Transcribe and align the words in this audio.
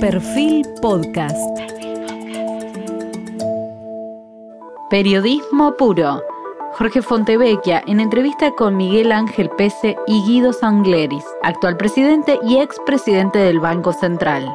Perfil 0.00 0.64
Podcast. 0.80 1.36
Periodismo 4.90 5.76
puro. 5.76 6.22
Jorge 6.74 7.02
Fontevecchia 7.02 7.82
en 7.84 7.98
entrevista 7.98 8.52
con 8.52 8.76
Miguel 8.76 9.10
Ángel 9.10 9.50
Pese 9.58 9.96
y 10.06 10.22
Guido 10.22 10.52
Sangleris, 10.52 11.24
actual 11.42 11.76
presidente 11.76 12.38
y 12.44 12.58
expresidente 12.58 13.40
del 13.40 13.58
Banco 13.58 13.92
Central. 13.92 14.54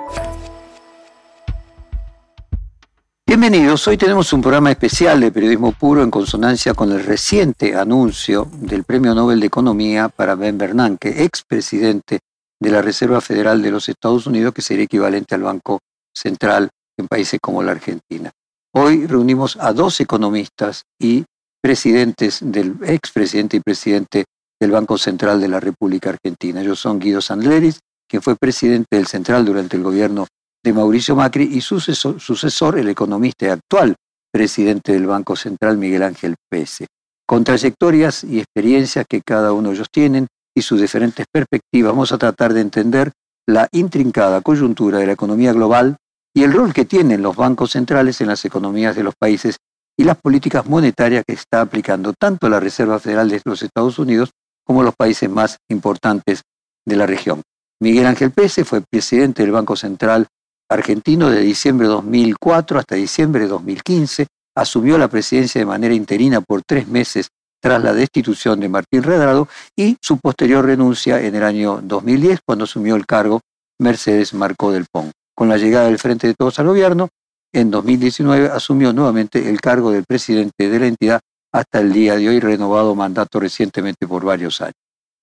Bienvenidos, 3.28 3.86
hoy 3.90 3.98
tenemos 3.98 4.32
un 4.32 4.42
programa 4.42 4.72
especial 4.72 5.20
de 5.20 5.32
periodismo 5.32 5.74
puro 5.74 6.04
en 6.04 6.12
consonancia 6.12 6.74
con 6.74 6.90
el 6.94 7.04
reciente 7.04 7.76
anuncio 7.76 8.48
del 8.54 8.86
Premio 8.86 9.14
Nobel 9.14 9.42
de 9.42 9.48
Economía 9.48 10.08
para 10.08 10.36
Ben 10.36 10.58
Bernanke, 10.58 11.26
expresidente 11.26 12.20
de 12.64 12.72
la 12.72 12.82
Reserva 12.82 13.20
Federal 13.20 13.62
de 13.62 13.72
los 13.72 13.90
Estados 13.90 14.26
Unidos, 14.26 14.54
que 14.54 14.62
sería 14.62 14.86
equivalente 14.86 15.36
al 15.36 15.44
Banco 15.44 15.80
Central 16.16 16.70
en 16.98 17.08
países 17.08 17.40
como 17.42 17.62
la 17.62 17.74
Argentina. 17.74 18.32
Hoy 18.74 19.06
reunimos 19.06 19.58
a 19.60 19.74
dos 19.74 20.00
economistas 20.00 20.84
y 20.98 21.26
presidentes 21.62 22.40
del 22.42 22.78
expresidente 22.84 23.58
y 23.58 23.60
presidente 23.60 24.24
del 24.60 24.72
Banco 24.72 24.98
Central 24.98 25.42
de 25.42 25.50
la 25.50 25.60
República 25.60 26.12
Argentina. 26.12 26.62
Ellos 26.62 26.80
son 26.80 27.00
Guido 27.00 27.20
Sandleris, 27.20 27.80
quien 28.08 28.22
fue 28.22 28.38
presidente 28.38 28.96
del 28.96 29.08
Central 29.08 29.44
durante 29.44 29.76
el 29.76 29.84
gobierno 29.84 30.26
de 30.64 30.72
Mauricio 30.72 31.18
Macri 31.18 31.44
y 31.44 31.60
su 31.60 31.82
sucesor, 31.82 32.80
el 32.80 32.88
economista 32.88 33.46
y 33.46 33.50
actual 33.50 33.96
presidente 34.32 34.94
del 34.94 35.06
Banco 35.06 35.36
Central, 35.36 35.78
Miguel 35.78 36.04
Ángel 36.04 36.36
Pese, 36.50 36.88
con 37.28 37.44
trayectorias 37.44 38.24
y 38.24 38.40
experiencias 38.40 39.06
que 39.08 39.22
cada 39.22 39.52
uno 39.52 39.70
de 39.70 39.76
ellos 39.76 39.90
tienen 39.92 40.28
y 40.56 40.62
sus 40.62 40.80
diferentes 40.80 41.26
perspectivas, 41.32 41.92
vamos 41.92 42.12
a 42.12 42.18
tratar 42.18 42.54
de 42.54 42.62
entender 42.62 43.12
la 43.48 43.68
intrincada 43.72 44.42
coyuntura 44.42 45.00
de 45.00 45.08
la 45.08 45.14
economía 45.14 45.54
global 45.54 45.98
y 46.34 46.44
el 46.44 46.54
rol 46.54 46.74
que 46.74 46.86
tienen 46.86 47.22
los 47.22 47.36
bancos 47.36 47.72
centrales 47.72 48.22
en 48.22 48.28
las 48.28 48.44
economías 48.46 48.96
de 48.96 49.04
los 49.04 49.16
países 49.16 49.58
y 49.98 50.04
las 50.04 50.18
políticas 50.18 50.66
monetarias 50.66 51.24
que 51.28 51.34
está 51.34 51.62
aplicando 51.62 52.14
tanto 52.14 52.50
la 52.50 52.60
Reserva 52.60 53.00
Federal 53.00 53.30
de 53.30 53.42
los 53.46 53.62
Estados 53.62 54.00
Unidos 54.00 54.32
como 54.66 54.82
los 54.84 54.96
países 54.96 55.30
más 55.30 55.58
importantes 55.70 56.42
de 56.86 56.96
la 56.96 57.06
región. 57.06 57.42
Miguel 57.82 58.08
Ángel 58.08 58.32
Pese 58.32 58.64
fue 58.64 58.82
presidente 58.82 59.44
del 59.44 59.52
Banco 59.52 59.76
Central 59.76 60.28
argentino 60.70 61.30
de 61.30 61.42
diciembre 61.42 61.88
de 61.88 61.94
2004 61.94 62.80
hasta 62.80 62.96
diciembre 62.96 63.44
de 63.44 63.50
2015, 63.50 64.28
asumió 64.56 64.98
la 64.98 65.08
presidencia 65.08 65.60
de 65.60 65.66
manera 65.66 65.94
interina 65.94 66.42
por 66.42 66.64
tres 66.64 66.88
meses 66.88 67.28
tras 67.64 67.82
la 67.82 67.94
destitución 67.94 68.60
de 68.60 68.68
Martín 68.68 69.04
Redrado 69.04 69.48
y 69.74 69.96
su 70.02 70.18
posterior 70.18 70.66
renuncia 70.66 71.22
en 71.22 71.34
el 71.34 71.44
año 71.44 71.80
2010 71.82 72.42
cuando 72.46 72.66
asumió 72.66 72.98
el 72.98 73.06
cargo 73.06 73.40
Mercedes 73.80 74.34
Marcó 74.34 74.74
del 74.74 74.86
Pon. 74.92 75.12
Con 75.34 75.48
la 75.48 75.58
llegada 75.58 75.86
del 75.86 75.98
Frente 75.98 76.28
de 76.28 76.34
Todos 76.34 76.60
al 76.60 76.68
gobierno, 76.68 77.08
en 77.54 77.72
2019 77.72 78.50
asumió 78.50 78.92
nuevamente 78.92 79.50
el 79.50 79.62
cargo 79.62 79.92
del 79.92 80.04
presidente 80.04 80.70
de 80.70 80.78
la 80.78 80.88
entidad 80.88 81.22
hasta 81.54 81.80
el 81.80 81.94
día 81.94 82.18
de 82.18 82.28
hoy, 82.28 82.42
renovado 82.42 82.96
mandato 82.96 83.40
recientemente 83.40 84.08
por 84.08 84.26
varios 84.26 84.60
años. 84.60 84.76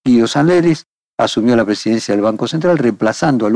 Guido 0.03 0.27
Sanleris 0.27 0.85
asumió 1.19 1.55
la 1.57 1.67
presidencia 1.67 2.15
del 2.15 2.23
Banco 2.23 2.49
Central, 2.49 2.79
reemplazando 2.79 3.47
a 3.47 3.51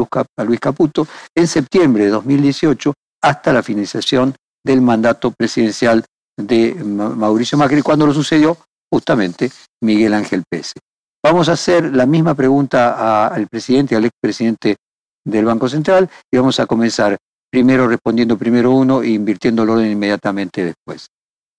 Luis 0.44 0.60
Caputo 0.60 1.06
en 1.34 1.46
septiembre 1.46 2.04
de 2.04 2.10
2018 2.10 2.92
hasta 3.22 3.50
la 3.50 3.62
finalización 3.62 4.34
del 4.62 4.82
mandato 4.82 5.30
presidencial 5.30 6.04
de 6.36 6.74
Mauricio 6.74 7.56
Macri, 7.56 7.80
cuando 7.80 8.06
lo 8.06 8.12
sucedió 8.12 8.58
justamente 8.94 9.50
Miguel 9.82 10.14
Ángel 10.14 10.44
Pese. 10.48 10.78
Vamos 11.20 11.48
a 11.48 11.52
hacer 11.52 11.92
la 11.96 12.06
misma 12.06 12.34
pregunta 12.36 13.26
al 13.26 13.48
presidente, 13.48 13.96
al 13.96 14.04
expresidente 14.04 14.76
del 15.24 15.46
Banco 15.46 15.68
Central, 15.68 16.08
y 16.30 16.36
vamos 16.36 16.60
a 16.60 16.66
comenzar 16.66 17.16
primero 17.50 17.88
respondiendo 17.88 18.38
primero 18.38 18.70
uno 18.70 19.02
e 19.02 19.08
invirtiendo 19.08 19.64
el 19.64 19.70
orden 19.70 19.90
inmediatamente 19.90 20.64
después. 20.64 21.08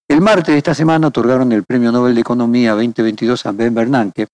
El 0.08 0.22
martes 0.22 0.54
de 0.54 0.60
esta 0.60 0.74
semana 0.74 1.08
otorgaron 1.08 1.52
el 1.52 1.66
Premio 1.66 1.92
Nobel 1.92 2.16
de 2.16 2.22
Economía 2.22 2.72
2022 2.72 3.46
a 3.46 3.52
Ben 3.52 3.76
Bernanke, 3.76 4.28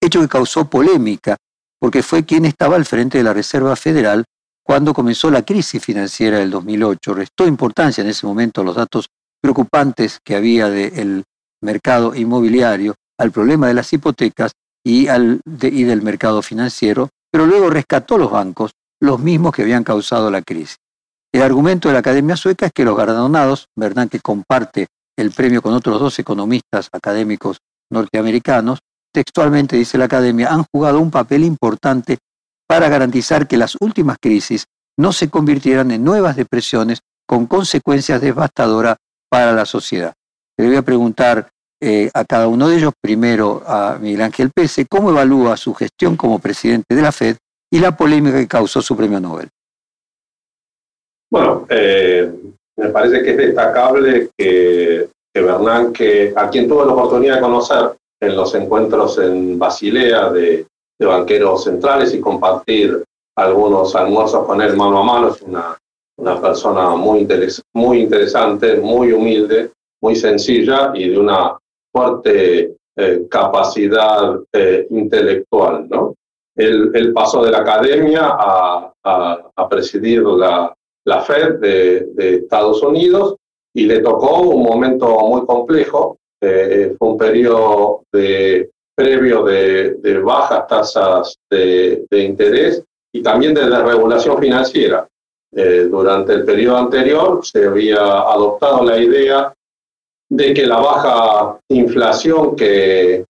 hecho 0.00 0.20
que 0.20 0.28
causó 0.28 0.70
polémica 0.70 1.36
porque 1.80 2.04
fue 2.04 2.24
quien 2.24 2.44
estaba 2.44 2.76
al 2.76 2.84
frente 2.84 3.18
de 3.18 3.24
la 3.24 3.34
Reserva 3.34 3.74
Federal 3.74 4.24
cuando 4.62 4.94
comenzó 4.94 5.32
la 5.32 5.42
crisis 5.42 5.82
financiera 5.82 6.38
del 6.38 6.50
2008. 6.50 7.14
Restó 7.14 7.46
importancia 7.46 8.02
en 8.02 8.10
ese 8.10 8.24
momento 8.24 8.62
los 8.62 8.76
datos 8.76 9.08
preocupantes 9.40 10.20
que 10.22 10.36
había 10.36 10.68
del 10.68 11.24
mercado 11.62 12.14
inmobiliario, 12.14 12.94
al 13.18 13.32
problema 13.32 13.66
de 13.68 13.74
las 13.74 13.92
hipotecas 13.92 14.52
y, 14.84 15.08
al, 15.08 15.40
y 15.60 15.84
del 15.84 16.02
mercado 16.02 16.42
financiero, 16.42 17.08
pero 17.30 17.46
luego 17.46 17.70
rescató 17.70 18.16
los 18.16 18.30
bancos, 18.30 18.72
los 19.00 19.20
mismos 19.20 19.54
que 19.54 19.62
habían 19.62 19.84
causado 19.84 20.30
la 20.30 20.42
crisis. 20.42 20.76
El 21.32 21.42
argumento 21.42 21.88
de 21.88 21.92
la 21.94 22.00
Academia 22.00 22.36
Sueca 22.36 22.66
es 22.66 22.72
que 22.72 22.84
los 22.84 22.96
galardonados, 22.96 23.66
que 24.10 24.20
comparte 24.20 24.86
el 25.16 25.30
premio 25.32 25.60
con 25.60 25.74
otros 25.74 26.00
dos 26.00 26.18
economistas 26.18 26.88
académicos 26.92 27.58
norteamericanos, 27.90 28.78
textualmente 29.12 29.76
dice 29.76 29.98
la 29.98 30.06
Academia, 30.06 30.48
han 30.48 30.64
jugado 30.72 31.00
un 31.00 31.10
papel 31.10 31.44
importante 31.44 32.18
para 32.66 32.88
garantizar 32.88 33.46
que 33.46 33.56
las 33.56 33.76
últimas 33.80 34.16
crisis 34.20 34.66
no 34.96 35.12
se 35.12 35.28
convirtieran 35.28 35.90
en 35.90 36.04
nuevas 36.04 36.36
depresiones 36.36 37.00
con 37.26 37.46
consecuencias 37.46 38.20
devastadoras 38.20 38.96
para 39.28 39.52
la 39.52 39.66
sociedad. 39.66 40.14
Le 40.58 40.66
voy 40.66 40.76
a 40.76 40.82
preguntar 40.82 41.48
eh, 41.80 42.10
a 42.12 42.24
cada 42.24 42.48
uno 42.48 42.68
de 42.68 42.76
ellos, 42.76 42.92
primero 43.00 43.62
a 43.64 43.96
Miguel 44.00 44.22
Ángel 44.22 44.50
Pese, 44.52 44.86
cómo 44.86 45.10
evalúa 45.10 45.56
su 45.56 45.72
gestión 45.72 46.16
como 46.16 46.40
presidente 46.40 46.94
de 46.94 47.02
la 47.02 47.12
FED 47.12 47.36
y 47.70 47.78
la 47.78 47.96
polémica 47.96 48.38
que 48.38 48.48
causó 48.48 48.82
su 48.82 48.96
premio 48.96 49.20
Nobel. 49.20 49.48
Bueno, 51.30 51.66
eh, 51.68 52.32
me 52.76 52.88
parece 52.88 53.22
que 53.22 53.30
es 53.30 53.36
destacable 53.36 54.30
que, 54.36 55.08
que 55.32 55.40
Bernanke, 55.40 56.32
a 56.34 56.48
quien 56.50 56.66
tuve 56.66 56.86
la 56.86 56.92
oportunidad 56.92 57.36
de 57.36 57.42
conocer 57.42 57.92
en 58.20 58.34
los 58.34 58.52
encuentros 58.56 59.18
en 59.18 59.58
Basilea 59.58 60.30
de, 60.30 60.66
de 60.98 61.06
banqueros 61.06 61.64
centrales 61.64 62.12
y 62.14 62.20
compartir 62.20 63.04
algunos 63.36 63.94
almuerzos 63.94 64.44
con 64.44 64.60
él 64.60 64.76
mano 64.76 64.98
a 64.98 65.04
mano, 65.04 65.28
es 65.28 65.42
una, 65.42 65.78
una 66.18 66.40
persona 66.40 66.90
muy, 66.96 67.28
muy 67.74 68.00
interesante, 68.00 68.78
muy 68.78 69.12
humilde, 69.12 69.70
muy 70.00 70.16
sencilla 70.16 70.92
y 70.94 71.08
de 71.08 71.18
una 71.18 71.56
fuerte 71.92 72.76
eh, 72.96 73.26
capacidad 73.30 74.38
eh, 74.52 74.86
intelectual. 74.90 75.88
¿no? 75.88 76.14
Él, 76.56 77.12
pasó 77.14 77.44
de 77.44 77.52
la 77.52 77.58
academia 77.58 78.36
a, 78.38 78.92
a, 79.04 79.68
presidir 79.68 80.22
la, 80.22 80.74
la 81.04 81.20
Fed 81.22 81.60
de, 81.60 82.36
Estados 82.36 82.82
Unidos 82.82 83.36
y 83.74 83.86
le 83.86 84.00
tocó 84.00 84.40
un 84.40 84.62
momento 84.62 85.08
muy 85.20 85.46
complejo. 85.46 86.18
Eh, 86.40 86.94
fue 86.98 87.08
un 87.08 87.18
periodo 87.18 88.02
de, 88.12 88.70
previo 88.94 89.44
de, 89.44 89.94
de 89.94 90.18
bajas 90.18 90.66
tasas 90.66 91.36
de, 91.50 92.04
de 92.10 92.24
interés 92.24 92.82
y 93.12 93.22
también 93.22 93.54
de 93.54 93.68
desregulación 93.68 94.38
financiera. 94.38 95.08
Eh, 95.52 95.86
durante 95.90 96.34
el 96.34 96.44
periodo 96.44 96.76
anterior 96.76 97.40
se 97.44 97.66
había 97.66 98.00
adoptado 98.00 98.84
la 98.84 98.98
idea 98.98 99.54
de 100.30 100.54
que 100.54 100.66
la 100.66 100.78
baja 100.78 101.58
inflación 101.70 102.54
que, 102.56 103.24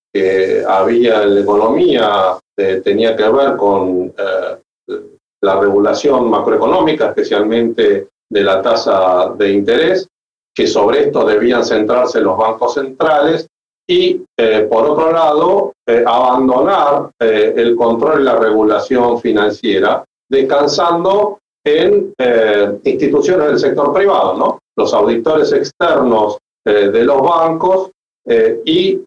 había 0.66 1.22
en 1.22 1.34
la 1.36 1.40
economía 1.42 2.38
eh, 2.58 2.80
tenía 2.82 3.14
que 3.14 3.28
ver 3.28 3.56
con 3.56 4.12
eh, 4.18 5.02
la 5.42 5.60
regulación 5.60 6.28
macroeconómica, 6.28 7.10
especialmente 7.10 8.08
de 8.28 8.42
la 8.42 8.60
tasa 8.60 9.32
de 9.38 9.52
interés, 9.52 10.08
que 10.52 10.66
sobre 10.66 11.04
esto 11.04 11.24
debían 11.24 11.64
centrarse 11.64 12.20
los 12.20 12.36
bancos 12.36 12.74
centrales 12.74 13.46
y, 13.88 14.24
por 14.68 14.86
otro 14.90 15.12
lado, 15.12 15.72
abandonar 16.04 17.10
el 17.20 17.76
control 17.76 18.20
y 18.20 18.24
la 18.24 18.36
regulación 18.36 19.20
financiera, 19.20 20.04
descansando 20.28 21.38
en 21.64 22.12
eh, 22.18 22.78
instituciones 22.84 23.48
del 23.48 23.58
sector 23.58 23.92
privado, 23.92 24.34
¿no? 24.34 24.58
Los 24.76 24.94
auditores 24.94 25.52
externos 25.52 26.38
eh, 26.68 26.90
de 26.90 27.04
los 27.04 27.22
bancos 27.22 27.90
eh, 28.26 28.60
y 28.64 29.00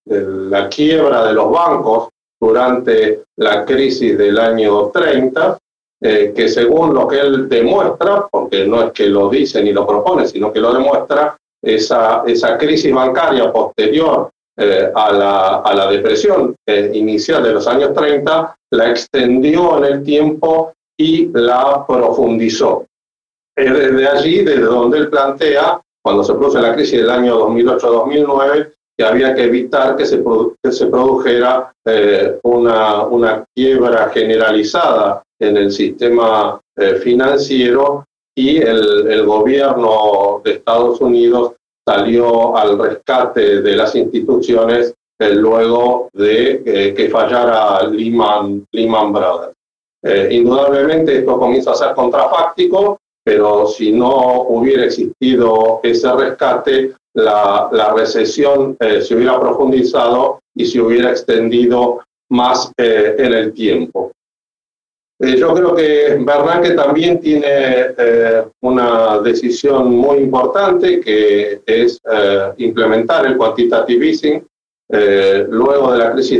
la 0.10 0.70
quiebra 0.70 1.26
de 1.26 1.34
los 1.34 1.52
bancos 1.52 2.10
durante 2.40 3.24
la 3.38 3.66
crisis 3.66 4.18
del 4.18 4.38
año 4.40 4.88
30, 4.90 5.58
eh, 6.02 6.34
que 6.36 6.48
según 6.48 6.94
lo 6.94 7.08
que 7.08 7.20
él 7.20 7.50
demuestra, 7.50 8.28
porque 8.32 8.66
no 8.66 8.84
es 8.84 8.92
que 8.92 9.08
lo 9.08 9.30
dice 9.30 9.62
ni 9.64 9.74
lo 9.74 9.86
propone, 9.86 10.28
sino 10.28 10.54
que 10.54 10.60
lo 10.60 10.74
demuestra, 10.74 11.36
esa, 11.62 12.24
esa 12.26 12.58
crisis 12.58 12.94
bancaria 12.94 13.52
posterior 13.52 14.30
eh, 14.58 14.92
a, 14.94 15.12
la, 15.12 15.56
a, 15.58 15.74
la, 15.76 15.88
depresión 15.92 16.56
eh, 16.68 16.92
inicial 16.94 17.44
de 17.44 17.54
los 17.54 17.68
años 17.68 17.94
30, 17.94 18.56
la 18.72 18.90
extendió 18.90 19.78
en 19.78 19.86
el 19.94 20.04
tiempo 20.04 20.74
y 21.00 21.28
la 21.34 21.86
profundizó. 21.88 22.86
Es 23.56 23.72
desde 23.72 24.08
allí, 24.08 24.44
desde 24.44 24.62
donde 24.62 24.98
él 24.98 25.10
plantea, 25.10 25.80
cuando 26.04 26.24
se 26.24 26.34
produce 26.34 26.62
la 26.62 26.74
crisis 26.74 27.00
del 27.02 27.10
año 27.10 27.40
2008-2009, 27.48 28.74
que 28.98 29.06
había 29.06 29.36
que 29.36 29.44
evitar 29.44 29.96
que 29.96 30.06
se, 30.06 30.24
se 30.72 30.86
produjera 30.88 31.72
eh, 31.86 32.40
una, 32.44 33.04
una, 33.04 33.46
quiebra 33.56 34.10
generalizada 34.10 35.22
en 35.40 35.58
el 35.58 35.72
sistema 35.72 36.60
eh, 36.76 36.96
financiero 36.96 38.06
y 38.36 38.58
el, 38.58 39.08
el, 39.08 39.26
gobierno 39.26 40.42
de 40.44 40.54
Estados 40.54 41.00
Unidos 41.00 41.54
salió 41.88 42.58
al 42.58 42.78
rescate 42.78 43.62
de 43.62 43.76
las 43.76 43.96
instituciones 43.96 44.94
eh, 45.20 45.34
luego 45.34 46.10
de 46.14 46.94
que 46.96 47.10
fallara 47.10 47.82
Lehman, 47.88 48.66
Lehman 48.72 49.14
Brothers. 49.14 49.54
indudablemente 50.32 51.20
esto 51.20 51.40
comienza 51.40 51.72
a 51.72 51.76
ser 51.76 51.96
contrafáctico, 51.96 53.00
pero 53.24 53.68
si 53.68 53.92
no 53.92 54.44
hubiera 54.44 54.86
existido 54.86 55.80
ese 55.84 56.12
rescate, 56.14 56.94
la, 57.18 57.94
recesión 57.96 58.78
eh, 58.80 59.02
se 59.02 59.16
hubiera 59.16 59.40
profundizado 59.40 60.40
y 60.56 60.66
se 60.66 60.80
hubiera 60.80 61.10
extendido 61.10 62.02
más 62.30 62.72
eh, 62.78 63.16
en 63.18 63.34
el 63.34 63.54
tiempo. 63.54 64.12
Eh, 65.20 65.36
yo 65.38 65.54
creo 65.54 65.76
que 65.76 66.18
Bernanke 66.20 66.72
también 66.72 67.20
tiene 67.20 67.96
una 68.62 69.20
decisión 69.20 69.96
muy 69.96 70.20
importante 70.20 71.00
que 71.00 71.62
es 71.66 72.00
implementar 72.58 73.26
el 73.26 73.38
quantitative 73.38 74.08
easing. 74.08 74.48
luego 74.90 75.92
de 75.92 75.98
la 75.98 76.12
crisis 76.14 76.40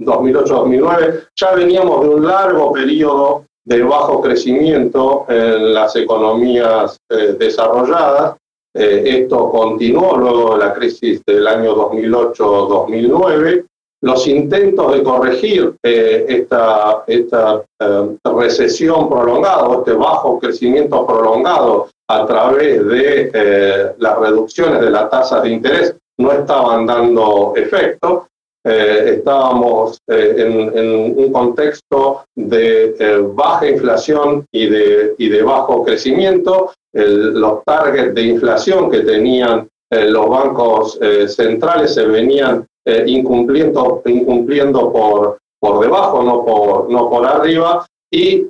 2008-2009 0.00 1.28
ya 1.36 1.54
veníamos 1.54 2.00
de 2.02 2.08
un 2.08 2.26
largo 2.26 2.72
periodo 2.72 3.44
de 3.64 3.82
bajo 3.82 4.22
crecimiento 4.22 5.26
en 5.28 5.74
las 5.74 5.94
economías 5.94 6.98
desarrolladas 7.38 8.36
eh, 8.74 9.02
esto 9.04 9.50
continuó 9.50 10.16
luego 10.16 10.56
de 10.56 10.64
la 10.64 10.72
crisis 10.72 11.22
del 11.26 11.46
año 11.46 11.74
2008-2009. 11.74 13.66
Los 14.02 14.26
intentos 14.26 14.94
de 14.94 15.02
corregir 15.04 15.74
eh, 15.80 16.26
esta, 16.28 17.04
esta 17.06 17.62
eh, 17.80 18.16
recesión 18.36 19.08
prolongada, 19.08 19.76
este 19.78 19.92
bajo 19.92 20.40
crecimiento 20.40 21.06
prolongado 21.06 21.88
a 22.08 22.26
través 22.26 22.84
de 22.84 23.94
las 23.98 24.18
reducciones 24.18 24.80
de 24.80 24.90
las 24.90 25.08
tasas 25.08 25.44
de 25.44 25.50
interés, 25.50 25.96
no 26.18 26.32
estaban 26.32 26.84
dando 26.84 27.54
efecto. 27.56 28.26
estábamos 28.64 29.98
en, 30.06 31.18
un 31.18 31.32
contexto 31.32 32.24
de 32.36 33.24
baja 33.34 33.66
inflación 33.66 34.44
y 34.52 34.66
de, 34.66 35.14
y 35.16 35.28
de 35.28 35.42
bajo 35.42 35.84
crecimiento 35.84 36.72
los 36.92 37.64
targets 37.64 38.14
de 38.14 38.22
inflación 38.22 38.90
que 38.90 39.00
tenían 39.00 39.68
eh, 39.92 40.06
los 40.08 40.26
bancos 40.26 40.98
eh, 41.02 41.28
centrales 41.28 41.92
se 41.92 42.06
venían 42.06 42.66
eh, 42.82 43.04
incumpliendo, 43.06 44.00
incumpliendo 44.06 44.90
por, 44.90 45.38
por 45.60 45.80
debajo, 45.80 46.22
no 46.22 46.42
por, 46.46 46.90
no 46.90 47.10
por 47.10 47.26
arriba, 47.26 47.86
y 48.10 48.46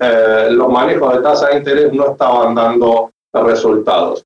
los 0.50 0.68
manejos 0.68 1.14
de 1.14 1.22
tasa 1.22 1.48
de 1.48 1.58
interés 1.58 1.92
no 1.92 2.12
estaban 2.12 2.54
dando 2.54 3.10
resultados. 3.32 4.24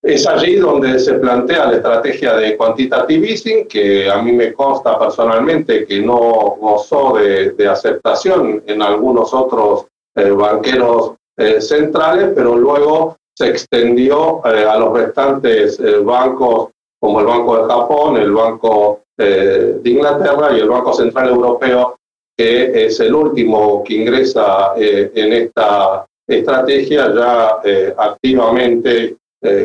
Es 0.00 0.26
allí 0.28 0.56
donde 0.56 0.98
se 1.00 1.14
plantea 1.14 1.66
la 1.66 1.76
estrategia 1.76 2.36
de 2.36 2.56
quantitative 2.56 3.30
easing, 3.30 3.66
que 3.66 4.08
a 4.08 4.22
mí 4.22 4.30
me 4.30 4.52
consta 4.52 4.96
personalmente 4.96 5.86
que 5.86 6.00
no 6.00 6.16
gozó 6.60 7.16
de, 7.16 7.50
de 7.50 7.66
aceptación 7.66 8.62
en 8.64 8.80
algunos 8.80 9.34
otros 9.34 9.86
banqueros 10.14 11.14
centrales, 11.58 12.30
pero 12.34 12.56
luego 12.56 13.16
se 13.36 13.48
extendió 13.48 14.40
eh, 14.46 14.64
a 14.64 14.78
los 14.78 14.96
restantes 14.96 15.78
eh, 15.78 15.98
bancos 15.98 16.70
como 16.98 17.20
el 17.20 17.26
Banco 17.26 17.58
de 17.58 17.72
Japón, 17.72 18.16
el 18.16 18.32
Banco 18.32 19.02
eh, 19.18 19.78
de 19.82 19.90
Inglaterra 19.90 20.56
y 20.56 20.60
el 20.60 20.68
Banco 20.68 20.94
Central 20.94 21.28
Europeo, 21.28 21.98
que 22.36 22.86
es 22.86 22.98
el 23.00 23.14
último 23.14 23.84
que 23.84 23.94
ingresa 23.94 24.74
en 24.76 25.32
esta 25.32 26.04
estrategia 26.28 27.14
ya 27.14 27.94
activamente 27.96 29.16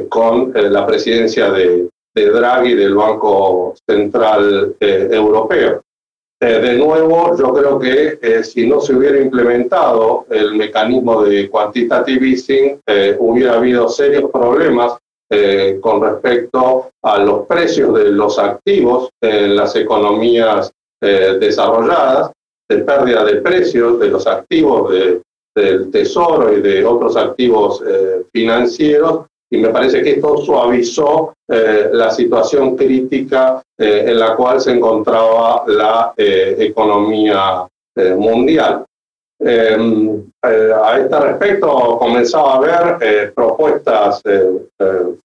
con 0.08 0.54
la 0.54 0.86
presidencia 0.86 1.52
de, 1.52 1.90
de 2.16 2.26
Draghi 2.30 2.76
del 2.76 2.96
Banco 2.96 3.74
Central 3.86 4.76
Europeo. 4.80 5.82
Eh, 6.44 6.60
de 6.60 6.76
nuevo, 6.76 7.38
yo 7.38 7.54
creo 7.54 7.78
que 7.78 8.18
eh, 8.20 8.44
si 8.44 8.66
no 8.66 8.82
se 8.82 8.96
hubiera 8.96 9.20
implementado 9.22 10.26
el 10.32 10.56
mecanismo 10.56 11.22
de 11.22 11.48
quantitative 11.48 12.30
easing, 12.30 12.82
eh, 12.88 13.16
hubiera 13.20 13.58
habido 13.58 13.88
serios 13.88 14.32
problemas 14.32 14.98
con 15.80 16.02
respecto 16.02 16.90
a 17.04 17.18
los 17.20 17.48
precios 17.48 17.98
de 17.98 18.12
los 18.12 18.38
activos 18.38 19.08
en 19.22 19.56
las 19.56 19.74
economías 19.78 20.74
desarrolladas, 21.00 22.34
de 22.70 22.80
pérdida 22.80 23.24
de 23.24 23.36
precios 23.38 23.98
de 23.98 24.10
los 24.10 24.28
activos 24.28 24.92
del 25.56 25.90
tesoro 25.90 26.52
y 26.52 26.60
de 26.60 26.84
otros 26.84 27.16
activos 27.16 27.82
financieros, 28.34 29.28
y 29.54 29.58
me 29.58 29.70
parece 29.70 30.02
que 30.02 30.12
esto 30.12 30.38
suavizó 30.38 31.34
eh, 31.50 31.90
la 31.92 32.10
situación 32.10 32.78
crítica 32.78 33.62
eh, 33.78 34.06
en 34.08 34.18
la 34.18 34.34
cual 34.36 34.62
se 34.62 34.72
encontraba 34.72 35.66
la 35.68 36.14
eh, 36.16 36.56
economía 36.58 37.68
mundial. 38.16 38.86
Em, 39.44 40.24
a 40.42 40.98
este 40.98 41.20
respecto 41.20 41.98
comenzaba 42.00 42.54
a 42.54 42.58
haber 42.58 43.34
propuestas 43.34 44.22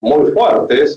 muy 0.01 0.33
fuertes. 0.33 0.97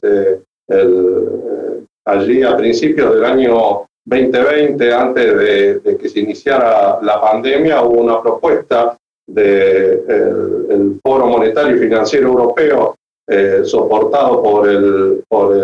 allí 2.06 2.42
a 2.42 2.58
principios 2.58 3.14
del 3.14 3.26
año 3.26 3.86
2020, 4.06 4.94
antes 4.94 5.38
de, 5.84 5.98
que 5.98 6.10
se 6.10 6.22
iniciara 6.22 7.00
la 7.04 7.22
pandemia, 7.22 7.84
hubo 7.84 8.02
una 8.02 8.20
propuesta 8.20 8.98
del 9.28 11.00
Foro 11.04 11.28
Monetario 11.28 11.76
y 11.76 11.80
Financiero 11.80 12.30
Europeo 12.30 12.96
eh, 13.32 13.62
soportado 13.64 14.42
por, 14.42 14.68
el, 14.68 15.24
por 15.30 15.56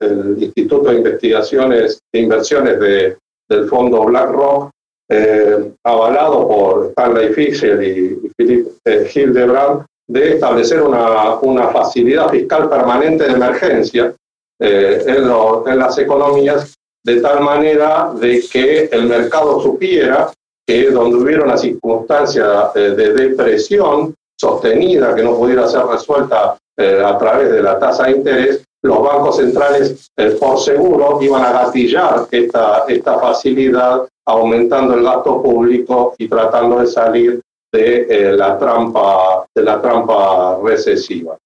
el, 0.00 0.42
Instituto 0.42 0.90
de 0.90 0.96
Investigaciones 0.96 2.00
e 2.12 2.18
Inversiones 2.18 2.80
de, 2.80 3.16
del 3.48 3.68
fondo 3.68 4.04
BlackRock, 4.04 4.70
eh, 5.08 5.70
avalado 5.84 6.48
por 6.48 6.86
Stanley 6.88 7.32
Fischer 7.32 7.80
y, 7.84 8.18
Philip 8.36 8.66
eh, 8.84 9.08
Hildebrand, 9.14 9.84
de 10.10 10.34
establecer 10.34 10.82
una, 10.82 11.36
una, 11.36 11.68
facilidad 11.68 12.30
fiscal 12.30 12.68
permanente 12.68 13.24
de 13.24 13.32
emergencia 13.32 14.12
en, 14.58 15.30
en 15.68 15.78
las 15.78 15.96
economías, 15.98 16.74
de 17.04 17.20
tal 17.20 17.42
manera 17.42 18.12
de 18.18 18.42
que 18.52 18.86
el 18.90 19.06
mercado 19.06 19.60
supiera 19.60 20.32
que 20.66 20.90
donde 20.90 21.16
hubiera 21.18 21.44
una 21.44 21.56
circunstancia 21.56 22.70
de 22.74 23.12
depresión 23.12 24.14
sostenida 24.38 25.14
que 25.14 25.22
no 25.22 25.36
pudiera 25.36 25.68
ser 25.68 25.86
resuelta 25.86 26.58
eh, 26.76 27.00
a 27.04 27.16
través 27.16 27.52
de 27.52 27.62
la 27.62 27.78
tasa 27.78 28.04
de 28.04 28.12
interés, 28.12 28.64
los 28.82 29.00
bancos 29.00 29.36
centrales 29.36 30.08
eh, 30.16 30.36
por 30.40 30.58
seguro 30.58 31.18
iban 31.22 31.44
a 31.44 31.52
gatillar 31.52 32.26
esta, 32.30 32.84
esta 32.88 33.18
facilidad 33.20 34.06
aumentando 34.26 34.94
el 34.94 35.04
gasto 35.04 35.40
público 35.40 36.14
y 36.18 36.28
tratando 36.28 36.80
de 36.80 36.86
salir 36.86 37.40
de, 37.72 38.06
eh, 38.08 38.32
la, 38.32 38.58
trampa, 38.58 39.46
de 39.54 39.62
la 39.62 39.80
trampa 39.80 40.58
recesiva. 40.62 41.36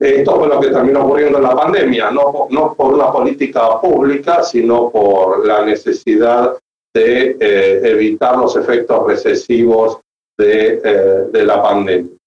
Esto 0.00 0.36
fue 0.36 0.48
lo 0.48 0.60
que 0.60 0.68
terminó 0.68 1.04
ocurriendo 1.04 1.38
en 1.38 1.44
la 1.44 1.56
pandemia, 1.56 2.10
no, 2.10 2.46
no 2.50 2.74
por 2.74 2.94
una 2.94 3.12
política 3.12 3.80
pública, 3.80 4.42
sino 4.42 4.90
por 4.90 5.44
la 5.44 5.64
necesidad 5.64 6.56
de 6.94 7.36
evitar 7.82 8.38
los 8.38 8.56
efectos 8.56 9.06
recesivos 9.06 9.98
de, 10.38 11.28
de 11.32 11.44
la 11.44 11.62
pandemia. 11.62 12.17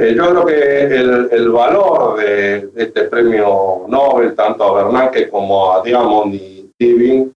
Eh, 0.00 0.14
yo 0.14 0.30
creo 0.30 0.46
que 0.46 0.84
el, 0.94 1.28
el 1.32 1.48
valor 1.50 2.18
de, 2.20 2.70
este 2.76 3.02
premio 3.04 3.84
Nobel, 3.88 4.36
tanto 4.36 4.62
a 4.62 4.84
Bernanke 4.84 5.28
como 5.28 5.72
a 5.72 5.82
Diamond 5.82 6.34
y 6.34 6.70
Tibing, 6.78 7.32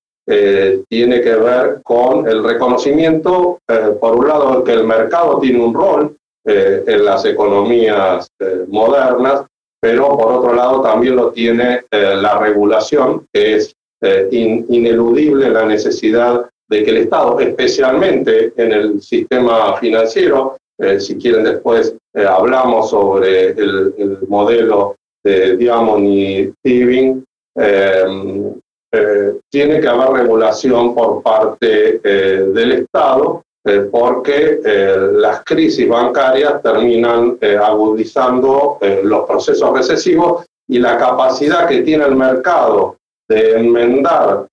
tiene 0.88 1.20
que 1.20 1.34
ver 1.34 1.80
con 1.82 2.28
el 2.28 2.44
reconocimiento, 2.44 3.58
por 4.00 4.16
un 4.16 4.28
lado, 4.28 4.58
de 4.58 4.64
que 4.64 4.72
el 4.72 4.84
mercado 4.84 5.40
tiene 5.40 5.62
un 5.62 5.74
rol 5.74 6.16
en 6.46 7.04
las 7.04 7.24
economías 7.24 8.28
modernas, 8.68 9.44
pero 9.80 10.16
por 10.16 10.32
otro 10.32 10.54
lado 10.54 10.80
también 10.80 11.16
lo 11.16 11.32
tiene 11.32 11.82
la 11.90 12.38
regulación, 12.38 13.26
que 13.32 13.56
es 13.56 13.74
ineludible 14.30 15.50
la 15.50 15.66
necesidad 15.66 16.48
de 16.70 16.84
que 16.84 16.90
el 16.90 16.98
Estado, 16.98 17.40
especialmente 17.40 18.52
en 18.56 18.72
el 18.72 19.02
sistema 19.02 19.76
financiero, 19.76 20.56
eh, 20.78 21.00
si 21.00 21.16
quieren 21.16 21.44
después 21.44 21.94
eh, 22.14 22.26
hablamos 22.26 22.90
sobre 22.90 23.50
el, 23.50 24.18
modelo 24.28 24.96
de 25.24 25.56
Diamond 25.56 26.04
y 26.06 26.52
Tibing, 26.64 27.24
eh, 27.56 28.04
tiene 29.50 29.80
que 29.80 29.88
haber 29.88 30.22
regulación 30.22 30.94
por 30.94 31.22
parte 31.22 31.98
del 31.98 32.72
Estado 32.72 33.42
porque 33.90 34.60
las 35.14 35.42
crisis 35.44 35.88
bancarias 35.88 36.60
terminan 36.62 37.38
agudizando 37.62 38.78
los 39.02 39.24
procesos 39.26 39.72
recesivos 39.72 40.44
y 40.68 40.78
la 40.78 40.98
capacidad 40.98 41.66
que 41.68 41.80
tiene 41.80 42.04
el 42.04 42.16
mercado 42.16 42.96
de 43.30 43.60
enmendar 43.60 44.46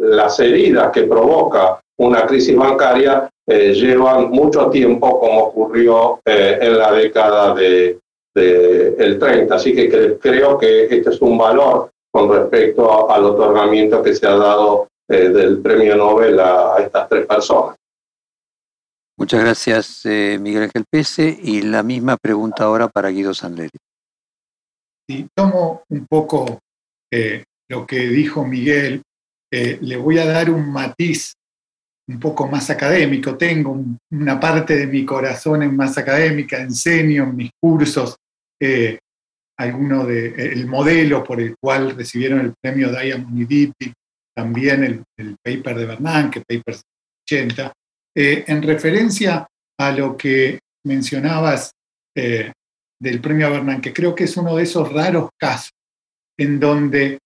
las 0.00 0.38
heridas 0.38 0.90
que 0.90 1.04
provoca 1.04 1.80
una 1.98 2.26
crisis 2.26 2.54
bancaria 2.54 3.30
eh, 3.46 3.72
llevan 3.72 4.30
mucho 4.30 4.68
tiempo, 4.70 5.20
como 5.20 5.44
ocurrió 5.44 6.20
eh, 6.24 6.58
en 6.60 6.78
la 6.78 6.92
década 6.92 7.54
del 7.54 8.00
de, 8.34 8.94
el 8.98 9.18
30. 9.18 9.54
Así 9.54 9.74
que 9.74 10.18
creo 10.18 10.58
que 10.58 10.84
este 10.84 11.10
es 11.10 11.20
un 11.20 11.38
valor 11.38 11.90
con 12.10 12.30
respecto 12.30 13.10
al 13.10 13.24
otorgamiento 13.24 14.02
que 14.02 14.14
se 14.14 14.26
ha 14.26 14.36
dado 14.36 14.88
del 15.08 15.60
premio 15.62 15.96
Nobel 15.96 16.40
a, 16.40 16.76
estas 16.80 17.08
tres 17.08 17.26
personas. 17.26 17.76
Muchas 19.16 19.40
gracias, 19.40 20.02
Miguel 20.04 20.64
Ángel 20.64 20.84
Pese. 20.90 21.38
Y 21.40 21.62
la 21.62 21.82
misma 21.82 22.16
pregunta 22.16 22.64
ahora 22.64 22.88
para 22.88 23.10
Guido 23.10 23.32
Sandleri. 23.32 23.70
Y 25.08 25.26
tomo 25.34 25.82
un 25.88 26.06
poco 26.06 26.58
lo 27.68 27.86
que 27.86 27.98
dijo 28.08 28.44
Miguel, 28.44 29.02
eh, 29.52 29.78
le 29.80 29.96
voy 29.96 30.18
a 30.18 30.26
dar 30.26 30.50
un 30.50 30.70
matiz 30.72 31.34
un 32.08 32.20
poco 32.20 32.46
más 32.48 32.70
académico. 32.70 33.36
Tengo 33.36 33.82
una 34.10 34.38
parte 34.38 34.76
de 34.76 34.86
mi 34.86 35.04
corazón 35.04 35.62
en 35.62 35.74
más 35.76 35.98
académica, 35.98 36.60
enseño 36.60 37.24
en 37.24 37.36
mis 37.36 37.50
cursos 37.60 38.16
eh, 38.60 38.98
alguno 39.58 40.04
de 40.04 40.52
el 40.52 40.66
modelo 40.66 41.24
por 41.24 41.40
el 41.40 41.56
cual 41.58 41.96
recibieron 41.96 42.40
el 42.40 42.54
premio 42.60 42.90
Diamond 42.90 43.50
y 43.50 43.72
también 44.34 45.04
el, 45.16 45.36
paper 45.42 45.78
de 45.78 45.86
Bernanke, 45.86 46.42
paper 46.46 46.76
80, 47.26 47.72
eh, 48.14 48.44
en 48.46 48.62
referencia 48.62 49.46
a 49.78 49.92
lo 49.92 50.16
que 50.16 50.58
mencionabas 50.84 51.72
del 52.14 53.20
premio 53.20 53.50
Bernanke, 53.50 53.92
creo 53.92 54.14
que 54.14 54.24
es 54.24 54.36
uno 54.36 54.56
de 54.56 54.62
esos 54.62 54.90
raros 54.90 55.28
casos 55.38 55.70
en 56.38 56.60
donde 56.60 57.18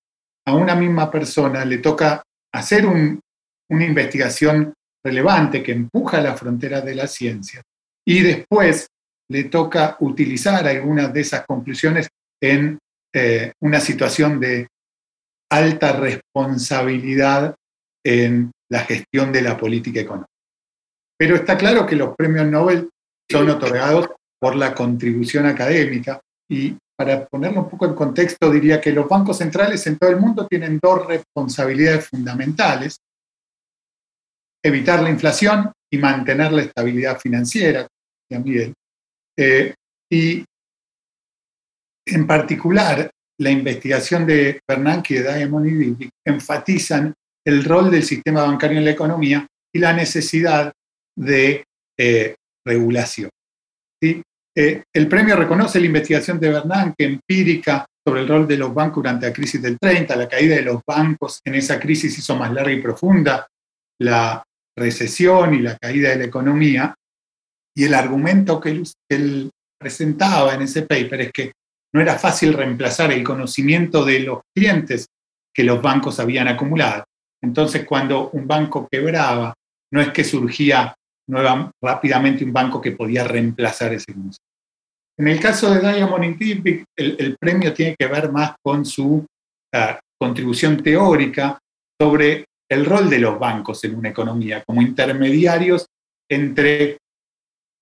a 0.46 0.54
una 0.54 0.74
misma 0.74 1.10
persona 1.10 1.64
le 1.64 1.78
toca 1.78 2.22
hacer 2.52 2.86
una 3.70 3.84
investigación 3.84 4.74
relevante 5.04 5.62
que 5.62 5.72
empuja 5.72 6.20
la 6.20 6.36
frontera 6.36 6.80
de 6.80 6.94
la 6.94 7.06
ciencia 7.06 7.62
y 8.06 8.20
después 8.20 8.88
le 9.30 9.44
toca 9.44 9.96
utilizar 10.00 10.66
algunas 10.66 11.12
de 11.12 11.20
esas 11.20 11.46
conclusiones 11.46 12.08
en 12.42 12.78
eh, 13.14 13.52
una 13.60 13.80
situación 13.80 14.40
de 14.40 14.66
alta 15.50 15.92
responsabilidad 15.92 17.54
en 18.04 18.50
la 18.70 18.80
gestión 18.80 19.32
de 19.32 19.42
la 19.42 19.56
política 19.56 20.00
económica. 20.00 20.30
Pero 21.18 21.36
está 21.36 21.56
claro 21.56 21.86
que 21.86 21.96
los 21.96 22.14
premios 22.16 22.46
Nobel 22.46 22.88
son 23.30 23.50
otorgados 23.50 24.08
por 24.40 24.56
la 24.56 24.74
contribución 24.74 25.46
académica 25.46 26.20
y 26.48 26.76
para 26.96 27.26
ponerlo 27.26 27.62
un 27.62 27.70
poco 27.70 27.86
en 27.86 27.94
contexto, 27.94 28.50
diría 28.50 28.80
que 28.80 28.92
los 28.92 29.08
bancos 29.08 29.38
centrales 29.38 29.86
en 29.86 29.96
todo 29.96 30.10
el 30.10 30.18
mundo 30.18 30.46
tienen 30.46 30.78
dos 30.82 31.06
responsabilidades 31.06 32.08
fundamentales. 32.08 32.98
Evitar 34.62 35.02
la 35.02 35.10
inflación 35.10 35.72
y 35.92 35.98
mantener 35.98 36.52
la 36.52 36.62
estabilidad 36.62 37.18
financiera, 37.18 37.86
Miguel. 38.30 38.74
Eh, 39.36 39.74
y 40.12 40.44
en 42.06 42.26
particular, 42.26 43.10
la 43.38 43.50
investigación 43.50 44.26
de 44.26 44.60
Bernanke 44.68 45.14
y 45.14 45.18
de 45.18 45.34
Diamond 45.34 45.66
y 45.66 45.74
Divic 45.74 46.10
enfatizan 46.26 47.14
el 47.44 47.64
rol 47.64 47.90
del 47.90 48.02
sistema 48.02 48.42
bancario 48.42 48.78
en 48.78 48.84
la 48.84 48.90
economía 48.90 49.46
y 49.74 49.78
la 49.78 49.92
necesidad 49.92 50.72
de 51.16 51.64
eh, 51.98 52.34
regulación. 52.66 53.30
¿sí? 54.00 54.22
Eh, 54.54 54.82
el 54.94 55.08
premio 55.08 55.36
reconoce 55.36 55.80
la 55.80 55.86
investigación 55.86 56.38
de 56.38 56.50
Bernanke 56.50 57.04
empírica 57.04 57.86
sobre 58.06 58.22
el 58.22 58.28
rol 58.28 58.46
de 58.46 58.56
los 58.56 58.74
bancos 58.74 59.02
durante 59.02 59.26
la 59.26 59.32
crisis 59.32 59.62
del 59.62 59.78
30, 59.78 60.16
la 60.16 60.28
caída 60.28 60.56
de 60.56 60.62
los 60.62 60.82
bancos 60.86 61.40
en 61.44 61.54
esa 61.54 61.78
crisis 61.78 62.18
hizo 62.18 62.36
más 62.36 62.52
larga 62.52 62.72
y 62.72 62.82
profunda 62.82 63.46
la 64.00 64.42
recesión 64.80 65.54
y 65.54 65.60
la 65.60 65.76
caída 65.76 66.10
de 66.10 66.16
la 66.16 66.24
economía. 66.24 66.94
Y 67.76 67.84
el 67.84 67.94
argumento 67.94 68.60
que 68.60 68.82
él, 69.08 69.50
presentaba 69.78 70.54
en 70.54 70.62
ese 70.62 70.82
paper 70.82 71.20
es 71.22 71.32
que 71.32 71.52
no 71.94 72.02
era 72.02 72.18
fácil 72.18 72.52
reemplazar 72.52 73.12
el 73.12 73.24
conocimiento 73.24 74.04
de 74.04 74.20
los 74.20 74.40
clientes 74.54 75.06
que 75.54 75.64
los 75.64 75.80
bancos 75.80 76.20
habían 76.20 76.48
acumulado. 76.48 77.04
Entonces, 77.42 77.86
cuando 77.86 78.28
un 78.30 78.46
banco 78.46 78.86
quebraba, 78.90 79.54
no 79.90 80.00
es 80.02 80.10
que 80.10 80.22
surgía 80.22 80.94
nueva, 81.28 81.70
rápidamente 81.82 82.44
un 82.44 82.52
banco 82.52 82.80
que 82.80 82.92
podía 82.92 83.24
reemplazar 83.24 83.94
ese 83.94 84.12
concepto. 84.12 84.44
En 85.18 85.28
el 85.28 85.40
caso 85.40 85.72
de 85.72 85.80
Diamond 85.80 86.36
y 86.40 86.84
el, 86.96 87.16
el, 87.18 87.36
premio 87.38 87.72
tiene 87.72 87.94
que 87.98 88.06
ver 88.06 88.30
más 88.32 88.54
con 88.62 88.84
su 88.84 89.06
uh, 89.16 89.94
contribución 90.18 90.82
teórica 90.82 91.58
sobre 92.00 92.44
el 92.70 92.84
rol 92.84 93.10
de 93.10 93.18
los 93.18 93.38
bancos 93.38 93.82
en 93.84 93.96
una 93.96 94.10
economía 94.10 94.62
como 94.64 94.80
intermediarios 94.80 95.86
entre 96.30 96.98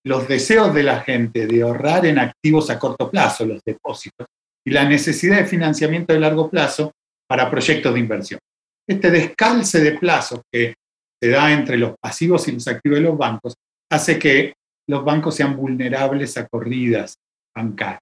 los 0.04 0.26
deseos 0.26 0.72
de 0.72 0.82
la 0.82 1.00
gente 1.00 1.46
de 1.46 1.62
ahorrar 1.62 2.06
en 2.06 2.18
activos 2.18 2.70
a 2.70 2.78
corto 2.78 3.10
plazo, 3.10 3.44
los 3.44 3.62
depósitos, 3.64 4.26
y 4.66 4.70
la 4.70 4.88
necesidad 4.88 5.38
de 5.38 5.46
financiamiento 5.46 6.12
de 6.12 6.20
largo 6.20 6.48
plazo 6.48 6.92
para 7.28 7.50
proyectos 7.50 7.92
de 7.92 8.00
inversión. 8.00 8.40
Este 8.88 9.10
descalce 9.10 9.80
de 9.80 9.98
plazos 9.98 10.40
que 10.50 10.74
se 11.22 11.30
da 11.30 11.52
entre 11.52 11.76
los 11.76 11.94
pasivos 12.00 12.48
y 12.48 12.52
los 12.52 12.66
activos 12.68 12.98
de 12.98 13.04
los 13.04 13.18
bancos, 13.18 13.54
hace 13.90 14.18
que 14.18 14.54
los 14.88 15.04
bancos 15.04 15.34
sean 15.34 15.56
vulnerables 15.56 16.38
a 16.38 16.46
corridas 16.46 17.14
bancarias, 17.54 18.00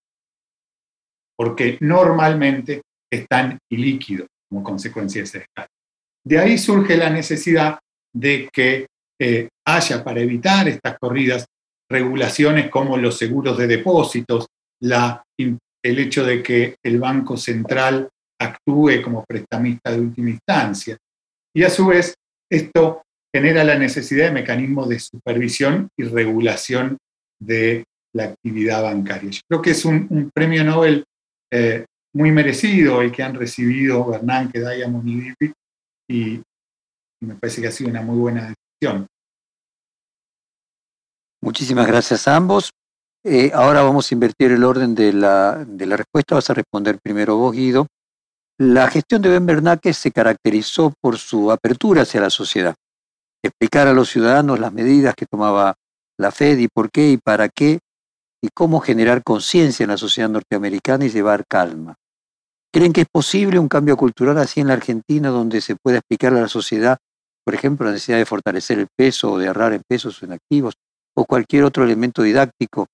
porque 1.36 1.78
normalmente 1.80 2.82
están 3.10 3.58
ilíquidos 3.70 4.28
como 4.48 4.62
consecuencia 4.62 5.20
de 5.20 5.24
ese 5.24 5.38
escala. 5.38 5.68
De 6.26 6.40
ahí 6.40 6.58
surge 6.58 6.96
la 6.96 7.08
necesidad 7.08 7.78
de 8.12 8.48
que 8.52 8.86
eh, 9.20 9.48
haya 9.64 10.02
para 10.02 10.20
evitar 10.20 10.66
estas 10.68 10.98
corridas 10.98 11.46
regulaciones 11.88 12.68
como 12.68 12.96
los 12.96 13.16
seguros 13.16 13.56
de 13.56 13.68
depósitos, 13.68 14.46
la, 14.82 15.22
el 15.38 15.98
hecho 15.98 16.24
de 16.24 16.42
que 16.42 16.76
el 16.84 16.98
Banco 16.98 17.36
Central 17.36 18.08
actúe 18.40 19.02
como 19.04 19.24
prestamista 19.24 19.92
de 19.92 20.00
última 20.00 20.30
instancia. 20.30 20.96
Y 21.54 21.62
a 21.62 21.70
su 21.70 21.86
vez, 21.86 22.14
esto 22.50 23.02
genera 23.32 23.62
la 23.62 23.78
necesidad 23.78 24.26
de 24.26 24.32
mecanismos 24.32 24.88
de 24.88 24.98
supervisión 24.98 25.88
y 25.96 26.04
regulación 26.04 26.98
de 27.40 27.84
la 28.14 28.24
actividad 28.24 28.82
bancaria. 28.82 29.30
Yo 29.30 29.40
creo 29.48 29.62
que 29.62 29.70
es 29.70 29.84
un, 29.84 30.30
premio 30.34 30.64
Nobel 30.64 31.04
eh, 31.52 31.84
muy 32.14 32.32
merecido 32.32 33.00
el 33.00 33.12
que 33.12 33.22
han 33.22 33.34
recibido 33.36 34.06
Bernanke, 34.06 34.58
Diamond 34.58 35.08
y 35.08 35.20
Dipi, 35.20 35.52
y, 36.08 36.42
me 37.20 37.34
parece 37.34 37.62
que 37.62 37.68
ha 37.68 37.72
sido 37.72 37.90
una 37.90 38.02
muy 38.02 38.18
buena 38.18 38.54
decisión. 38.80 39.06
Muchísimas 41.42 41.86
gracias 41.86 42.28
a 42.28 42.36
ambos. 42.36 42.70
Eh, 43.24 43.50
ahora 43.54 43.82
vamos 43.82 44.10
a 44.10 44.14
invertir 44.14 44.52
el 44.52 44.62
orden 44.62 44.94
de 44.94 45.12
la, 45.12 45.64
de 45.64 45.86
la 45.86 45.96
respuesta. 45.96 46.34
Vas 46.34 46.50
a 46.50 46.54
responder 46.54 46.98
primero 47.02 47.36
vos, 47.36 47.54
Guido. 47.54 47.86
La 48.58 48.88
gestión 48.88 49.22
de 49.22 49.30
Ben 49.30 49.46
Bernanke 49.46 49.92
se 49.92 50.10
caracterizó 50.10 50.92
por 51.00 51.18
su 51.18 51.50
apertura 51.50 52.02
hacia 52.02 52.20
la 52.20 52.30
sociedad 52.30 52.74
explicar 53.46 53.86
a 53.86 53.92
los 53.92 54.10
ciudadanos 54.10 54.58
las 54.58 54.72
medidas 54.72 55.14
que 55.14 55.26
tomaba 55.26 55.74
la 56.18 56.30
Fed 56.30 56.58
y 56.58 56.68
por 56.68 56.90
qué 56.90 57.10
y 57.10 57.16
para 57.16 57.48
qué 57.48 57.78
y 58.42 58.48
cómo 58.54 58.80
generar 58.80 59.22
conciencia 59.22 59.84
en 59.84 59.90
la 59.90 59.96
sociedad 59.96 60.28
norteamericana 60.28 61.06
y 61.06 61.10
llevar 61.10 61.44
calma. 61.48 61.96
¿Creen 62.76 62.92
que 62.92 63.00
es 63.00 63.08
posible 63.10 63.58
un 63.58 63.68
cambio 63.68 63.96
cultural 63.96 64.36
así 64.36 64.60
en 64.60 64.66
la 64.66 64.74
Argentina 64.74 65.30
donde 65.30 65.62
se 65.62 65.76
pueda 65.76 65.96
explicar 65.96 66.34
a 66.34 66.42
la 66.42 66.48
sociedad, 66.48 66.98
por 67.42 67.54
ejemplo, 67.54 67.86
la 67.86 67.92
necesidad 67.92 68.18
de 68.18 68.26
fortalecer 68.26 68.78
el 68.78 68.88
peso 68.94 69.32
o 69.32 69.38
de 69.38 69.46
ahorrar 69.46 69.72
en 69.72 69.80
pesos 69.88 70.20
o 70.20 70.26
en 70.26 70.32
activos 70.32 70.74
o 71.16 71.24
cualquier 71.24 71.64
otro 71.64 71.84
elemento 71.84 72.20
didáctico 72.20 72.86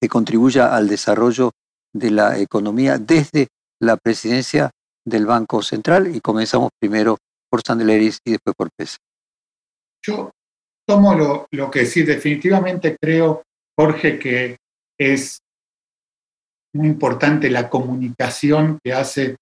que 0.00 0.08
contribuya 0.08 0.74
al 0.74 0.88
desarrollo 0.88 1.50
de 1.92 2.12
la 2.12 2.38
economía 2.38 2.96
desde 2.96 3.48
la 3.78 3.98
presidencia 3.98 4.70
del 5.04 5.26
Banco 5.26 5.60
Central 5.60 6.16
y 6.16 6.20
comenzamos 6.20 6.70
primero 6.80 7.18
por 7.50 7.60
Sandeleris 7.60 8.20
y 8.24 8.30
después 8.30 8.56
por 8.56 8.70
PES. 8.74 8.96
Yo 10.02 10.30
tomo 10.88 11.14
lo, 11.14 11.46
lo 11.50 11.70
que 11.70 11.84
sí, 11.84 12.04
definitivamente 12.04 12.96
creo, 12.98 13.42
Jorge, 13.78 14.18
que 14.18 14.56
es 14.98 15.40
muy 16.74 16.88
importante 16.88 17.48
la 17.50 17.68
comunicación 17.70 18.78
que 18.82 18.92
hace 18.92 19.36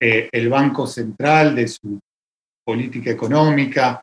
eh, 0.00 0.28
el 0.32 0.48
Banco 0.48 0.86
Central 0.86 1.54
de 1.56 1.68
su 1.68 1.98
política 2.64 3.10
económica. 3.10 4.00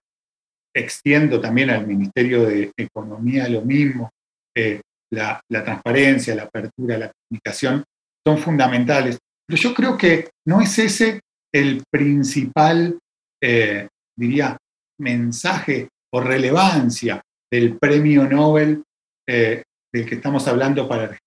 Extiendo 0.76 1.40
también 1.40 1.70
al 1.70 1.88
Ministerio 1.88 2.46
de 2.46 2.72
Economía 2.78 3.48
lo 3.48 3.62
mismo. 3.62 4.10
Eh, 4.56 4.82
la, 5.12 5.42
transparencia, 5.50 6.36
la 6.36 6.44
apertura, 6.44 6.98
la 6.98 7.12
comunicación 7.12 7.84
son 8.28 8.38
fundamentales. 8.38 9.18
Pero 9.48 9.62
yo 9.62 9.74
creo 9.74 9.98
que 9.98 10.30
no 10.46 10.60
es 10.60 10.78
ese 10.78 11.22
el 11.54 11.84
principal, 11.90 13.00
eh, 13.42 13.88
diría, 14.18 14.58
mensaje 15.00 15.88
o 16.14 16.20
relevancia 16.20 17.22
del 17.50 17.78
premio 17.78 18.28
Nobel 18.28 18.84
del 19.26 19.64
que 20.06 20.16
estamos 20.16 20.46
hablando 20.48 20.90
para. 20.90 21.18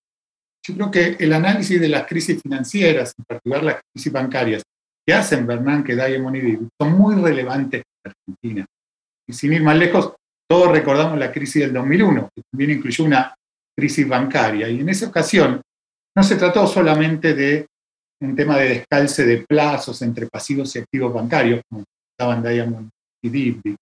Yo 0.69 0.75
creo 0.75 0.91
que 0.91 1.23
el 1.23 1.33
análisis 1.33 1.81
de 1.81 1.89
las 1.89 2.05
crisis 2.05 2.39
financieras, 2.43 3.15
en 3.17 3.25
particular 3.25 3.63
las 3.63 3.81
crisis 3.91 4.11
bancarias, 4.11 4.61
que 5.03 5.13
hacen 5.15 5.47
Bernanke, 5.47 5.95
Diamond 5.95 6.35
y 6.35 6.41
David, 6.41 6.67
son 6.79 6.95
muy 6.95 7.15
relevantes 7.15 7.81
para 8.03 8.13
Argentina. 8.15 8.65
Y 9.27 9.33
sin 9.33 9.53
ir 9.53 9.63
más 9.63 9.77
lejos, 9.77 10.13
todos 10.47 10.71
recordamos 10.71 11.17
la 11.17 11.31
crisis 11.31 11.63
del 11.63 11.73
2001, 11.73 12.29
que 12.35 12.43
también 12.51 12.69
incluyó 12.77 13.03
una 13.03 13.33
crisis 13.75 14.07
bancaria. 14.07 14.69
Y 14.69 14.81
en 14.81 14.89
esa 14.89 15.07
ocasión 15.07 15.59
no 16.15 16.23
se 16.23 16.35
trató 16.35 16.67
solamente 16.67 17.33
de 17.33 17.65
un 18.21 18.35
tema 18.35 18.57
de 18.57 18.69
descalce 18.69 19.25
de 19.25 19.45
plazos 19.47 20.03
entre 20.03 20.27
pasivos 20.27 20.75
y 20.75 20.79
activos 20.79 21.11
bancarios, 21.11 21.61
como 21.67 21.83
estaban 22.11 22.43
Diamond 22.43 22.89
y 23.23 23.29
David, 23.29 23.75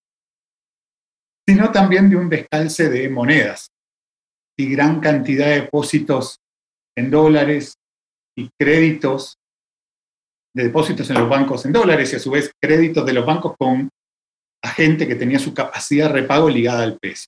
sino 1.46 1.70
también 1.70 2.10
de 2.10 2.15
un 2.15 2.29
descalce 2.29 2.89
de 2.89 3.10
monedas 3.10 3.67
y 4.58 4.70
gran 4.70 5.01
cantidad 5.01 5.48
de 5.48 5.62
depósitos 5.62 6.38
en 6.98 7.12
dólares 7.12 7.75
y 8.36 8.50
créditos 8.60 9.38
de 10.56 10.63
depósitos 10.66 11.10
en 11.10 11.20
los 11.20 11.30
bancos 11.30 11.66
en 11.66 11.72
dólares 11.72 12.12
y 12.12 12.16
a 12.16 12.20
su 12.20 12.32
vez 12.32 12.51
créditos 12.62 13.06
de 13.06 13.13
los 13.13 13.25
bancos 13.25 13.56
con 13.58 13.89
a 14.63 14.70
gente 14.70 15.08
que 15.08 15.16
tenía 15.16 15.38
su 15.38 15.54
capacidad 15.54 16.08
de 16.08 16.22
repago 16.22 16.50
ligada 16.50 16.84
al 16.84 16.98
peso. 16.98 17.27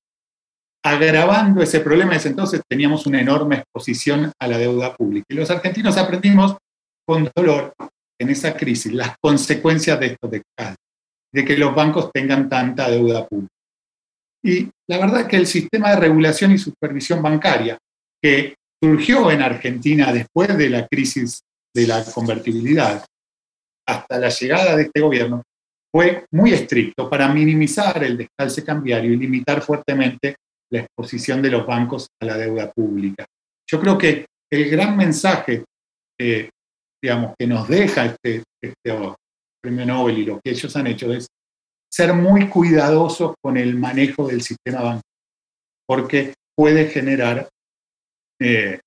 Agravando 0.84 1.62
ese 1.62 1.82
problema, 1.82 2.14
desde 2.14 2.30
entonces 2.30 2.62
teníamos 2.68 3.06
una 3.06 3.22
enorme 3.22 3.58
exposición 3.58 4.32
a 4.42 4.48
la 4.48 4.58
deuda 4.58 4.96
pública. 4.96 5.26
Y 5.30 5.36
los 5.36 5.52
argentinos 5.52 5.98
aprendimos 5.98 6.58
con 7.06 7.30
dolor 7.36 7.76
en 8.20 8.30
esa 8.30 8.56
crisis 8.56 8.94
las 8.94 9.16
consecuencias 9.22 10.00
de 10.00 10.06
esto 10.08 10.28
de, 10.28 10.42
de 11.34 11.46
que 11.46 11.58
los 11.58 11.76
bancos 11.76 12.12
tengan 12.12 12.50
tanta 12.50 12.90
deuda 12.90 13.28
pública. 13.28 13.54
Y 14.44 14.70
la 14.88 14.98
verdad 14.98 15.22
es 15.22 15.28
que 15.28 15.36
el 15.36 15.48
sistema 15.48 15.92
de 15.92 15.98
regulación 15.98 16.52
y 16.52 16.58
supervisión 16.58 17.22
bancaria, 17.22 17.78
que 18.22 18.56
surgió 18.82 19.32
en 19.32 19.42
Argentina 19.42 20.12
después 20.12 20.58
de 20.58 20.70
la 20.70 20.88
crisis 20.88 21.42
de 21.76 21.88
la 21.88 22.04
convertibilidad, 22.04 23.06
hasta 23.88 24.20
la 24.20 24.30
llegada 24.30 24.76
de 24.76 24.84
este 24.84 25.02
gobierno, 25.02 25.44
fue 25.92 26.26
muy 26.32 26.54
estricto 26.54 27.10
para 27.10 27.28
minimizar 27.34 28.04
el 28.04 28.18
descalce 28.18 28.64
cambiario 28.64 29.12
y 29.12 29.18
limitar 29.18 29.62
fuertemente 29.62 30.36
la 30.72 30.82
exposición 30.82 31.42
de 31.42 31.50
los 31.50 31.66
bancos 31.66 32.08
a 32.22 32.26
la 32.26 32.38
deuda 32.38 32.72
pública. 32.72 33.26
Yo 33.70 33.80
creo 33.80 33.98
que 33.98 34.26
el 34.52 34.70
gran 34.70 34.96
mensaje 34.96 35.64
eh, 36.20 36.50
digamos, 37.02 37.34
que 37.38 37.48
nos 37.48 37.68
deja 37.68 38.06
este, 38.06 38.44
este 38.62 39.16
premio 39.62 39.86
Nobel 39.86 40.18
y 40.20 40.26
lo 40.26 40.40
que 40.42 40.52
ellos 40.52 40.76
han 40.76 40.88
hecho 40.88 41.12
es 41.14 41.28
ser 41.92 42.14
muy 42.14 42.50
cuidadosos 42.50 43.36
con 43.42 43.58
el 43.58 43.76
manejo 43.76 44.28
del 44.28 44.42
sistema 44.42 44.82
bancario, 44.82 45.02
porque 45.88 46.34
puede 46.56 46.88
generar 46.90 47.48
eh, 48.40 48.80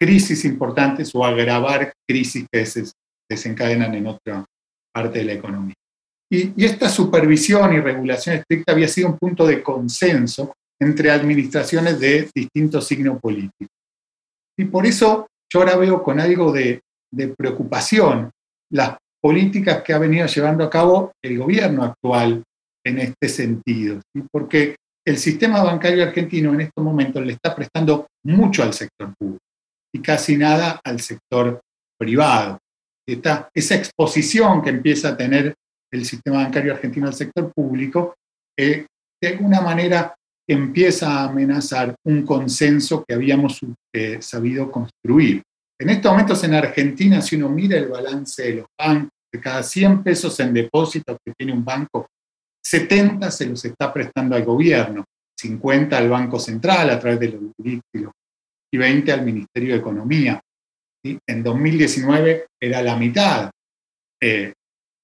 crisis 0.00 0.44
importantes 0.44 1.14
o 1.14 1.24
agravar 1.24 1.92
crisis 2.08 2.46
que 2.50 2.64
se 2.66 2.84
desencadenan 3.28 3.94
en 3.94 4.06
otra 4.06 4.44
parte 4.92 5.18
de 5.18 5.24
la 5.24 5.32
economía. 5.32 5.74
Y, 6.30 6.64
esta 6.64 6.88
supervisión 6.88 7.74
y 7.74 7.80
regulación 7.80 8.36
estricta 8.36 8.72
había 8.72 8.88
sido 8.88 9.08
un 9.08 9.18
punto 9.18 9.46
de 9.46 9.62
consenso 9.62 10.52
entre 10.80 11.10
administraciones 11.10 11.98
de 11.98 12.28
distintos 12.34 12.86
signos 12.86 13.20
políticos. 13.20 13.74
Y 14.56 14.64
por 14.64 14.86
eso 14.86 15.26
yo 15.52 15.60
ahora 15.60 15.76
veo 15.76 16.02
con 16.02 16.20
algo 16.20 16.52
de, 16.52 16.80
preocupación 17.36 18.30
las 18.70 18.98
políticas 19.20 19.82
que 19.82 19.94
ha 19.94 19.98
venido 19.98 20.26
llevando 20.26 20.62
a 20.62 20.70
cabo 20.70 21.12
el 21.24 21.38
gobierno 21.38 21.82
actual 21.82 22.44
en 22.84 22.98
este 22.98 23.28
sentido, 23.28 24.00
porque 24.30 24.76
el 25.08 25.16
sistema 25.16 25.62
bancario 25.62 26.02
argentino 26.02 26.52
en 26.52 26.60
estos 26.60 26.84
momentos 26.84 27.24
le 27.24 27.32
está 27.32 27.56
prestando 27.56 28.08
mucho 28.24 28.62
al 28.62 28.74
sector 28.74 29.14
público 29.18 29.42
y 29.94 30.02
casi 30.02 30.36
nada 30.36 30.78
al 30.84 31.00
sector 31.00 31.62
privado. 31.98 32.58
esa 33.54 33.74
exposición 33.74 34.60
que 34.60 34.68
empieza 34.68 35.08
a 35.08 35.16
tener 35.16 35.54
el 35.90 36.04
sistema 36.04 36.42
bancario 36.42 36.74
argentino 36.74 37.06
al 37.06 37.14
sector 37.14 37.50
público, 37.54 38.16
eh, 38.54 38.84
de 39.18 39.28
alguna 39.28 39.62
manera 39.62 40.14
empieza 40.46 41.10
a 41.10 41.24
amenazar 41.24 41.94
un 42.04 42.26
consenso 42.26 43.02
que 43.02 43.14
habíamos 43.14 43.60
eh, 43.94 44.18
sabido 44.20 44.70
construir. 44.70 45.42
En 45.80 45.88
estos 45.88 46.12
momentos 46.12 46.44
en 46.44 46.52
Argentina, 46.52 47.22
si 47.22 47.36
uno 47.36 47.48
mira 47.48 47.78
el 47.78 47.88
balance 47.88 48.42
de 48.42 48.54
los 48.56 48.66
bancos, 48.78 49.10
de 49.32 49.40
cada 49.40 49.62
100 49.62 50.02
pesos 50.02 50.38
en 50.40 50.52
depósito 50.52 51.16
que 51.24 51.32
tiene 51.32 51.54
un 51.54 51.64
banco, 51.64 52.08
70 52.68 53.30
se 53.30 53.46
los 53.46 53.64
está 53.64 53.90
prestando 53.92 54.36
al 54.36 54.44
gobierno, 54.44 55.04
50 55.40 55.96
al 55.96 56.10
Banco 56.10 56.38
Central 56.38 56.90
a 56.90 57.00
través 57.00 57.20
de 57.20 57.28
los 57.28 57.42
líquidos 57.56 58.12
y 58.70 58.76
20 58.76 59.10
al 59.10 59.24
Ministerio 59.24 59.72
de 59.72 59.80
Economía. 59.80 60.38
En 61.02 61.42
2019 61.42 62.48
era 62.60 62.82
la 62.82 62.96
mitad 62.96 63.50
eh, 64.20 64.52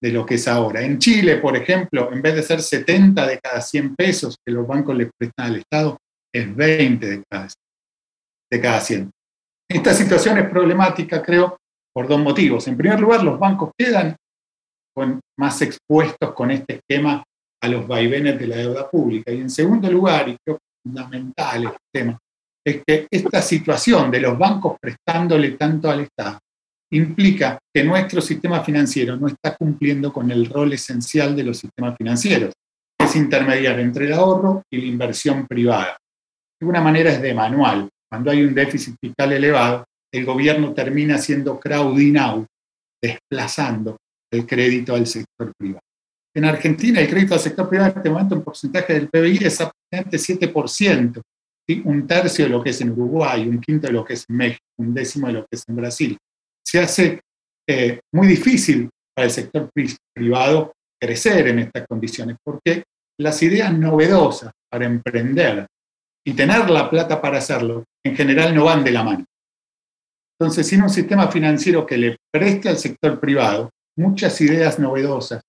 de 0.03 0.13
lo 0.13 0.27
que 0.27 0.35
es 0.35 0.47
ahora. 0.47 0.83
En 0.83 0.99
Chile, 0.99 1.39
por 1.39 1.57
ejemplo, 1.57 2.13
en 2.13 2.21
vez 2.21 2.35
de 2.35 2.43
ser 2.43 2.61
70 2.61 3.27
de 3.27 3.39
cada 3.39 3.63
100 3.63 3.97
pesos 3.97 4.37
que 4.45 4.53
los 4.53 4.67
bancos 4.67 4.95
le 4.95 5.11
prestan 5.19 5.47
al 5.47 5.57
Estado, 5.57 5.97
es 6.35 6.55
20 6.55 7.07
de 7.07 7.23
cada, 7.31 7.49
de 8.53 8.61
cada 8.61 8.81
100. 8.81 9.11
Esta 9.71 9.95
situación 9.95 10.37
es 10.37 10.51
problemática, 10.51 11.23
creo, 11.23 11.57
por 11.95 12.09
dos 12.09 12.21
motivos. 12.21 12.69
En 12.69 12.77
primer 12.77 13.01
lugar, 13.01 13.23
los 13.23 13.39
bancos 13.39 13.71
quedan 13.79 14.15
más 15.39 15.63
expuestos 15.63 16.35
con 16.35 16.51
este 16.51 16.75
esquema 16.75 17.25
a 17.65 17.69
los 17.69 17.87
vaivenes 17.87 18.39
de 18.39 18.47
la 18.47 18.57
deuda 18.57 18.89
pública. 18.89 19.33
Y 19.33 19.41
en 19.41 19.51
segundo 19.51 19.91
lugar, 19.91 20.29
y 20.29 20.37
creo 20.45 20.59
que 20.59 20.65
es 20.65 20.83
fundamental 20.83 21.65
el 21.65 21.71
tema, 21.93 22.19
es 22.67 22.83
que 22.87 23.07
esta 23.11 23.43
situación 23.43 24.11
de 24.11 24.21
los 24.21 24.39
bancos 24.39 24.77
prestándole 24.81 25.53
tanto 25.53 25.91
al 25.91 26.01
Estado 26.01 26.39
implica 26.93 27.59
que 27.75 27.83
nuestro 27.83 28.21
sistema 28.21 28.63
financiero 28.63 29.17
no 29.17 29.27
está 29.27 29.57
cumpliendo 29.57 30.13
con 30.13 30.31
el 30.31 30.47
rol 30.47 30.73
esencial 30.73 31.35
de 31.35 31.45
los 31.45 31.59
sistemas 31.59 31.97
financieros, 31.97 32.53
que 32.97 33.07
es 33.07 33.17
intermediar 33.17 33.81
entre 33.81 34.07
el 34.07 34.13
ahorro 34.13 34.63
y 34.71 34.79
la 34.79 34.87
inversión 34.87 35.47
privada. 35.47 35.97
De 36.61 36.65
alguna 36.65 36.81
manera 36.81 37.11
es 37.11 37.21
de 37.21 37.35
manual. 37.35 37.89
Cuando 38.09 38.31
hay 38.31 38.45
un 38.45 38.55
déficit 38.55 38.95
fiscal 39.01 39.33
elevado, 39.33 39.85
el 40.13 40.25
gobierno 40.25 40.73
termina 40.73 41.19
siendo 41.19 41.59
crowding 41.59 42.17
out, 42.17 42.47
desplazando 43.03 43.97
el 44.33 44.47
crédito 44.47 44.95
al 44.95 45.07
sector 45.07 45.53
privado. 45.59 45.81
En 46.37 46.45
Argentina, 46.45 47.01
el 47.01 47.09
crédito 47.09 47.35
al 47.35 47.41
sector 47.41 47.69
privado 47.69 47.93
en 47.93 47.97
este 47.99 48.11
momento, 48.11 48.35
un 48.35 48.43
porcentaje 48.43 48.93
del 48.95 49.09
PBI 49.09 49.45
es 49.45 49.61
aproximadamente 49.61 50.17
7%, 50.17 51.23
un 51.85 52.07
tercio 52.07 52.45
de 52.45 52.51
lo 52.51 52.63
que 52.63 52.71
es 52.71 52.81
en 52.81 52.91
Uruguay, 52.91 53.47
un 53.47 53.61
quinto 53.61 53.87
de 53.87 53.93
lo 53.93 54.05
que 54.05 54.15
es 54.15 54.27
en 54.29 54.37
México, 54.37 54.65
un 54.79 54.93
décimo 54.93 55.29
de 55.29 55.33
lo 55.35 55.41
que 55.43 55.49
es 55.53 55.65
en 55.69 55.77
Brasil. 55.77 56.19
Se 56.67 56.81
hace 56.81 57.21
eh, 57.69 58.01
muy 58.13 58.27
difícil 58.27 58.91
para 59.15 59.27
el 59.27 59.31
sector 59.31 59.71
privado 60.13 60.73
crecer 61.01 61.49
en 61.49 61.61
estas 61.61 61.87
condiciones, 61.87 62.37
porque 62.43 62.83
las 63.19 63.41
ideas 63.43 63.73
novedosas 63.73 64.53
para 64.69 64.87
emprender 64.87 65.67
y 66.27 66.33
tener 66.33 66.69
la 66.69 66.91
plata 66.91 67.21
para 67.21 67.39
hacerlo, 67.39 67.85
en 68.05 68.17
general 68.17 68.55
no 68.55 68.65
van 68.65 68.83
de 68.83 68.91
la 68.91 69.05
mano. 69.05 69.25
Entonces, 70.39 70.67
sin 70.67 70.83
un 70.83 70.91
sistema 70.91 71.31
financiero 71.31 71.87
que 71.87 71.97
le 71.97 72.17
preste 72.33 72.69
al 72.69 72.77
sector 72.77 73.21
privado 73.21 73.71
muchas 73.97 74.41
ideas 74.41 74.79
novedosas, 74.79 75.43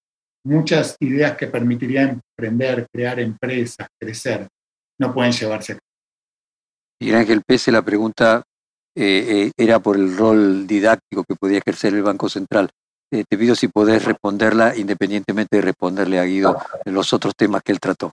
muchas 0.46 0.96
ideas 1.00 1.36
que 1.36 1.48
permitirían 1.48 2.22
emprender, 2.38 2.88
crear 2.92 3.20
empresas, 3.20 3.88
crecer, 4.00 4.48
no 5.00 5.14
pueden 5.14 5.32
llevarse 5.32 5.74
a 5.74 5.76
cabo. 5.76 5.86
Miguel 7.02 7.18
Ángel 7.18 7.42
Pese, 7.46 7.72
la 7.72 7.82
pregunta 7.82 8.44
eh, 8.96 9.52
era 9.58 9.80
por 9.80 9.98
el 9.98 10.16
rol 10.16 10.66
didáctico 10.66 11.24
que 11.28 11.36
podía 11.36 11.58
ejercer 11.58 11.94
el 11.94 12.04
Banco 12.04 12.30
Central. 12.30 12.70
te 13.12 13.38
pido 13.38 13.56
si 13.56 13.68
podés 13.68 14.06
responderla 14.06 14.76
independientemente 14.76 15.58
de 15.58 15.62
responderle 15.62 16.20
a 16.20 16.24
Guido 16.24 16.58
en 16.86 16.94
los 16.94 17.12
otros 17.14 17.34
temas 17.36 17.62
que 17.64 17.72
él 17.72 17.80
trató. 17.80 18.12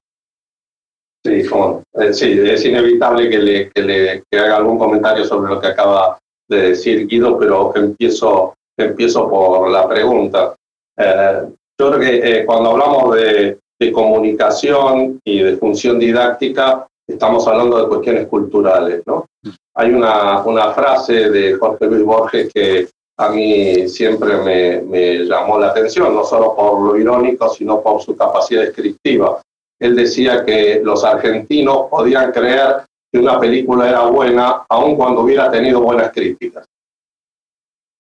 Sí, 1.25 1.45
sí 2.13 2.41
es 2.41 2.65
inevitable 2.65 3.31
que 3.31 3.39
le, 3.39 3.71
que 3.71 3.83
le 3.83 4.25
que 4.29 4.39
haga 4.39 4.57
algún 4.57 4.77
comentario 4.77 5.25
sobre 5.25 5.55
lo 5.55 5.61
que 5.61 5.69
acaba 5.69 6.19
de 6.49 6.71
decir 6.71 7.07
Guido, 7.07 7.39
pero 7.39 7.75
empiezo, 7.77 8.55
empiezo 8.77 9.31
por 9.31 9.71
la 9.71 9.89
pregunta. 9.89 10.55
Eh, 10.97 11.43
yo 11.83 11.91
creo 11.91 12.01
que 12.01 12.41
eh, 12.41 12.47
cuando 12.47 12.71
hablamos 12.71 13.17
de, 13.17 13.59
comunicación 13.93 15.19
y 15.25 15.41
de 15.41 15.57
función 15.57 15.99
didáctica, 15.99 16.87
estamos 17.05 17.49
hablando 17.49 17.83
de 17.83 17.89
cuestiones 17.89 18.29
culturales. 18.29 19.03
¿no? 19.07 19.27
Hay 19.75 19.91
una, 19.91 20.73
frase 20.73 21.31
de 21.31 21.55
Jorge 21.55 21.87
Luis 21.87 22.05
Borges 22.05 22.53
que 22.55 22.89
a 23.19 23.31
mí 23.31 23.89
siempre 23.89 24.37
me, 24.37 24.83
me, 24.83 25.25
llamó 25.25 25.59
la 25.59 25.71
atención, 25.71 26.15
no 26.15 26.23
solo 26.23 26.55
por 26.55 26.81
lo 26.81 26.97
irónico, 26.97 27.49
sino 27.49 27.83
por 27.83 28.01
su 28.01 28.15
capacidad 28.15 28.63
descriptiva. 28.63 29.43
Él 29.81 29.97
decía 29.97 30.45
que 30.45 30.81
los 30.85 31.03
argentinos 31.03 31.89
podían 31.91 32.31
creer 32.31 32.83
que 33.13 33.19
una 33.19 33.41
película 33.41 33.89
era 33.89 34.03
buena 34.03 34.65
aun 34.69 34.95
cuando 34.95 35.23
hubiera 35.23 35.51
tenido 35.51 35.81
buenas 35.81 36.13
críticas. 36.13 36.65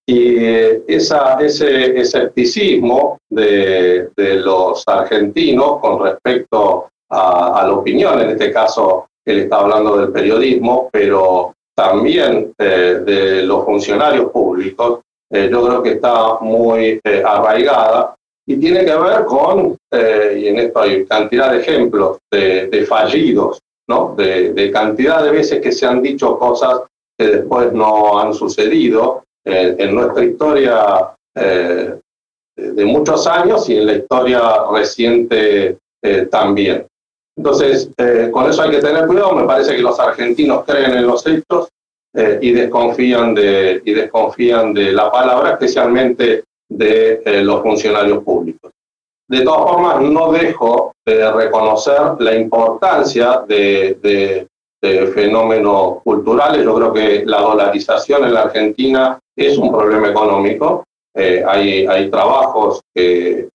Y 0.06 0.44
eh, 0.44 0.82
esa, 0.88 1.38
ese 1.40 1.98
escepticismo 2.00 3.18
de, 3.30 4.08
de, 4.16 4.34
los 4.36 4.82
argentinos 4.88 5.78
con 5.80 6.02
respecto 6.02 6.88
a, 7.08 7.62
la 7.64 7.72
opinión, 7.72 8.20
en 8.20 8.30
este 8.30 8.52
caso 8.52 9.06
él 9.24 9.40
está 9.40 9.58
hablando 9.58 9.96
del 9.98 10.10
periodismo, 10.10 10.88
pero 10.92 11.54
también 11.76 12.52
eh, 12.58 13.00
de 13.04 13.42
los 13.44 13.64
funcionarios 13.64 14.30
públicos, 14.30 15.00
eh, 15.30 15.48
yo 15.50 15.64
creo 15.66 15.82
que 15.82 15.92
está 15.92 16.38
muy 16.40 17.00
arraigada 17.24 18.16
y 18.44 18.56
tiene 18.56 18.84
que 18.84 18.96
ver 18.96 19.24
con, 19.24 19.76
y 19.92 20.48
en 20.48 20.58
esto 20.58 20.80
hay 20.80 21.06
cantidad 21.06 21.52
de 21.52 21.60
ejemplos 21.60 22.18
de, 22.28 22.66
de 22.66 22.84
fallidos, 22.86 23.60
¿no? 23.88 24.14
De, 24.16 24.52
de, 24.52 24.72
cantidad 24.72 25.22
de 25.22 25.30
veces 25.30 25.60
que 25.60 25.70
se 25.70 25.86
han 25.86 26.02
dicho 26.02 26.36
cosas 26.38 26.80
que 27.16 27.28
después 27.28 27.72
no 27.72 28.18
han 28.18 28.34
sucedido 28.34 29.22
eh, 29.44 29.74
en 29.78 29.94
nuestra 29.94 30.24
historia 30.24 31.14
eh, 31.34 31.98
de 32.56 32.84
muchos 32.84 33.26
años 33.26 33.68
y 33.68 33.76
en 33.76 33.86
la 33.86 33.94
historia 33.94 34.40
reciente 34.72 35.78
eh, 36.02 36.26
también. 36.30 36.86
Entonces, 37.36 37.88
con 38.30 38.50
eso 38.50 38.62
hay 38.62 38.72
que 38.72 38.82
tener 38.82 39.06
cuidado. 39.06 39.34
Me 39.34 39.46
parece 39.46 39.74
que 39.74 39.82
los 39.82 39.98
argentinos 39.98 40.64
creen 40.66 40.92
en 40.92 41.06
los 41.06 41.26
hechos 41.26 41.68
y, 42.14 42.52
desconfían 42.52 43.34
de, 43.34 43.80
y 43.82 43.94
desconfían 43.94 44.74
de 44.74 44.92
la 44.92 45.10
palabra, 45.10 45.52
especialmente 45.52 46.44
de 46.68 47.42
los 47.42 47.62
funcionarios 47.62 48.22
públicos. 48.22 48.70
De 49.32 49.40
todas 49.40 49.62
formas, 49.62 50.02
no 50.02 50.30
dejo 50.30 50.92
de 51.06 51.32
reconocer 51.32 52.16
la 52.18 52.34
importancia 52.34 53.42
de, 53.48 53.98
de, 54.02 54.46
de 54.82 55.06
fenómenos 55.08 56.02
culturales. 56.02 56.64
Yo 56.64 56.74
creo 56.74 56.92
que 56.92 57.22
la 57.24 57.40
dolarización 57.40 58.24
en 58.24 58.34
la 58.34 58.42
Argentina 58.42 59.18
es 59.36 59.56
un 59.56 59.70
problema 59.70 60.08
económico. 60.08 60.84
Eh, 61.14 61.44
hay, 61.46 61.86
hay 61.86 62.10
trabajos 62.10 62.80
eh, 62.94 63.48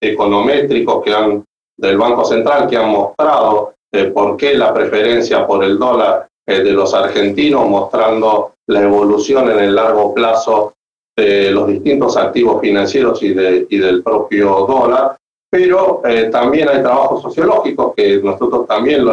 econométricos 0.00 1.04
que 1.04 1.12
han, 1.12 1.44
del 1.76 1.98
Banco 1.98 2.24
Central 2.24 2.68
que 2.68 2.76
han 2.76 2.90
mostrado 2.90 3.74
eh, 3.92 4.04
por 4.04 4.36
qué 4.36 4.54
la 4.54 4.72
preferencia 4.72 5.46
por 5.46 5.62
el 5.64 5.78
dólar 5.78 6.26
de 6.46 6.72
los 6.72 6.94
argentinos, 6.94 7.68
mostrando 7.68 8.54
la 8.68 8.80
evolución 8.80 9.50
en 9.50 9.58
el 9.58 9.74
largo 9.74 10.14
plazo 10.14 10.72
de 11.14 11.50
los 11.50 11.68
distintos 11.68 12.16
activos 12.16 12.62
financieros 12.62 13.22
y, 13.22 13.34
de, 13.34 13.66
y 13.68 13.76
del 13.76 14.02
propio 14.02 14.64
dólar. 14.66 15.14
Pero 15.50 16.00
también 16.32 16.70
hay 16.70 16.80
trabajos 16.80 17.20
sociológicos 17.20 17.92
que 17.94 18.18
nosotros 18.22 18.66
también 18.66 19.04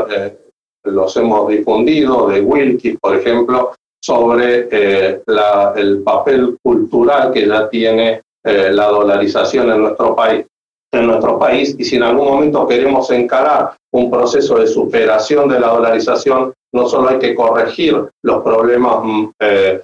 los 0.86 1.16
hemos 1.18 1.48
difundido, 1.50 2.28
de 2.28 2.42
Wilkie, 2.42 2.98
por 2.98 3.16
ejemplo, 3.16 3.74
sobre 4.06 4.68
eh, 4.72 5.22
el 5.76 6.04
papel 6.04 6.58
cultural 6.62 7.32
que 7.32 7.48
ya 7.48 7.68
tiene 7.70 8.22
eh, 8.44 8.70
la 8.72 8.86
dolarización 8.88 9.72
en 9.72 9.82
nuestro 9.82 10.16
país 10.16 10.46
en 10.94 11.08
nuestro 11.08 11.38
país 11.38 11.76
y 11.78 11.84
si 11.84 11.98
en 11.98 12.04
algún 12.04 12.28
momento 12.28 12.66
queremos 12.68 13.10
encarar 13.12 13.76
un 13.92 14.10
proceso 14.10 14.60
de 14.60 14.68
superación 14.68 15.50
de 15.50 15.60
la 15.60 15.68
dolarización, 15.68 16.54
no 16.74 16.88
solo 16.88 17.10
hay 17.10 17.20
que 17.20 17.36
corregir 17.36 18.08
los 18.24 18.44
problemas 18.44 19.00
mm, 19.04 19.30
eh, 19.42 19.82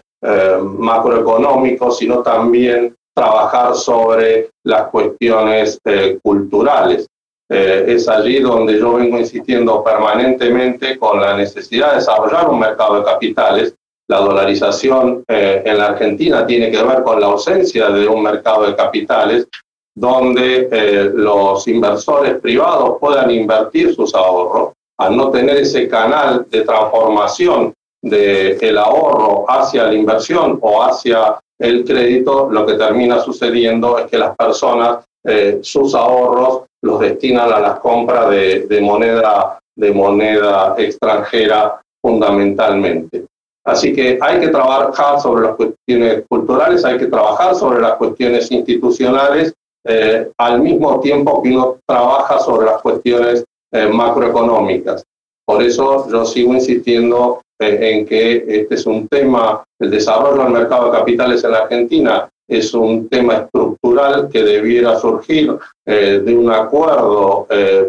macroeconómicos, 0.78 1.98
sino 1.98 2.20
también 2.20 2.96
trabajar 3.14 3.76
sobre 3.76 4.52
las 4.64 4.88
cuestiones 4.90 5.80
culturales. 6.24 7.08
Es 7.52 8.08
allí 8.08 8.40
donde 8.40 8.80
yo 8.80 8.94
vengo 8.94 9.18
insistiendo 9.18 9.84
permanentemente 9.84 10.98
con 10.98 11.20
la 11.20 11.36
necesidad 11.36 11.90
de 11.90 11.96
desarrollar 11.98 12.50
un 12.50 12.60
mercado 12.60 12.98
de 12.98 13.04
capitales. 13.04 13.76
La 14.08 14.20
dolarización 14.20 15.24
eh, 15.28 15.62
en 15.66 15.78
la 15.78 15.88
Argentina 15.88 16.46
tiene 16.46 16.72
que 16.72 16.82
ver 16.82 17.04
con 17.04 17.20
la 17.20 17.28
ausencia 17.28 17.90
de 17.90 18.08
un 18.08 18.24
mercado 18.24 18.68
de 18.68 18.76
capitales 18.76 19.48
donde 19.94 20.70
eh, 20.72 21.12
los 21.14 21.68
inversores 21.68 22.40
privados 22.40 22.98
puedan 23.00 23.30
invertir 23.30 23.94
sus 23.94 24.16
ahorros, 24.16 24.72
al 24.98 25.18
no 25.18 25.30
tener 25.30 25.58
ese 25.58 25.90
canal 25.90 26.46
de 26.50 26.62
transformación 26.62 27.74
del 28.02 28.58
el 28.62 28.78
ahorro 28.78 29.46
hacia 29.50 29.84
la 29.84 29.94
inversión 29.94 30.58
o 30.62 30.82
hacia 30.82 31.38
el 31.60 31.84
crédito, 31.84 32.50
lo 32.50 32.66
que 32.66 32.74
termina 32.74 33.20
sucediendo 33.20 34.00
es 34.00 34.06
que 34.06 34.18
las 34.18 34.36
personas 34.36 35.06
eh, 35.24 35.60
sus 35.62 35.94
ahorros 35.94 36.64
los 36.84 37.00
destinan 37.00 37.52
a 37.52 37.60
las 37.60 37.80
compras 37.80 38.30
de, 38.30 38.68
de, 38.68 38.82
moneda, 38.82 39.60
de 39.76 39.92
moneda 39.92 40.76
extranjera 40.78 41.82
fundamentalmente. 42.02 43.26
Así 43.64 43.94
que 43.94 44.18
hay 44.20 44.40
que 44.40 44.48
trabajar 44.48 45.22
sobre 45.22 45.44
las 45.44 45.56
cuestiones 45.56 46.24
culturales, 46.28 46.84
hay 46.84 46.98
que 46.98 47.06
trabajar 47.06 47.56
sobre 47.56 47.80
las 47.80 47.96
cuestiones 47.96 48.52
institucionales, 48.52 49.54
eh, 49.86 50.32
al 50.38 50.62
mismo 50.62 51.00
tiempo 51.00 51.42
que 51.42 51.50
uno 51.50 51.78
trabaja 51.86 52.40
sobre 52.40 52.68
las 52.68 52.82
cuestiones 52.82 53.44
eh, 53.72 53.88
macroeconómicas. 53.88 55.04
Por 55.46 55.62
eso 55.62 56.10
yo 56.10 56.26
sigo 56.26 56.54
insistiendo 56.54 57.42
eh, 57.60 57.78
en 57.82 58.06
que 58.06 58.44
este 58.48 58.76
es 58.76 58.86
un 58.86 59.08
tema, 59.08 59.64
el 59.80 59.92
desarrollo 59.92 60.44
del 60.44 60.54
mercado 60.54 60.92
de 60.92 60.98
capitales 60.98 61.44
en 61.44 61.54
Argentina 61.54 62.30
es 62.52 62.74
un 62.74 63.08
tema 63.08 63.36
estructural 63.36 64.30
que 64.30 64.44
debiera 64.44 64.98
surgir 65.00 65.58
de 65.86 66.36
un 66.38 66.52
acuerdo 66.52 67.48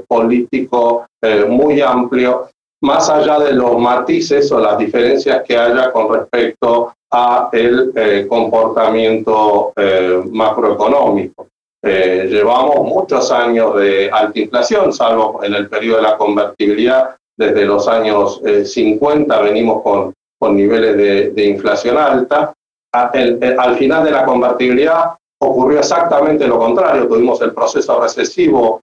político 0.08 1.06
muy 1.48 1.80
amplio 1.80 2.48
más 2.82 3.08
allá 3.08 3.38
de 3.38 3.52
los 3.52 3.78
matices 3.78 4.50
o 4.52 4.58
las 4.58 4.76
diferencias 4.76 5.42
que 5.44 5.56
haya 5.56 5.92
con 5.92 6.12
respecto 6.12 6.92
a 7.12 7.48
el 7.52 7.92
eh, 7.94 8.26
comportamiento 8.28 9.72
eh, 9.76 10.20
macroeconómico. 10.30 11.46
Eh, 11.84 12.26
llevamos 12.28 12.86
muchos 12.86 13.30
años 13.30 13.76
de 13.76 14.10
alta 14.10 14.38
inflación, 14.38 14.92
salvo 14.92 15.40
en 15.42 15.54
el 15.54 15.68
periodo 15.68 15.96
de 15.96 16.02
la 16.02 16.16
convertibilidad, 16.16 17.16
desde 17.36 17.64
los 17.64 17.88
años 17.88 18.40
50 18.64 19.40
venimos 19.40 19.82
con, 19.82 20.12
con 20.38 20.56
niveles 20.56 21.34
de 21.34 21.44
inflación 21.44 21.96
alta. 21.96 22.52
Al 22.92 23.76
final 23.76 24.04
de 24.04 24.10
la 24.10 24.24
convertibilidad 24.24 25.14
ocurrió 25.40 25.80
exactamente 25.80 26.46
lo 26.46 26.58
contrario, 26.58 27.08
tuvimos 27.08 27.40
el 27.42 27.52
proceso 27.52 28.00
recesivo 28.00 28.80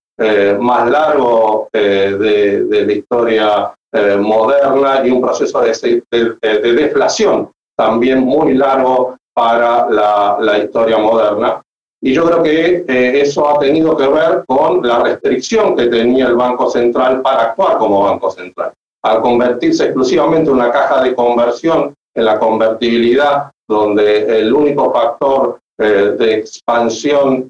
más 0.60 0.89
largo 0.89 1.69
de, 1.72 2.17
de, 2.17 2.86
la 2.86 2.91
historia 2.91 3.74
eh, 3.91 4.17
moderna 4.17 5.02
y 5.04 5.10
un 5.10 5.19
proceso 5.19 5.62
de, 5.62 6.04
de, 6.12 6.74
deflación 6.74 7.50
también 7.76 8.19
muy 8.19 8.54
largo 8.54 9.17
para 9.34 9.89
la, 9.89 10.38
la 10.39 10.60
historia 10.60 11.00
moderna. 11.00 11.60
Y 12.00 12.13
yo 12.13 12.24
creo 12.26 12.43
que 12.43 12.86
eh, 12.88 13.22
eso 13.22 13.50
ha 13.50 13.58
tenido 13.58 13.98
que 13.98 14.08
ver 14.08 14.43
con 14.45 14.86
la 14.86 15.00
restricción 15.00 15.76
que 15.76 15.88
tenía 15.88 16.28
el 16.28 16.36
Banco 16.36 16.69
Central 16.69 17.24
para 17.24 17.45
actuar 17.45 17.80
como 17.80 18.04
Banco 18.04 18.30
Central. 18.30 18.74
Al 19.04 19.22
convertirse 19.22 19.86
exclusivamente 19.86 20.52
en 20.52 20.58
una 20.58 20.72
caja 20.72 21.02
de 21.02 21.15
conversión 21.15 21.95
en 22.15 22.26
la 22.26 22.38
convertibilidad, 22.38 23.50
donde 23.69 24.39
el 24.39 24.53
único 24.53 24.91
factor 24.91 25.60
eh, 25.77 26.15
de 26.17 26.34
expansión 26.39 27.49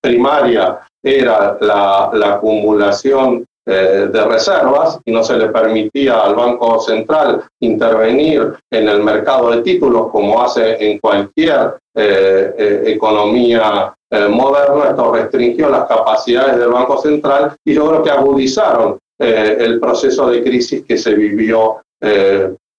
primaria 0.00 0.80
era 1.02 1.56
la, 1.60 2.10
la 2.12 2.34
acumulación 2.34 3.44
eh, 3.66 4.10
de 4.12 4.24
reservas 4.26 5.00
y 5.06 5.10
no 5.10 5.24
se 5.24 5.38
le 5.38 5.48
permitía 5.48 6.20
al 6.20 6.34
Banco 6.34 6.78
Central 6.80 7.44
intervenir 7.60 8.58
en 8.70 8.88
el 8.90 9.02
mercado 9.02 9.52
de 9.52 9.62
títulos 9.62 10.10
como 10.10 10.42
hace 10.42 10.76
en 10.84 10.98
cualquier 10.98 11.78
eh, 11.96 12.54
eh, 12.58 12.82
economía 12.88 13.94
moderna. 14.28 14.90
Esto 14.90 15.14
restringió 15.14 15.70
las 15.70 15.88
capacidades 15.88 16.58
del 16.58 16.68
Banco 16.68 16.98
Central 16.98 17.56
y 17.64 17.72
yo 17.72 17.88
creo 17.88 18.02
que 18.02 18.10
agudizaron 18.10 18.98
el 19.18 19.80
proceso 19.80 20.28
de 20.28 20.42
crisis 20.42 20.84
que 20.84 20.98
se 20.98 21.14
vivió 21.14 21.80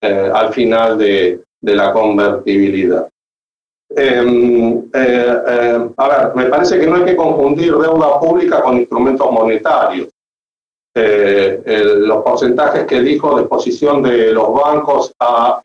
al 0.03 0.53
final 0.53 0.99
de, 0.99 1.41
de 1.65 1.75
la 1.75 1.91
convertibilidad. 1.91 3.09
Em, 3.89 4.77
eh, 4.93 5.43
eh, 5.47 5.89
a 5.97 6.07
ver, 6.07 6.35
me 6.35 6.45
parece 6.45 6.79
que 6.79 6.85
no 6.85 6.97
hay 6.97 7.05
que 7.05 7.15
confundir 7.15 7.75
deuda 7.75 8.19
pública 8.19 8.61
con 8.61 8.77
instrumentos 8.77 9.31
monetarios. 9.31 10.09
Eh, 10.97 11.61
los 11.97 12.23
porcentajes 12.23 12.85
que 12.85 13.01
dijo 13.01 13.35
de 13.35 13.41
exposición 13.41 14.01
de 14.03 14.31
los 14.31 14.53
bancos 14.53 15.11
a, 15.19 15.59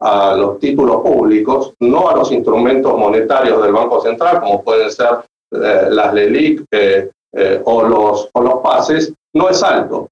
a 0.00 0.36
los 0.36 0.58
títulos 0.58 1.02
públicos, 1.02 1.74
no 1.80 2.08
a 2.08 2.16
los 2.16 2.30
instrumentos 2.32 2.96
monetarios 2.96 3.62
del 3.62 3.72
Banco 3.72 4.00
Central, 4.00 4.40
como 4.40 4.62
pueden 4.62 4.90
ser 4.90 5.18
las 5.50 6.14
LELIC 6.14 6.64
o, 7.64 7.82
los, 7.82 8.30
o 8.32 8.40
los 8.40 8.60
pases, 8.60 9.12
no 9.34 9.50
es 9.50 9.62
alto. 9.62 10.08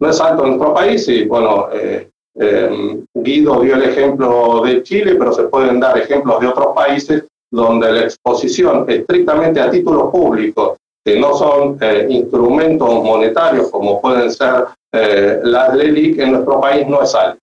No 0.00 0.10
es 0.10 0.20
alto 0.20 0.44
en 0.44 0.50
nuestro 0.50 0.74
país 0.74 1.08
y, 1.08 1.24
bueno, 1.26 1.68
eh, 1.72 2.10
Guido 2.36 3.60
dio 3.60 3.76
el 3.76 3.84
ejemplo 3.84 4.62
de 4.64 4.82
Chile, 4.82 5.14
pero 5.14 5.32
se 5.32 5.44
pueden 5.44 5.78
dar 5.78 5.96
ejemplos 5.98 6.40
de 6.40 6.48
otros 6.48 6.74
países 6.74 7.24
donde 7.50 7.92
la 7.92 8.00
exposición 8.02 8.84
estrictamente 8.88 9.60
a 9.60 9.70
títulos 9.70 10.10
públicos, 10.10 10.76
que 11.04 11.20
no 11.20 11.34
son 11.36 11.78
eh, 11.80 12.06
instrumentos 12.08 12.88
monetarios 12.88 13.70
como 13.70 14.00
pueden 14.00 14.30
ser 14.32 14.64
eh, 14.92 15.40
las 15.44 15.74
LELIC, 15.74 16.18
en 16.18 16.32
nuestro 16.32 16.60
país 16.60 16.88
no 16.88 17.02
es 17.02 17.14
alto. 17.14 17.38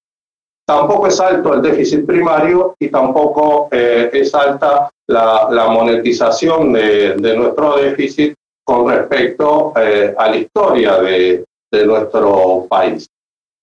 Tampoco 0.67 1.07
es 1.07 1.19
alto 1.19 1.53
el 1.53 1.61
déficit 1.61 2.05
primario 2.05 2.75
y 2.79 2.89
tampoco 2.89 3.67
es 3.71 4.33
alta 4.33 4.89
la, 5.07 5.67
monetización 5.69 6.71
de, 6.71 7.35
nuestro 7.35 7.77
déficit 7.77 8.33
con 8.63 8.89
respecto 8.89 9.73
a 9.75 10.29
la 10.29 10.37
historia 10.37 10.97
de 11.01 11.45
nuestro 11.85 12.67
país. 12.69 13.09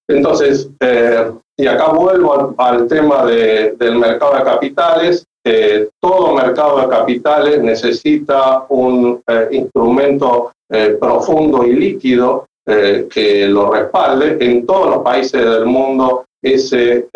Entonces, 0.08 0.70
eh, 0.80 1.30
y 1.56 1.66
acá 1.66 1.88
vuelvo 1.88 2.54
al, 2.56 2.86
tema 2.86 3.26
del 3.26 3.98
mercado 3.98 4.36
de 4.36 4.44
capitales. 4.44 5.26
Eh, 5.44 5.88
todo 6.00 6.34
mercado 6.34 6.80
de 6.80 6.88
capitales 6.88 7.62
necesita 7.62 8.64
un 8.68 9.22
eh, 9.26 9.48
instrumento 9.52 10.52
profundo 11.00 11.64
y 11.64 11.72
líquido 11.72 12.44
que 12.66 13.46
lo 13.48 13.72
respalde. 13.72 14.36
En 14.38 14.66
todos 14.66 14.90
los 14.90 14.98
países 15.02 15.42
del 15.42 15.64
mundo 15.64 16.26
ese 16.42 17.08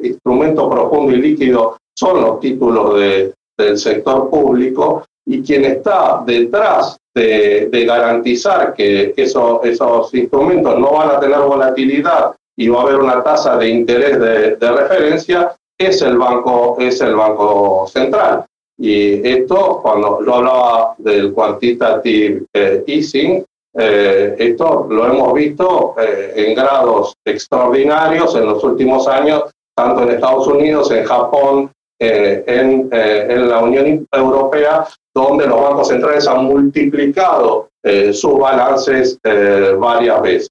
instrumento 0.00 0.70
profundo 0.70 1.12
y 1.12 1.16
líquido 1.16 1.76
son 1.98 2.20
los 2.20 2.38
títulos 2.38 2.94
del 3.00 3.78
sector 3.78 4.30
público 4.30 5.02
y 5.28 5.42
quien 5.42 5.64
está 5.66 6.22
detrás 6.24 6.96
de, 7.14 7.68
garantizar 7.86 8.72
que 8.74 9.12
esos 9.14 10.14
instrumentos 10.14 10.78
no 10.78 10.92
van 10.92 11.10
a 11.10 11.20
tener 11.20 11.38
volatilidad 11.40 12.34
y 12.56 12.68
va 12.68 12.80
a 12.80 12.82
haber 12.82 12.96
una 12.96 13.22
tasa 13.22 13.56
de 13.56 13.68
interés 13.68 14.18
de, 14.18 14.70
referencia, 14.70 15.54
es 15.78 16.00
el 16.02 16.16
banco, 16.16 16.76
es 16.80 17.00
el 17.02 17.14
banco 17.14 17.86
central. 17.86 18.44
Y 18.78 19.26
esto, 19.28 19.80
cuando 19.82 20.24
yo 20.24 20.34
hablaba 20.34 20.94
del 20.98 21.32
quantitative 21.32 22.44
eh, 22.52 22.84
easing, 22.86 23.44
eh, 23.74 24.34
esto 24.38 24.86
lo 24.88 25.06
hemos 25.06 25.34
visto 25.34 25.94
eh, 26.00 26.32
en 26.36 26.54
grados 26.54 27.14
extraordinarios 27.24 28.34
en 28.34 28.46
los 28.46 28.64
últimos 28.64 29.06
años, 29.06 29.44
tanto 29.76 30.02
en 30.02 30.10
Estados 30.10 30.46
Unidos, 30.48 30.90
en 30.90 31.04
Japón, 31.04 31.70
en, 31.98 32.88
en, 32.92 33.48
la 33.48 33.58
Unión 33.60 34.06
Europea, 34.12 34.86
donde 35.14 35.46
los 35.46 35.60
bancos 35.60 35.88
centrales 35.88 36.26
han 36.28 36.44
multiplicado 36.44 37.68
eh, 37.84 38.12
sus 38.12 38.38
balances 38.38 39.18
eh, 39.24 39.74
varias 39.78 40.22
veces. 40.22 40.50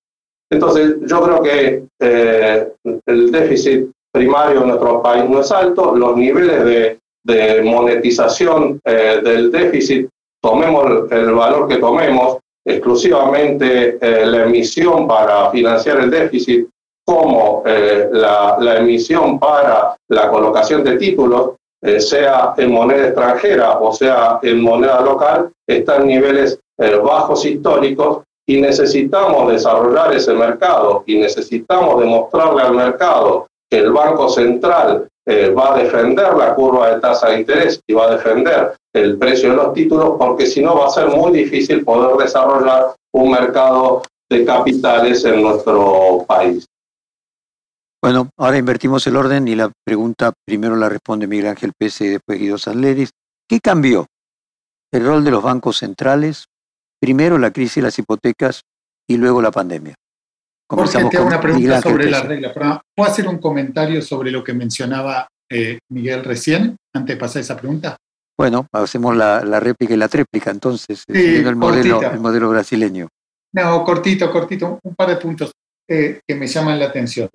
Entonces, 0.51 0.95
yo 1.05 1.21
creo 1.21 1.41
que 1.41 1.83
eh, 2.01 2.67
el 3.05 3.31
déficit 3.31 3.89
primario 4.11 4.61
en 4.61 4.69
nuestro 4.69 5.01
país 5.01 5.29
no 5.29 5.41
es 5.41 5.51
alto, 5.51 5.95
los 5.95 6.15
niveles 6.17 6.63
de, 6.65 6.99
de 7.23 7.61
monetización 7.63 8.79
del 8.83 9.51
déficit, 9.51 10.07
tomemos 10.41 11.11
el, 11.11 11.33
valor 11.33 11.67
que 11.67 11.77
tomemos, 11.77 12.37
exclusivamente 12.65 13.97
la 14.01 14.45
emisión 14.45 15.07
para 15.07 15.51
financiar 15.51 15.99
el 15.99 16.09
déficit 16.09 16.67
como 17.07 17.63
la, 17.65 18.57
la 18.59 18.77
emisión 18.77 19.39
para 19.39 19.95
la 20.09 20.29
colocación 20.29 20.83
de 20.83 20.97
títulos, 20.97 21.51
eh, 21.83 21.99
sea 21.99 22.55
en 22.57 22.71
moneda 22.71 23.05
extranjera 23.05 23.77
o 23.77 23.93
sea 23.93 24.39
en 24.41 24.61
moneda 24.61 24.99
local, 25.01 25.51
está 25.67 25.97
en 25.97 26.07
niveles 26.07 26.59
eh, 26.79 26.95
bajos 26.95 27.45
históricos 27.45 28.23
y 28.47 28.59
necesitamos 28.59 29.51
desarrollar 29.51 30.11
ese 30.15 30.33
mercado 30.33 31.03
y 31.05 31.19
necesitamos 31.19 31.99
demostrarle 31.99 32.63
al 32.63 32.73
mercado 32.73 33.45
que 33.69 33.77
el 33.77 33.91
Banco 33.91 34.27
Central 34.27 35.07
eh, 35.27 35.49
va 35.49 35.75
a 35.75 35.77
defender 35.77 36.33
la 36.33 36.55
curva 36.55 36.95
de 36.95 36.99
tasa 36.99 37.29
de 37.29 37.41
interés 37.41 37.79
y 37.85 37.93
va 37.93 38.05
a 38.05 38.15
defender 38.15 38.73
el 38.93 39.17
precio 39.19 39.51
de 39.51 39.57
los 39.57 39.73
títulos, 39.73 40.15
porque 40.17 40.47
si 40.47 40.63
no 40.63 40.77
va 40.77 40.87
a 40.87 40.89
ser 40.89 41.09
muy 41.09 41.31
difícil 41.31 41.83
poder 41.83 42.17
desarrollar 42.17 42.95
un 43.13 43.31
mercado 43.31 44.01
de 44.31 44.45
capitales 44.45 45.23
en 45.25 45.43
nuestro 45.43 46.25
país. 46.27 46.65
Bueno, 48.01 48.29
ahora 48.37 48.57
invertimos 48.57 49.07
el 49.07 49.15
orden 49.15 49.47
y 49.47 49.55
la 49.55 49.71
pregunta 49.83 50.31
primero 50.45 50.75
la 50.75 50.87
responde 50.87 51.25
Miguel 51.25 51.47
Ángel 51.47 51.73
Pese 51.77 52.05
y 52.05 52.09
después 52.09 52.39
Guido 52.39 52.57
Sanleris. 52.57 53.09
¿Qué 53.49 53.59
cambió? 53.59 54.05
El 54.91 55.05
rol 55.05 55.23
de 55.23 55.31
los 55.31 55.41
bancos 55.41 55.77
centrales, 55.77 56.45
primero 57.01 57.37
la 57.37 57.51
crisis 57.51 57.77
de 57.77 57.81
las 57.83 57.97
hipotecas 57.97 58.61
y 59.07 59.17
luego 59.17 59.41
la 59.41 59.51
pandemia. 59.51 59.95
Comenzamos 60.67 61.09
te 61.09 61.17
hago 61.17 61.27
una 61.27 61.41
pregunta 61.41 61.81
sobre 61.81 62.09
la 62.09 62.21
regla. 62.21 62.81
¿Puedo 62.95 63.09
hacer 63.09 63.27
un 63.27 63.39
comentario 63.39 64.01
sobre 64.01 64.31
lo 64.31 64.43
que 64.43 64.53
mencionaba 64.53 65.27
eh, 65.49 65.79
Miguel 65.89 66.23
recién, 66.23 66.75
antes 66.93 67.15
de 67.15 67.19
pasar 67.19 67.41
esa 67.41 67.57
pregunta? 67.57 67.95
Bueno, 68.37 68.67
hacemos 68.73 69.15
la, 69.15 69.59
réplica 69.59 69.95
y 69.95 69.97
la 69.97 70.07
tréplica, 70.07 70.51
entonces, 70.51 71.03
siguiendo 71.07 71.49
el 71.49 71.55
modelo, 71.55 72.01
el 72.01 72.19
modelo 72.19 72.49
brasileño. 72.49 73.07
No, 73.53 73.83
cortito, 73.83 74.31
cortito, 74.31 74.79
un 74.83 74.93
par 74.93 75.09
de 75.09 75.15
puntos 75.15 75.51
eh, 75.87 76.19
que 76.27 76.35
me 76.35 76.45
llaman 76.45 76.77
la 76.77 76.85
atención 76.85 77.29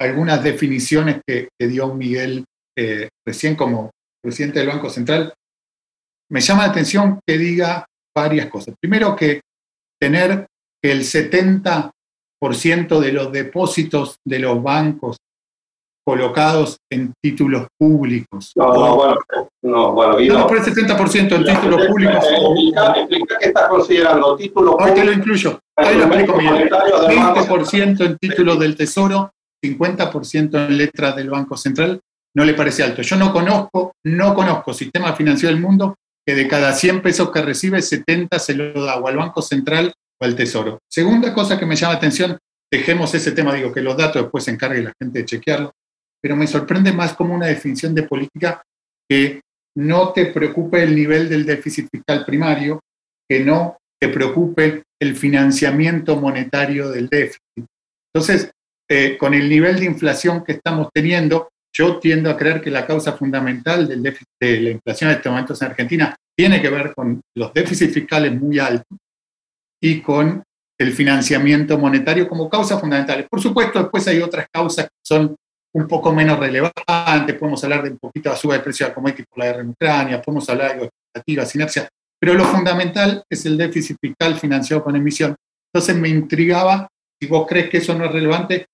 algunas 0.00 0.42
definiciones 0.42 1.20
que, 1.26 1.48
dio 1.58 1.94
Miguel 1.94 2.44
eh, 2.76 3.08
recién 3.26 3.54
como 3.54 3.90
presidente 4.22 4.58
del 4.58 4.68
Banco 4.68 4.88
Central, 4.88 5.32
me 6.30 6.40
llama 6.40 6.66
la 6.66 6.70
atención 6.70 7.20
que 7.26 7.36
diga 7.36 7.84
varias 8.16 8.48
cosas. 8.48 8.74
Primero 8.80 9.14
que 9.14 9.40
tener 10.00 10.46
que 10.82 10.92
el 10.92 11.00
70% 11.00 11.92
de 13.00 13.12
los 13.12 13.32
depósitos 13.32 14.16
de 14.26 14.38
los 14.38 14.62
bancos 14.62 15.18
colocados 16.06 16.78
en 16.90 17.12
títulos 17.22 17.66
públicos. 17.78 18.52
No, 18.56 18.72
no, 18.72 18.96
bueno, 18.96 19.16
no, 19.62 19.92
bueno, 19.92 20.18
no, 20.18 20.46
por 20.46 20.56
el 20.56 20.64
70% 20.64 21.32
en 21.36 21.44
títulos 21.44 21.86
públicos. 21.86 22.24
Explica, 22.24 23.38
qué 23.38 23.46
estás 23.48 23.68
considerando 23.68 24.36
títulos 24.36 24.74
públicos. 24.74 24.96
Ahí 24.96 25.00
te 25.00 25.04
lo 25.04 25.12
incluyo. 25.12 25.60
Ahí 25.76 25.96
lo 25.96 26.04
explico, 26.04 26.36
Miguel. 26.36 26.70
20% 26.70 28.04
en 28.06 28.16
títulos 28.16 28.58
del 28.58 28.76
Tesoro 28.76 29.30
50% 29.62 30.68
en 30.68 30.76
letras 30.76 31.16
del 31.16 31.30
Banco 31.30 31.56
Central, 31.56 32.00
no 32.34 32.44
le 32.44 32.54
parece 32.54 32.82
alto. 32.82 33.02
Yo 33.02 33.16
no 33.16 33.32
conozco, 33.32 33.94
no 34.04 34.34
conozco 34.34 34.72
sistema 34.72 35.14
financiero 35.14 35.54
del 35.54 35.62
mundo 35.62 35.96
que 36.26 36.34
de 36.34 36.46
cada 36.46 36.72
100 36.72 37.02
pesos 37.02 37.30
que 37.30 37.42
recibe, 37.42 37.82
70 37.82 38.38
se 38.38 38.54
lo 38.54 38.84
da 38.84 38.96
o 38.96 39.08
al 39.08 39.16
Banco 39.16 39.42
Central 39.42 39.92
o 40.20 40.24
al 40.24 40.36
Tesoro. 40.36 40.78
Segunda 40.88 41.32
cosa 41.34 41.58
que 41.58 41.66
me 41.66 41.76
llama 41.76 41.94
la 41.94 41.98
atención, 41.98 42.38
dejemos 42.70 43.14
ese 43.14 43.32
tema, 43.32 43.54
digo 43.54 43.72
que 43.72 43.80
los 43.80 43.96
datos 43.96 44.22
después 44.22 44.44
se 44.44 44.52
encargue 44.52 44.82
la 44.82 44.92
gente 45.00 45.20
de 45.20 45.24
chequearlo, 45.24 45.72
pero 46.22 46.36
me 46.36 46.46
sorprende 46.46 46.92
más 46.92 47.14
como 47.14 47.34
una 47.34 47.46
definición 47.46 47.94
de 47.94 48.04
política 48.04 48.62
que 49.08 49.40
no 49.76 50.12
te 50.12 50.26
preocupe 50.26 50.82
el 50.82 50.94
nivel 50.94 51.28
del 51.28 51.46
déficit 51.46 51.88
fiscal 51.90 52.24
primario, 52.24 52.80
que 53.28 53.40
no 53.40 53.78
te 54.00 54.08
preocupe 54.08 54.82
el 55.00 55.16
financiamiento 55.16 56.16
monetario 56.16 56.90
del 56.90 57.08
déficit. 57.08 57.66
Entonces, 58.12 58.50
eh, 58.92 59.16
con 59.16 59.34
el 59.34 59.48
nivel 59.48 59.78
de 59.78 59.86
inflación 59.86 60.42
que 60.42 60.52
estamos 60.52 60.88
teniendo, 60.92 61.50
yo 61.72 62.00
tiendo 62.00 62.28
a 62.28 62.36
creer 62.36 62.60
que 62.60 62.72
la 62.72 62.84
causa 62.84 63.12
fundamental 63.12 63.86
del 63.86 64.02
déficit, 64.02 64.26
de 64.40 64.60
la 64.60 64.70
inflación 64.70 65.10
en 65.10 65.16
estos 65.16 65.30
momentos 65.30 65.62
en 65.62 65.68
Argentina 65.68 66.16
tiene 66.36 66.60
que 66.60 66.70
ver 66.70 66.92
con 66.92 67.20
los 67.36 67.52
déficits 67.54 67.94
fiscales 67.94 68.32
muy 68.34 68.58
altos 68.58 68.98
y 69.80 70.00
con 70.00 70.42
el 70.76 70.92
financiamiento 70.92 71.78
monetario 71.78 72.26
como 72.26 72.50
causa 72.50 72.78
fundamental. 72.78 73.28
Por 73.30 73.40
supuesto, 73.40 73.78
después 73.78 74.08
hay 74.08 74.20
otras 74.22 74.46
causas 74.52 74.86
que 74.86 74.98
son 75.06 75.36
un 75.72 75.86
poco 75.86 76.12
menos 76.12 76.40
relevantes. 76.40 77.36
Podemos 77.38 77.62
hablar 77.62 77.84
de 77.84 77.90
un 77.90 77.98
poquito 77.98 78.30
de 78.30 78.36
suba 78.36 78.54
de 78.54 78.60
precio 78.60 78.86
de 78.86 78.94
commodities 78.94 79.26
por 79.28 79.38
la 79.38 79.44
guerra 79.44 79.60
en 79.60 79.68
Ucrania, 79.68 80.20
podemos 80.20 80.48
hablar 80.48 80.80
de 80.80 80.86
expectativas, 80.86 81.54
inercia, 81.54 81.88
pero 82.18 82.34
lo 82.34 82.44
fundamental 82.44 83.22
es 83.30 83.46
el 83.46 83.56
déficit 83.56 83.98
fiscal 84.00 84.34
financiado 84.36 84.82
con 84.82 84.96
emisión. 84.96 85.36
Entonces 85.72 85.96
me 85.96 86.08
intrigaba, 86.08 86.88
si 87.20 87.28
vos 87.28 87.46
crees 87.46 87.70
que 87.70 87.78
eso 87.78 87.94
no 87.94 88.06
es 88.06 88.12
relevante, 88.12 88.66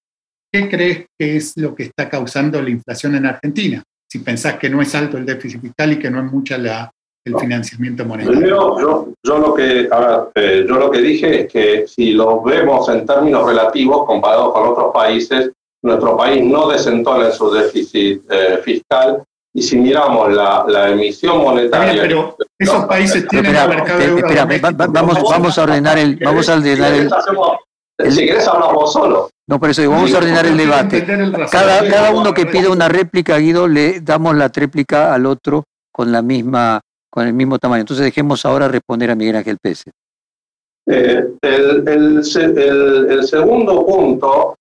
¿qué 0.57 0.69
crees 0.69 1.07
que 1.19 1.37
es 1.37 1.53
lo 1.57 1.75
que 1.75 1.85
está 1.85 2.09
causando 2.09 2.61
la 2.61 2.71
inflación 2.71 3.15
en 3.15 3.27
Argentina? 3.27 3.83
Si 4.11 4.21
pensás 4.21 4.57
que 4.57 4.71
no 4.71 4.81
es 4.81 4.95
alto 4.95 5.19
el 5.19 5.27
déficit 5.27 5.61
fiscal 5.61 5.93
y 5.93 5.99
que 5.99 6.11
no 6.11 6.25
es 6.25 6.33
mucha 6.33 6.57
la, 6.57 6.91
el 7.25 7.37
financiamiento 7.37 8.05
monetario. 8.05 8.39
Primero, 8.39 9.13
yo, 9.25 9.39
lo 9.39 9.55
que, 9.55 9.89
eh, 10.35 10.65
yo 10.67 10.77
lo 10.77 10.91
que 10.91 10.99
dije 11.01 11.43
es 11.43 11.53
que 11.53 11.87
si 11.87 12.13
lo 12.13 12.43
vemos 12.43 12.89
en 12.89 13.05
términos 13.05 13.47
relativos 13.47 14.07
comparados 14.07 14.53
con 14.53 14.69
otros 14.69 14.93
países, 14.95 15.51
nuestro 15.83 16.17
país 16.17 16.43
no 16.45 16.69
desentona 16.69 17.27
en 17.27 17.33
su 17.33 17.51
déficit 17.51 18.23
fiscal 18.63 19.23
y 19.53 19.63
si 19.63 19.77
miramos 19.77 20.33
la, 20.33 20.65
la 20.69 20.91
emisión 20.91 21.39
monetaria. 21.39 22.03
pero 22.03 22.37
esos 22.59 22.85
países 22.85 23.27
tienen 23.29 23.57
el 23.57 23.69
mercado 23.69 23.99
de 23.99 24.59
vamos, 24.89 25.23
vamos 25.23 25.59
a 25.59 25.63
ordenar 25.63 25.99
el. 25.99 26.17
Vamos 26.17 26.49
a 26.49 26.57
ordenar 26.57 26.93
el, 26.93 27.11
si 28.11 28.27
querés 28.27 28.47
hablamos 28.47 28.93
solo. 28.93 29.31
No, 29.49 29.61
por 29.61 29.71
eso 29.71 29.89
vamos 29.89 30.13
a 30.13 30.19
ordenar 30.19 30.45
el 30.47 30.57
debate. 30.57 31.07
Cada, 31.51 31.89
cada 31.89 32.11
uno 32.11 32.35
que 32.35 32.47
pida 32.47 32.69
una 32.69 32.89
réplica, 32.89 33.39
Guido, 33.39 33.69
le 33.69 34.01
damos 34.01 34.35
la 34.35 34.49
tréplica 34.49 35.15
al 35.15 35.25
otro 35.25 35.65
con 35.93 36.11
la 36.11 36.21
misma, 36.21 36.81
con 37.09 37.27
el 37.27 37.33
mismo 37.33 37.59
tamaño. 37.59 37.83
Entonces 37.83 38.05
dejemos 38.05 38.45
ahora 38.45 38.67
responder 38.67 39.11
a 39.11 39.15
Miguel 39.15 39.37
Ángel 39.37 39.59
Pérez. 39.63 39.85
Eh, 40.89 41.25
el, 41.43 41.89
el, 41.89 42.23
el, 42.59 43.11
el, 43.11 43.27
segundo 43.27 43.87
punto 43.87 44.57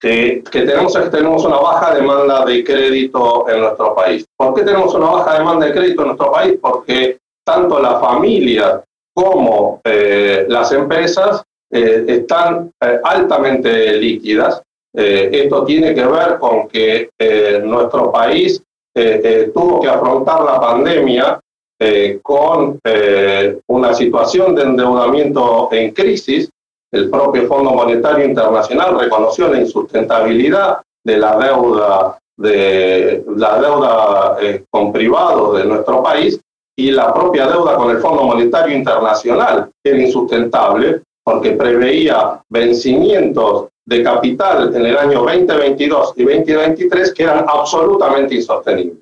que, 0.00 0.42
tenemos 0.50 0.94
es 0.94 1.04
que 1.04 1.10
tenemos 1.10 1.44
una 1.44 1.56
baja 1.56 1.94
demanda 1.94 2.44
de 2.44 2.62
crédito 2.64 3.48
en 3.48 3.60
nuestro 3.60 3.94
país. 3.94 4.26
¿Por 4.36 4.54
qué 4.54 4.62
tenemos 4.62 4.94
una 4.94 5.06
baja 5.06 5.38
demanda 5.38 5.66
de 5.66 5.72
crédito 5.72 6.02
en 6.02 6.08
nuestro 6.08 6.32
país? 6.32 6.58
Porque 6.60 7.18
tanto 7.44 7.80
la 7.80 7.98
familia 7.98 8.82
como 9.14 9.80
eh, 9.84 10.46
las 10.48 10.70
empresas 10.72 11.42
eh, 11.70 12.04
están 12.08 12.70
eh, 12.80 13.00
altamente 13.02 13.94
líquidas. 13.94 14.62
esto 14.94 15.64
tiene 15.64 15.94
que 15.94 16.04
ver 16.04 16.38
con 16.40 16.66
que 16.66 17.10
nuestro 17.62 18.10
país 18.10 18.60
tuvo 19.54 19.80
que 19.80 19.88
afrontar 19.88 20.42
la 20.42 20.58
pandemia 20.58 21.38
con 22.22 22.80
una 23.68 23.94
situación 23.94 24.56
de 24.56 24.62
endeudamiento 24.62 25.68
en 25.70 25.92
crisis 25.92 26.50
el 26.90 27.10
propio 27.10 27.46
Fondo 27.46 27.72
Monetario 27.72 28.24
Internacional 28.24 28.98
reconoció 28.98 29.48
la 29.48 29.60
insustentabilidad 29.60 30.80
de 31.04 31.18
la 31.18 31.36
deuda 31.36 32.18
de 32.38 33.24
la 33.36 33.60
deuda 33.60 34.36
eh, 34.40 34.64
con 34.70 34.92
privados 34.92 35.58
de 35.58 35.64
nuestro 35.64 36.02
país 36.02 36.40
y 36.78 36.92
la 36.92 37.12
propia 37.12 37.48
deuda 37.48 37.74
con 37.74 37.90
el 37.90 37.98
Fondo 37.98 38.22
Monetario 38.22 38.76
Internacional 38.76 39.68
era 39.84 39.98
insustentable 39.98 41.02
porque 41.28 41.50
preveía 41.50 42.40
vencimientos 42.48 43.66
de 43.84 44.02
capital 44.02 44.74
en 44.74 44.86
el 44.86 44.96
año 44.96 45.24
2022 45.24 46.14
y 46.16 46.24
2023 46.24 47.12
que 47.12 47.22
eran 47.22 47.44
absolutamente 47.46 48.36
insostenibles. 48.36 48.96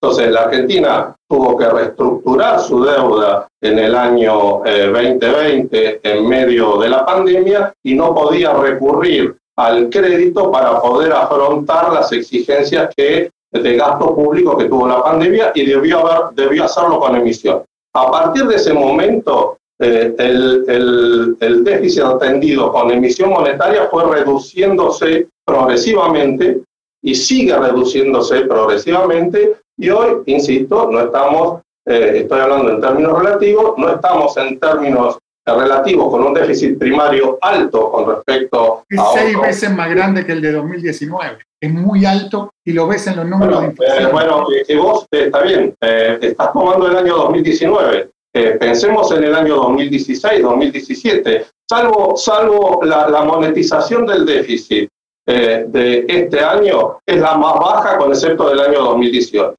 Entonces, 0.00 0.30
la 0.30 0.42
Argentina 0.42 1.12
tuvo 1.28 1.58
que 1.58 1.68
reestructurar 1.68 2.60
su 2.60 2.84
deuda 2.84 3.48
en 3.60 3.80
el 3.80 3.96
año 3.96 4.62
2020 4.64 5.88
eh, 5.88 6.00
en 6.04 6.28
medio 6.28 6.76
de 6.76 6.88
la 6.88 7.04
pandemia 7.04 7.74
y 7.82 7.96
no 7.96 8.14
podía 8.14 8.52
recurrir 8.52 9.36
al 9.56 9.90
crédito 9.90 10.52
para 10.52 10.80
poder 10.80 11.12
afrontar 11.12 11.92
las 11.92 12.12
exigencias 12.12 12.94
que, 12.96 13.28
de 13.50 13.76
gasto 13.76 14.14
público 14.14 14.56
que 14.56 14.66
tuvo 14.66 14.86
la 14.86 15.02
pandemia 15.02 15.50
y 15.56 15.66
debió, 15.66 16.06
haber, 16.06 16.32
debió 16.36 16.62
hacerlo 16.62 17.00
con 17.00 17.16
emisión. 17.16 17.64
A 17.92 18.08
partir 18.08 18.44
de 18.46 18.54
ese 18.54 18.72
momento, 18.72 19.58
eh, 19.82 20.14
el, 20.16 20.64
el, 20.68 21.36
el 21.40 21.64
déficit 21.64 22.04
atendido 22.04 22.72
con 22.72 22.90
emisión 22.92 23.30
monetaria 23.30 23.88
fue 23.90 24.04
reduciéndose 24.04 25.26
progresivamente 25.44 26.60
y 27.02 27.14
sigue 27.16 27.58
reduciéndose 27.58 28.42
progresivamente 28.42 29.56
y 29.76 29.90
hoy, 29.90 30.22
insisto, 30.26 30.88
no 30.88 31.00
estamos, 31.00 31.62
eh, 31.84 32.18
estoy 32.18 32.40
hablando 32.40 32.70
en 32.70 32.80
términos 32.80 33.18
relativos, 33.18 33.76
no 33.76 33.88
estamos 33.88 34.36
en 34.36 34.60
términos 34.60 35.18
relativos 35.44 36.08
con 36.12 36.22
un 36.22 36.34
déficit 36.34 36.78
primario 36.78 37.36
alto 37.40 37.90
con 37.90 38.08
respecto 38.08 38.84
es 38.88 39.00
seis 39.12 39.36
veces 39.40 39.74
más 39.74 39.90
grande 39.90 40.24
que 40.24 40.30
el 40.30 40.40
de 40.40 40.52
2019. 40.52 41.38
Es 41.60 41.74
muy 41.74 42.04
alto 42.04 42.52
y 42.64 42.72
lo 42.72 42.86
ves 42.86 43.08
en 43.08 43.16
los 43.16 43.26
números 43.26 43.56
bueno, 43.56 43.60
de 43.62 43.66
inflación. 43.66 44.04
Eh, 44.04 44.12
bueno, 44.12 44.46
que 44.64 44.76
vos, 44.76 45.06
eh, 45.10 45.24
está 45.24 45.42
bien, 45.42 45.74
estás 45.80 46.52
tomando 46.52 46.86
el 46.86 46.96
año 46.96 47.16
2019. 47.16 48.10
Pensemos 48.32 49.12
en 49.12 49.24
el 49.24 49.34
año 49.34 49.56
2016, 49.56 50.42
2017. 50.42 51.46
Salvo, 51.68 52.16
salvo 52.16 52.80
la, 52.82 53.08
la 53.08 53.24
monetización 53.24 54.06
del 54.06 54.24
déficit 54.24 54.88
eh, 55.26 55.64
de 55.68 56.04
este 56.08 56.40
año 56.40 56.98
es 57.06 57.20
la 57.20 57.36
más 57.36 57.54
baja 57.54 57.96
con 57.96 58.10
excepto 58.10 58.48
del 58.48 58.60
año 58.60 58.80
2018. 58.80 59.56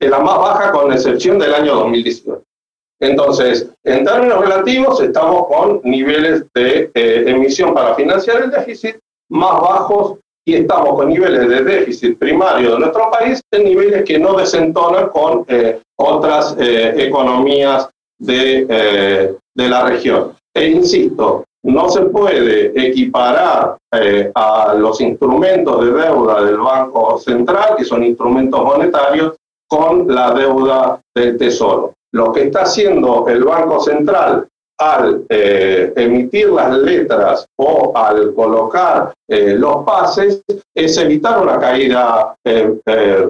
Es 0.00 0.10
la 0.10 0.18
más 0.18 0.38
baja 0.38 0.72
con 0.72 0.92
excepción 0.92 1.38
del 1.38 1.54
año 1.54 1.74
2018. 1.76 2.42
Entonces, 3.00 3.70
en 3.84 4.04
términos 4.04 4.40
relativos, 4.40 5.00
estamos 5.00 5.46
con 5.46 5.80
niveles 5.84 6.44
de 6.54 6.90
eh, 6.92 7.24
emisión 7.26 7.72
para 7.72 7.94
financiar 7.94 8.42
el 8.42 8.50
déficit 8.50 8.96
más 9.30 9.60
bajos 9.60 10.18
y 10.48 10.54
estamos 10.54 10.94
con 10.94 11.08
niveles 11.08 11.48
de 11.48 11.62
déficit 11.62 12.18
primario 12.18 12.72
de 12.72 12.78
nuestro 12.78 13.10
país 13.10 13.40
en 13.50 13.64
niveles 13.64 14.04
que 14.04 14.18
no 14.18 14.36
desentonan 14.36 15.08
con 15.10 15.44
eh, 15.46 15.80
otras 15.96 16.56
economías 16.58 17.88
de, 18.18 19.36
de 19.54 19.68
la 19.68 19.84
región. 19.84 20.32
E 20.54 20.68
insisto, 20.68 21.44
no 21.64 21.88
se 21.88 22.02
puede 22.02 22.72
equiparar 22.88 23.76
eh, 23.92 24.30
a 24.34 24.74
los 24.74 25.00
instrumentos 25.00 25.84
de 25.84 25.92
deuda 25.92 26.44
del 26.44 26.58
Banco 26.58 27.18
Central, 27.18 27.74
que 27.76 27.84
son 27.84 28.04
instrumentos 28.04 28.64
monetarios, 28.64 29.34
con 29.68 30.06
la 30.08 30.32
deuda 30.32 31.00
del 31.14 31.36
Tesoro. 31.36 31.92
Lo 32.12 32.32
que 32.32 32.44
está 32.44 32.62
haciendo 32.62 33.26
el 33.28 33.44
Banco 33.44 33.80
Central 33.80 34.46
al 34.80 35.24
eh, 35.28 35.92
emitir 35.96 36.50
las 36.50 36.76
letras 36.78 37.46
o 37.56 37.92
al 37.96 38.32
colocar 38.34 39.12
eh, 39.28 39.54
los 39.54 39.84
pases 39.84 40.42
es 40.74 40.96
evitar 40.98 41.42
una 41.42 41.58
caída 41.58 42.34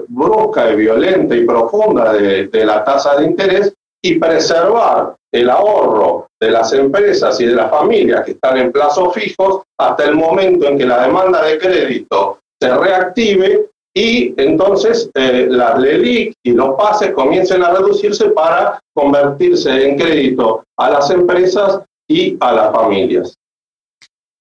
brusca 0.09 0.71
y 0.71 0.77
violenta 0.77 1.35
y 1.35 1.45
profunda 1.45 2.13
de 2.13 2.65
la 2.65 2.85
tasa 2.85 3.17
de 3.17 3.25
interés 3.25 3.73
y 4.03 4.19
preservar 4.19 5.15
el 5.33 5.51
ahorro 5.51 6.29
de 6.41 6.51
las 6.51 6.73
empresas 6.73 7.41
y 7.41 7.47
de 7.47 7.55
las 7.55 7.71
familias 7.71 8.25
que 8.25 8.33
están 8.33 8.57
en 8.59 8.73
plazos 8.73 9.13
fijos 9.15 9.63
hasta 9.79 10.05
el 10.05 10.15
momento 10.15 10.67
en 10.67 10.79
que 10.79 10.87
la 10.87 11.03
demanda 11.03 11.43
de 11.43 11.59
crédito 11.59 12.39
se 12.61 12.75
reactive 12.75 13.69
y 13.99 14.33
entonces 14.37 15.11
eh, 15.15 15.49
las 15.51 15.81
LELIC 15.81 16.33
y 16.45 16.53
los 16.53 16.77
pases 16.77 17.13
comiencen 17.15 17.65
a 17.65 17.73
reducirse 17.73 18.31
para 18.31 18.79
convertirse 18.95 19.89
en 19.89 19.99
crédito 19.99 20.63
a 20.77 20.91
las 20.91 21.11
empresas 21.11 21.81
y 22.09 22.37
a 22.39 22.53
las 22.53 22.73
familias. 22.73 23.35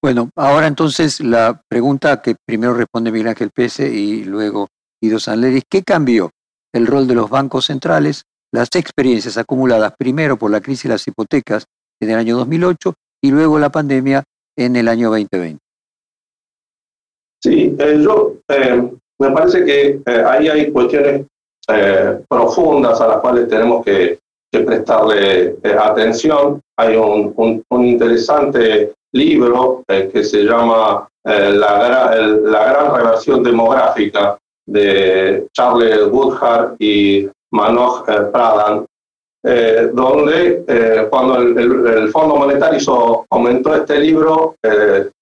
Bueno, 0.00 0.30
ahora 0.36 0.68
entonces 0.68 1.20
la 1.20 1.60
pregunta 1.68 2.22
que 2.22 2.36
primero 2.46 2.72
responde 2.72 3.10
Miguel 3.10 3.30
Ángel 3.30 3.50
Pese 3.52 3.88
y 3.92 4.22
luego 4.22 4.68
Guido 5.02 5.18
Sanleris, 5.18 5.64
¿qué 5.68 5.82
cambió 5.82 6.30
el 6.72 6.86
rol 6.86 7.08
de 7.08 7.16
los 7.16 7.28
bancos 7.28 7.64
centrales 7.64 8.22
las 8.52 8.68
experiencias 8.76 9.38
acumuladas 9.38 9.92
primero 9.98 10.36
por 10.36 10.52
la 10.52 10.60
crisis 10.60 10.84
de 10.84 10.90
las 10.90 11.08
hipotecas 11.08 11.64
en 12.00 12.10
el 12.10 12.16
año 12.16 12.36
2008 12.36 12.94
y 13.24 13.32
luego 13.32 13.58
la 13.58 13.70
pandemia 13.70 14.22
en 14.56 14.76
el 14.76 14.86
año 14.86 15.08
2020. 15.08 15.58
Sí, 17.42 17.74
eh, 17.76 18.00
yo 18.00 18.36
eh, 18.48 18.90
me 19.18 19.30
parece 19.30 19.64
que 19.64 20.00
eh, 20.04 20.24
ahí 20.26 20.48
hay 20.48 20.70
cuestiones 20.70 21.26
profundas 22.28 22.98
a 23.00 23.08
las 23.08 23.16
cuales 23.18 23.46
tenemos 23.46 23.84
que, 23.84 24.18
prestarle 24.50 25.56
atención. 25.78 26.62
Hay 26.78 26.96
un, 26.96 27.34
un, 27.68 27.84
interesante 27.84 28.94
libro 29.12 29.84
que 29.86 30.24
se 30.24 30.44
llama 30.44 31.06
la, 31.22 32.16
la 32.16 32.64
Gran 32.64 32.94
Reversión 32.94 33.42
Demográfica 33.42 34.38
de 34.68 35.46
Charles 35.52 36.06
Woodhart 36.10 36.76
y 36.78 37.28
Manoj 37.52 38.04
eh, 38.08 38.28
Pradhan, 38.30 38.86
eh, 39.44 39.90
donde 39.92 40.64
eh, 40.68 41.06
cuando 41.08 41.38
el, 41.38 42.10
Fondo 42.10 42.36
Monetario 42.36 43.24
comentó 43.28 43.74
este 43.74 43.98
libro, 43.98 44.56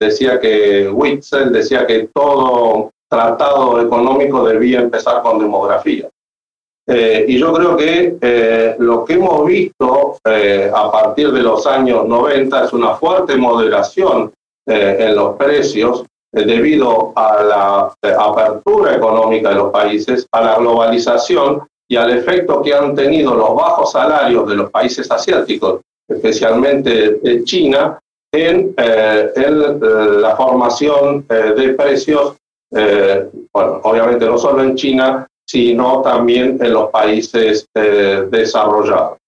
decía 0.00 0.40
que 0.40 0.88
Witzel 0.88 1.52
decía 1.52 1.86
que 1.86 2.08
todo 2.12 2.90
tratado 3.08 3.80
económico 3.80 4.44
debía 4.44 4.80
empezar 4.80 5.22
con 5.22 5.38
demografía. 5.38 6.08
y 6.88 7.36
yo 7.38 7.52
creo 7.52 7.76
que 7.76 8.76
lo 8.78 9.04
que 9.04 9.14
hemos 9.14 9.44
visto 9.44 10.18
a 10.24 10.92
partir 10.92 11.32
de 11.32 11.42
los 11.42 11.66
años 11.66 12.06
90 12.06 12.64
es 12.64 12.72
una 12.72 12.94
fuerte 12.94 13.36
moderación 13.36 14.32
en 14.66 15.16
los 15.16 15.36
precios 15.36 16.04
debido 16.32 17.12
a 17.16 17.42
la 17.42 17.94
apertura 18.18 18.94
económica 18.94 19.48
de 19.48 19.56
los 19.56 19.72
países, 19.72 20.26
a 20.30 20.40
la 20.42 20.56
globalización 20.58 21.66
y 21.88 21.96
al 21.96 22.10
efecto 22.10 22.60
que 22.62 22.74
han 22.74 22.94
tenido 22.94 23.34
los 23.34 23.54
bajos 23.54 23.92
salarios 23.92 24.48
de 24.48 24.56
los 24.56 24.70
países 24.70 25.10
asiáticos, 25.10 25.80
especialmente 26.08 27.42
China, 27.44 27.98
en, 28.32 28.74
eh, 28.76 29.32
eh, 29.34 29.50
la 29.50 30.36
formación 30.36 31.24
eh, 31.28 31.54
de 31.56 31.74
precios, 31.74 32.36
bueno, 32.70 33.80
obviamente 33.82 34.26
no 34.26 34.38
solo 34.38 34.62
en 34.62 34.74
China, 34.74 35.26
sino 35.48 36.02
también 36.02 36.58
en 36.60 36.72
los 36.72 36.90
países 36.90 37.66
desarrollados. 37.74 39.18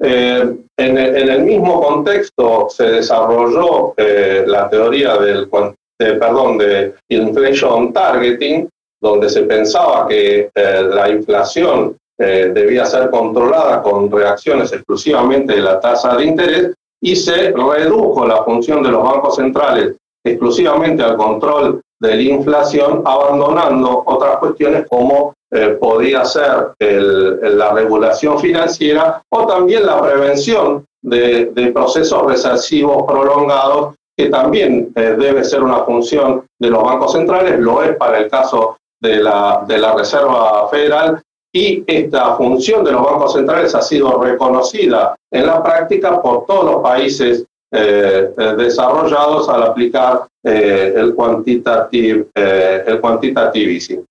En, 0.00 0.66
en, 0.76 0.98
el 0.98 1.42
mismo 1.44 1.80
contexto 1.80 2.68
se 2.68 2.84
desarrolló 2.84 3.94
la 3.96 4.68
teoría 4.68 5.16
del, 5.16 5.48
perdón, 5.96 6.58
de 6.58 6.94
inflation 7.08 7.92
targeting, 7.92 8.68
donde 9.00 9.28
se 9.28 9.42
pensaba 9.42 10.08
que 10.08 10.50
la 10.54 11.08
inflación 11.08 11.96
debía 12.18 12.84
ser 12.84 13.10
controlada 13.10 13.82
con 13.82 14.10
reacciones 14.10 14.72
exclusivamente 14.72 15.54
de 15.54 15.60
la 15.60 15.80
tasa 15.80 16.16
de 16.16 16.24
interés 16.24 16.74
y 17.02 17.16
se 17.16 17.52
redujo 17.52 18.26
la 18.26 18.44
función 18.44 18.82
de 18.82 18.90
los 18.90 19.02
bancos 19.02 19.36
centrales 19.36 19.96
exclusivamente 20.24 21.02
al 21.02 21.16
control 21.16 21.80
de 22.02 22.16
la 22.16 22.22
inflación, 22.22 23.02
abandonando 23.04 24.02
otras 24.04 24.38
cuestiones 24.38 24.86
como 24.88 25.34
eh, 25.52 25.76
podía 25.80 26.24
ser 26.24 26.72
la 26.80 27.72
regulación 27.72 28.40
financiera 28.40 29.22
o 29.30 29.46
también 29.46 29.86
la 29.86 30.02
prevención 30.02 30.84
de, 31.00 31.70
procesos 31.72 32.26
recesivos 32.26 33.04
prolongados, 33.06 33.94
que 34.16 34.28
también 34.28 34.92
eh, 34.96 35.14
debe 35.16 35.44
ser 35.44 35.62
una 35.62 35.84
función 35.84 36.44
de 36.60 36.70
los 36.70 36.82
bancos 36.82 37.12
centrales, 37.12 37.60
lo 37.60 37.82
es 37.82 37.96
para 37.96 38.18
el 38.18 38.28
caso 38.28 38.76
de 39.00 39.22
la, 39.22 39.64
de 39.66 39.78
la 39.78 39.94
Reserva 39.94 40.68
Federal, 40.68 41.22
y 41.54 41.84
esta 41.86 42.34
función 42.36 42.82
de 42.82 42.92
los 42.92 43.04
bancos 43.04 43.34
centrales 43.34 43.74
ha 43.74 43.82
sido 43.82 44.20
reconocida 44.20 45.14
en 45.30 45.46
la 45.46 45.62
práctica 45.62 46.20
por 46.20 46.46
todos 46.46 46.64
los 46.64 46.82
países 46.82 47.44
eh, 47.74 48.30
eh, 48.36 48.54
desarrollados 48.58 49.48
al 49.48 49.62
aplicar 49.62 50.26
eh, 50.44 50.92
el, 50.94 51.14
quantitative, 51.14 52.26
el 52.34 53.00
quantitative 53.00 53.72
easing. 53.72 54.04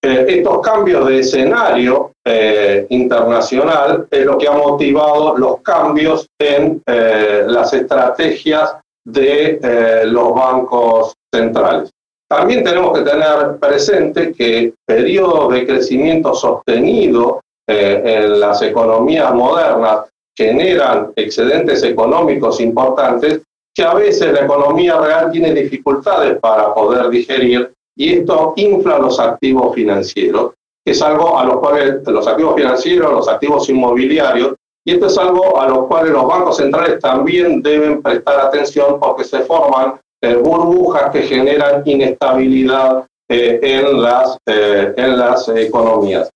estos 0.00 0.62
cambios 0.62 1.06
de 1.06 1.18
escenario 1.18 2.12
internacional 2.88 4.06
es 4.10 4.24
lo 4.24 4.38
que 4.38 4.48
ha 4.48 4.52
motivado 4.52 5.36
los 5.36 5.60
cambios 5.60 6.26
en 6.38 6.80
las 6.86 7.72
estrategias 7.74 8.76
de 9.04 9.58
los 10.04 10.34
bancos 10.34 11.14
centrales. 11.34 11.90
También 12.30 12.64
tenemos 12.64 12.96
que 12.96 13.04
tener 13.04 13.58
presente 13.58 14.32
que 14.32 14.72
periodos 14.86 15.52
de 15.52 15.66
crecimiento 15.66 16.34
sostenido 16.34 17.40
en 17.66 18.40
las 18.40 18.62
economías 18.62 19.34
modernas 19.34 20.06
generan 20.38 21.12
excedentes 21.16 21.82
económicos 21.82 22.60
importantes 22.60 23.42
que 23.74 23.82
a 23.82 23.94
veces 23.94 24.32
la 24.32 24.44
economía 24.44 24.96
real 24.96 25.32
tiene 25.32 25.52
dificultades 25.52 26.38
para 26.38 26.72
poder 26.72 27.10
digerir 27.10 27.72
y 27.96 28.18
esto 28.18 28.52
infla 28.56 28.98
los 28.98 29.18
activos 29.18 29.74
financieros, 29.74 30.52
que 30.84 30.92
es 30.92 31.02
algo 31.02 31.36
a 31.36 31.44
los 31.44 31.58
cuales 31.58 32.06
los 32.06 32.26
activos 32.28 32.54
financieros, 32.54 33.10
los 33.10 33.28
activos 33.28 33.68
inmobiliarios, 33.68 34.54
y 34.86 34.92
esto 34.92 35.06
es 35.06 35.18
algo 35.18 35.60
a 35.60 35.68
los 35.68 35.86
cuales 35.88 36.12
los 36.12 36.26
bancos 36.26 36.56
centrales 36.56 37.00
también 37.00 37.60
deben 37.60 38.00
prestar 38.00 38.38
atención 38.38 39.00
porque 39.00 39.24
se 39.24 39.40
forman 39.40 39.98
eh, 40.22 40.36
burbujas 40.36 41.10
que 41.10 41.22
generan 41.22 41.82
inestabilidad 41.84 43.04
eh, 43.28 43.58
en, 43.60 44.00
las, 44.00 44.38
eh, 44.46 44.94
en 44.96 45.18
las 45.18 45.48
economías 45.48 46.30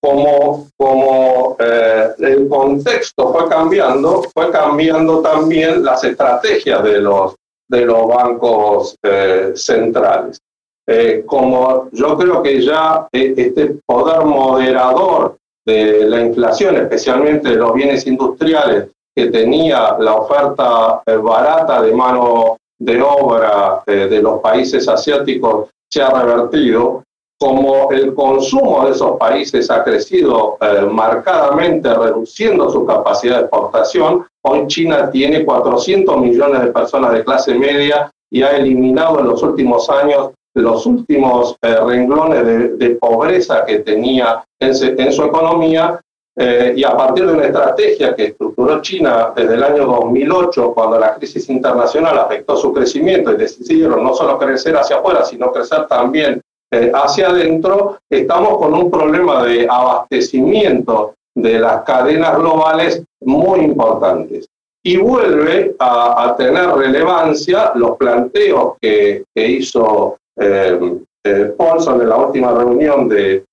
como, 0.00 0.68
como 0.76 1.56
eh, 1.58 2.08
el 2.18 2.48
contexto 2.48 3.32
fue 3.32 3.48
cambiando, 3.48 4.22
fue 4.34 4.50
cambiando 4.50 5.20
también 5.20 5.84
las 5.84 6.02
estrategias 6.04 6.82
de 6.82 7.00
los, 7.00 7.34
de 7.68 7.84
los 7.84 8.08
bancos 8.08 8.96
eh, 9.02 9.52
centrales. 9.54 10.40
Eh, 10.88 11.22
como 11.26 11.88
yo 11.92 12.16
creo 12.16 12.42
que 12.42 12.62
ya 12.62 13.06
este 13.12 13.76
poder 13.86 14.24
moderador 14.24 15.36
de 15.66 16.04
la 16.08 16.22
inflación, 16.22 16.78
especialmente 16.78 17.50
de 17.50 17.56
los 17.56 17.74
bienes 17.74 18.06
industriales, 18.06 18.88
que 19.14 19.26
tenía 19.26 19.96
la 19.98 20.14
oferta 20.14 21.02
barata 21.22 21.82
de 21.82 21.92
mano 21.92 22.56
de 22.78 23.02
obra 23.02 23.82
de 23.86 24.22
los 24.22 24.40
países 24.40 24.88
asiáticos, 24.88 25.68
se 25.92 26.00
ha 26.00 26.10
revertido, 26.10 27.02
como 27.40 27.90
el 27.90 28.14
consumo 28.14 28.84
de 28.84 28.90
esos 28.90 29.16
países 29.16 29.70
ha 29.70 29.82
crecido 29.82 30.58
eh, 30.60 30.82
marcadamente, 30.82 31.92
reduciendo 31.94 32.68
su 32.68 32.84
capacidad 32.84 33.36
de 33.36 33.40
exportación, 33.42 34.26
hoy 34.42 34.66
China 34.66 35.10
tiene 35.10 35.46
400 35.46 36.20
millones 36.20 36.62
de 36.62 36.70
personas 36.70 37.14
de 37.14 37.24
clase 37.24 37.54
media 37.54 38.10
y 38.30 38.42
ha 38.42 38.50
eliminado 38.50 39.20
en 39.20 39.28
los 39.28 39.42
últimos 39.42 39.88
años 39.88 40.32
los 40.54 40.84
últimos 40.84 41.56
eh, 41.62 41.76
renglones 41.76 42.78
de, 42.78 42.90
pobreza 42.96 43.64
que 43.64 43.78
tenía 43.78 44.44
en, 44.58 44.74
su 44.74 45.24
economía. 45.24 45.98
Eh, 46.36 46.74
y 46.76 46.84
a 46.84 46.96
partir 46.96 47.26
de 47.26 47.32
una 47.32 47.46
estrategia 47.46 48.14
que 48.14 48.26
estructuró 48.26 48.82
China 48.82 49.32
desde 49.34 49.54
el 49.54 49.62
año 49.62 49.86
2008, 49.86 50.72
cuando 50.74 50.98
la 50.98 51.14
crisis 51.14 51.48
internacional 51.48 52.18
afectó 52.18 52.56
su 52.56 52.72
crecimiento 52.72 53.32
y 53.32 53.36
decidieron 53.36 54.02
no 54.04 54.14
solo 54.14 54.38
crecer 54.38 54.76
hacia 54.76 54.96
afuera, 54.96 55.24
sino 55.24 55.50
crecer 55.52 55.86
también 55.86 56.40
eh, 56.72 56.92
hacia 56.94 57.30
adentro, 57.30 57.98
estamos 58.08 58.58
con 58.58 58.72
un 58.74 58.90
problema 58.90 59.42
de 59.44 59.66
abastecimiento 59.68 61.14
de 61.34 61.58
las 61.58 61.82
cadenas 61.82 62.36
globales 62.38 63.02
muy 63.22 63.60
importantes. 63.60 64.46
Y 64.84 64.96
vuelve 64.96 65.74
a, 65.78 66.34
tener 66.38 66.70
relevancia 66.70 67.72
los 67.74 67.96
planteos 67.96 68.76
que, 68.80 69.24
hizo 69.34 70.16
eh, 70.38 70.78
eh, 71.24 71.52
Paulson 71.58 72.00
en 72.00 72.08
la 72.08 72.16
última 72.16 72.52
reunión 72.52 73.08
de, 73.08 73.44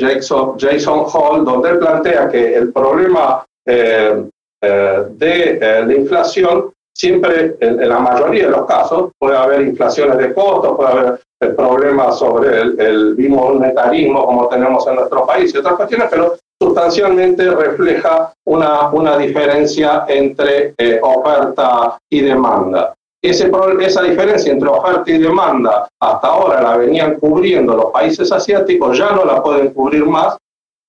Jason, 0.00 0.56
Jason, 0.58 1.04
Hall, 1.12 1.44
donde 1.44 1.70
él 1.70 1.78
plantea 1.78 2.28
que 2.28 2.54
el 2.54 2.72
problema 2.72 3.44
de 3.66 4.28
la 4.60 5.94
inflación 5.94 6.72
siempre, 6.98 7.56
en, 7.60 7.88
la 7.88 7.98
mayoría 7.98 8.46
de 8.46 8.50
los 8.50 8.66
casos, 8.66 9.12
puede 9.18 9.36
haber 9.36 9.62
inflaciones 9.62 10.18
de 10.18 10.34
costos, 10.34 10.76
puede 10.76 10.90
haber 10.90 11.20
eh, 11.40 11.46
problemas 11.48 12.18
sobre 12.18 12.60
el, 12.60 12.80
el 12.80 13.14
bimonetarismo 13.14 14.26
como 14.26 14.48
tenemos 14.48 14.86
en 14.88 14.96
nuestro 14.96 15.24
país 15.26 15.54
y 15.54 15.58
otras 15.58 15.76
cuestiones, 15.76 16.08
pero 16.10 16.36
sustancialmente 16.60 17.48
refleja 17.50 18.32
una, 18.46 18.88
una 18.88 19.16
diferencia 19.16 20.04
entre 20.08 20.74
eh, 20.76 20.98
oferta 21.02 21.98
y 22.10 22.20
demanda. 22.20 22.94
Ese, 23.22 23.50
esa 23.80 24.02
diferencia 24.02 24.52
entre 24.52 24.68
oferta 24.68 25.10
y 25.10 25.18
demanda 25.18 25.88
hasta 26.00 26.26
ahora 26.28 26.62
la 26.62 26.76
venían 26.76 27.18
cubriendo 27.18 27.76
los 27.76 27.90
países 27.90 28.30
asiáticos, 28.30 28.96
ya 28.96 29.10
no 29.12 29.24
la 29.24 29.42
pueden 29.42 29.72
cubrir 29.72 30.04
más 30.06 30.36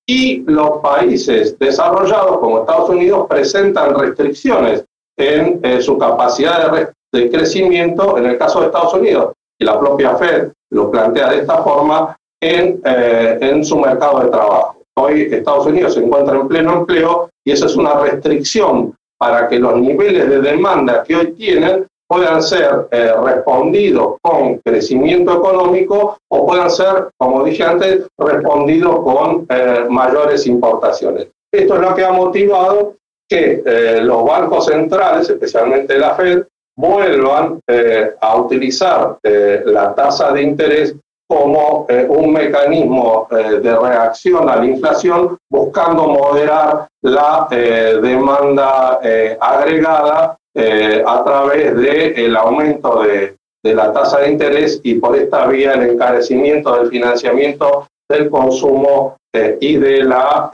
y 0.08 0.44
los 0.48 0.80
países 0.80 1.58
desarrollados 1.60 2.40
como 2.40 2.60
Estados 2.60 2.90
Unidos 2.90 3.28
presentan 3.28 3.98
restricciones 3.98 4.84
en 5.20 5.60
eh, 5.64 5.82
su 5.82 5.98
capacidad 5.98 6.72
de, 6.72 6.88
de, 7.14 7.30
crecimiento, 7.30 8.18
en 8.18 8.26
el 8.26 8.38
caso 8.38 8.62
de 8.62 8.68
Estados 8.68 8.94
Unidos, 8.94 9.34
y 9.60 9.66
la 9.66 9.78
propia 9.78 10.16
Fed 10.16 10.52
lo 10.72 10.90
plantea 10.90 11.30
de 11.32 11.40
esta 11.40 11.62
forma, 11.62 12.16
en, 12.42 12.82
eh, 12.86 13.38
en 13.42 13.66
su 13.66 13.78
mercado 13.78 14.22
de 14.22 14.30
trabajo. 14.30 14.78
Hoy 14.98 15.28
Estados 15.30 15.66
Unidos 15.66 15.94
se 15.94 16.04
encuentra 16.04 16.36
en 16.36 16.48
pleno 16.48 16.74
empleo 16.74 17.30
y 17.46 17.52
esa 17.52 17.66
es 17.66 17.76
una 17.76 17.96
restricción 17.96 18.96
para 19.18 19.50
que 19.50 19.60
los 19.60 19.76
niveles 19.76 20.30
de 20.30 20.40
demanda 20.40 21.04
que 21.04 21.16
hoy 21.16 21.34
tienen 21.34 21.86
puedan 22.08 22.42
ser 22.42 22.88
eh, 22.92 23.12
respondidos 23.22 24.16
con 24.22 24.58
crecimiento 24.60 25.34
económico 25.38 26.18
o 26.30 26.48
puedan 26.48 26.72
ser, 26.72 27.10
como 27.18 27.44
dije 27.44 27.64
antes, 27.64 28.08
respondidos 28.18 29.02
con 29.02 29.46
mayores 29.90 30.48
importaciones. 30.48 31.28
Esto 31.52 31.76
es 31.76 31.82
lo 31.82 31.94
que 31.94 32.06
ha 32.06 32.12
motivado 32.12 32.96
que 33.30 33.62
eh, 33.64 34.02
los 34.02 34.26
bancos 34.26 34.66
centrales, 34.66 35.30
especialmente 35.30 35.98
la 35.98 36.16
Fed, 36.16 36.44
vuelvan 36.76 37.60
eh, 37.68 38.16
a 38.20 38.36
utilizar 38.38 39.18
eh, 39.22 39.62
la 39.66 39.94
tasa 39.94 40.32
de 40.32 40.42
interés 40.42 40.96
como 41.30 41.86
un 42.08 42.34
mecanismo 42.34 43.28
de 43.30 43.80
reacción 43.80 44.50
a 44.50 44.56
la 44.56 44.66
inflación, 44.66 45.38
buscando 45.48 46.08
moderar 46.08 46.88
la 47.04 47.48
demanda 47.52 49.00
agregada 49.40 50.36
a 50.56 51.24
través 51.24 51.76
del 51.76 52.36
aumento 52.36 53.04
de, 53.04 53.36
de 53.64 53.76
la 53.76 53.94
tasa 53.94 54.22
de 54.22 54.32
interés 54.32 54.82
y 54.82 54.96
por 54.96 55.16
esta 55.16 55.46
vía 55.46 55.74
el 55.74 55.92
encarecimiento 55.92 56.76
del 56.76 56.90
financiamiento 56.90 57.86
del 58.10 58.32
consumo 58.32 59.18
y 59.60 59.78
de 59.78 60.04
la 60.06 60.50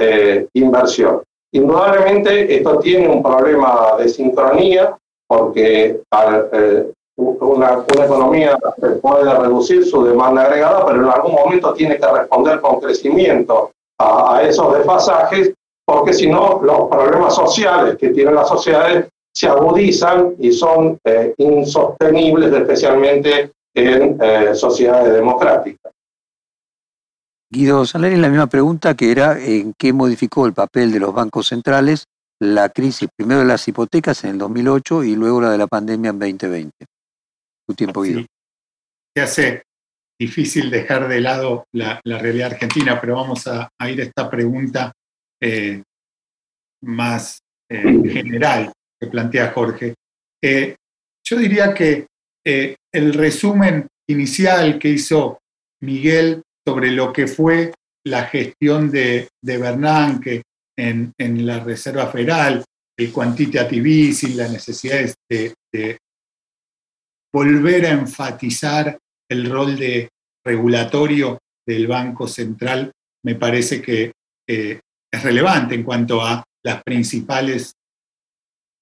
inversión. 0.56 1.22
Indudablemente 1.56 2.54
esto 2.54 2.80
tiene 2.80 3.08
un 3.08 3.24
problema 3.24 3.96
de 3.98 4.10
sincronía 4.10 4.94
porque 5.26 6.02
eh, 6.12 6.92
una, 7.16 7.86
economía 7.88 8.58
puede 9.02 9.34
reducir 9.34 9.86
su 9.86 10.04
demanda 10.04 10.42
agregada, 10.42 10.86
pero 10.86 11.02
en 11.02 11.10
algún 11.10 11.32
momento 11.32 11.74
tiene 11.74 11.98
que 11.98 12.06
responder 12.06 12.60
con 12.60 12.82
crecimiento 12.82 13.72
a, 13.98 14.42
esos 14.44 14.76
desfasajes, 14.76 15.54
porque 15.86 16.12
si 16.12 16.28
no 16.28 16.60
los 16.62 16.90
problemas 16.90 17.34
sociales 17.34 17.96
que 17.98 18.10
tienen 18.10 18.36
las 18.36 18.50
sociedades 18.50 19.08
se 19.34 19.48
agudizan 19.48 20.36
y 20.38 20.52
son 20.52 20.98
eh, 21.06 21.34
insostenibles, 21.38 22.52
especialmente 22.52 23.52
en 23.74 24.18
eh, 24.22 24.54
sociedades 24.54 25.14
democráticas. 25.14 25.94
Guido 27.56 27.86
Saleri, 27.86 28.18
la 28.18 28.28
misma 28.28 28.48
pregunta 28.48 28.96
que 28.96 29.12
era 29.12 29.40
en 29.42 29.74
qué 29.78 29.94
modificó 29.94 30.46
el 30.46 30.54
papel 30.54 30.92
de 30.92 31.00
los 31.00 31.14
bancos 31.14 31.48
centrales 31.48 32.06
la 32.42 32.68
crisis 32.68 33.08
primero 33.16 33.40
de 33.40 33.46
las 33.46 33.66
hipotecas 33.66 34.26
en 34.26 34.32
el 34.32 34.38
2008 34.40 35.06
y 35.06 35.16
luego 35.16 35.40
la 35.40 35.52
de 35.52 35.58
la 35.58 35.68
pandemia 35.68 36.10
en 36.10 36.20
2020. 36.20 36.86
Tu 37.66 37.74
tiempo, 37.74 38.02
Guido. 38.02 38.26
se 39.16 39.24
hace 39.24 39.64
difícil 40.20 40.70
dejar 40.70 41.08
de 41.08 41.22
lado 41.22 41.66
la, 41.72 42.02
realidad 42.04 42.52
argentina, 42.52 43.00
pero 43.00 43.16
vamos 43.16 43.48
a, 43.48 43.70
ir 43.90 44.02
a 44.02 44.04
esta 44.04 44.30
pregunta 44.30 44.92
eh, 45.42 45.82
más 46.82 47.40
eh, 47.70 48.02
general 48.10 48.74
que 49.00 49.08
plantea 49.08 49.54
Jorge. 49.54 49.96
Eh, 50.44 50.76
yo 51.24 51.38
diría 51.38 51.74
que 51.74 52.08
el 52.44 53.14
resumen 53.14 53.88
inicial 54.08 54.78
que 54.78 54.90
hizo 54.90 55.40
Miguel 55.82 56.44
sobre 56.66 56.92
lo 56.92 57.14
que 57.14 57.28
fue 57.28 57.74
la 58.06 58.26
gestión 58.26 58.92
de, 58.92 59.30
Bernanke 59.42 60.44
en, 60.78 61.14
la 61.46 61.60
Reserva 61.60 62.08
Federal, 62.08 62.64
el 62.98 63.12
quantitative 63.12 63.90
easing, 63.90 64.38
la 64.38 64.48
necesidad 64.48 65.14
de, 65.30 65.98
volver 67.34 67.86
a 67.86 67.92
enfatizar 67.92 68.98
el 69.30 69.50
rol 69.50 69.76
de 69.76 70.08
regulatorio 70.46 71.38
del 71.68 71.88
Banco 71.88 72.28
Central, 72.28 72.92
me 73.26 73.36
parece 73.36 73.82
que 73.82 74.14
es 74.48 75.24
relevante 75.24 75.76
en 75.76 75.84
cuanto 75.84 76.22
a 76.22 76.44
las 76.64 76.82
principales 76.84 77.74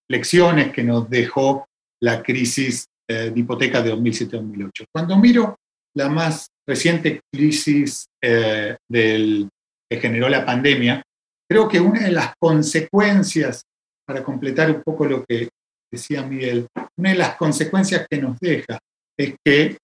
lecciones 0.09 0.71
que 0.71 0.83
nos 0.83 1.09
dejó 1.09 1.65
la 2.01 2.21
crisis 2.21 2.85
eh, 3.09 3.31
de 3.31 3.39
hipoteca 3.39 3.81
de 3.81 3.93
2007-2008. 3.95 4.85
Cuando 4.93 5.17
miro 5.17 5.55
la 5.95 6.09
más 6.09 6.47
reciente 6.67 7.21
crisis 7.31 8.05
eh, 8.21 8.77
que 8.89 9.99
generó 9.99 10.29
la 10.29 10.45
pandemia, 10.45 11.01
creo 11.49 11.67
que 11.67 11.79
una 11.79 12.01
de 12.01 12.11
las 12.11 12.33
consecuencias, 12.39 13.63
para 14.07 14.23
completar 14.23 14.71
un 14.71 14.81
poco 14.81 15.05
lo 15.05 15.23
que 15.25 15.49
decía 15.91 16.23
Miguel, 16.23 16.67
una 16.97 17.11
de 17.11 17.15
las 17.15 17.35
consecuencias 17.35 18.07
que 18.09 18.17
nos 18.17 18.39
deja 18.39 18.79
es 19.17 19.35
que 19.45 19.77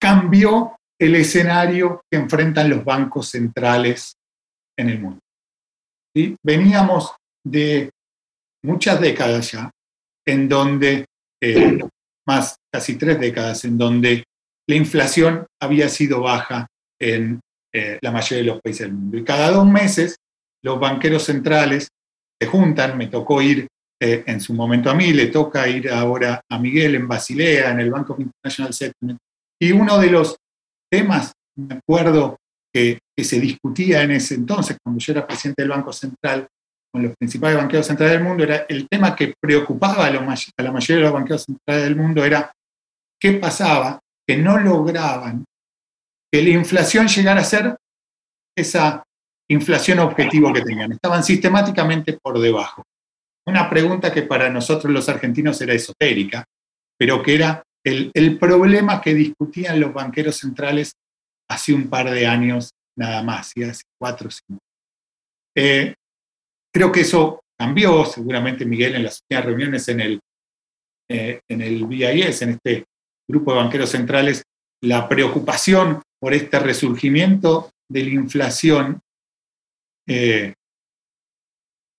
cambió 0.00 0.76
el 0.98 1.14
escenario 1.14 2.02
que 2.10 2.18
enfrentan 2.18 2.70
los 2.70 2.84
bancos 2.84 3.28
centrales 3.28 4.14
en 4.78 4.90
el 4.90 5.00
mundo. 5.00 5.20
Veníamos 6.44 7.14
de 7.46 7.90
muchas 8.64 9.00
décadas 9.00 9.52
ya, 9.52 9.70
en 10.26 10.48
donde, 10.48 11.06
eh, 11.40 11.78
más 12.26 12.56
casi 12.72 12.96
tres 12.96 13.18
décadas, 13.18 13.64
en 13.64 13.78
donde 13.78 14.24
la 14.68 14.76
inflación 14.76 15.46
había 15.60 15.88
sido 15.88 16.20
baja 16.20 16.66
en 17.00 17.40
eh, 17.72 17.98
la 18.02 18.10
mayoría 18.10 18.44
de 18.44 18.50
los 18.50 18.60
países 18.60 18.86
del 18.86 18.92
mundo. 18.92 19.18
Y 19.18 19.24
cada 19.24 19.50
dos 19.50 19.66
meses 19.66 20.16
los 20.62 20.78
banqueros 20.78 21.24
centrales 21.24 21.88
se 22.40 22.48
juntan, 22.48 22.96
me 22.96 23.08
tocó 23.08 23.40
ir 23.42 23.66
eh, 24.02 24.24
en 24.26 24.40
su 24.40 24.54
momento 24.54 24.90
a 24.90 24.94
mí, 24.94 25.12
le 25.12 25.26
toca 25.26 25.68
ir 25.68 25.90
ahora 25.90 26.40
a 26.48 26.58
Miguel 26.58 26.94
en 26.94 27.06
Basilea, 27.06 27.70
en 27.70 27.80
el 27.80 27.90
Banco 27.90 28.16
International 28.18 28.72
Settlement, 28.72 29.18
y 29.60 29.72
uno 29.72 29.98
de 29.98 30.10
los 30.10 30.36
temas, 30.90 31.32
me 31.56 31.74
acuerdo, 31.74 32.36
que, 32.72 32.98
se 33.20 33.38
discutía 33.38 34.02
en 34.02 34.12
ese 34.12 34.34
entonces, 34.34 34.78
cuando 34.82 34.98
yo 34.98 35.12
era 35.12 35.26
presidente 35.26 35.60
del 35.60 35.72
Banco 35.72 35.92
Central, 35.92 36.48
con 36.92 37.02
los 37.02 37.16
principales 37.16 37.56
banqueros 37.56 37.86
centrales 37.86 38.14
del 38.14 38.24
mundo, 38.24 38.44
era 38.44 38.66
el 38.68 38.88
tema 38.88 39.14
que 39.14 39.34
preocupaba 39.40 40.06
a, 40.06 40.10
la 40.10 40.20
mayoría 40.20 40.96
de 40.96 41.02
los 41.02 41.12
banqueros 41.12 41.44
centrales 41.44 41.84
del 41.84 41.96
mundo, 41.96 42.24
era 42.24 42.52
qué 43.18 43.34
pasaba, 43.34 44.00
que 44.26 44.36
no 44.36 44.58
lograban 44.58 45.44
que 46.32 46.42
la 46.42 46.50
inflación 46.50 47.08
llegara 47.08 47.40
a 47.40 47.44
ser 47.44 47.76
esa 48.56 49.02
inflación 49.48 49.98
objetivo 49.98 50.52
que 50.52 50.62
tenían. 50.62 50.92
Estaban 50.92 51.24
sistemáticamente 51.24 52.18
por 52.22 52.38
debajo. 52.38 52.84
Una 53.46 53.68
pregunta 53.68 54.12
que 54.12 54.22
para 54.22 54.48
nosotros 54.48 54.92
los 54.92 55.08
argentinos 55.08 55.60
era 55.60 55.74
esotérica, 55.74 56.44
pero 56.96 57.22
que 57.22 57.34
era 57.34 57.62
el, 57.84 58.38
problema 58.38 59.00
que 59.00 59.14
discutían 59.14 59.80
los 59.80 59.92
banqueros 59.92 60.36
centrales 60.36 60.92
hace 61.48 61.72
un 61.72 61.88
par 61.88 62.10
de 62.10 62.26
años 62.26 62.70
nada 62.96 63.22
más, 63.22 63.52
y 63.56 63.64
hace 63.64 63.82
cuatro 63.98 64.28
o 64.28 64.30
cinco. 64.30 64.60
Eh, 65.56 65.94
creo 66.72 66.92
que 66.92 67.00
eso 67.00 67.40
cambió, 67.58 68.04
seguramente 68.04 68.64
Miguel 68.64 68.96
en 68.96 69.04
las 69.04 69.20
últimas 69.20 69.44
reuniones 69.44 69.88
en 69.88 70.00
el, 70.00 70.20
eh, 71.10 71.40
en 71.48 71.60
el 71.60 71.86
BIS, 71.86 72.42
en 72.42 72.50
este 72.50 72.84
grupo 73.28 73.52
de 73.52 73.58
banqueros 73.58 73.90
centrales, 73.90 74.42
la 74.82 75.08
preocupación 75.08 76.02
por 76.18 76.34
este 76.34 76.58
resurgimiento 76.58 77.70
de 77.90 78.02
la 78.02 78.10
inflación 78.10 79.00
eh, 80.08 80.54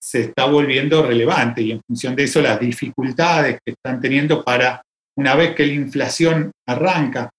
se 0.01 0.21
está 0.21 0.45
volviendo 0.45 1.05
relevante 1.05 1.61
y 1.61 1.71
en 1.71 1.81
función 1.85 2.15
de 2.15 2.23
eso 2.23 2.41
las 2.41 2.59
dificultades 2.59 3.59
que 3.63 3.73
están 3.73 4.01
teniendo 4.01 4.43
para 4.43 4.81
una 5.17 5.35
vez 5.35 5.55
que 5.55 5.65
la 5.65 5.73
inflación 5.73 6.51
arranca, 6.67 7.29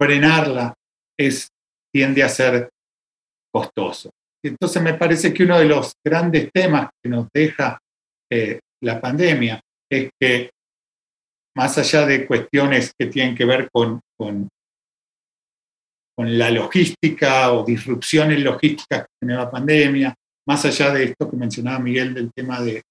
frenarla 0.00 0.74
es, 1.18 1.48
tiende 1.92 2.22
a 2.22 2.28
ser 2.28 2.70
costoso. 3.52 4.10
Entonces 4.44 4.82
me 4.82 4.94
parece 4.94 5.32
que 5.32 5.44
uno 5.44 5.58
de 5.58 5.66
los 5.66 5.92
grandes 6.04 6.50
temas 6.52 6.90
que 7.02 7.08
nos 7.08 7.28
deja 7.32 7.78
eh, 8.30 8.60
la 8.82 9.00
pandemia 9.00 9.60
es 9.90 10.10
que 10.20 10.50
más 11.56 11.76
allá 11.78 12.06
de 12.06 12.26
cuestiones 12.26 12.92
que 12.98 13.06
tienen 13.06 13.34
que 13.34 13.44
ver 13.44 13.68
con, 13.70 14.00
con, 14.18 14.48
la 16.18 16.50
logística 16.50 17.52
o 17.52 17.64
disrupciones 17.64 18.38
logísticas 18.38 19.00
que 19.02 19.12
tiene 19.20 19.34
la 19.34 19.50
pandemia, 19.50 20.14
más 20.46 20.64
allá 20.64 20.92
de 20.92 21.04
esto 21.04 21.28
que 21.28 21.36
mencionaba 21.36 21.80
Miguel 21.80 22.14
del 22.14 22.30
tema 22.32 22.60
de, 22.60 22.82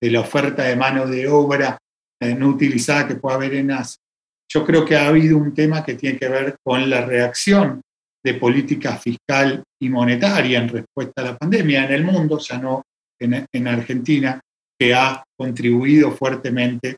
de 0.00 0.10
la 0.10 0.20
oferta 0.20 0.62
de 0.62 0.76
mano 0.76 1.04
de 1.04 1.26
obra 1.26 1.78
eh, 2.22 2.34
no 2.34 2.48
utilizada 2.48 3.08
que 3.08 3.16
pueda 3.16 3.36
haber 3.36 3.54
en 3.54 3.72
Asia. 3.72 4.00
Yo 4.48 4.64
creo 4.64 4.84
que 4.84 4.96
ha 4.96 5.08
habido 5.08 5.36
un 5.36 5.52
tema 5.52 5.84
que 5.84 5.94
tiene 5.94 6.18
que 6.18 6.28
ver 6.28 6.56
con 6.62 6.88
la 6.88 7.04
reacción 7.04 7.80
de 8.22 8.34
política 8.34 8.96
fiscal 8.96 9.62
y 9.80 9.88
monetaria 9.88 10.60
en 10.60 10.68
respuesta 10.68 11.22
a 11.22 11.24
la 11.24 11.36
pandemia 11.36 11.84
en 11.84 11.92
el 11.92 12.04
mundo, 12.04 12.38
ya 12.38 12.58
no 12.58 12.82
en, 13.18 13.46
en 13.50 13.68
Argentina, 13.68 14.40
que 14.78 14.94
ha 14.94 15.22
contribuido 15.38 16.10
fuertemente 16.12 16.96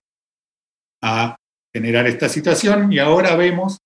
a 1.03 1.37
generar 1.75 2.07
esta 2.07 2.29
situación 2.29 2.93
y 2.93 2.99
ahora 2.99 3.35
vemos 3.35 3.79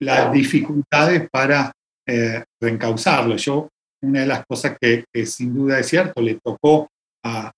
las 0.00 0.32
dificultades 0.32 1.28
para 1.30 1.72
eh, 2.06 2.44
reencauzarlo. 2.60 3.36
Yo, 3.36 3.68
una 4.02 4.20
de 4.20 4.26
las 4.26 4.44
cosas 4.46 4.76
que, 4.80 5.04
que, 5.12 5.26
sin 5.26 5.54
duda 5.54 5.78
es 5.78 5.88
cierto, 5.88 6.22
le 6.22 6.38
tocó 6.42 6.88
a, 7.24 7.50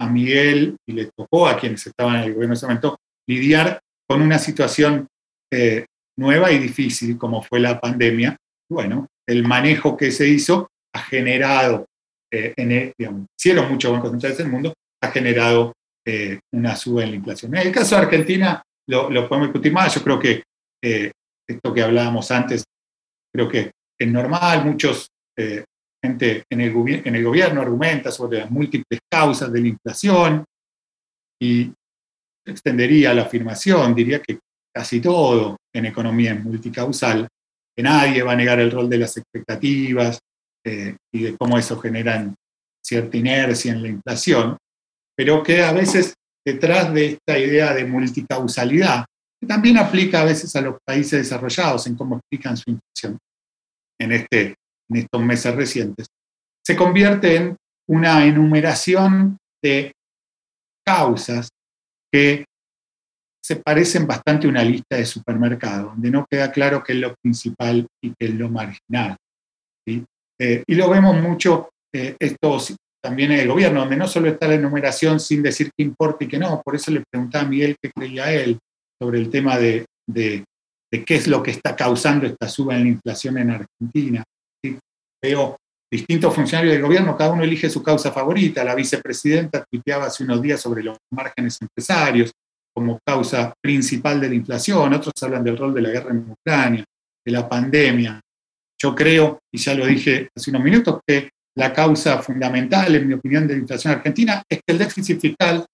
a 0.00 0.08
Miguel 0.08 0.76
y 0.86 0.92
le 0.92 1.10
tocó 1.16 1.48
a 1.48 1.56
quienes 1.56 1.86
estaban 1.86 2.16
en 2.16 2.22
el 2.22 2.34
gobierno 2.34 2.52
en 2.52 2.56
ese 2.56 2.66
momento 2.66 2.96
lidiar 3.28 3.80
con 4.08 4.20
una 4.20 4.38
situación 4.38 5.06
eh, 5.52 5.86
nueva 6.16 6.52
y 6.52 6.58
difícil 6.58 7.16
como 7.16 7.42
fue 7.42 7.60
la 7.60 7.80
pandemia. 7.80 8.36
Bueno, 8.70 9.06
el 9.26 9.46
manejo 9.46 9.96
que 9.96 10.10
se 10.10 10.28
hizo 10.28 10.68
ha 10.94 11.00
generado, 11.00 11.86
eh, 12.32 12.54
en 12.56 12.94
hicieron 13.38 13.70
muchos 13.70 13.92
bancos 13.92 14.10
centrales 14.10 14.38
del 14.38 14.48
mundo, 14.48 14.74
ha 15.02 15.10
generado 15.10 15.72
eh, 16.06 16.40
una 16.52 16.76
suba 16.76 17.04
en 17.04 17.10
la 17.10 17.16
inflación. 17.16 17.54
En 17.56 17.66
el 17.66 17.72
caso 17.72 17.96
de 17.96 18.02
Argentina 18.02 18.62
lo, 18.88 19.10
lo 19.10 19.28
podemos 19.28 19.48
discutir 19.48 19.72
más, 19.72 19.94
yo 19.94 20.02
creo 20.02 20.18
que 20.18 20.42
esto 20.82 21.72
que 21.72 21.82
hablábamos 21.82 22.30
antes, 22.30 22.64
creo 23.34 23.48
que 23.48 23.70
es 23.98 24.08
normal, 24.08 24.66
muchos 24.66 25.08
gente 26.04 26.44
en 26.50 26.60
el, 26.60 27.02
en 27.06 27.14
el 27.14 27.24
gobierno 27.24 27.62
argumenta 27.62 28.10
sobre 28.10 28.40
las 28.40 28.50
múltiples 28.50 29.00
causas 29.10 29.50
de 29.50 29.60
la 29.62 29.68
inflación 29.68 30.44
y 31.40 31.72
extendería 32.46 33.14
la 33.14 33.22
afirmación, 33.22 33.94
diría 33.94 34.20
que 34.20 34.38
casi 34.74 35.00
todo 35.00 35.56
en 35.74 35.86
economía 35.86 36.34
es 36.34 36.44
multicausal, 36.44 37.26
que 37.76 37.82
nadie 37.82 38.22
va 38.22 38.32
a 38.32 38.36
negar 38.36 38.60
el 38.60 38.70
rol 38.70 38.88
de 38.88 38.98
las 38.98 39.16
expectativas 39.16 40.20
eh, 40.64 40.96
y 41.12 41.22
de 41.24 41.36
cómo 41.36 41.58
eso 41.58 41.78
genera 41.78 42.32
cierta 42.82 43.16
inercia 43.16 43.72
en 43.72 43.82
la 43.82 43.88
inflación, 43.88 44.56
pero 45.16 45.42
que 45.42 45.62
a 45.62 45.72
veces 45.72 46.14
detrás 46.44 46.92
de 46.92 47.06
esta 47.06 47.38
idea 47.38 47.72
de 47.72 47.84
multicausalidad, 47.84 49.04
que 49.40 49.46
también 49.46 49.78
aplica 49.78 50.20
a 50.20 50.24
veces 50.24 50.54
a 50.56 50.60
los 50.60 50.76
países 50.84 51.22
desarrollados 51.22 51.86
en 51.86 51.96
cómo 51.96 52.16
explican 52.16 52.56
su 52.56 52.70
inflación 52.70 53.18
en 53.98 54.12
este 54.12 54.54
en 54.90 54.96
estos 54.98 55.22
meses 55.22 55.54
recientes, 55.54 56.06
se 56.62 56.76
convierte 56.76 57.36
en 57.36 57.56
una 57.88 58.24
enumeración 58.26 59.38
de 59.62 59.92
causas 60.86 61.48
que 62.12 62.44
se 63.44 63.56
parecen 63.56 64.06
bastante 64.06 64.46
a 64.46 64.50
una 64.50 64.64
lista 64.64 64.96
de 64.96 65.04
supermercado, 65.04 65.88
donde 65.90 66.10
no 66.10 66.24
queda 66.30 66.50
claro 66.50 66.82
qué 66.82 66.92
es 66.92 66.98
lo 66.98 67.14
principal 67.22 67.86
y 68.02 68.10
qué 68.18 68.26
es 68.26 68.34
lo 68.34 68.48
marginal. 68.48 69.16
Eh, 69.86 70.64
y 70.66 70.74
lo 70.74 70.88
vemos 70.88 71.20
mucho 71.20 71.70
eh, 71.94 72.16
esto 72.18 72.58
también 73.02 73.32
en 73.32 73.40
el 73.40 73.48
gobierno, 73.48 73.80
donde 73.80 73.96
no 73.96 74.08
solo 74.08 74.28
está 74.28 74.48
la 74.48 74.54
enumeración 74.54 75.20
sin 75.20 75.42
decir 75.42 75.70
qué 75.76 75.84
importa 75.84 76.24
y 76.24 76.28
qué 76.28 76.38
no. 76.38 76.62
Por 76.64 76.74
eso 76.74 76.90
le 76.90 77.02
preguntaba 77.10 77.44
a 77.44 77.48
Miguel 77.48 77.76
qué 77.80 77.90
creía 77.90 78.32
él 78.32 78.58
sobre 79.00 79.18
el 79.18 79.28
tema 79.28 79.58
de, 79.58 79.84
de 80.06 80.44
qué 81.04 81.14
es 81.16 81.26
lo 81.26 81.42
que 81.42 81.50
está 81.50 81.76
causando 81.76 82.26
esta 82.26 82.48
suba 82.48 82.76
en 82.76 82.84
la 82.84 82.88
inflación 82.88 83.38
en 83.38 83.50
Argentina 83.50 84.24
veo 85.24 85.56
distintos 85.90 86.34
funcionarios 86.34 86.74
del 86.74 86.82
gobierno, 86.82 87.16
cada 87.16 87.32
uno 87.32 87.44
elige 87.44 87.70
su 87.70 87.82
causa 87.82 88.12
favorita. 88.12 88.64
La 88.64 88.74
vicepresidenta 88.74 89.64
tuiteaba 89.70 90.06
hace 90.06 90.24
unos 90.24 90.42
días 90.42 90.60
sobre 90.60 90.82
los 90.82 90.98
márgenes 91.10 91.58
empresarios. 91.62 92.32
Como 92.74 92.98
causa 93.06 93.54
principal 93.62 94.20
de 94.20 94.28
la 94.28 94.34
inflación, 94.34 94.92
otros 94.92 95.14
hablan 95.22 95.44
del 95.44 95.56
rol 95.56 95.72
de 95.72 95.82
la 95.82 95.90
guerra 95.90 96.10
en 96.10 96.30
Ucrania, 96.30 96.84
de 97.24 97.32
la 97.32 97.48
pandemia. 97.48 98.20
Yo 98.82 98.94
creo, 98.94 99.38
y 99.52 99.58
ya 99.58 99.74
lo 99.74 99.86
dije 99.86 100.28
hace 100.36 100.50
unos 100.50 100.62
minutos, 100.62 101.00
que 101.06 101.30
la 101.56 101.72
causa 101.72 102.20
fundamental, 102.20 102.94
en 102.94 103.06
mi 103.06 103.14
opinión, 103.14 103.46
de 103.46 103.54
la 103.54 103.60
inflación 103.60 103.94
argentina 103.94 104.42
es 104.48 104.58
que 104.58 104.72
el 104.72 104.78
déficit 104.78 105.20
fiscal 105.20 105.64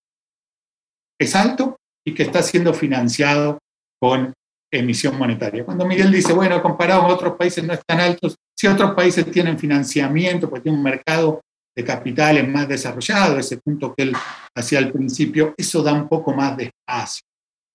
es 1.19 1.35
alto 1.35 1.77
y 2.07 2.15
que 2.15 2.25
está 2.25 2.43
siendo 2.43 2.75
financiado 2.75 3.59
con 3.99 4.33
emisión 4.73 5.19
monetaria. 5.19 5.65
Cuando 5.65 5.87
Miguel 5.87 6.13
dice, 6.13 6.33
bueno, 6.33 6.63
comparado 6.63 7.03
con 7.03 7.11
otros 7.11 7.37
países 7.37 7.65
no 7.65 7.73
están 7.73 8.01
altos, 8.01 8.37
si 8.57 8.67
otros 8.67 8.95
países 8.95 9.31
tienen 9.31 9.59
financiamiento, 9.59 10.49
porque 10.49 10.65
tienen 10.65 10.79
un 10.79 10.85
mercado 10.85 11.41
de 11.77 11.85
capitales 11.85 12.49
más 12.49 12.69
desarrollado, 12.69 13.39
ese 13.39 13.59
punto 13.59 13.95
que 13.95 14.05
él 14.05 14.13
hacía 14.55 14.79
al 14.79 14.93
principio, 14.93 15.55
eso 15.57 15.83
da 15.83 15.93
un 15.93 16.09
poco 16.09 16.33
más 16.33 16.57
de 16.57 16.65
espacio 16.65 17.23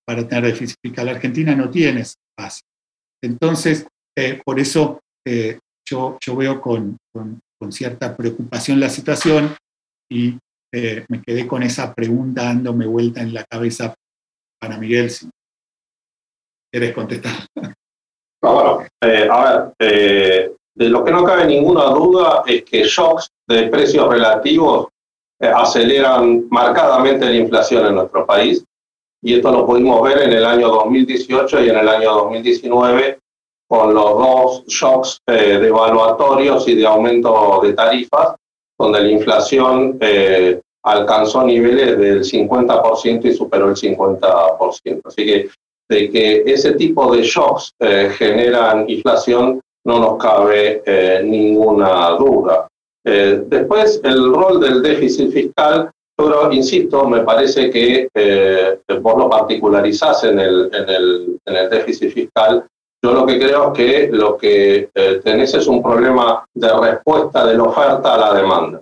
para 0.06 0.28
tener 0.28 0.46
déficit 0.46 0.78
fiscal. 0.82 1.06
La 1.06 1.14
Argentina 1.14 1.56
no 1.56 1.70
tiene 1.70 2.02
ese 2.02 2.16
espacio. 2.30 2.66
Entonces, 3.24 3.88
eh, 4.18 4.42
por 4.44 4.60
eso 4.60 5.00
eh, 5.26 5.60
yo, 5.88 6.18
yo 6.24 6.36
veo 6.36 6.62
con, 6.62 6.98
con, 7.12 7.42
cierta 7.72 8.16
preocupación 8.16 8.80
la 8.80 8.90
situación 8.90 9.56
y 10.08 10.38
eh, 10.72 11.04
me 11.10 11.20
quedé 11.24 11.48
con 11.48 11.64
esa 11.64 11.96
pregunta 11.96 12.44
dándome 12.44 12.86
vuelta 12.86 13.22
en 13.22 13.34
la 13.34 13.44
cabeza 13.44 13.96
para 14.62 14.78
Miguel, 14.78 15.10
si 15.10 15.28
quieres 16.72 16.94
contestar. 16.94 17.34
bueno, 18.40 18.86
a 19.02 19.74
ver, 19.80 20.54
de 20.76 20.90
lo 20.90 21.04
que 21.04 21.12
no 21.12 21.24
cabe 21.24 21.48
ninguna 21.48 21.86
duda 21.86 22.44
es 22.46 22.64
que 22.64 22.84
shocks 22.84 23.32
de 23.48 23.68
precios 23.68 24.08
relativos 24.10 24.88
eh, 25.40 25.52
aceleran 25.54 26.48
marcadamente 26.50 27.26
la 27.26 27.36
inflación 27.36 27.86
en 27.88 27.96
nuestro 27.96 28.26
país. 28.26 28.64
Y 29.22 29.36
esto 29.36 29.52
lo 29.52 29.66
pudimos 29.66 30.02
ver 30.04 30.22
en 30.22 30.34
el 30.34 30.46
año 30.46 30.70
2018 30.70 31.64
y 31.64 31.70
en 31.70 31.78
el 31.78 31.90
año 31.90 32.14
2019 32.14 33.20
con 33.68 33.94
los 33.94 34.10
dos 34.18 34.66
shocks 34.68 35.18
eh, 35.28 35.58
devaluatorios 35.60 36.68
y 36.68 36.76
de 36.76 36.86
aumento 36.86 37.60
de 37.64 37.74
tarifas, 37.74 38.36
donde 38.78 39.02
la 39.02 39.10
inflación 39.10 39.98
eh, 40.00 40.62
alcanzó 40.84 41.44
niveles 41.44 41.98
del 41.98 42.24
50% 42.24 43.26
y 43.26 43.34
superó 43.34 43.70
el 43.70 43.76
50%. 43.76 45.02
Así 45.04 45.26
que 45.26 45.50
de 45.90 46.10
que 46.12 46.44
ese 46.46 46.74
tipo 46.74 47.14
de 47.16 47.24
shocks 47.24 47.72
generan 48.18 48.90
inflación 48.90 49.60
no 49.86 50.00
nos 50.00 50.18
cabe 50.18 51.22
ninguna 51.24 52.12
duda. 52.12 52.68
Eh, 53.06 53.44
después, 53.48 54.02
el 54.04 54.34
rol 54.34 54.60
del 54.60 54.82
déficit 54.82 55.32
fiscal, 55.32 55.92
pero 56.18 56.52
insisto, 56.52 57.08
me 57.08 57.22
parece 57.22 57.70
que 57.70 58.10
eh, 58.14 58.80
vos 59.02 59.18
lo 59.18 59.30
particularizás 59.30 60.24
en 60.24 60.40
el, 60.40 60.70
en, 60.74 60.90
el, 60.90 61.40
en 61.46 61.56
el 61.56 61.70
déficit 61.70 62.12
fiscal. 62.12 62.66
Yo 63.04 63.14
lo 63.14 63.26
que 63.26 63.38
creo 63.38 63.68
es 63.68 63.78
que 63.78 64.10
lo 64.12 64.36
que 64.38 64.90
eh, 64.94 65.22
tenés 65.24 65.54
es 65.54 65.68
un 65.68 65.84
problema 65.84 66.44
de 66.54 66.70
respuesta 66.80 67.46
de 67.46 67.56
la 67.56 67.64
oferta 67.64 68.16
a 68.16 68.18
la 68.18 68.34
demanda. 68.34 68.82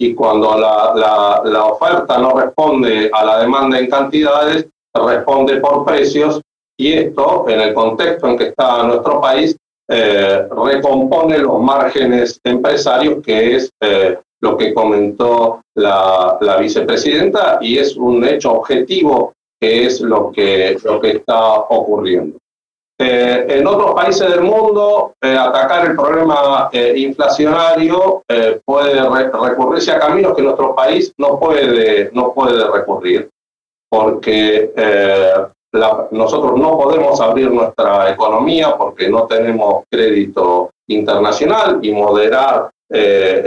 Y 0.00 0.14
cuando 0.14 0.58
la, 0.58 0.92
la, 0.96 1.42
la 1.44 1.64
oferta 1.66 2.18
no 2.18 2.32
responde 2.36 3.08
a 3.12 3.24
la 3.24 3.38
demanda 3.38 3.78
en 3.78 3.88
cantidades, 3.88 4.66
responde 4.92 5.58
por 5.58 5.84
precios 5.84 6.40
y 6.76 6.92
esto, 6.92 7.44
en 7.48 7.60
el 7.60 7.74
contexto 7.74 8.26
en 8.26 8.36
que 8.36 8.48
está 8.48 8.82
nuestro 8.82 9.20
país, 9.20 9.56
eh, 9.86 10.48
recompone 10.48 11.38
los 11.38 11.60
márgenes 11.60 12.40
empresarios, 12.42 13.22
que 13.22 13.56
es 13.56 13.70
eh, 13.82 14.18
lo 14.40 14.56
que 14.56 14.72
comentó 14.72 15.60
la, 15.74 16.38
vicepresidenta, 16.58 17.58
y 17.60 17.78
es 17.78 17.96
un 17.96 18.24
hecho 18.24 18.52
objetivo 18.52 19.34
que 19.60 19.86
es 19.86 20.00
lo 20.00 20.32
que, 20.32 20.78
lo 20.84 21.00
que 21.00 21.10
está 21.10 21.52
ocurriendo. 21.54 22.38
Eh, 22.98 23.46
en 23.48 23.66
otros 23.66 23.92
países 23.94 24.30
del 24.30 24.42
mundo, 24.42 25.14
atacar 25.20 25.90
el 25.90 25.96
problema 25.96 26.70
inflacionario 26.72 28.22
puede 28.64 29.02
recurrirse 29.02 29.90
a 29.90 29.98
caminos 29.98 30.36
que 30.36 30.42
nuestro 30.42 30.74
país 30.74 31.12
no 31.18 31.38
puede, 31.40 32.10
no 32.12 32.32
puede 32.32 32.70
recurrir, 32.70 33.28
porque 33.90 34.70
nosotros 36.10 36.58
no 36.58 36.78
podemos 36.78 37.20
abrir 37.20 37.50
nuestra 37.50 38.10
economía 38.10 38.76
porque 38.76 39.08
no 39.08 39.26
tenemos 39.26 39.84
crédito 39.90 40.70
internacional 40.88 41.80
y 41.82 41.92
moderar 41.92 42.70
eh, 42.90 43.42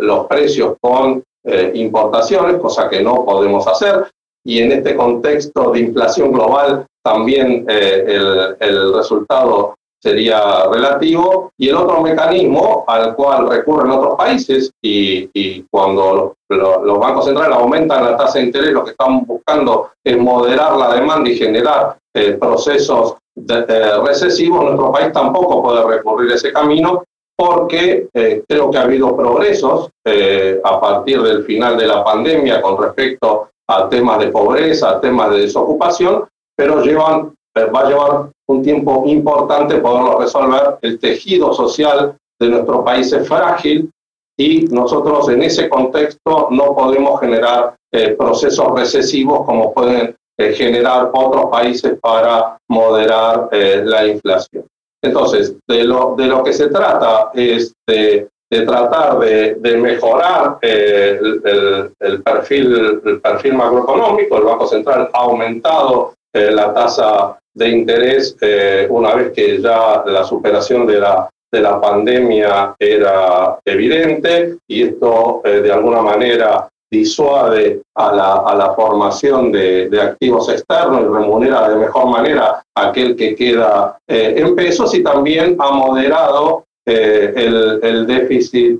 los 0.00 0.26
precios 0.26 0.76
con 0.80 1.22
eh, 1.44 1.72
importaciones, 1.74 2.60
cosa 2.60 2.88
que 2.88 3.02
no 3.02 3.24
podemos 3.24 3.66
hacer. 3.66 4.06
Y 4.44 4.60
en 4.60 4.72
este 4.72 4.94
contexto 4.94 5.72
de 5.72 5.80
inflación 5.80 6.32
global, 6.32 6.86
también 7.02 7.66
eh, 7.68 8.04
el, 8.06 8.56
el 8.60 8.94
resultado 8.94 9.74
sería 10.02 10.66
relativo, 10.70 11.52
y 11.58 11.68
el 11.68 11.76
otro 11.76 12.00
mecanismo 12.00 12.84
al 12.86 13.14
cual 13.14 13.48
recurren 13.48 13.90
otros 13.90 14.16
países, 14.16 14.70
y, 14.82 15.62
cuando 15.70 16.34
los, 16.48 16.98
bancos 16.98 17.24
centrales 17.24 17.56
aumentan 17.56 18.04
la 18.04 18.16
tasa 18.16 18.38
de 18.38 18.46
interés, 18.46 18.72
lo 18.72 18.84
que 18.84 18.90
están 18.92 19.24
buscando 19.24 19.90
es 20.04 20.18
moderar 20.18 20.76
la 20.76 20.94
demanda 20.94 21.28
y 21.28 21.36
generar 21.36 21.96
eh, 22.14 22.32
procesos 22.32 23.16
recesivos, 23.36 24.64
nuestro 24.64 24.92
país 24.92 25.12
tampoco 25.12 25.62
puede 25.62 25.84
recurrir 25.84 26.32
ese 26.32 26.52
camino, 26.52 27.04
porque 27.36 28.08
eh, 28.14 28.42
creo 28.48 28.70
que 28.70 28.78
ha 28.78 28.82
habido 28.82 29.14
progresos 29.14 29.90
eh, 30.04 30.58
a 30.64 30.80
partir 30.80 31.20
del 31.20 31.44
final 31.44 31.76
de 31.76 31.86
la 31.86 32.02
pandemia 32.02 32.62
con 32.62 32.82
respecto 32.82 33.50
a 33.68 33.88
temas 33.88 34.20
de 34.20 34.28
pobreza, 34.28 34.90
a 34.90 35.00
temas 35.00 35.30
de 35.32 35.40
desocupación, 35.40 36.24
pero 36.56 36.82
llevan 36.82 37.34
va 37.64 37.80
a 37.80 37.88
llevar 37.88 38.30
un 38.48 38.62
tiempo 38.62 39.04
importante 39.06 39.76
poderlo 39.76 40.20
resolver. 40.20 40.78
El 40.82 40.98
tejido 40.98 41.52
social 41.52 42.16
de 42.38 42.48
nuestro 42.48 42.84
país 42.84 43.12
es 43.12 43.26
frágil 43.26 43.90
y 44.38 44.66
nosotros 44.66 45.28
en 45.30 45.42
ese 45.42 45.68
contexto 45.68 46.48
no 46.50 46.74
podemos 46.74 47.18
generar 47.20 47.74
eh, 47.92 48.10
procesos 48.10 48.72
recesivos 48.74 49.46
como 49.46 49.72
pueden 49.72 50.14
eh, 50.38 50.52
generar 50.52 51.10
otros 51.14 51.46
países 51.50 51.98
para 52.00 52.58
moderar 52.68 53.48
eh, 53.52 53.82
la 53.84 54.06
inflación. 54.06 54.66
Entonces, 55.02 55.56
de 55.66 55.84
lo, 55.84 56.14
de 56.16 56.26
lo 56.26 56.42
que 56.44 56.52
se 56.52 56.68
trata 56.68 57.30
es 57.32 57.72
de, 57.86 58.28
tratar 58.50 59.18
de, 59.18 59.76
mejorar 59.78 60.58
el, 60.62 61.92
el, 62.00 62.22
perfil, 62.22 63.00
el 63.04 63.20
perfil 63.20 63.54
macroeconómico. 63.54 64.38
El 64.38 64.44
Banco 64.44 64.66
Central 64.66 65.10
ha 65.12 65.18
aumentado 65.18 66.14
la 66.32 66.72
tasa 66.72 67.38
de 67.56 67.68
interés 67.70 68.36
eh, 68.40 68.86
una 68.90 69.14
vez 69.14 69.32
que 69.32 69.60
ya 69.60 70.04
la 70.06 70.24
superación 70.24 70.86
de 70.86 71.00
la, 71.00 71.28
de 71.50 71.60
la 71.60 71.80
pandemia 71.80 72.74
era 72.78 73.58
evidente 73.64 74.58
y 74.68 74.82
esto 74.82 75.40
eh, 75.42 75.62
de 75.62 75.72
alguna 75.72 76.02
manera 76.02 76.68
disuade 76.90 77.80
a 77.96 78.12
la, 78.12 78.34
a 78.46 78.54
la 78.54 78.74
formación 78.74 79.50
de, 79.50 79.88
de, 79.88 80.00
activos 80.00 80.48
externos 80.50 81.00
y 81.00 81.04
remunera 81.06 81.68
de 81.68 81.76
mejor 81.76 82.06
manera 82.10 82.62
aquel 82.76 83.16
que 83.16 83.34
queda 83.34 83.98
eh, 84.06 84.34
en 84.36 84.54
pesos 84.54 84.94
y 84.94 85.02
también 85.02 85.56
ha 85.58 85.70
moderado 85.72 86.64
el, 86.84 87.80
el, 87.82 88.06
déficit 88.06 88.78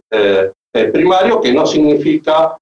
primario, 0.93 1.41
que 1.41 1.53
no 1.53 1.67
significa 1.67 2.57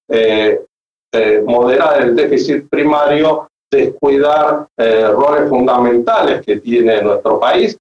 moderar 1.45 2.01
el 2.01 2.17
déficit 2.17 2.67
primario 2.71 3.47
descuidar 3.75 4.66
eh, 4.77 5.09
roles 5.09 5.49
fundamentales 5.49 6.45
que 6.45 6.57
tiene 6.59 7.03
nuestro 7.03 7.39
país. 7.39 7.77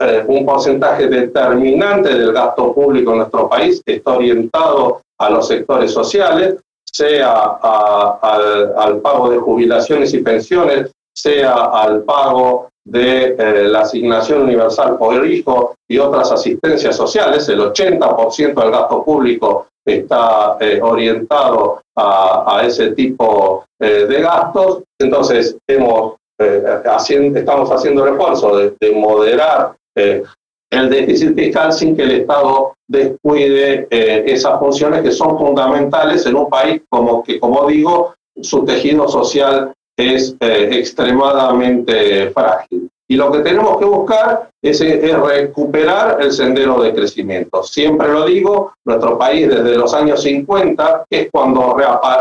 Eh, 0.00 0.24
un 0.26 0.44
porcentaje 0.44 1.06
determinante 1.06 2.14
del 2.14 2.32
gasto 2.32 2.74
público 2.74 3.12
en 3.12 3.18
nuestro 3.18 3.48
país 3.48 3.80
está 3.86 4.14
orientado 4.14 5.00
a 5.18 5.30
los 5.30 5.46
sectores 5.46 5.92
sociales, 5.92 6.56
sea 6.84 7.58
al, 8.22 9.00
pago 9.00 9.30
de 9.30 9.38
jubilaciones 9.38 10.12
y 10.14 10.18
pensiones, 10.18 10.90
sea 11.14 11.54
al 11.54 12.02
pago 12.02 12.68
de 12.84 13.36
eh, 13.38 13.68
la 13.68 13.80
asignación 13.80 14.42
universal 14.42 14.98
por 14.98 15.26
hijo 15.26 15.74
y 15.88 15.98
otras 15.98 16.30
asistencias 16.32 16.96
sociales. 16.96 17.48
El 17.48 17.60
80% 17.60 18.54
del 18.54 18.70
gasto 18.70 19.04
público 19.04 19.68
está 19.84 20.56
eh, 20.60 20.80
orientado 20.82 21.80
a, 21.96 22.62
ese 22.64 22.92
tipo 22.92 23.64
eh, 23.80 24.06
de 24.06 24.22
gastos. 24.22 24.82
Entonces, 24.98 25.56
hemos, 25.68 26.14
eh, 26.40 26.82
estamos 27.34 27.70
haciendo 27.70 28.06
el 28.06 28.14
esfuerzo 28.14 28.56
de, 28.56 28.92
moderar 28.92 29.74
el 29.96 30.90
déficit 30.90 31.36
fiscal 31.36 31.72
sin 31.72 31.94
que 31.94 32.02
el 32.02 32.10
Estado 32.22 32.74
descuide 32.88 33.86
esas 33.90 34.58
funciones 34.58 35.02
que 35.02 35.12
son 35.12 35.38
fundamentales 35.38 36.26
en 36.26 36.34
un 36.34 36.50
país 36.50 36.82
como 36.88 37.22
que, 37.22 37.38
como 37.38 37.68
digo, 37.68 38.14
su 38.42 38.64
tejido 38.64 39.06
social 39.06 39.72
es 39.96 40.34
extremadamente 40.40 42.30
frágil. 42.30 42.90
Y 43.06 43.16
lo 43.16 43.30
que 43.30 43.40
tenemos 43.40 43.78
que 43.78 43.84
buscar 43.84 44.48
es, 44.62 44.80
recuperar 44.80 46.22
el 46.22 46.32
sendero 46.32 46.82
de 46.82 46.94
crecimiento. 46.94 47.62
Siempre 47.62 48.08
lo 48.08 48.24
digo, 48.24 48.72
nuestro 48.84 49.18
país 49.18 49.48
desde 49.48 49.76
los 49.76 49.92
años 49.92 50.22
50, 50.22 51.04
que 51.10 51.20
es 51.22 51.28
cuando, 51.30 51.76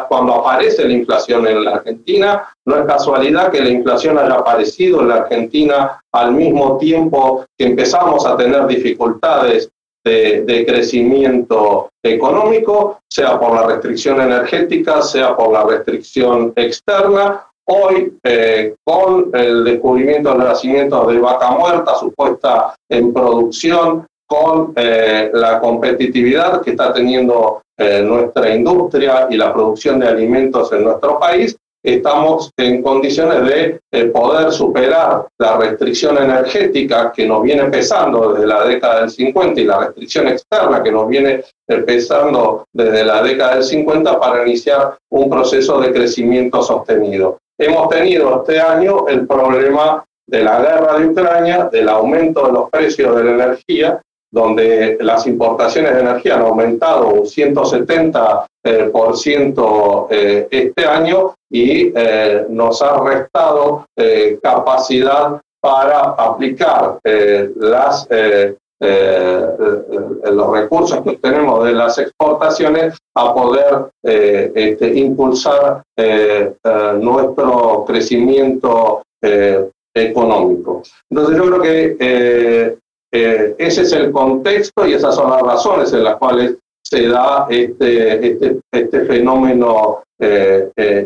cuando 0.10 0.34
aparece 0.36 0.86
la 0.86 0.94
inflación 0.94 1.48
en 1.48 1.64
la 1.64 1.76
Argentina, 1.76 2.44
no 2.66 2.78
es 2.78 2.86
casualidad 2.86 3.50
que 3.50 3.62
la 3.62 3.70
inflación 3.70 4.18
haya 4.18 4.36
aparecido 4.36 5.02
en 5.02 5.08
la 5.08 5.16
Argentina 5.16 6.02
al 6.12 6.34
mismo 6.34 6.78
tiempo 6.78 7.46
que 7.58 7.66
empezamos 7.66 8.26
a 8.26 8.36
tener 8.36 8.68
dificultades 8.68 9.70
de, 10.06 10.44
de, 10.44 10.66
crecimiento 10.66 11.90
económico, 12.04 13.00
sea 13.10 13.40
por 13.40 13.56
la 13.56 13.68
restricción 13.68 14.20
energética, 14.20 15.02
sea 15.02 15.34
por 15.34 15.54
la 15.54 15.64
restricción 15.64 16.52
externa 16.58 17.48
Hoy, 17.66 18.18
eh, 18.24 18.76
con 18.84 19.30
el 19.34 19.64
descubrimiento 19.64 20.32
del 20.32 20.40
nacimiento 20.40 21.06
de 21.08 21.18
vaca 21.18 21.52
muerta, 21.52 21.96
supuesta 21.96 22.76
en 22.90 23.14
producción, 23.14 24.06
con 24.28 24.74
eh, 24.76 25.30
la 25.34 25.60
competitividad 25.60 26.62
que 26.62 26.72
está 26.72 26.92
teniendo 26.92 27.62
eh, 27.78 28.02
nuestra 28.02 28.54
industria 28.54 29.28
y 29.30 29.38
la 29.38 29.54
producción 29.54 30.00
de 30.00 30.08
alimentos 30.08 30.74
en 30.74 30.84
nuestro 30.84 31.20
país, 31.20 31.56
estamos 31.86 32.50
en 32.58 32.82
condiciones 32.82 33.80
de 33.92 34.06
poder 34.08 34.52
superar 34.52 35.28
la 35.38 35.58
restricción 35.58 36.18
energética 36.18 37.12
que 37.12 37.28
nos 37.28 37.44
viene 37.44 37.66
pesando 37.66 38.34
desde 38.34 38.48
la 38.48 38.66
década 38.66 39.02
del 39.02 39.10
50 39.10 39.60
y 39.60 39.66
la 39.66 39.80
restricción 39.80 40.30
externa 40.30 40.82
que 40.82 40.92
nos 40.92 41.10
viene 41.10 41.44
pesando 41.86 42.66
desde 42.74 43.04
la 43.04 43.22
década 43.22 43.56
del 43.56 43.64
50 43.64 44.18
para 44.18 44.48
iniciar 44.48 44.96
un 45.12 45.30
proceso 45.30 45.82
de 45.82 45.92
crecimiento 45.92 46.64
sostenido 46.64 47.38
hemos 47.66 47.90
tenido 47.90 48.42
este 48.42 48.60
año 48.60 49.08
el 49.08 49.28
problema 49.28 50.04
de 50.28 50.44
la 50.44 50.60
guerra 50.60 50.98
de 50.98 51.06
Ucrania, 51.08 51.70
del 51.72 51.88
aumento 51.90 52.48
de 52.48 52.54
los 52.54 52.70
precios 52.70 53.16
de 53.16 53.24
la 53.24 53.32
energía, 53.32 54.00
donde 54.32 54.98
las 55.02 55.26
importaciones 55.28 55.94
de 55.94 56.02
energía 56.02 56.36
han 56.36 56.42
aumentado 56.42 57.10
un 57.10 57.22
170% 57.22 60.08
eh, 60.10 60.10
eh, 60.10 60.48
este 60.50 60.86
año 60.86 61.36
y 61.52 61.92
eh, 61.96 62.48
nos 62.50 62.82
ha 62.82 63.00
restado 63.04 63.86
capacidad 64.42 65.40
para 65.62 66.16
aplicar 66.18 66.98
las 67.56 68.08
eh, 68.86 69.48
eh, 69.62 70.32
los 70.34 70.52
recursos 70.52 71.02
que 71.04 71.16
tenemos 71.16 71.64
de 71.64 71.72
las 71.72 71.98
exportaciones 71.98 72.98
a 73.16 73.34
poder 73.34 73.86
eh, 74.04 74.52
este, 74.54 74.94
impulsar 74.94 75.84
nuestro 77.00 77.86
crecimiento 77.88 79.04
económico. 79.96 80.84
Entonces 81.10 81.38
yo 81.38 81.46
creo 81.46 81.62
que 81.62 82.78
ese 83.58 83.82
es 83.84 83.94
el 83.94 84.12
contexto 84.12 84.86
y 84.86 84.96
esas 84.96 85.16
son 85.16 85.30
las 85.30 85.42
razones 85.44 85.94
en 85.94 86.04
las 86.04 86.18
cuales 86.18 86.58
se 86.86 87.08
da 87.08 87.48
este, 87.50 88.28
este, 88.28 88.60
este 88.70 89.06
fenómeno 89.06 90.04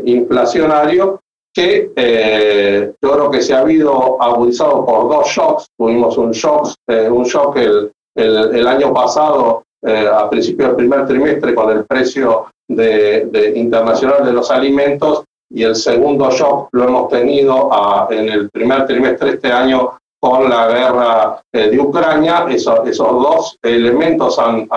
inflacionario 0.03 1.19
que 1.57 1.91
eh, 1.95 2.93
yo 3.01 3.11
creo 3.11 3.31
que 3.31 3.41
se 3.41 3.55
ha 3.55 3.61
habido 3.61 4.21
agudizado 4.21 4.85
por 4.85 5.09
dos 5.09 5.27
shocks. 5.27 5.65
Tuvimos 5.75 6.15
un 6.19 6.29
shock, 6.29 6.75
eh, 6.87 7.09
un 7.09 7.23
shock 7.23 7.57
el, 7.57 7.91
el, 8.13 8.67
año 8.67 8.93
pasado, 8.93 9.63
eh, 9.81 10.07
a 10.07 10.29
principios 10.29 10.69
del 10.69 10.75
primer 10.75 11.07
trimestre, 11.07 11.55
con 11.55 11.75
el 11.75 11.83
precio 11.85 12.45
internacional 12.69 14.23
de 14.23 14.33
los 14.33 14.51
alimentos, 14.51 15.23
y 15.51 15.63
el 15.63 15.75
segundo 15.75 16.29
shock 16.29 16.69
lo 16.73 16.83
hemos 16.83 17.09
tenido 17.09 17.71
en 18.11 18.29
el 18.29 18.51
primer 18.51 18.85
trimestre 18.85 19.31
este 19.31 19.51
año 19.51 19.97
con 20.19 20.47
la 20.47 20.67
guerra 20.67 21.41
de 21.51 21.79
Ucrania. 21.79 22.45
esos 22.49 22.85
dos 22.97 23.57
elementos 23.63 24.37
han, 24.37 24.67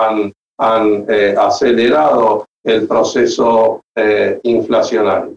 han 0.57 1.05
acelerado 1.37 2.45
el 2.63 2.87
proceso 2.87 3.81
inflacionario. 4.43 5.35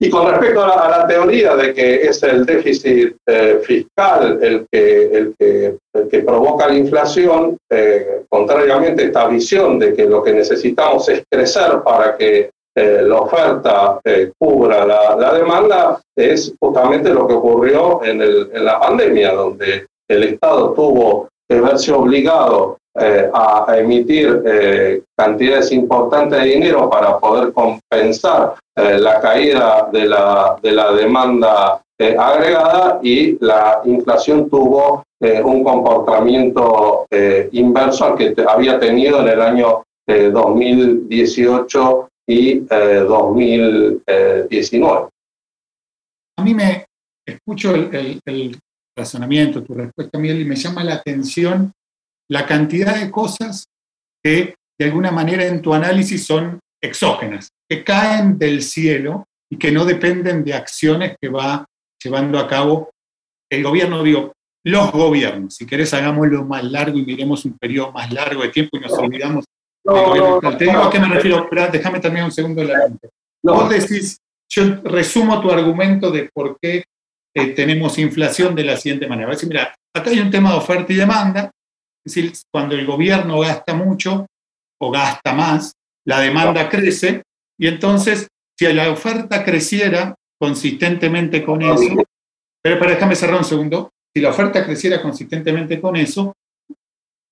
Y 0.00 0.10
con 0.10 0.28
respecto 0.28 0.64
a 0.64 0.88
la, 0.88 1.06
teoría 1.06 1.54
de 1.54 1.72
que 1.72 2.02
es 2.02 2.22
el 2.24 2.44
déficit 2.44 3.16
eh, 3.26 3.60
fiscal 3.62 4.38
el 4.42 4.66
que, 4.70 5.04
el, 5.04 5.34
que, 5.38 5.76
el 5.94 6.08
que, 6.08 6.18
provoca 6.20 6.66
la 6.66 6.74
inflación, 6.74 7.56
eh, 7.70 8.24
contrariamente 8.28 9.02
a 9.02 9.06
esta 9.06 9.28
visión 9.28 9.78
de 9.78 9.94
que 9.94 10.04
lo 10.06 10.22
que 10.22 10.32
necesitamos 10.32 11.08
es 11.08 11.22
crecer 11.30 11.82
para 11.84 12.16
que 12.16 12.50
eh, 12.76 13.02
la 13.02 13.20
oferta 13.20 14.00
cubra 14.36 14.84
la, 14.84 15.14
la, 15.16 15.34
demanda, 15.34 16.00
es 16.16 16.52
justamente 16.58 17.14
lo 17.14 17.28
que 17.28 17.34
ocurrió 17.34 18.02
en, 18.02 18.20
el, 18.20 18.50
en 18.52 18.64
la 18.64 18.80
pandemia, 18.80 19.32
donde 19.32 19.86
el 20.10 20.24
Estado 20.24 20.72
tuvo 20.72 21.28
que 21.48 21.60
verse 21.60 21.92
obligado 21.92 22.78
eh, 22.96 23.28
a, 23.34 23.66
emitir 23.76 24.40
eh, 24.46 25.02
cantidades 25.16 25.72
importantes 25.72 26.40
de 26.40 26.46
dinero 26.46 26.88
para 26.88 27.18
poder 27.18 27.52
compensar 27.52 28.54
eh, 28.76 29.00
la 29.00 29.20
caída 29.20 29.88
de 29.92 30.04
la, 30.04 30.56
de 30.62 30.70
la 30.70 30.92
demanda 30.92 31.80
agregada 31.98 33.00
y 33.02 33.36
la 33.44 33.80
inflación 33.84 34.48
tuvo 34.48 35.02
un 35.20 35.64
comportamiento 35.64 37.06
inverso 37.52 38.04
al 38.04 38.16
que 38.16 38.34
había 38.46 38.78
tenido 38.80 39.20
en 39.20 39.28
el 39.28 39.40
año 39.40 39.84
2018 40.06 42.08
y 42.26 42.58
2019. 42.58 45.08
A 46.36 46.42
mí 46.42 46.52
me 46.52 46.84
escucho 47.24 47.76
el, 47.76 48.20
el 48.26 48.58
razonamiento, 48.98 49.62
tu 49.62 49.74
respuesta, 49.74 50.18
Miguel, 50.18 50.40
y 50.40 50.44
me 50.44 50.56
llama 50.56 50.82
la 50.82 50.94
atención 50.94 51.72
la 52.30 52.46
cantidad 52.46 52.98
de 52.98 53.10
cosas 53.10 53.66
que 54.22 54.54
de 54.78 54.84
alguna 54.84 55.10
manera 55.10 55.46
en 55.46 55.62
tu 55.62 55.74
análisis 55.74 56.26
son 56.26 56.58
exógenas, 56.82 57.50
que 57.68 57.84
caen 57.84 58.38
del 58.38 58.62
cielo 58.62 59.26
y 59.50 59.56
que 59.56 59.70
no 59.70 59.84
dependen 59.84 60.44
de 60.44 60.54
acciones 60.54 61.16
que 61.20 61.28
va 61.28 61.64
llevando 62.02 62.38
a 62.38 62.46
cabo 62.46 62.90
el 63.50 63.62
gobierno, 63.62 64.02
digo, 64.02 64.32
los 64.64 64.92
gobiernos. 64.92 65.54
Si 65.54 65.66
querés, 65.66 65.92
hagámoslo 65.94 66.44
más 66.44 66.64
largo 66.64 66.98
y 66.98 67.04
miremos 67.04 67.44
un 67.44 67.56
periodo 67.58 67.92
más 67.92 68.12
largo 68.12 68.42
de 68.42 68.48
tiempo 68.48 68.76
y 68.76 68.80
nos 68.80 68.92
olvidamos 68.92 69.44
del 69.84 69.94
gobierno. 69.94 70.56
Te 70.56 70.64
digo 70.64 70.78
a 70.78 70.90
qué 70.90 70.98
me 70.98 71.08
refiero, 71.08 71.48
déjame 71.70 72.00
también 72.00 72.24
un 72.24 72.32
segundo 72.32 72.64
la 72.64 72.88
mente. 72.88 73.10
Vos 73.42 73.68
decís, 73.68 74.18
yo 74.48 74.64
resumo 74.84 75.40
tu 75.40 75.50
argumento 75.50 76.10
de 76.10 76.30
por 76.32 76.58
qué 76.60 76.84
eh, 77.34 77.48
tenemos 77.48 77.98
inflación 77.98 78.54
de 78.54 78.64
la 78.64 78.76
siguiente 78.76 79.06
manera. 79.06 79.28
A 79.28 79.32
decir, 79.32 79.48
mira, 79.48 79.74
acá 79.94 80.10
hay 80.10 80.20
un 80.20 80.30
tema 80.30 80.50
de 80.50 80.56
oferta 80.56 80.92
y 80.92 80.96
demanda, 80.96 81.50
es 82.04 82.14
decir, 82.14 82.32
cuando 82.50 82.74
el 82.74 82.86
gobierno 82.86 83.40
gasta 83.40 83.74
mucho 83.74 84.26
o 84.80 84.90
gasta 84.90 85.32
más, 85.32 85.72
la 86.06 86.20
demanda 86.20 86.68
crece 86.68 87.22
y 87.58 87.66
entonces 87.66 88.28
si 88.58 88.72
la 88.72 88.90
oferta 88.90 89.44
creciera 89.44 90.14
consistentemente 90.38 91.44
con 91.44 91.62
eso, 91.62 91.96
pero, 92.62 92.88
déjame 92.88 93.16
cerrar 93.16 93.38
un 93.38 93.44
segundo, 93.44 93.90
si 94.14 94.22
la 94.22 94.30
oferta 94.30 94.64
creciera 94.64 95.02
consistentemente 95.02 95.80
con 95.80 95.96
eso, 95.96 96.34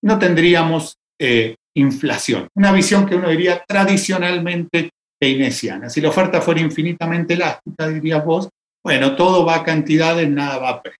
no 0.02 0.18
tendríamos 0.18 0.96
eh, 1.18 1.54
inflación. 1.74 2.48
Una 2.54 2.72
visión 2.72 3.06
que 3.06 3.14
uno 3.14 3.30
diría 3.30 3.62
tradicionalmente 3.66 4.90
keynesiana. 5.20 5.88
Si 5.88 6.00
la 6.00 6.08
oferta 6.08 6.40
fuera 6.40 6.60
infinitamente 6.60 7.34
elástica, 7.34 7.88
dirías 7.88 8.24
vos, 8.24 8.48
bueno, 8.84 9.14
todo 9.14 9.44
va 9.44 9.56
a 9.56 9.64
cantidades, 9.64 10.28
nada 10.28 10.58
va 10.58 10.68
a 10.70 10.82
precio. 10.82 10.98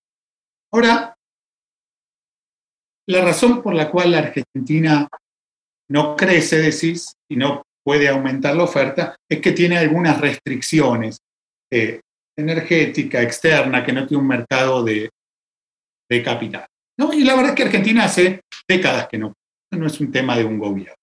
Ahora, 0.73 1.12
la 3.09 3.25
razón 3.25 3.63
por 3.63 3.75
la 3.75 3.91
cual 3.91 4.13
la 4.13 4.19
Argentina 4.19 5.09
no 5.91 6.17
crece, 6.17 6.59
decís, 6.59 7.15
y 7.31 7.37
no 7.37 7.63
puede 7.85 8.09
aumentar 8.09 8.55
la 8.57 8.65
oferta, 8.65 9.17
es 9.29 9.41
que 9.41 9.53
tiene 9.53 9.79
algunas 9.79 10.21
restricciones 10.21 11.19
eh, 11.71 12.01
energética, 12.37 13.21
externa, 13.21 13.85
que 13.85 13.93
no 13.93 14.07
tiene 14.07 14.23
un 14.23 14.29
mercado 14.29 14.85
de, 14.85 15.11
capital. 16.23 16.67
Y 17.15 17.25
la 17.25 17.35
verdad 17.35 17.53
es 17.53 17.57
que 17.57 17.63
Argentina 17.63 18.05
hace 18.05 18.43
décadas 18.69 19.09
que 19.09 19.17
no. 19.17 19.33
No 19.73 19.87
es 19.87 19.99
un 19.99 20.13
tema 20.13 20.37
de 20.37 20.45
un 20.45 20.59
gobierno. 20.59 20.95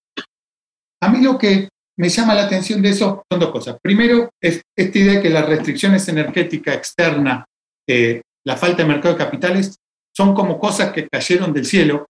A 1.02 1.08
mí 1.08 1.20
lo 1.20 1.36
que 1.36 1.68
me 1.98 2.08
llama 2.08 2.34
la 2.34 2.44
atención 2.44 2.80
de 2.80 2.90
eso 2.90 3.24
son 3.28 3.40
dos 3.40 3.50
cosas. 3.50 3.76
Primero, 3.82 4.30
es 4.40 4.62
esta 4.78 4.98
idea 4.98 5.14
de 5.14 5.22
que 5.22 5.30
las 5.30 5.48
restricciones 5.48 6.06
energéticas 6.08 6.76
externas, 6.76 7.44
eh, 7.88 8.22
la 8.46 8.56
falta 8.56 8.84
de 8.84 8.88
mercado 8.88 9.14
de 9.14 9.24
capitales, 9.24 9.79
son 10.16 10.34
como 10.34 10.58
cosas 10.58 10.92
que 10.92 11.08
cayeron 11.08 11.52
del 11.52 11.64
cielo 11.64 12.06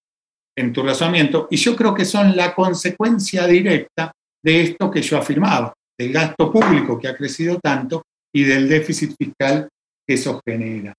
en 0.57 0.73
tu 0.73 0.83
razonamiento 0.83 1.49
y 1.51 1.57
yo 1.57 1.77
creo 1.77 1.95
que 1.95 2.05
son 2.05 2.37
la 2.37 2.55
consecuencia 2.55 3.47
directa 3.47 4.13
de 4.43 4.63
esto 4.63 4.91
que 4.91 5.03
yo 5.03 5.19
afirmaba, 5.19 5.73
del 5.99 6.13
gasto 6.13 6.51
público 6.51 6.99
que 6.99 7.09
ha 7.09 7.17
crecido 7.17 7.59
tanto 7.59 8.03
y 8.35 8.45
del 8.45 8.69
déficit 8.69 9.15
fiscal 9.17 9.69
que 10.07 10.15
eso 10.15 10.41
genera. 10.47 10.95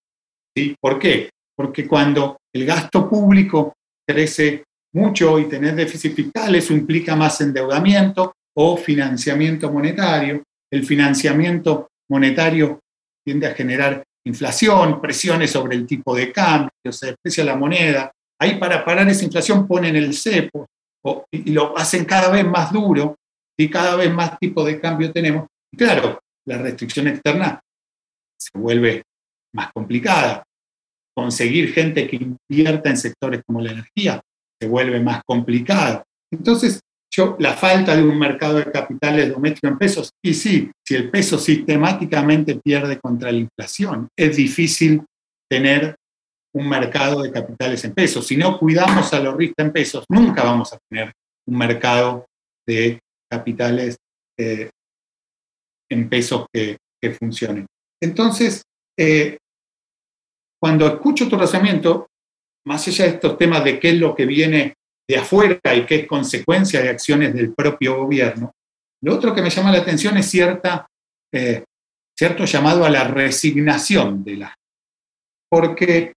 ¿Sí? 0.56 0.74
¿Por 0.80 0.98
qué? 0.98 1.30
Porque 1.56 1.86
cuando 1.86 2.38
el 2.54 2.64
gasto 2.66 3.08
público 3.08 3.74
crece 4.06 4.64
mucho 4.94 5.38
y 5.38 5.48
tener 5.48 5.74
déficit 5.74 6.14
fiscal, 6.14 6.54
eso 6.54 6.72
implica 6.72 7.16
más 7.16 7.40
endeudamiento 7.40 8.34
o 8.56 8.76
financiamiento 8.76 9.72
monetario. 9.72 10.42
El 10.70 10.84
financiamiento 10.84 11.88
monetario 12.10 12.80
tiende 13.24 13.46
a 13.46 13.54
generar 13.54 14.02
inflación, 14.24 15.00
presiones 15.00 15.50
sobre 15.50 15.76
el 15.76 15.86
tipo 15.86 16.14
de 16.14 16.32
cambio, 16.32 16.70
se 16.90 17.06
deprecia 17.08 17.44
la 17.44 17.56
moneda. 17.56 18.12
Ahí 18.40 18.58
para 18.58 18.84
parar 18.84 19.08
esa 19.08 19.24
inflación 19.24 19.66
ponen 19.66 19.96
el 19.96 20.14
cepo 20.14 20.66
y 21.30 21.52
lo 21.52 21.76
hacen 21.76 22.04
cada 22.04 22.30
vez 22.30 22.44
más 22.44 22.72
duro 22.72 23.16
y 23.58 23.68
cada 23.68 23.96
vez 23.96 24.12
más 24.12 24.38
tipo 24.38 24.64
de 24.64 24.80
cambio 24.80 25.12
tenemos. 25.12 25.46
Y 25.72 25.76
claro, 25.76 26.20
la 26.46 26.58
restricción 26.58 27.08
externa 27.08 27.60
se 28.38 28.58
vuelve 28.58 29.02
más 29.54 29.72
complicada. 29.72 30.44
Conseguir 31.14 31.72
gente 31.72 32.06
que 32.08 32.16
invierta 32.16 32.90
en 32.90 32.96
sectores 32.96 33.42
como 33.46 33.60
la 33.60 33.72
energía 33.72 34.20
se 34.60 34.68
vuelve 34.68 35.00
más 35.00 35.22
complicado. 35.26 36.04
Entonces, 36.32 36.80
la 37.38 37.52
falta 37.54 37.94
de 37.94 38.02
un 38.02 38.18
mercado 38.18 38.54
de 38.54 38.70
capitales 38.70 39.30
doméstico 39.30 39.68
en 39.68 39.78
pesos, 39.78 40.10
y 40.24 40.32
sí, 40.32 40.70
si 40.86 40.94
el 40.94 41.10
peso 41.10 41.38
sistemáticamente 41.38 42.56
pierde 42.56 42.98
contra 42.98 43.30
la 43.30 43.38
inflación, 43.38 44.08
es 44.16 44.36
difícil 44.36 45.04
tener 45.50 45.94
un 46.54 46.68
mercado 46.68 47.22
de 47.22 47.30
capitales 47.30 47.84
en 47.84 47.92
pesos. 47.92 48.26
Si 48.26 48.36
no 48.36 48.58
cuidamos 48.58 49.12
a 49.12 49.20
los 49.20 49.36
riscos 49.36 49.64
en 49.64 49.72
pesos, 49.72 50.04
nunca 50.08 50.42
vamos 50.42 50.72
a 50.72 50.78
tener 50.88 51.12
un 51.46 51.58
mercado 51.58 52.26
de 52.66 52.98
capitales 53.30 53.96
eh, 54.38 54.70
en 55.90 56.08
pesos 56.08 56.46
que, 56.52 56.78
funcionen. 57.18 57.66
Entonces, 58.00 58.62
eh, 58.96 59.36
cuando 60.60 60.86
escucho 60.86 61.28
tu 61.28 61.36
razonamiento, 61.36 62.06
más 62.64 62.86
allá 62.86 63.06
de 63.06 63.10
estos 63.10 63.36
temas 63.36 63.64
de 63.64 63.80
qué 63.80 63.90
es 63.90 63.96
lo 63.96 64.14
que 64.14 64.24
viene 64.24 64.74
de 65.12 65.18
afuera 65.18 65.60
y 65.74 65.84
qué 65.84 65.96
es 65.96 66.06
consecuencia 66.06 66.80
de 66.80 66.88
acciones 66.88 67.34
del 67.34 67.52
propio 67.52 67.98
gobierno, 67.98 68.52
lo 69.02 69.14
otro 69.14 69.34
que 69.34 69.42
me 69.42 69.50
llama 69.50 69.70
la 69.70 69.78
atención 69.78 70.16
es 70.16 70.30
cierta, 70.30 70.86
eh, 71.32 71.64
cierto 72.18 72.46
llamado 72.46 72.84
a 72.84 72.90
la 72.90 73.04
resignación 73.04 74.24
de 74.24 74.36
la... 74.36 74.54
Porque 75.50 76.14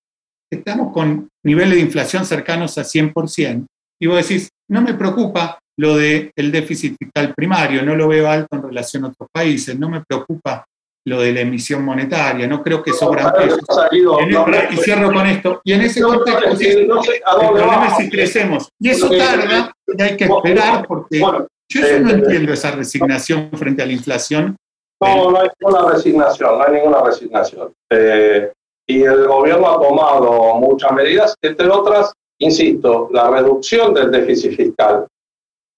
estamos 0.50 0.94
con 0.94 1.28
niveles 1.44 1.76
de 1.76 1.82
inflación 1.82 2.26
cercanos 2.26 2.78
a 2.78 2.84
100%, 2.84 3.66
y 4.02 4.08
vos 4.08 4.28
decís, 4.28 4.50
no 4.70 4.82
me 4.82 4.94
preocupa 4.94 5.60
lo 5.78 5.98
del 5.98 6.32
déficit 6.36 6.96
fiscal 6.98 7.34
primario, 7.36 7.84
no 7.84 7.96
lo 7.96 8.08
veo 8.08 8.30
alto 8.30 8.56
en 8.56 8.64
relación 8.64 9.04
a 9.04 9.08
otros 9.10 9.28
países, 9.34 9.78
no 9.78 9.90
me 9.90 10.04
preocupa 10.06 10.64
lo 11.08 11.22
de 11.22 11.34
la 11.34 11.42
emisión 11.42 11.86
monetaria, 11.86 12.48
no 12.48 12.64
creo 12.64 12.82
que 12.82 12.92
sobran 12.92 13.32
pesos. 13.34 13.60
y 13.92 14.78
cierro 14.78 15.14
con 15.14 15.28
esto. 15.28 15.62
Y 15.64 15.74
en 15.74 15.82
ese 15.82 16.02
contexto, 16.02 16.50
el 16.50 16.88
problema 16.88 17.88
es 17.90 17.98
si 17.98 18.10
crecemos. 18.10 18.70
Y 18.80 18.90
eso 18.90 19.10
tarda, 19.10 19.72
y 19.88 20.02
hay 20.02 20.18
que 20.18 20.26
esperar, 20.26 20.88
porque 20.88 21.20
yo 21.20 21.82
eso 21.82 22.00
no 22.00 22.10
entiendo 22.10 22.54
esa 22.54 22.72
resignación 22.72 23.52
frente 23.54 23.84
a 23.84 23.86
la 23.86 23.94
inflación. 23.94 24.56
No, 25.02 25.32
no 25.32 25.40
hay 25.40 25.50
ninguna 25.60 25.92
resignación, 25.92 26.58
no 26.58 26.66
hay 26.66 26.74
ninguna 26.74 27.04
resignación. 27.04 27.74
Eh, 27.92 28.52
y 28.88 29.04
el 29.04 29.28
gobierno 29.28 29.70
ha 29.70 29.82
tomado 29.82 30.56
muchas 30.56 30.92
medidas, 30.94 31.36
entre 31.42 31.70
otras, 31.70 32.14
insisto, 32.40 33.10
la 33.12 33.30
reducción 33.30 33.94
del 33.94 34.12
déficit 34.12 34.56
fiscal, 34.56 35.08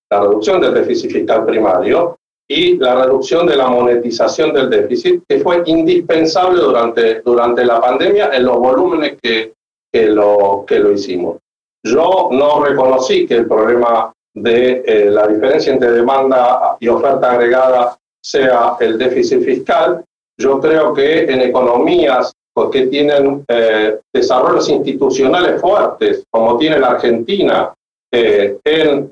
la 0.10 0.22
reducción 0.22 0.62
del 0.62 0.74
déficit 0.74 1.12
fiscal 1.12 1.46
primario, 1.46 2.18
y 2.50 2.78
la 2.78 3.04
reducción 3.04 3.46
de 3.46 3.58
la 3.58 3.68
monetización 3.68 4.54
del 4.54 4.70
déficit, 4.70 5.24
que 5.28 5.40
fue 5.40 5.64
indispensable 5.66 6.62
durante, 6.62 7.22
durante 7.22 7.66
la 7.66 7.82
pandemia 7.82 8.30
en 8.34 8.46
los 8.46 8.58
volúmenes 8.58 9.18
que, 9.22 9.54
que, 9.92 10.08
lo, 10.08 10.64
que 10.66 10.80
lo 10.80 10.92
hicimos. 10.92 11.38
Yo 11.84 12.30
no 12.32 12.64
reconocí 12.64 13.28
que 13.28 13.36
el 13.36 13.48
problema 13.48 14.12
de 14.34 14.84
eh, 14.86 15.06
la 15.12 15.28
diferencia 15.28 15.74
entre 15.74 15.92
demanda 15.92 16.78
y 16.80 16.88
oferta 16.88 17.32
agregada 17.32 17.98
sea 18.22 18.78
el 18.80 18.98
déficit 18.98 19.44
fiscal. 19.44 20.04
Yo 20.40 20.60
creo 20.60 20.94
que 20.94 21.24
en 21.24 21.42
economías 21.42 22.34
que 22.72 22.88
tienen 22.88 23.46
eh, 23.48 24.00
desarrollos 24.12 24.68
institucionales 24.70 25.62
fuertes, 25.62 26.24
como 26.32 26.58
tiene 26.58 26.80
la 26.80 26.88
Argentina, 26.88 27.72
eh, 28.12 28.58
en 28.64 29.10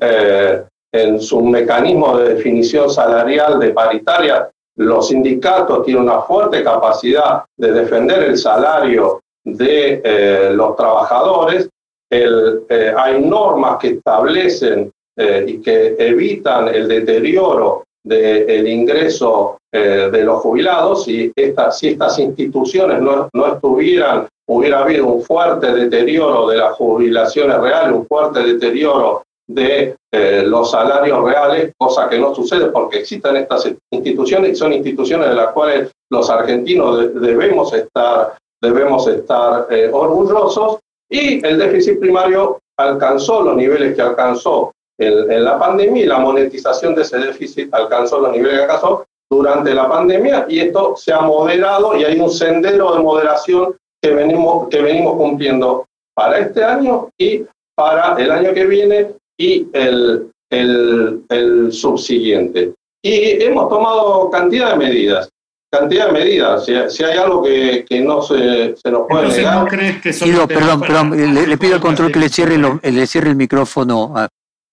en 0.91 1.21
su 1.21 1.41
mecanismo 1.41 2.17
de 2.17 2.35
definición 2.35 2.89
salarial 2.89 3.59
de 3.59 3.71
paritaria, 3.71 4.49
los 4.77 5.07
sindicatos 5.07 5.85
tienen 5.85 6.03
una 6.03 6.21
fuerte 6.21 6.63
capacidad 6.63 7.43
de 7.57 7.71
defender 7.71 8.23
el 8.23 8.37
salario 8.37 9.21
de 9.43 10.01
eh, 10.03 10.51
los 10.53 10.75
trabajadores. 10.75 11.69
Eh, 12.09 12.93
hay 12.97 13.21
normas 13.21 13.77
que 13.79 13.89
establecen 13.89 14.91
eh, 15.17 15.45
y 15.47 15.61
que 15.61 15.95
evitan 15.97 16.67
el 16.67 16.87
deterioro 16.87 17.83
del 18.03 18.67
ingreso 18.67 19.57
de 19.71 20.23
los 20.23 20.41
jubilados. 20.41 21.07
Y 21.07 21.33
si 21.35 21.87
estas 21.87 22.19
instituciones 22.19 23.01
no, 23.01 23.27
no 23.33 23.53
estuvieran, 23.53 24.27
hubiera 24.47 24.83
habido 24.83 25.07
un 25.07 25.23
fuerte 25.23 25.73
deterioro 25.73 26.47
de 26.47 26.57
las 26.57 26.75
jubilaciones 26.75 27.57
reales, 27.57 27.93
un 27.93 28.05
fuerte 28.05 28.41
deterioro 28.41 29.23
de 29.47 29.95
eh, 30.11 30.43
los 30.45 30.71
salarios 30.71 31.23
reales, 31.23 31.73
cosa 31.77 32.09
que 32.09 32.17
no 32.17 32.33
sucede 32.33 32.67
porque 32.67 32.99
existen 32.99 33.35
estas 33.37 33.71
instituciones 33.91 34.51
y 34.51 34.55
son 34.55 34.73
instituciones 34.73 35.29
de 35.29 35.35
las 35.35 35.51
cuales 35.51 35.91
los 36.09 36.29
argentinos 36.29 37.13
debemos 37.13 37.73
estar, 37.73 38.35
debemos 38.61 39.07
estar 39.07 39.67
eh, 39.69 39.89
orgullosos. 39.91 40.79
Y 41.09 41.45
el 41.45 41.59
déficit 41.59 41.99
primario 41.99 42.59
alcanzó 42.77 43.43
los 43.43 43.55
niveles 43.55 43.95
que 43.95 44.01
alcanzó 44.01 44.71
en, 44.97 45.31
en, 45.31 45.43
la 45.43 45.59
pandemia 45.59 46.03
y 46.03 46.07
la 46.07 46.19
monetización 46.19 46.95
de 46.95 47.03
ese 47.03 47.19
déficit 47.19 47.73
alcanzó 47.73 48.19
los 48.19 48.31
niveles 48.31 48.57
que 48.57 48.61
alcanzó 48.63 49.05
durante 49.29 49.73
la 49.73 49.87
pandemia. 49.87 50.45
Y 50.49 50.59
esto 50.59 50.95
se 50.95 51.13
ha 51.13 51.21
moderado 51.21 51.95
y 51.95 52.03
hay 52.03 52.19
un 52.19 52.31
sendero 52.31 52.95
de 52.95 53.03
moderación 53.03 53.75
que 54.01 54.11
venimos, 54.11 54.67
que 54.69 54.81
venimos 54.81 55.15
cumpliendo 55.15 55.85
para 56.15 56.39
este 56.39 56.63
año 56.63 57.09
y 57.17 57.45
para 57.75 58.15
el 58.17 58.31
año 58.31 58.53
que 58.53 58.65
viene 58.65 59.15
y 59.37 59.67
el, 59.73 60.31
el, 60.49 61.71
subsiguiente. 61.71 62.73
Y 63.03 63.43
hemos 63.43 63.69
tomado 63.69 64.29
cantidad 64.31 64.71
de 64.71 64.77
medidas, 64.77 65.29
cantidad 65.71 66.07
de 66.07 66.13
medidas. 66.13 66.65
Si, 66.65 67.03
hay 67.03 67.17
algo 67.17 67.43
que, 67.43 67.85
que 67.87 68.01
no 68.01 68.21
se, 68.21 68.75
se, 68.75 68.91
nos 68.91 69.07
puede 69.07 69.29
negar. 69.29 69.63
¿no 69.63 69.67
crees 69.67 70.01
que 70.01 70.11
perdón, 70.47 70.81
perdón, 70.81 71.33
le, 71.33 71.57
pido 71.57 71.75
al 71.75 71.81
control 71.81 72.11
que 72.11 72.19
le 72.19 72.29
cierre, 72.29 72.57
le 72.57 73.07
cierre 73.07 73.29
el 73.29 73.35
micrófono. 73.35 74.13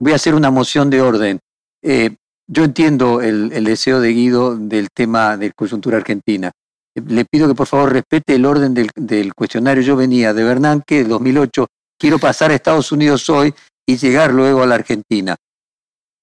Voy 0.00 0.12
a 0.12 0.16
hacer 0.16 0.34
una 0.34 0.50
moción 0.50 0.90
de 0.90 1.02
orden. 1.02 1.38
Eh, 1.82 2.10
yo 2.46 2.64
entiendo 2.64 3.20
el, 3.20 3.52
el, 3.52 3.64
deseo 3.64 4.00
de 4.00 4.12
Guido 4.12 4.56
del 4.56 4.88
tema 4.90 5.36
de 5.36 5.52
coyuntura 5.52 5.98
argentina. 5.98 6.50
Le 6.94 7.24
pido 7.24 7.48
que 7.48 7.54
por 7.54 7.66
favor 7.66 7.92
respete 7.92 8.34
el 8.34 8.44
orden 8.44 8.74
del, 8.74 8.90
del 8.94 9.32
cuestionario. 9.34 9.82
Yo 9.82 9.96
venía 9.96 10.34
de 10.34 10.44
Bernanke, 10.44 11.04
2008, 11.04 11.66
quiero 11.98 12.18
pasar 12.18 12.50
a 12.50 12.54
Estados 12.54 12.92
Unidos 12.92 13.28
hoy 13.30 13.54
y 13.86 13.96
llegar 13.96 14.32
luego 14.32 14.62
a 14.62 14.66
la 14.66 14.76
Argentina. 14.76 15.36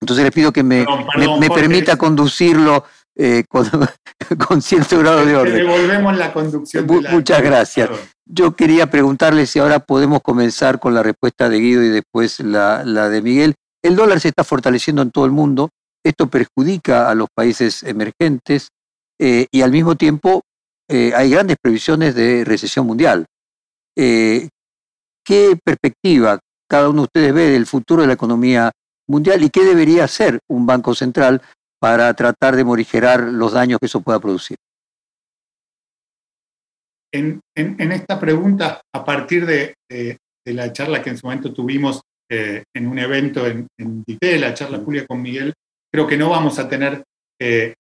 Entonces 0.01 0.24
les 0.24 0.34
pido 0.34 0.51
que 0.51 0.64
me, 0.64 0.86
me, 1.39 1.49
permita 1.49 1.97
conducirlo 1.97 2.86
eh, 3.16 3.43
con, 3.49 3.66
cierto 4.62 4.99
grado 4.99 5.26
de 5.26 5.36
orden. 5.36 5.55
Devolvemos 5.55 6.18
la 6.18 6.32
conducción. 6.32 6.88
muchas 7.12 7.41
gracias. 7.41 7.89
Yo 8.26 8.55
quería 8.55 8.89
preguntarle 8.89 9.45
si 9.45 9.60
ahora 9.60 9.80
podemos 9.80 10.22
comenzar 10.22 10.80
con 10.80 10.93
la 10.93 11.03
respuesta 11.03 11.49
de 11.49 11.60
Guido 11.60 11.84
y 11.84 11.89
después 11.89 12.39
la, 12.39 12.84
la 12.86 13.10
de 13.10 13.22
Miguel. 13.22 13.55
El 13.84 13.95
dólar 13.95 14.20
se 14.20 14.30
está 14.30 14.43
fortaleciendo 14.43 15.01
en 15.01 15.12
todo 15.12 15.26
el 15.26 15.32
mundo. 15.32 15.70
Esto 16.03 16.28
perjudica 16.28 17.10
a 17.10 17.16
los 17.16 17.28
países 17.36 17.84
emergentes 17.84 18.70
eh, 19.20 19.47
y 19.51 19.62
al 19.62 19.72
mismo 19.72 19.95
tiempo 19.95 20.43
eh, 20.88 21.12
hay 21.14 21.30
grandes 21.30 21.57
previsiones 21.62 22.16
de 22.16 22.45
recesión 22.45 22.88
mundial. 22.88 23.26
¿Qué 23.95 25.60
perspectiva, 25.64 26.39
cada 26.70 26.89
uno 26.89 27.01
de 27.01 27.05
ustedes 27.05 27.34
ve 27.34 27.49
del 27.49 27.65
futuro 27.65 28.01
de 28.01 28.07
la 28.07 28.13
economía 28.13 28.72
mundial 29.07 29.43
y 29.43 29.49
qué 29.49 29.63
debería 29.63 30.03
hacer 30.03 30.39
un 30.47 30.65
banco 30.65 30.93
central 30.93 31.41
para 31.80 32.13
tratar 32.13 32.55
de 32.55 32.63
morigerar 32.63 33.22
los 33.22 33.53
daños 33.53 33.80
que 33.80 33.88
eso 33.88 34.01
pueda 34.01 34.20
producir. 34.20 34.57
En, 37.11 37.41
esta 37.55 38.20
pregunta, 38.20 38.82
a 38.93 39.03
partir 39.03 39.45
de, 39.45 39.76
la 40.45 40.72
charla 40.72 41.01
que 41.01 41.09
en 41.09 41.17
su 41.17 41.26
momento 41.26 41.53
tuvimos 41.53 42.01
eh, 42.30 42.63
en 42.76 42.88
un 42.88 42.99
evento 42.99 43.47
en, 43.47 43.67
en 43.78 44.03
la 44.41 44.53
charla 44.53 44.80
Julia 44.80 45.07
con 45.07 45.22
Miguel, 45.22 45.53
creo 45.91 46.05
que 46.05 46.17
no 46.17 46.30
vamos 46.30 46.59
a 46.59 46.70
tener 46.70 47.03
eh, 47.41 47.74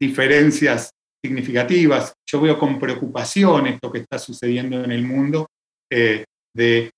diferencias 0.00 0.90
significativas. 1.24 2.14
Yo 2.26 2.40
veo 2.40 2.58
con 2.58 2.78
preocupación 2.78 3.66
esto 3.66 3.90
que 3.90 3.98
está 3.98 4.18
sucediendo 4.18 4.84
en 4.84 4.92
el 4.92 5.04
mundo 5.04 5.48
eh, 5.90 6.24
de 6.54 6.90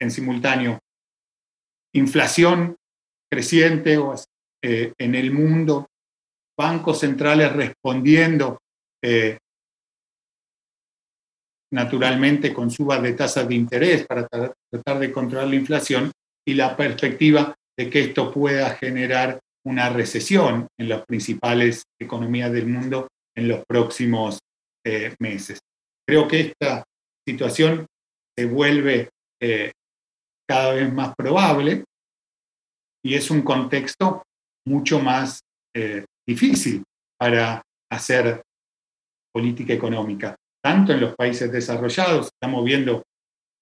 en 0.00 0.10
simultáneo 0.10 0.80
inflación 1.92 2.76
creciente 3.30 3.98
eh, 4.62 4.92
en 4.98 5.14
el 5.14 5.32
mundo, 5.32 5.88
bancos 6.58 7.00
centrales 7.00 7.52
respondiendo 7.52 8.58
eh, 9.02 9.38
naturalmente 11.72 12.52
con 12.52 12.70
subas 12.70 13.02
de 13.02 13.12
tasas 13.12 13.48
de 13.48 13.54
interés 13.54 14.06
para 14.06 14.26
tratar 14.26 14.98
de 14.98 15.12
controlar 15.12 15.48
la 15.48 15.54
inflación 15.54 16.10
y 16.46 16.54
la 16.54 16.76
perspectiva 16.76 17.54
de 17.78 17.88
que 17.88 18.00
esto 18.00 18.32
pueda 18.32 18.70
generar 18.70 19.38
una 19.64 19.88
recesión 19.90 20.66
en 20.78 20.88
las 20.88 21.04
principales 21.06 21.84
economías 22.00 22.50
del 22.52 22.66
mundo 22.66 23.08
en 23.36 23.48
los 23.48 23.64
próximos 23.66 24.40
eh, 24.84 25.14
meses. 25.20 25.60
Creo 26.06 26.26
que 26.26 26.40
esta 26.40 26.82
situación 27.26 27.86
se 28.36 28.46
vuelve 28.46 29.10
cada 30.50 30.74
vez 30.74 30.92
más 30.92 31.14
probable 31.14 31.84
y 33.04 33.14
es 33.14 33.30
un 33.30 33.42
contexto 33.42 34.24
mucho 34.66 34.98
más 34.98 35.38
eh, 35.76 36.04
difícil 36.26 36.82
para 37.16 37.62
hacer 37.88 38.42
política 39.32 39.74
económica, 39.74 40.34
tanto 40.60 40.92
en 40.92 41.02
los 41.02 41.14
países 41.14 41.52
desarrollados, 41.52 42.30
estamos 42.34 42.64
viendo 42.64 43.04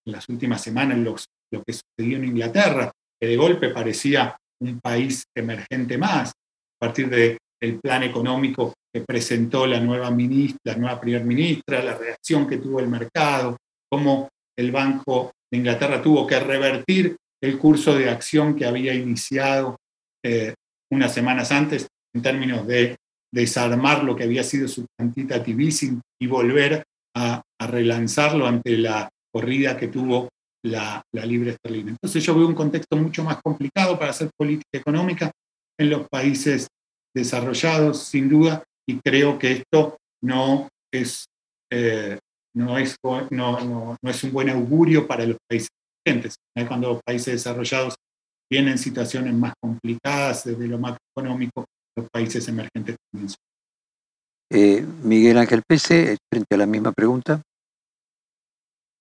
en 0.06 0.12
las 0.14 0.26
últimas 0.30 0.62
semanas 0.62 0.96
lo 0.98 1.62
que 1.62 1.74
sucedió 1.74 2.16
en 2.16 2.24
Inglaterra, 2.24 2.90
que 3.20 3.28
de 3.28 3.36
golpe 3.36 3.68
parecía 3.68 4.34
un 4.62 4.80
país 4.80 5.24
emergente 5.36 5.98
más, 5.98 6.30
a 6.30 6.86
partir 6.86 7.10
del 7.10 7.80
plan 7.82 8.02
económico 8.04 8.72
que 8.90 9.02
presentó 9.02 9.66
la 9.66 9.78
nueva 9.78 10.10
ministra, 10.10 10.72
la 10.72 10.78
nueva 10.78 10.98
primer 10.98 11.22
ministra, 11.22 11.84
la 11.84 11.98
reacción 11.98 12.46
que 12.46 12.56
tuvo 12.56 12.80
el 12.80 12.88
mercado, 12.88 13.58
cómo 13.90 14.30
el 14.56 14.72
Banco 14.72 15.32
de 15.50 15.58
Inglaterra 15.58 16.02
tuvo 16.02 16.26
que 16.26 16.38
revertir 16.38 17.16
el 17.42 17.58
curso 17.58 17.96
de 17.96 18.10
acción 18.10 18.54
que 18.54 18.66
había 18.66 18.94
iniciado 18.94 19.76
eh, 20.24 20.54
unas 20.90 21.14
semanas 21.14 21.52
antes 21.52 21.86
en 22.14 22.22
términos 22.22 22.66
de 22.66 22.96
desarmar 23.32 24.02
lo 24.02 24.16
que 24.16 24.24
había 24.24 24.42
sido 24.42 24.66
su 24.68 24.86
quantitative 24.96 25.64
easing 25.64 26.00
y 26.20 26.26
volver 26.26 26.82
a, 27.14 27.42
relanzarlo 27.60 28.46
ante 28.46 28.78
la 28.78 29.08
corrida 29.32 29.76
que 29.76 29.88
tuvo 29.88 30.28
la, 30.64 31.02
la, 31.12 31.26
libre 31.26 31.50
esterlina. 31.50 31.90
Entonces 31.90 32.22
yo 32.22 32.34
veo 32.34 32.46
un 32.46 32.54
contexto 32.54 32.96
mucho 32.96 33.24
más 33.24 33.42
complicado 33.42 33.98
para 33.98 34.12
hacer 34.12 34.30
política 34.36 34.78
económica 34.78 35.30
en 35.76 35.90
los 35.90 36.08
países 36.08 36.68
desarrollados, 37.14 38.04
sin 38.04 38.28
duda, 38.28 38.62
y 38.88 39.00
creo 39.00 39.38
que 39.38 39.52
esto 39.52 39.98
no 40.22 40.68
es, 40.92 41.26
eh, 41.70 42.18
no, 42.54 42.78
es, 42.78 42.96
no, 43.02 43.28
no, 43.30 43.96
no, 44.02 44.10
es 44.10 44.24
un 44.24 44.32
buen 44.32 44.50
augurio 44.50 45.06
para 45.06 45.24
los 45.24 45.36
países 45.48 45.68
emergentes. 46.04 46.36
Cuando 46.66 46.92
los 46.94 47.02
países 47.02 47.34
desarrollados 47.34 47.94
tienen 48.50 48.78
situaciones 48.78 49.34
más 49.34 49.52
complicadas 49.60 50.44
desde 50.44 50.66
lo 50.66 50.78
macroeconómico, 50.78 51.64
los 51.96 52.08
países 52.10 52.46
emergentes 52.48 52.96
también 53.12 53.34
eh, 54.50 54.84
Miguel 55.02 55.38
Ángel 55.38 55.62
Pese, 55.66 56.16
frente 56.30 56.54
a 56.54 56.58
la 56.58 56.66
misma 56.66 56.92
pregunta. 56.92 57.42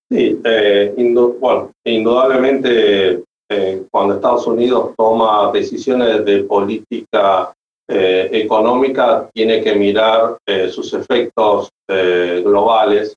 Sí, 0.10 0.40
eh, 0.44 0.94
bueno, 1.40 1.72
indudablemente 1.86 3.24
eh, 3.50 3.84
cuando 3.92 4.16
Estados 4.16 4.48
Unidos 4.48 4.94
toma 4.98 5.52
decisiones 5.52 6.24
de 6.24 6.44
política 6.44 7.54
eh, 7.90 8.30
económica, 8.32 9.30
tiene 9.34 9.62
que 9.62 9.76
mirar 9.76 10.38
sus 10.70 10.94
efectos 10.94 11.70
globales 11.88 13.16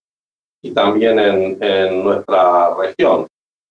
y 0.62 0.72
también 0.72 1.18
en, 1.18 1.62
en, 1.62 2.04
nuestra 2.04 2.74
región. 2.74 3.26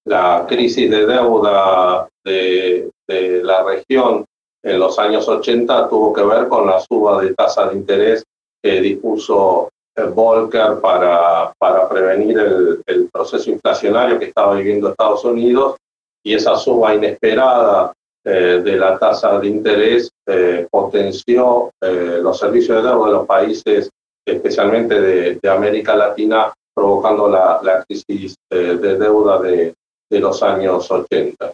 La 0.06 0.46
crisis 0.48 0.90
de 0.90 1.06
deuda 1.06 2.08
de, 2.24 2.90
de 3.08 3.44
la 3.44 3.64
región 3.64 4.26
en 4.64 4.80
los 4.80 4.98
años 5.00 5.28
80 5.28 5.90
tuvo 5.90 6.12
que 6.14 6.24
ver 6.24 6.48
con 6.48 6.68
la 6.68 6.80
suba 6.80 7.22
de 7.22 7.34
tasa 7.34 7.68
de 7.68 7.76
interés 7.76 8.24
que 8.62 8.82
dispuso 8.82 9.70
Volcker 10.14 10.80
para, 10.82 11.54
para 11.58 11.90
prevenir 11.90 12.38
el, 12.40 12.82
el, 12.86 13.10
proceso 13.12 13.50
inflacionario 13.50 14.18
que 14.18 14.26
estaba 14.26 14.56
viviendo 14.56 14.90
Estados 14.90 15.26
Unidos 15.26 15.76
y 16.24 16.34
esa 16.34 16.56
suba 16.56 16.96
inesperada 16.96 17.94
eh, 18.26 18.62
de 18.64 18.76
la 18.76 18.98
tasa 18.98 19.40
de 19.40 19.48
interés 19.48 20.12
eh, 20.28 20.68
potenció 20.70 21.72
eh, 21.82 22.20
los 22.22 22.38
servicios 22.38 22.78
de 22.78 22.90
deuda 22.90 23.06
de 23.08 23.12
los 23.14 23.26
países, 23.26 23.90
especialmente 24.26 25.00
de, 25.00 25.40
de 25.42 25.50
América 25.50 25.96
Latina, 25.96 26.54
provocando 26.80 27.30
la, 27.30 27.60
la 27.62 27.84
crisis 27.84 28.36
de 28.50 28.98
deuda 28.98 29.40
de, 29.40 29.74
de, 30.10 30.20
los 30.20 30.42
años 30.42 30.90
80. 30.90 31.52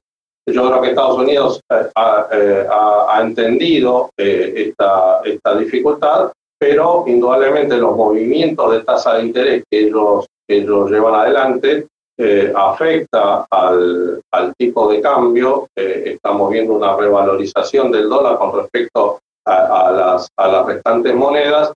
Yo 0.48 0.68
creo 0.68 0.82
que 0.82 0.90
Estados 0.90 1.18
Unidos 1.18 1.60
ha, 1.70 1.90
ha, 1.96 3.18
ha 3.18 3.22
entendido 3.22 4.12
esta, 4.18 5.22
esta 5.26 5.56
dificultad 5.58 6.32
pero 6.58 7.04
indudablemente 7.08 7.78
los 7.78 7.96
movimientos 7.96 8.72
de 8.72 8.80
tasa 8.82 9.16
de 9.16 9.26
interés 9.26 9.64
que 9.70 9.88
ellos, 9.88 10.26
que 10.48 10.58
ellos 10.58 10.90
llevan 10.90 11.16
adelante 11.16 11.88
eh, 12.18 12.54
afecta 12.56 13.46
al, 13.50 14.22
al, 14.32 14.54
tipo 14.56 14.90
de 14.90 15.02
cambio. 15.02 15.68
Eh, 15.76 16.14
estamos 16.16 16.50
viendo 16.50 16.74
una 16.74 16.96
revalorización 16.96 17.92
del 17.92 18.08
dólar 18.08 18.38
con 18.38 18.56
respecto 18.58 19.20
a, 19.46 19.88
a, 19.88 19.92
las, 19.92 20.30
a 20.38 20.48
las 20.48 20.66
restantes 20.66 21.14
monedas. 21.14 21.74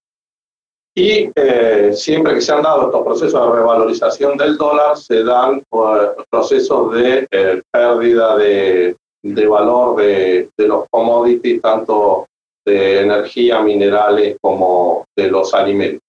Y 0.99 1.31
eh, 1.33 1.91
siempre 1.93 2.33
que 2.33 2.41
se 2.41 2.51
han 2.51 2.61
dado 2.61 2.87
estos 2.87 3.05
procesos 3.05 3.41
de 3.41 3.55
revalorización 3.57 4.37
del 4.37 4.57
dólar, 4.57 4.97
se 4.97 5.23
dan 5.23 5.63
pues, 5.69 6.09
procesos 6.29 6.93
de 6.93 7.25
eh, 7.31 7.61
pérdida 7.71 8.35
de, 8.35 8.97
de 9.23 9.47
valor 9.47 9.95
de, 9.95 10.49
de, 10.57 10.67
los 10.67 10.83
commodities, 10.91 11.61
tanto 11.61 12.25
de 12.65 12.99
energía, 12.99 13.61
minerales 13.61 14.35
como 14.41 15.05
de 15.15 15.31
los 15.31 15.53
alimentos. 15.53 16.01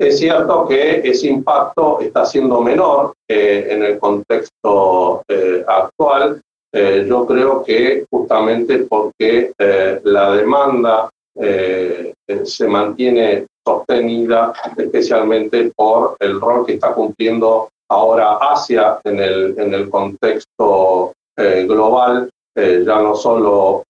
Es 0.00 0.18
cierto 0.18 0.66
que 0.66 1.02
ese 1.04 1.28
impacto 1.28 2.00
está 2.00 2.26
siendo 2.26 2.60
menor 2.60 3.12
eh, 3.30 3.68
en 3.70 3.84
el 3.84 4.00
contexto 4.00 5.22
eh, 5.28 5.64
actual. 5.64 6.40
Eh, 6.72 7.06
yo 7.08 7.24
creo 7.24 7.62
que 7.62 8.04
justamente 8.10 8.78
porque 8.78 9.52
eh, 9.56 10.00
la 10.02 10.32
demanda 10.32 11.08
eh, 11.36 12.12
se 12.42 12.66
mantiene 12.66 13.46
sostenida, 13.66 14.52
especialmente 14.76 15.72
por 15.74 16.16
el 16.20 16.40
rol 16.40 16.66
que 16.66 16.74
está 16.74 16.92
cumpliendo 16.92 17.68
ahora 17.90 18.36
Asia 18.36 18.98
en 19.04 19.20
el, 19.20 19.58
en 19.58 19.74
el 19.74 19.88
contexto 19.88 21.12
global, 21.36 22.30
ya 22.56 23.00
no 23.00 23.16
solo 23.16 23.82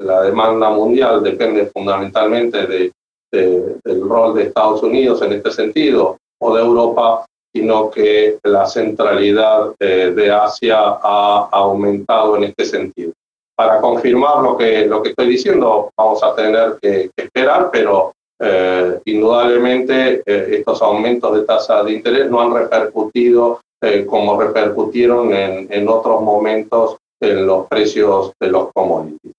la 0.00 0.22
demanda 0.22 0.70
mundial 0.70 1.22
depende 1.22 1.66
fundamentalmente 1.66 2.66
de, 2.66 2.92
de, 3.32 3.76
del 3.84 4.08
rol 4.08 4.34
de 4.34 4.44
Estados 4.44 4.82
Unidos 4.82 5.22
en 5.22 5.32
este 5.32 5.50
sentido 5.50 6.16
o 6.40 6.54
de 6.54 6.62
Europa, 6.62 7.26
sino 7.54 7.90
que 7.90 8.38
la 8.44 8.66
centralidad 8.66 9.74
eh, 9.78 10.12
de 10.14 10.30
Asia 10.30 10.78
ha 10.78 11.48
aumentado 11.52 12.36
en 12.36 12.44
este 12.44 12.64
sentido. 12.64 13.12
Para 13.60 13.78
confirmar 13.78 14.42
lo 14.42 14.56
que, 14.56 14.86
lo 14.86 15.02
que 15.02 15.10
estoy 15.10 15.28
diciendo, 15.28 15.90
vamos 15.94 16.22
a 16.24 16.34
tener 16.34 16.78
que, 16.80 17.10
esperar, 17.14 17.68
pero 17.70 18.14
eh, 18.40 18.98
indudablemente 19.04 20.22
eh, 20.24 20.56
estos 20.56 20.80
aumentos 20.80 21.34
de 21.34 21.42
tasa 21.42 21.82
de 21.82 21.92
interés 21.92 22.30
no 22.30 22.40
han 22.40 22.54
repercutido 22.54 23.60
eh, 23.82 24.06
como 24.06 24.40
repercutieron 24.40 25.34
en, 25.34 25.70
en 25.70 25.86
otros 25.90 26.22
momentos 26.22 26.96
en 27.20 27.46
los 27.46 27.66
precios 27.66 28.32
de 28.40 28.48
los 28.48 28.72
commodities. 28.72 29.34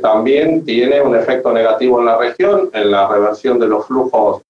También 0.00 0.64
tiene 0.64 1.00
un 1.00 1.16
efecto 1.16 1.52
negativo 1.52 1.98
en 1.98 2.06
la 2.06 2.16
región, 2.16 2.70
en 2.72 2.92
la 2.92 3.08
reversión 3.08 3.58
de 3.58 3.66
los 3.66 3.86
flujos 3.86 4.40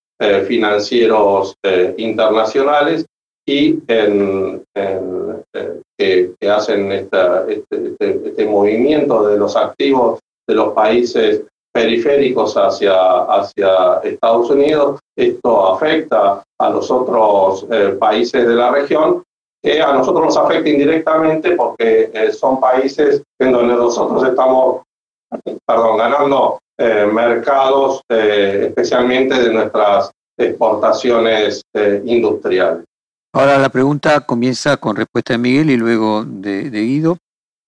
financieros 0.47 1.55
internacionales 1.97 3.07
y 3.49 3.83
en, 3.89 4.63
eh, 4.75 5.81
que, 5.99 6.35
hacen 6.49 6.93
este, 6.93 7.19
este, 7.49 7.95
este, 8.29 8.47
movimiento 8.47 9.27
de 9.27 9.39
los 9.39 9.57
activos 9.57 10.21
de 10.47 10.55
los 10.55 10.73
países 10.73 11.43
periféricos 11.73 12.57
hacia, 12.57 13.23
hacia 13.25 14.01
Estados 14.05 14.51
Unidos. 14.51 15.01
Esto 15.17 15.75
afecta 15.75 16.43
a 16.61 16.71
los 16.71 16.91
otros 16.91 17.67
países 17.99 18.47
de 18.47 18.55
la 18.55 18.71
región 18.71 19.23
que 19.63 19.81
a 19.81 19.93
nosotros 19.93 20.27
nos 20.27 20.37
afecta 20.37 20.69
indirectamente 20.69 21.53
porque 21.57 22.11
son 22.33 22.61
países 22.61 23.23
en 23.41 23.53
donde 23.53 23.75
nosotros 23.75 24.25
estamos 24.25 24.83
perdón, 25.67 25.99
ganando 25.99 26.59
eh, 26.79 27.07
mercados, 27.13 28.01
eh, 28.09 28.67
especialmente 28.69 29.35
de 29.35 29.53
nuestras 29.53 30.11
exportaciones 30.39 31.63
eh, 31.75 32.03
industriales. 32.05 32.85
Ahora 33.35 33.59
la 33.59 33.69
pregunta 33.69 34.21
comienza 34.23 34.79
con 34.79 34.97
respuesta 34.97 35.35
de 35.35 35.39
Miguel 35.39 35.69
y 35.69 35.77
luego 35.77 36.25
de, 36.25 36.71
Guido. 36.71 37.19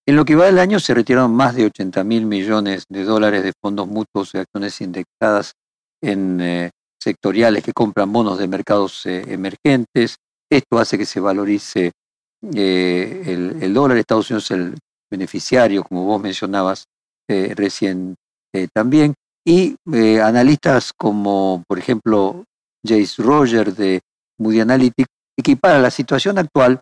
En 0.07 0.15
lo 0.15 0.25
que 0.25 0.35
va 0.35 0.45
del 0.45 0.57
año 0.57 0.79
se 0.79 0.95
retiraron 0.95 1.35
más 1.35 1.55
de 1.55 1.65
80 1.65 2.03
mil 2.03 2.25
millones 2.25 2.85
de 2.89 3.03
dólares 3.03 3.43
de 3.43 3.53
fondos 3.61 3.87
mutuos 3.87 4.33
y 4.33 4.39
acciones 4.39 4.81
indexadas 4.81 5.53
en 6.01 6.41
eh, 6.41 6.71
sectoriales 6.99 7.63
que 7.63 7.73
compran 7.73 8.11
bonos 8.11 8.39
de 8.39 8.47
mercados 8.47 9.05
eh, 9.05 9.23
emergentes. 9.27 10.15
Esto 10.49 10.79
hace 10.79 10.97
que 10.97 11.05
se 11.05 11.19
valorice 11.19 11.91
eh, 12.55 13.23
el, 13.61 13.73
dólar. 13.73 13.97
Estados 13.97 14.31
Unidos 14.31 14.45
es 14.45 14.57
el 14.57 14.75
beneficiario, 15.11 15.83
como 15.83 16.05
vos 16.05 16.19
mencionabas, 16.21 16.85
recién 17.29 18.15
también, 18.73 19.13
y 19.45 19.77
analistas 20.19 20.91
como, 20.91 21.63
por 21.65 21.79
ejemplo, 21.79 22.43
Jace 22.85 23.21
Roger 23.23 23.73
de 23.73 24.01
Moody 24.37 24.59
Analytics, 24.59 25.07
equipara 25.37 25.79
la 25.79 25.91
situación 25.91 26.37
actual 26.37 26.79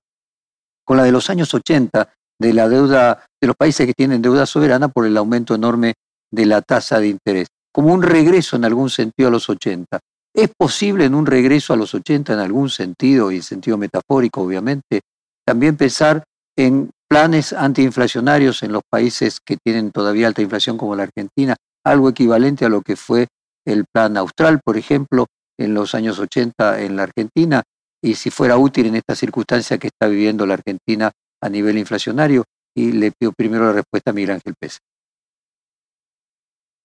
con 0.85 0.97
la 0.97 1.03
de 1.03 1.11
los 1.11 1.29
años 1.29 1.53
80 1.53 2.13
de 2.39 2.53
la 2.53 2.69
deuda 2.69 3.25
de 3.41 3.47
los 3.47 3.55
países 3.55 3.85
que 3.85 3.93
tienen 3.93 4.21
deuda 4.21 4.45
soberana 4.45 4.87
por 4.87 5.05
el 5.05 5.17
aumento 5.17 5.55
enorme 5.55 5.93
de 6.31 6.45
la 6.45 6.61
tasa 6.61 6.99
de 6.99 7.07
interés, 7.07 7.47
como 7.71 7.93
un 7.93 8.01
regreso 8.01 8.55
en 8.55 8.65
algún 8.65 8.89
sentido 8.89 9.29
a 9.29 9.31
los 9.31 9.49
80. 9.49 9.99
¿Es 10.33 10.49
posible 10.57 11.05
en 11.05 11.15
un 11.15 11.25
regreso 11.25 11.73
a 11.73 11.77
los 11.77 11.93
80 11.93 12.33
en 12.33 12.39
algún 12.39 12.69
sentido, 12.69 13.31
y 13.31 13.37
en 13.37 13.43
sentido 13.43 13.77
metafórico 13.77 14.41
obviamente, 14.41 15.01
también 15.45 15.75
pensar 15.75 16.23
en 16.55 16.89
planes 17.09 17.53
antiinflacionarios 17.53 18.61
en 18.63 18.71
los 18.71 18.83
países 18.89 19.39
que 19.43 19.57
tienen 19.57 19.91
todavía 19.91 20.27
alta 20.27 20.41
inflación 20.41 20.77
como 20.77 20.95
la 20.95 21.03
Argentina, 21.03 21.55
algo 21.83 22.09
equivalente 22.09 22.65
a 22.65 22.69
lo 22.69 22.81
que 22.81 22.95
fue 22.95 23.27
el 23.65 23.85
plan 23.91 24.15
austral, 24.17 24.59
por 24.63 24.77
ejemplo, 24.77 25.25
en 25.57 25.73
los 25.73 25.95
años 25.95 26.19
80 26.19 26.81
en 26.81 26.95
la 26.95 27.03
Argentina, 27.03 27.63
y 28.01 28.15
si 28.15 28.29
fuera 28.29 28.57
útil 28.57 28.87
en 28.87 28.95
esta 28.95 29.15
circunstancia 29.15 29.77
que 29.77 29.87
está 29.87 30.07
viviendo 30.07 30.45
la 30.45 30.55
Argentina 30.55 31.11
a 31.41 31.49
nivel 31.49 31.77
inflacionario. 31.77 32.43
Y 32.75 32.91
le 32.91 33.11
pido 33.11 33.31
primero 33.35 33.65
la 33.65 33.73
respuesta 33.73 34.11
a 34.11 34.13
Miguel 34.13 34.31
Ángel 34.31 34.53
Pérez. 34.59 34.77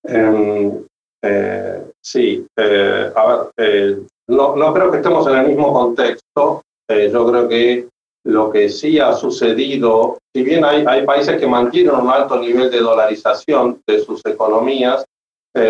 Em, 0.06 0.84
eh, 1.22 1.82
sí, 2.02 2.46
eh, 2.56 3.12
a 3.14 3.26
ver, 3.26 3.38
eh, 3.56 3.98
no, 4.28 4.56
no, 4.56 4.74
creo 4.74 4.90
que 4.90 4.98
estemos 4.98 5.26
en 5.26 5.36
el 5.36 5.48
mismo 5.48 5.72
contexto. 5.72 6.62
yo 6.88 7.30
creo 7.30 7.48
que 7.48 7.88
lo 8.26 8.50
que 8.50 8.68
sí 8.68 8.98
ha 8.98 9.14
sucedido, 9.14 10.18
si 10.34 10.42
bien 10.42 10.64
hay, 10.64 10.84
hay 10.86 11.04
países 11.06 11.38
que 11.38 11.46
mantienen 11.46 11.94
un 11.94 12.10
alto 12.10 12.38
nivel 12.38 12.70
de 12.70 12.80
dolarización 12.80 13.80
de 13.86 14.00
sus 14.00 14.20
economías, 14.26 15.04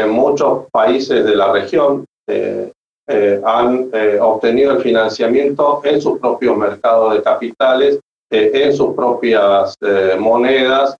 muchos 0.08 0.66
países 0.72 1.24
de 1.24 1.36
la 1.36 1.52
región 1.52 2.04
han 3.06 3.90
obtenido 4.20 4.72
el 4.72 4.82
financiamiento 4.82 5.82
en 5.84 6.00
sus 6.00 6.18
propios 6.18 6.56
mercados 6.56 7.14
de 7.14 7.22
capitales, 7.22 8.00
en 8.30 8.72
sus 8.72 8.94
propias 8.94 9.76
monedas 10.18 10.96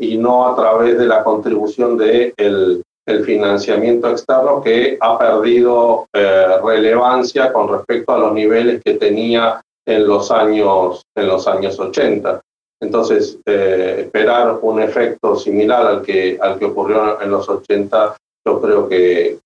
y 0.00 0.18
no 0.18 0.46
a 0.46 0.56
través 0.56 0.98
de 0.98 1.06
la 1.06 1.24
contribución 1.24 1.96
de 1.96 2.34
el, 2.36 2.82
el 3.08 3.24
financiamiento 3.24 4.10
externo 4.10 4.60
que 4.62 4.98
ha 5.00 5.18
perdido 5.18 6.06
eh, 6.12 6.58
relevancia 6.62 7.50
con 7.54 7.66
respecto 7.68 8.12
a 8.12 8.18
los 8.18 8.34
niveles 8.34 8.82
que 8.84 8.94
tenía 8.94 9.62
en 9.86 10.06
los 10.06 10.30
años, 10.30 11.02
en 11.16 11.26
los 11.26 11.48
años 11.48 11.80
80. 11.80 12.38
Entonces, 12.82 13.38
eh, 13.46 13.96
esperar 14.00 14.58
un 14.60 14.82
efecto 14.82 15.36
similar 15.36 15.86
al 15.86 16.02
que, 16.02 16.38
al 16.38 16.58
que 16.58 16.66
ocurrió 16.66 17.18
en 17.22 17.30
los 17.30 17.48
80, 17.48 18.14
yo 18.46 18.60
creo 18.60 18.88
que, 18.88 19.38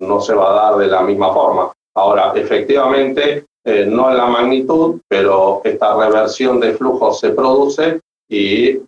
no 0.00 0.20
se 0.20 0.34
va 0.34 0.50
a 0.50 0.70
dar 0.70 0.78
de 0.78 0.86
la 0.86 1.02
misma 1.02 1.32
forma. 1.32 1.72
Ahora, 1.94 2.32
efectivamente, 2.34 3.44
eh, 3.64 3.86
no 3.86 4.10
en 4.10 4.16
la 4.16 4.26
magnitud, 4.26 5.00
pero 5.08 5.60
esta 5.64 5.96
reversión 5.96 6.60
de 6.60 6.72
flujos 6.72 7.20
se 7.20 7.30
produce 7.30 8.00
y 8.30 8.80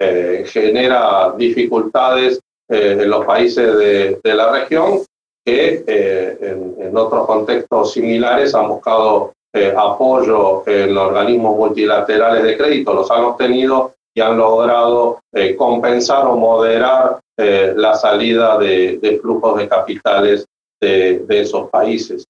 genera 0.47 1.34
dificultades 1.36 2.41
eh, 2.70 2.93
en 2.93 3.11
los 3.11 3.26
países 3.26 3.76
de, 3.76 4.20
la 4.22 4.53
región 4.53 5.01
que 5.45 5.82
eh, 5.84 6.38
en, 6.78 6.97
otros 6.97 7.26
contextos 7.26 7.93
similares 7.93 8.55
han 8.55 8.68
buscado 8.68 9.32
eh, 9.53 9.74
apoyo 9.76 10.62
en 10.68 10.97
organismos 10.97 11.57
multilaterales 11.57 12.45
de 12.45 12.57
crédito, 12.57 12.95
los 12.95 13.11
han 13.11 13.24
obtenido 13.24 13.95
y 14.15 14.21
han 14.21 14.37
logrado 14.37 15.21
compensar 15.57 16.27
o 16.27 16.37
moderar 16.37 17.21
la 17.37 17.95
salida 17.95 18.59
de, 18.59 19.19
flujos 19.23 19.59
de 19.59 19.69
capitales 19.69 20.47
de, 20.81 21.25
esos 21.29 21.71
países. 21.71 22.25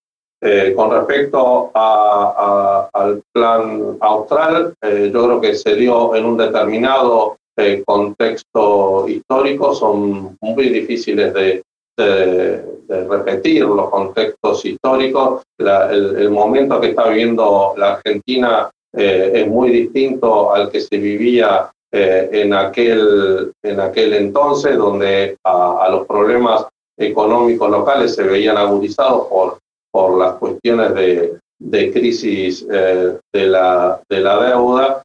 con 0.76 0.90
respecto 0.90 1.70
al 1.74 3.22
plan 3.32 3.96
austral, 4.00 4.74
yo 4.82 5.24
creo 5.26 5.40
que 5.40 5.54
se 5.54 5.74
dio 5.74 6.14
en 6.14 6.24
un 6.24 6.36
determinado 6.36 7.36
contexto 7.84 9.06
histórico 9.08 9.74
son 9.74 10.36
muy 10.40 10.68
difíciles 10.68 11.34
de, 11.34 11.62
repetir 12.88 13.64
los 13.64 13.90
contextos 13.90 14.64
históricos. 14.64 15.42
el, 15.58 16.30
momento 16.30 16.80
que 16.80 16.88
está 16.88 17.08
viviendo 17.08 17.74
la 17.76 17.94
Argentina 17.94 18.70
eh, 18.96 19.30
es 19.34 19.48
muy 19.48 19.70
distinto 19.70 20.52
al 20.52 20.70
que 20.70 20.80
se 20.80 20.98
vivía 20.98 21.70
eh, 21.92 22.28
en, 22.32 22.54
aquel, 22.54 23.52
en 23.64 23.80
aquel 23.80 24.14
entonces, 24.14 24.76
donde 24.76 25.36
a, 25.44 25.88
los 25.90 26.06
problemas 26.06 26.66
económicos 26.96 27.68
locales 27.68 28.14
se 28.14 28.22
veían 28.22 28.56
agudizados 28.56 29.26
por, 29.26 29.58
por 29.90 30.16
las 30.16 30.34
cuestiones 30.34 30.94
de, 30.94 31.38
de 31.58 31.92
crisis 31.92 32.64
eh, 32.70 33.18
de, 33.32 33.46
la, 33.46 34.00
de 34.08 34.20
la 34.20 34.50
deuda. 34.50 35.02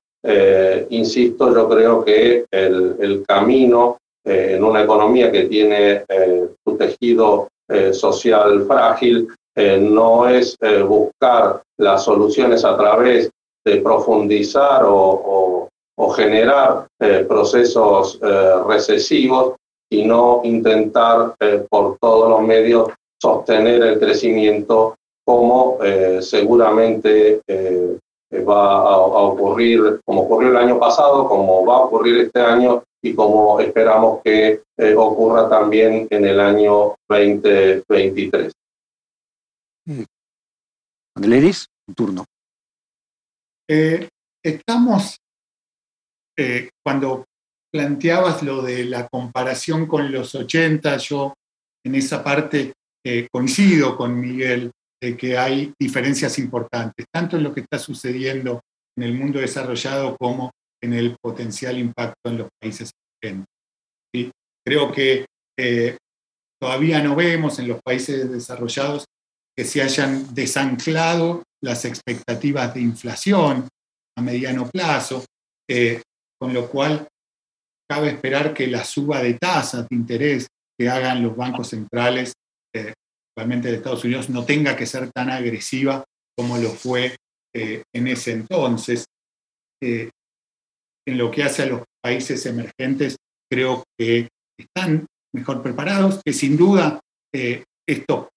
Insisto, 0.89 1.53
yo 1.53 1.69
creo 1.69 2.03
que 2.03 2.45
el, 2.51 3.23
camino 3.27 3.97
eh, 4.25 4.55
en 4.55 4.63
una 4.63 4.81
economía 4.81 5.31
que 5.31 5.43
tiene 5.43 6.03
su 6.63 6.75
tejido 6.77 7.47
social 7.91 8.65
frágil 8.65 9.27
no 9.55 10.27
es 10.27 10.57
buscar 10.87 11.61
las 11.77 12.03
soluciones 12.03 12.65
a 12.65 12.75
través 12.75 13.29
de 13.65 13.77
profundizar 13.81 14.83
o, 14.85 15.69
generar 16.15 16.87
procesos 17.27 18.19
recesivos, 18.67 19.55
sino 19.91 20.41
intentar 20.43 21.35
por 21.69 21.97
todos 21.99 22.29
los 22.29 22.41
medios 22.41 22.89
sostener 23.21 23.81
el 23.81 23.99
crecimiento 23.99 24.95
como 25.25 25.79
seguramente 26.21 27.41
va 28.43 28.77
a, 28.77 28.97
ocurrir 28.97 30.01
como 30.05 30.21
ocurrió 30.21 30.49
el 30.49 30.57
año 30.57 30.79
pasado, 30.79 31.27
como 31.27 31.65
va 31.65 31.75
a 31.75 31.79
ocurrir 31.81 32.21
este 32.21 32.41
año 32.41 32.83
y 33.01 33.13
como 33.13 33.59
esperamos 33.59 34.21
que 34.23 34.63
eh, 34.77 34.95
ocurra 34.95 35.47
también 35.47 36.07
en 36.09 36.25
el 36.25 36.39
año 36.39 36.95
2023. 37.07 38.51
Andeleris, 41.15 41.67
un 41.87 41.95
turno. 41.95 42.25
Eh, 43.67 44.07
estamos, 44.43 45.17
eh, 46.37 46.69
cuando 46.83 47.25
planteabas 47.71 48.43
lo 48.43 48.61
de 48.61 48.85
la 48.85 49.07
comparación 49.07 49.87
con 49.87 50.11
los 50.11 50.35
80, 50.35 50.97
yo 50.97 51.33
en 51.85 51.95
esa 51.95 52.23
parte 52.23 52.73
coincido 53.31 53.95
con 53.95 54.19
Miguel 54.19 54.71
de 54.99 55.15
que 55.15 55.37
hay 55.37 55.71
diferencias 55.79 56.39
importantes, 56.39 57.05
tanto 57.13 57.37
en 57.37 57.43
lo 57.43 57.53
que 57.53 57.61
está 57.61 57.77
sucediendo 57.77 58.61
en 58.97 59.03
el 59.03 59.13
mundo 59.13 59.39
desarrollado 59.39 60.17
como 60.17 60.51
en 60.81 60.93
el 60.93 61.15
potencial 61.21 61.77
impacto 61.77 62.29
en 62.29 62.37
los 62.37 62.47
países 62.59 62.91
emergentes. 63.21 63.55
Creo 64.65 64.91
que 64.91 65.25
eh, 65.59 65.97
todavía 66.59 67.01
no 67.03 67.15
vemos 67.15 67.59
en 67.59 67.67
los 67.67 67.79
países 67.83 68.31
desarrollados 68.31 69.05
que 69.55 69.63
se 69.63 69.81
hayan 69.81 70.33
desanclado 70.33 71.43
las 71.63 71.85
expectativas 71.85 72.73
de 72.73 72.81
inflación 72.81 73.67
a 74.17 74.21
mediano 74.21 74.69
plazo, 74.69 75.25
eh, 75.69 76.01
con 76.39 76.53
lo 76.53 76.69
cual 76.69 77.07
cabe 77.89 78.09
esperar 78.09 78.53
que 78.53 78.67
la 78.67 78.83
suba 78.83 79.21
de 79.21 79.35
tasas 79.35 79.87
de 79.87 79.95
interés 79.95 80.47
que 80.77 80.89
hagan 80.89 81.23
los 81.23 81.35
bancos 81.35 81.69
centrales 81.69 82.33
eh, 82.73 82.93
de 83.37 83.75
Estados 83.75 84.03
Unidos 84.05 84.29
no 84.29 84.45
tenga 84.45 84.75
que 84.75 84.85
ser 84.85 85.11
tan 85.11 85.29
agresiva 85.29 86.03
como 86.37 86.57
lo 86.57 86.69
fue 86.69 87.15
eh, 87.53 87.83
en 87.93 88.07
ese 88.07 88.31
entonces. 88.31 89.05
Eh, 89.81 90.09
en 91.07 91.17
lo 91.17 91.29
que 91.29 91.43
hace 91.43 91.63
a 91.63 91.67
los 91.67 91.83
países 92.01 92.45
emergentes, 92.45 93.15
creo 93.49 93.83
que 93.97 94.27
están 94.57 95.05
mejor 95.33 95.61
preparados, 95.61 96.21
que 96.23 96.33
sin 96.33 96.57
duda 96.57 96.99
eh, 97.33 97.63
esto, 97.87 98.29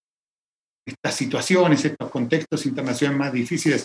estas 0.89 1.15
situaciones, 1.15 1.85
estos 1.85 2.11
contextos 2.11 2.67
internacionales 2.67 3.19
más 3.19 3.33
difíciles 3.33 3.85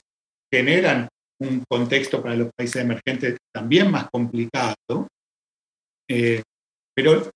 generan 0.52 1.08
un 1.40 1.64
contexto 1.70 2.22
para 2.22 2.36
los 2.36 2.50
países 2.56 2.82
emergentes 2.82 3.38
también 3.54 3.92
más 3.92 4.08
complicado, 4.10 5.08
pero 6.96 7.30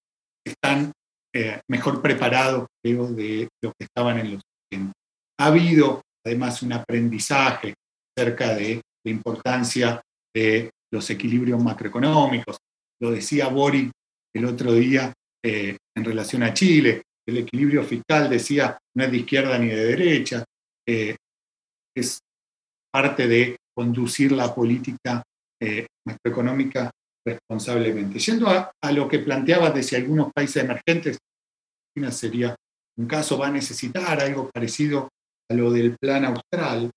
están 0.45 0.91
eh, 1.34 1.60
mejor 1.69 2.02
preparados, 2.02 2.68
creo, 2.84 3.07
de 3.07 3.48
lo 3.61 3.72
que 3.77 3.85
estaban 3.85 4.18
en 4.19 4.34
los 4.34 4.41
80. 4.72 4.91
Ha 5.39 5.45
habido, 5.45 6.02
además, 6.26 6.61
un 6.64 6.73
aprendizaje 6.73 7.73
acerca 8.18 8.56
de 8.56 8.81
la 9.06 9.11
importancia 9.11 10.02
de 10.34 10.72
los 10.91 11.10
equilibrios 11.10 11.61
macroeconómicos. 11.61 12.57
Lo 13.02 13.11
decía 13.11 13.49
Boric 13.49 13.91
el 14.34 14.45
otro 14.45 14.73
día 14.73 15.14
eh, 15.44 15.77
en 15.95 16.06
relación 16.06 16.44
a 16.44 16.53
Chile. 16.53 17.03
El 17.27 17.37
equilibrio 17.37 17.83
fiscal 17.83 18.29
decía 18.29 18.77
no 18.95 19.03
es 19.03 19.11
de 19.11 19.17
izquierda 19.17 19.57
ni 19.59 19.67
de 19.67 19.85
derecha, 19.85 20.43
eh, 20.87 21.15
es 21.95 22.19
parte 22.91 23.27
de 23.27 23.57
conducir 23.75 24.31
la 24.31 24.53
política 24.53 25.21
macroeconómica 26.05 26.91
responsablemente. 27.27 28.19
Yendo 28.19 28.47
a, 28.47 28.91
lo 28.91 29.07
que 29.07 29.19
planteabas 29.19 29.73
de 29.73 29.97
algunos 29.97 30.31
países 30.31 30.63
emergentes, 30.63 31.17
China 31.93 32.11
sería 32.11 32.55
un 32.97 33.07
caso, 33.07 33.37
va 33.37 33.47
a 33.47 33.51
necesitar 33.51 34.19
algo 34.21 34.49
parecido 34.49 35.09
a 35.49 35.53
lo 35.53 35.71
del 35.71 35.95
plan 35.97 36.25
austral. 36.25 36.89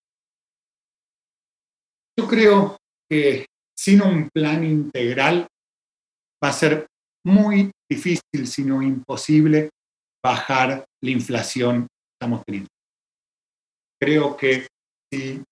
Yo 2.19 2.29
creo 2.29 2.77
que 3.09 3.47
sin 3.77 4.03
un 4.03 4.29
plan 4.31 4.65
integral 4.65 5.47
va 6.43 6.49
a 6.49 6.53
ser 6.53 6.87
muy 7.25 7.71
difícil, 7.91 8.47
si 8.47 8.65
no 8.65 8.83
imposible, 8.83 9.71
bajar 10.23 10.85
la 11.03 11.11
inflación 11.11 11.83
que 11.83 12.13
estamos 12.19 12.43
teniendo. 12.45 12.69
creo 14.01 14.37
que 14.37 14.67
si 15.13 15.43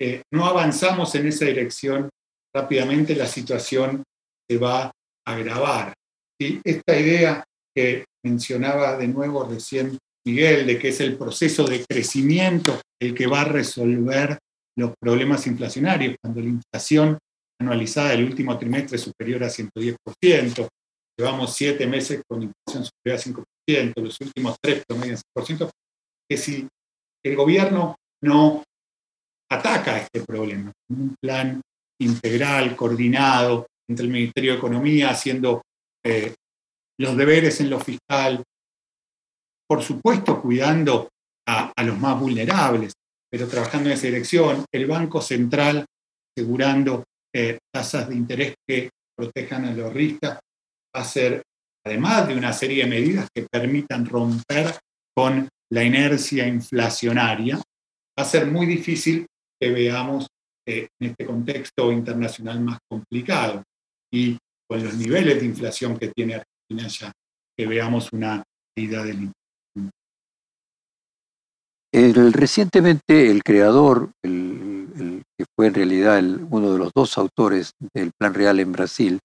eh, 0.00 0.22
no 0.32 0.46
avanzamos 0.46 1.14
en 1.14 1.26
esa 1.26 1.44
dirección 1.44 2.08
rápidamente, 2.54 3.14
la 3.14 3.26
situación 3.26 4.02
se 4.48 4.58
va 4.58 4.84
a 4.84 4.92
agravar. 5.24 5.92
Y 6.40 6.60
esta 6.64 6.98
idea 6.98 7.44
que 7.74 8.04
mencionaba 8.24 8.96
de 8.96 9.08
nuevo 9.08 9.44
recién 9.44 9.98
Miguel, 10.26 10.66
de 10.66 10.78
que 10.78 10.88
es 10.88 11.00
el 11.00 11.16
proceso 11.16 11.64
de 11.64 11.84
crecimiento 11.84 12.80
el 13.00 13.14
que 13.14 13.26
va 13.26 13.42
a 13.42 13.44
resolver 13.44 14.38
los 14.76 14.92
problemas 15.00 15.46
inflacionarios, 15.46 16.16
cuando 16.22 16.40
la 16.40 16.48
inflación 16.48 17.18
anualizada 17.60 18.10
del 18.10 18.24
último 18.24 18.56
trimestre 18.58 18.96
es 18.96 19.02
superior 19.02 19.44
a 19.44 19.48
110%, 19.48 20.68
llevamos 21.18 21.54
siete 21.54 21.86
meses 21.86 22.22
con 22.28 22.42
inflación 22.42 22.84
superior 22.84 23.18
a 23.18 23.42
5%, 23.42 23.44
los 23.96 24.20
últimos 24.20 24.56
tres 24.60 24.84
promedio 24.86 25.16
6%, 25.36 25.70
que 26.28 26.36
si 26.36 26.68
el 27.24 27.36
gobierno 27.36 27.96
no 28.22 28.62
ataca 29.50 29.98
este 29.98 30.22
problema 30.22 30.72
con 30.88 31.00
un 31.00 31.14
plan 31.20 31.60
integral, 32.00 32.76
coordinado 32.76 33.66
entre 33.88 34.06
el 34.06 34.12
Ministerio 34.12 34.52
de 34.52 34.58
Economía, 34.58 35.10
haciendo 35.10 35.62
eh, 36.04 36.34
los 36.98 37.16
deberes 37.16 37.60
en 37.60 37.70
lo 37.70 37.80
fiscal, 37.80 38.42
por 39.68 39.82
supuesto 39.82 40.40
cuidando 40.40 41.08
a, 41.46 41.72
los 41.82 41.98
más 41.98 42.18
vulnerables, 42.18 42.92
pero 43.30 43.48
trabajando 43.48 43.88
en 43.88 43.94
esa 43.94 44.06
dirección, 44.06 44.64
el 44.72 44.86
Banco 44.86 45.20
Central 45.20 45.84
asegurando 46.36 47.04
eh, 47.34 47.58
tasas 47.72 48.08
de 48.08 48.14
interés 48.14 48.54
que 48.66 48.90
protejan 49.16 49.64
a 49.66 49.72
los 49.72 49.92
riscos, 49.92 50.30
va 50.30 51.00
a 51.00 51.04
ser, 51.04 51.42
además 51.84 52.28
de 52.28 52.36
una 52.36 52.52
serie 52.52 52.84
de 52.84 52.90
medidas 52.90 53.28
que 53.34 53.46
permitan 53.50 54.06
romper 54.06 54.74
con 55.14 55.48
la 55.72 55.84
inercia 55.84 56.46
inflacionaria, 56.46 57.56
va 57.56 58.22
a 58.22 58.24
ser 58.24 58.46
muy 58.46 58.66
difícil 58.66 59.26
que 59.60 59.70
veamos 59.70 60.26
eh, 60.66 60.88
en 61.00 61.10
este 61.10 61.26
contexto 61.26 61.92
internacional 61.92 62.60
más 62.60 62.78
complicado. 62.88 63.62
Y 64.12 64.36
con 64.68 64.82
los 64.82 64.94
niveles 64.94 65.40
de 65.40 65.46
inflación 65.46 65.98
que 65.98 66.08
tiene 66.08 66.34
Argentina 66.34 66.88
ya, 66.88 67.12
que 67.56 67.66
veamos 67.66 68.12
una 68.12 68.42
caída 68.74 69.04
del 69.04 69.30
el, 71.92 72.32
recientemente 72.32 73.30
el 73.30 73.42
creador, 73.42 74.12
el, 74.22 75.22
que 75.36 75.44
fue 75.56 75.66
en 75.66 75.74
realidad 75.74 76.22
uno 76.50 76.72
de 76.72 76.78
los 76.78 76.92
dos 76.94 77.18
autores 77.18 77.72
del 77.94 78.12
Plan 78.16 78.34
Real 78.34 78.60
en 78.60 78.72
Brasil, 78.72 79.18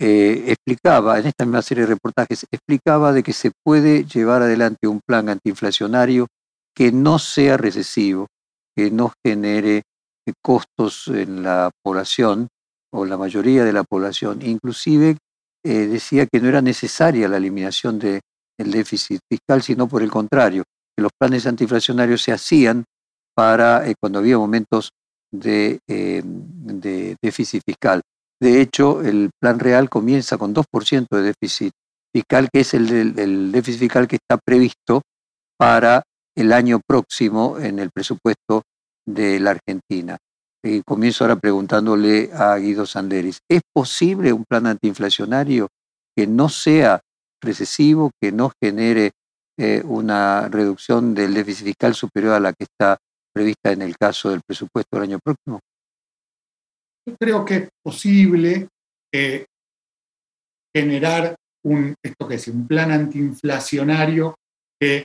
eh, 0.00 0.44
explicaba, 0.46 1.18
en 1.18 1.26
esta 1.26 1.44
misma 1.44 1.60
serie 1.60 1.82
de 1.82 1.94
reportajes, 1.94 2.46
explicaba 2.52 3.12
de 3.12 3.24
que 3.24 3.32
se 3.32 3.50
puede 3.64 4.04
llevar 4.04 4.42
adelante 4.42 4.86
un 4.86 5.00
plan 5.04 5.28
antiinflacionario 5.28 6.28
que 6.72 6.92
no 6.92 7.18
sea 7.18 7.56
recesivo, 7.56 8.28
que 8.76 8.92
no 8.92 9.12
genere 9.26 9.82
eh, 10.24 10.32
costos 10.40 11.08
en 11.08 11.42
la 11.42 11.70
población 11.82 12.46
o 12.92 13.04
la 13.04 13.18
mayoría 13.18 13.64
de 13.64 13.72
la 13.72 13.82
población. 13.82 14.40
Inclusive 14.42 15.16
eh, 15.64 15.86
decía 15.88 16.26
que 16.26 16.40
no 16.40 16.48
era 16.48 16.62
necesaria 16.62 17.26
la 17.26 17.38
eliminación 17.38 17.98
del 17.98 18.20
déficit 18.56 19.20
fiscal, 19.28 19.62
sino 19.62 19.88
por 19.88 20.04
el 20.04 20.10
contrario, 20.12 20.62
que 20.96 21.02
los 21.02 21.10
planes 21.18 21.44
antiinflacionarios 21.44 22.22
se 22.22 22.30
hacían 22.30 22.84
para 23.34 23.84
cuando 24.00 24.20
había 24.20 24.38
momentos 24.38 24.90
de, 25.32 25.80
de 25.86 27.16
déficit 27.20 27.62
fiscal. 27.64 28.00
De 28.40 28.60
hecho, 28.60 29.02
el 29.02 29.30
plan 29.40 29.58
real 29.58 29.88
comienza 29.88 30.38
con 30.38 30.54
2% 30.54 31.06
de 31.10 31.22
déficit 31.22 31.72
fiscal, 32.12 32.48
que 32.52 32.60
es 32.60 32.74
el, 32.74 33.52
déficit 33.52 33.80
fiscal 33.80 34.06
que 34.06 34.16
está 34.16 34.38
previsto 34.38 35.02
para 35.58 36.04
el 36.36 36.52
año 36.52 36.80
próximo 36.86 37.58
en 37.58 37.78
el 37.80 37.90
presupuesto 37.90 38.62
de 39.06 39.40
la 39.40 39.50
Argentina. 39.50 40.16
Y 40.62 40.82
comienzo 40.82 41.24
ahora 41.24 41.36
preguntándole 41.36 42.30
a 42.32 42.56
Guido 42.56 42.86
Sanderis, 42.86 43.40
¿es 43.48 43.62
posible 43.72 44.32
un 44.32 44.44
plan 44.44 44.66
antiinflacionario 44.66 45.68
que 46.16 46.26
no 46.26 46.48
sea 46.48 47.00
recesivo, 47.42 48.10
que 48.20 48.32
no 48.32 48.52
genere 48.60 49.12
eh, 49.56 49.82
una 49.84 50.48
reducción 50.48 51.14
del 51.14 51.34
déficit 51.34 51.66
fiscal 51.66 51.94
superior 51.94 52.34
a 52.34 52.40
la 52.40 52.52
que 52.52 52.64
está 52.64 52.98
prevista 53.32 53.72
en 53.72 53.82
el 53.82 53.96
caso 53.96 54.30
del 54.30 54.40
presupuesto 54.46 54.96
del 54.96 55.02
año 55.02 55.18
próximo? 55.22 55.60
Creo 57.16 57.44
que 57.44 57.54
es 57.56 57.68
posible 57.82 58.68
eh, 59.12 59.46
generar 60.74 61.34
un, 61.64 61.94
esto 62.02 62.28
que 62.28 62.36
es, 62.36 62.48
un 62.48 62.66
plan 62.66 62.90
antiinflacionario 62.90 64.34
que 64.80 65.04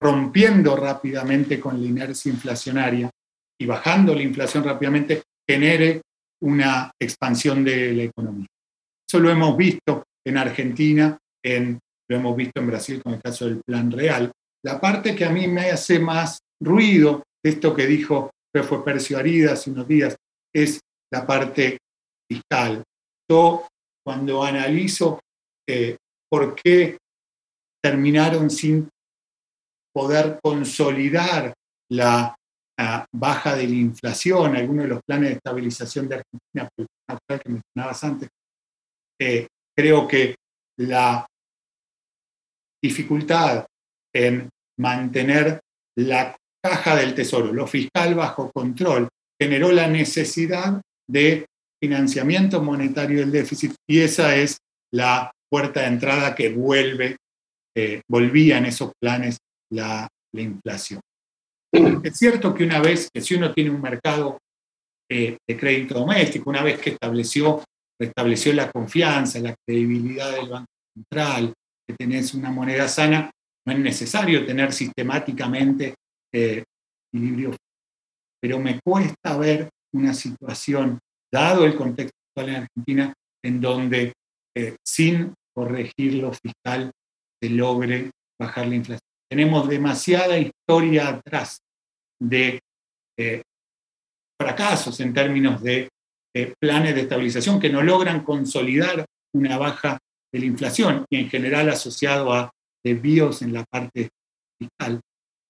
rompiendo 0.00 0.76
rápidamente 0.76 1.60
con 1.60 1.80
la 1.80 1.86
inercia 1.86 2.32
inflacionaria 2.32 3.10
y 3.60 3.66
bajando 3.66 4.14
la 4.14 4.22
inflación 4.22 4.64
rápidamente, 4.64 5.22
genere 5.46 6.00
una 6.42 6.90
expansión 6.98 7.62
de 7.62 7.92
la 7.92 8.04
economía. 8.04 8.46
Eso 9.06 9.20
lo 9.20 9.30
hemos 9.30 9.56
visto 9.56 10.04
en 10.24 10.38
Argentina, 10.38 11.18
en, 11.44 11.78
lo 12.08 12.16
hemos 12.16 12.36
visto 12.36 12.60
en 12.60 12.66
Brasil 12.66 13.02
con 13.02 13.14
el 13.14 13.20
caso 13.20 13.44
del 13.44 13.60
Plan 13.62 13.90
Real. 13.90 14.30
La 14.64 14.80
parte 14.80 15.14
que 15.14 15.26
a 15.26 15.30
mí 15.30 15.46
me 15.46 15.70
hace 15.70 15.98
más 15.98 16.38
ruido 16.62 17.22
esto 17.44 17.74
que 17.74 17.86
dijo 17.86 18.30
que 18.52 18.62
fue 18.62 18.84
Percio 18.84 19.18
Arida 19.18 19.52
hace 19.52 19.70
unos 19.70 19.86
días 19.86 20.16
es 20.54 20.80
la 21.12 21.26
parte 21.26 21.78
fiscal. 22.30 22.82
Yo 23.28 23.66
cuando 24.04 24.42
analizo 24.42 25.20
eh, 25.68 25.96
por 26.30 26.54
qué 26.54 26.98
terminaron 27.82 28.50
sin 28.50 28.88
poder 29.92 30.38
consolidar 30.42 31.52
la, 31.90 32.34
baja 33.12 33.56
de 33.56 33.64
la 33.64 33.74
inflación, 33.74 34.56
algunos 34.56 34.84
de 34.84 34.88
los 34.88 35.02
planes 35.06 35.28
de 35.28 35.34
estabilización 35.34 36.08
de 36.08 36.14
Argentina, 36.14 36.68
que 37.28 37.48
mencionabas 37.50 38.04
antes, 38.04 38.30
eh, 39.20 39.46
creo 39.76 40.08
que 40.08 40.34
la 40.78 41.26
dificultad 42.82 43.66
en 44.14 44.48
mantener 44.78 45.60
la 45.98 46.34
caja 46.64 46.96
del 46.96 47.14
tesoro, 47.14 47.52
lo 47.52 47.66
fiscal 47.66 48.14
bajo 48.14 48.50
control, 48.50 49.10
generó 49.38 49.72
la 49.72 49.86
necesidad 49.86 50.80
de 51.10 51.46
financiamiento 51.82 52.62
monetario 52.62 53.20
del 53.20 53.32
déficit 53.32 53.74
y 53.88 54.00
esa 54.00 54.36
es 54.36 54.58
la 54.92 55.32
puerta 55.50 55.80
de 55.80 55.86
entrada 55.86 56.34
que 56.34 56.50
vuelve, 56.50 57.16
eh, 57.76 58.02
volvía 58.08 58.58
en 58.58 58.66
esos 58.66 58.92
planes 59.00 59.38
la, 59.72 60.08
inflación. 60.32 61.00
Es 61.72 62.16
cierto 62.16 62.54
que 62.54 62.62
una 62.62 62.80
vez 62.80 63.08
que 63.12 63.20
si 63.20 63.34
uno 63.34 63.52
tiene 63.52 63.70
un 63.70 63.80
mercado 63.80 64.38
eh, 65.10 65.38
de 65.48 65.56
crédito 65.56 65.94
doméstico, 65.94 66.50
una 66.50 66.62
vez 66.62 66.78
que 66.78 66.90
estableció, 66.90 67.64
restableció 68.00 68.52
la 68.52 68.70
confianza, 68.70 69.40
la 69.40 69.56
credibilidad 69.66 70.30
del 70.30 70.48
Banco 70.48 70.70
Central, 70.94 71.52
que 71.88 71.96
tenés 71.96 72.32
una 72.34 72.52
moneda 72.52 72.86
sana, 72.86 73.28
no 73.66 73.72
es 73.72 73.78
necesario 73.80 74.46
tener 74.46 74.72
sistemáticamente 74.72 75.94
eh, 76.32 76.62
equilibrio. 77.12 77.56
Pero 78.40 78.60
me 78.60 78.78
cuesta 78.80 79.36
ver 79.36 79.68
una 79.94 80.14
situación, 80.14 80.98
dado 81.32 81.64
el 81.64 81.76
contexto 81.76 82.16
actual 82.28 82.48
en 82.48 82.62
Argentina, 82.62 83.14
en 83.44 83.60
donde 83.60 84.12
eh, 84.56 84.76
sin 84.86 85.34
corregir 85.54 86.14
lo 86.14 86.32
fiscal 86.32 86.90
se 87.42 87.50
logre 87.50 88.10
bajar 88.38 88.66
la 88.68 88.74
inflación. 88.74 89.00
Tenemos 89.30 89.68
demasiada 89.68 90.38
historia 90.38 91.08
atrás 91.08 91.60
de 92.20 92.60
eh, 93.18 93.42
fracasos 94.40 94.98
en 95.00 95.14
términos 95.14 95.62
de 95.62 95.88
eh, 96.34 96.54
planes 96.60 96.94
de 96.94 97.02
estabilización 97.02 97.60
que 97.60 97.70
no 97.70 97.82
logran 97.82 98.24
consolidar 98.24 99.04
una 99.34 99.58
baja 99.58 99.98
de 100.32 100.40
la 100.40 100.46
inflación 100.46 101.04
y 101.10 101.18
en 101.18 101.28
general 101.28 101.68
asociado 101.68 102.32
a 102.32 102.50
desvíos 102.84 103.42
en 103.42 103.52
la 103.52 103.64
parte 103.64 104.10
fiscal 104.58 105.00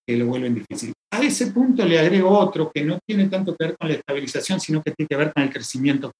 que 0.06 0.16
lo 0.16 0.26
vuelven 0.26 0.54
difícil. 0.54 0.92
A 1.12 1.22
ese 1.22 1.48
punto 1.48 1.84
le 1.84 1.98
agrego 1.98 2.30
otro 2.30 2.70
que 2.72 2.84
no 2.84 2.98
tiene 3.06 3.28
tanto 3.28 3.56
que 3.56 3.66
ver 3.66 3.76
con 3.76 3.88
la 3.88 3.94
estabilización, 3.94 4.60
sino 4.60 4.82
que 4.82 4.92
tiene 4.92 5.08
que 5.08 5.16
ver 5.16 5.32
con 5.32 5.42
el 5.42 5.50
crecimiento. 5.50 6.12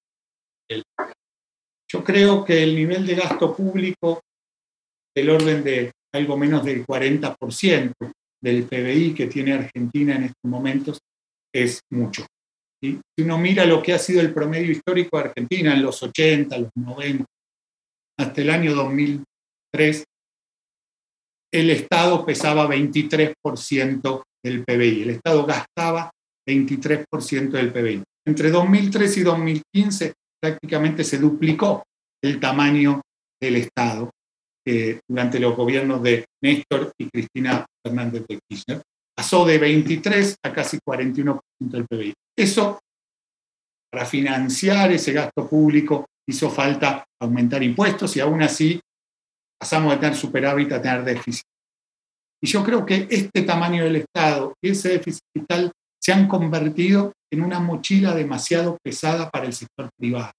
Yo 1.93 2.05
creo 2.05 2.45
que 2.45 2.63
el 2.63 2.77
nivel 2.77 3.07
de 3.07 3.17
gasto 3.17 3.55
público 3.55 4.21
del 5.15 5.31
orden 5.31 5.65
de 5.65 5.93
algo 6.15 6.37
menos 6.37 6.65
del 6.65 6.87
40% 6.87 7.93
del 8.43 8.65
PBI 8.65 9.15
que 9.15 9.27
tiene 9.27 9.53
Argentina 9.53 10.17
en 10.17 10.25
estos 10.25 10.51
momentos 10.51 10.99
es 11.53 11.81
mucho. 11.91 12.27
Si 12.83 12.99
uno 13.19 13.37
mira 13.39 13.65
lo 13.67 13.83
que 13.83 13.93
ha 13.93 13.99
sido 13.99 14.21
el 14.21 14.33
promedio 14.33 14.71
histórico 14.71 15.19
de 15.19 15.25
Argentina 15.25 15.75
en 15.75 15.83
los 15.83 16.03
80, 16.03 16.59
los 16.59 16.71
90, 16.75 17.25
hasta 18.19 18.41
el 18.41 18.51
año 18.51 18.75
2003, 18.75 20.05
el 21.53 21.71
Estado 21.71 22.25
pesaba 22.25 22.69
23% 22.69 24.23
del 24.43 24.65
PBI. 24.65 25.03
El 25.03 25.11
Estado 25.11 25.45
gastaba 25.45 26.11
23% 26.49 27.51
del 27.51 27.73
PBI. 27.73 28.03
Entre 28.27 28.51
2003 28.51 29.17
y 29.17 29.23
2015 29.23 30.13
prácticamente 30.41 31.05
se 31.05 31.19
duplicó 31.19 31.85
el 32.23 32.39
tamaño 32.39 33.01
del 33.41 33.57
Estado 33.57 34.11
durante 35.09 35.41
los 35.41 35.57
gobiernos 35.57 36.03
de 36.03 36.25
Néstor 36.43 36.93
y 36.99 37.09
Cristina 37.09 37.67
Fernández 37.85 38.25
de 38.29 38.39
Kirchner, 38.49 38.83
pasó 39.17 39.45
de 39.45 39.59
23 39.59 40.37
a 40.45 40.53
casi 40.53 40.79
41% 40.79 41.41
del 41.59 41.87
PBI. 41.87 42.15
Eso, 42.39 42.79
para 43.91 44.07
financiar 44.07 44.93
ese 44.93 45.13
gasto 45.13 45.49
público, 45.49 46.07
hizo 46.29 46.51
falta 46.51 47.05
aumentar 47.21 47.63
impuestos 47.63 48.17
y 48.17 48.21
aún 48.21 48.43
así 48.43 48.81
pasamos 49.61 49.93
de 49.93 49.99
tener 49.99 50.17
superávit 50.17 50.73
a 50.73 50.81
tener 50.81 51.05
déficit. 51.05 51.45
Y 52.43 52.47
yo 52.47 52.65
creo 52.65 52.87
que 52.87 53.07
este 53.11 53.43
tamaño 53.43 53.85
del 53.85 53.97
Estado 53.97 54.55
y 54.63 54.71
ese 54.71 54.91
déficit 54.91 55.23
fiscal 55.37 55.71
se 56.03 56.13
han 56.13 56.27
convertido 56.27 57.13
en 57.31 57.43
una 57.43 57.61
mochila 57.61 58.15
demasiado 58.15 58.79
pesada 58.83 59.29
para 59.29 59.45
el 59.45 59.53
sector 59.53 59.91
privado. 59.99 60.33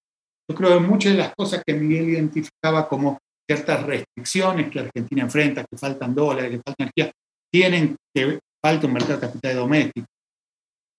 Yo 0.50 0.56
creo 0.56 0.70
que 0.78 0.86
muchas 0.86 1.12
de 1.12 1.18
las 1.18 1.32
cosas 1.36 1.62
que 1.64 1.74
Miguel 1.74 2.10
identificaba 2.10 2.88
como 2.88 3.18
ciertas 3.48 3.84
restricciones 3.84 4.70
que 4.70 4.80
Argentina 4.80 5.22
enfrenta, 5.22 5.64
que 5.64 5.78
faltan 5.78 6.14
dólares, 6.14 6.50
que 6.50 6.60
falta 6.64 6.82
energía, 6.82 7.12
tienen 7.52 7.96
que 8.14 8.40
falta 8.62 8.86
un 8.86 8.92
mercado 8.92 9.20
de 9.20 9.26
capital 9.26 9.56
doméstico, 9.56 10.06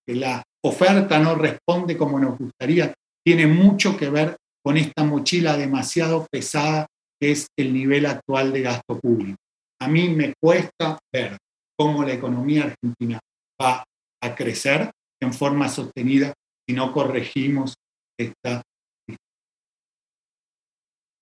que 0.08 0.16
la 0.16 0.44
oferta 0.64 1.20
no 1.20 1.36
responde 1.36 1.98
como 1.98 2.20
nos 2.20 2.38
gustaría, 2.38 2.94
tiene 3.26 3.48
mucho 3.48 3.98
que 3.98 4.10
ver 4.10 4.38
con 4.64 4.78
esta 4.78 5.04
mochila 5.04 5.58
demasiado 5.58 6.26
pesada 6.32 6.88
es 7.22 7.48
el 7.58 7.74
nivel 7.74 8.06
actual 8.06 8.52
de 8.52 8.62
gasto 8.62 9.00
público. 9.00 9.38
A 9.82 9.88
mí 9.88 10.10
me 10.10 10.34
cuesta 10.42 10.98
ver 11.12 11.38
cómo 11.78 12.04
la 12.04 12.14
economía 12.14 12.64
argentina 12.66 13.20
va 13.62 13.84
a 14.22 14.36
crecer 14.36 14.92
en 15.22 15.34
forma 15.34 15.68
sostenida 15.70 16.34
si 16.68 16.76
no 16.76 16.92
corregimos 16.94 17.74
esta. 18.18 18.62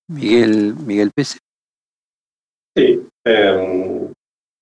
Miguel, 0.09 0.75
Miguel 0.75 1.11
Pese. 1.15 1.39
Sí, 2.75 3.07
em, 3.25 4.11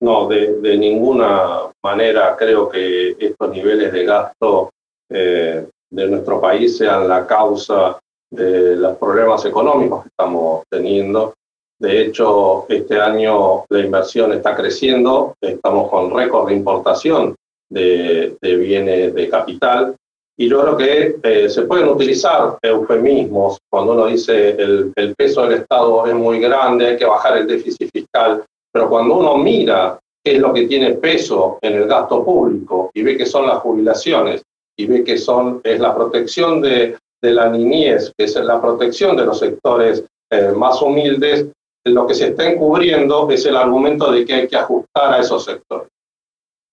no, 0.01 0.27
de, 0.27 0.77
ninguna 0.77 1.71
manera 1.83 2.35
creo 2.37 2.69
que 2.69 3.15
estos 3.19 3.51
niveles 3.51 3.91
de 3.91 4.05
gasto 4.05 4.71
eh, 5.09 5.67
de 5.91 6.07
nuestro 6.07 6.39
país 6.39 6.77
sean 6.77 7.07
la 7.07 7.25
causa 7.25 7.99
de 8.31 8.75
los 8.75 8.97
problemas 8.97 9.43
económicos 9.45 10.03
que 10.03 10.09
estamos 10.09 10.63
teniendo. 10.69 11.33
De 11.79 12.01
hecho, 12.01 12.65
este 12.67 12.99
año 12.99 13.65
la 13.69 13.79
inversión 13.79 14.33
está 14.33 14.55
creciendo, 14.55 15.35
estamos 15.41 15.89
con 15.89 16.13
récord 16.13 16.49
de 16.49 16.55
importación 16.55 17.35
de, 17.69 18.37
bienes 18.41 19.13
de 19.13 19.29
capital. 19.29 19.95
Y 20.37 20.49
yo 20.49 20.61
creo 20.61 20.77
que 20.77 21.19
eh, 21.21 21.49
se 21.49 21.63
pueden 21.63 21.89
utilizar 21.89 22.57
eufemismos 22.61 23.57
cuando 23.69 23.93
uno 23.93 24.05
dice 24.07 24.51
el, 24.51 24.91
el 24.95 25.15
peso 25.15 25.41
del 25.43 25.61
Estado 25.61 26.05
es 26.05 26.15
muy 26.15 26.39
grande, 26.39 26.87
hay 26.87 26.97
que 26.97 27.05
bajar 27.05 27.37
el 27.37 27.47
déficit 27.47 27.89
fiscal, 27.91 28.43
pero 28.71 28.89
cuando 28.89 29.17
uno 29.17 29.37
mira 29.37 29.99
qué 30.23 30.35
es 30.35 30.39
lo 30.39 30.53
que 30.53 30.67
tiene 30.67 30.93
peso 30.93 31.59
en 31.61 31.73
el 31.73 31.87
gasto 31.87 32.23
público 32.23 32.89
y 32.93 33.03
ve 33.03 33.17
que 33.17 33.25
son 33.25 33.47
las 33.47 33.59
jubilaciones 33.59 34.41
y 34.77 34.85
ve 34.85 35.03
que 35.03 35.17
son, 35.17 35.59
es 35.63 35.79
la 35.79 35.93
protección 35.93 36.61
de, 36.61 36.95
de 37.21 37.33
la 37.33 37.49
niñez, 37.49 38.13
que 38.17 38.25
es 38.25 38.35
la 38.35 38.61
protección 38.61 39.15
de 39.17 39.25
los 39.25 39.39
sectores 39.39 40.03
eh, 40.31 40.51
más 40.55 40.81
humildes, 40.81 41.47
lo 41.85 42.05
que 42.05 42.13
se 42.13 42.27
está 42.27 42.49
encubriendo 42.49 43.29
es 43.29 43.45
el 43.45 43.55
argumento 43.55 44.11
de 44.11 44.25
que 44.25 44.33
hay 44.33 44.47
que 44.47 44.57
ajustar 44.57 45.13
a 45.13 45.19
esos 45.19 45.43
sectores. 45.45 45.89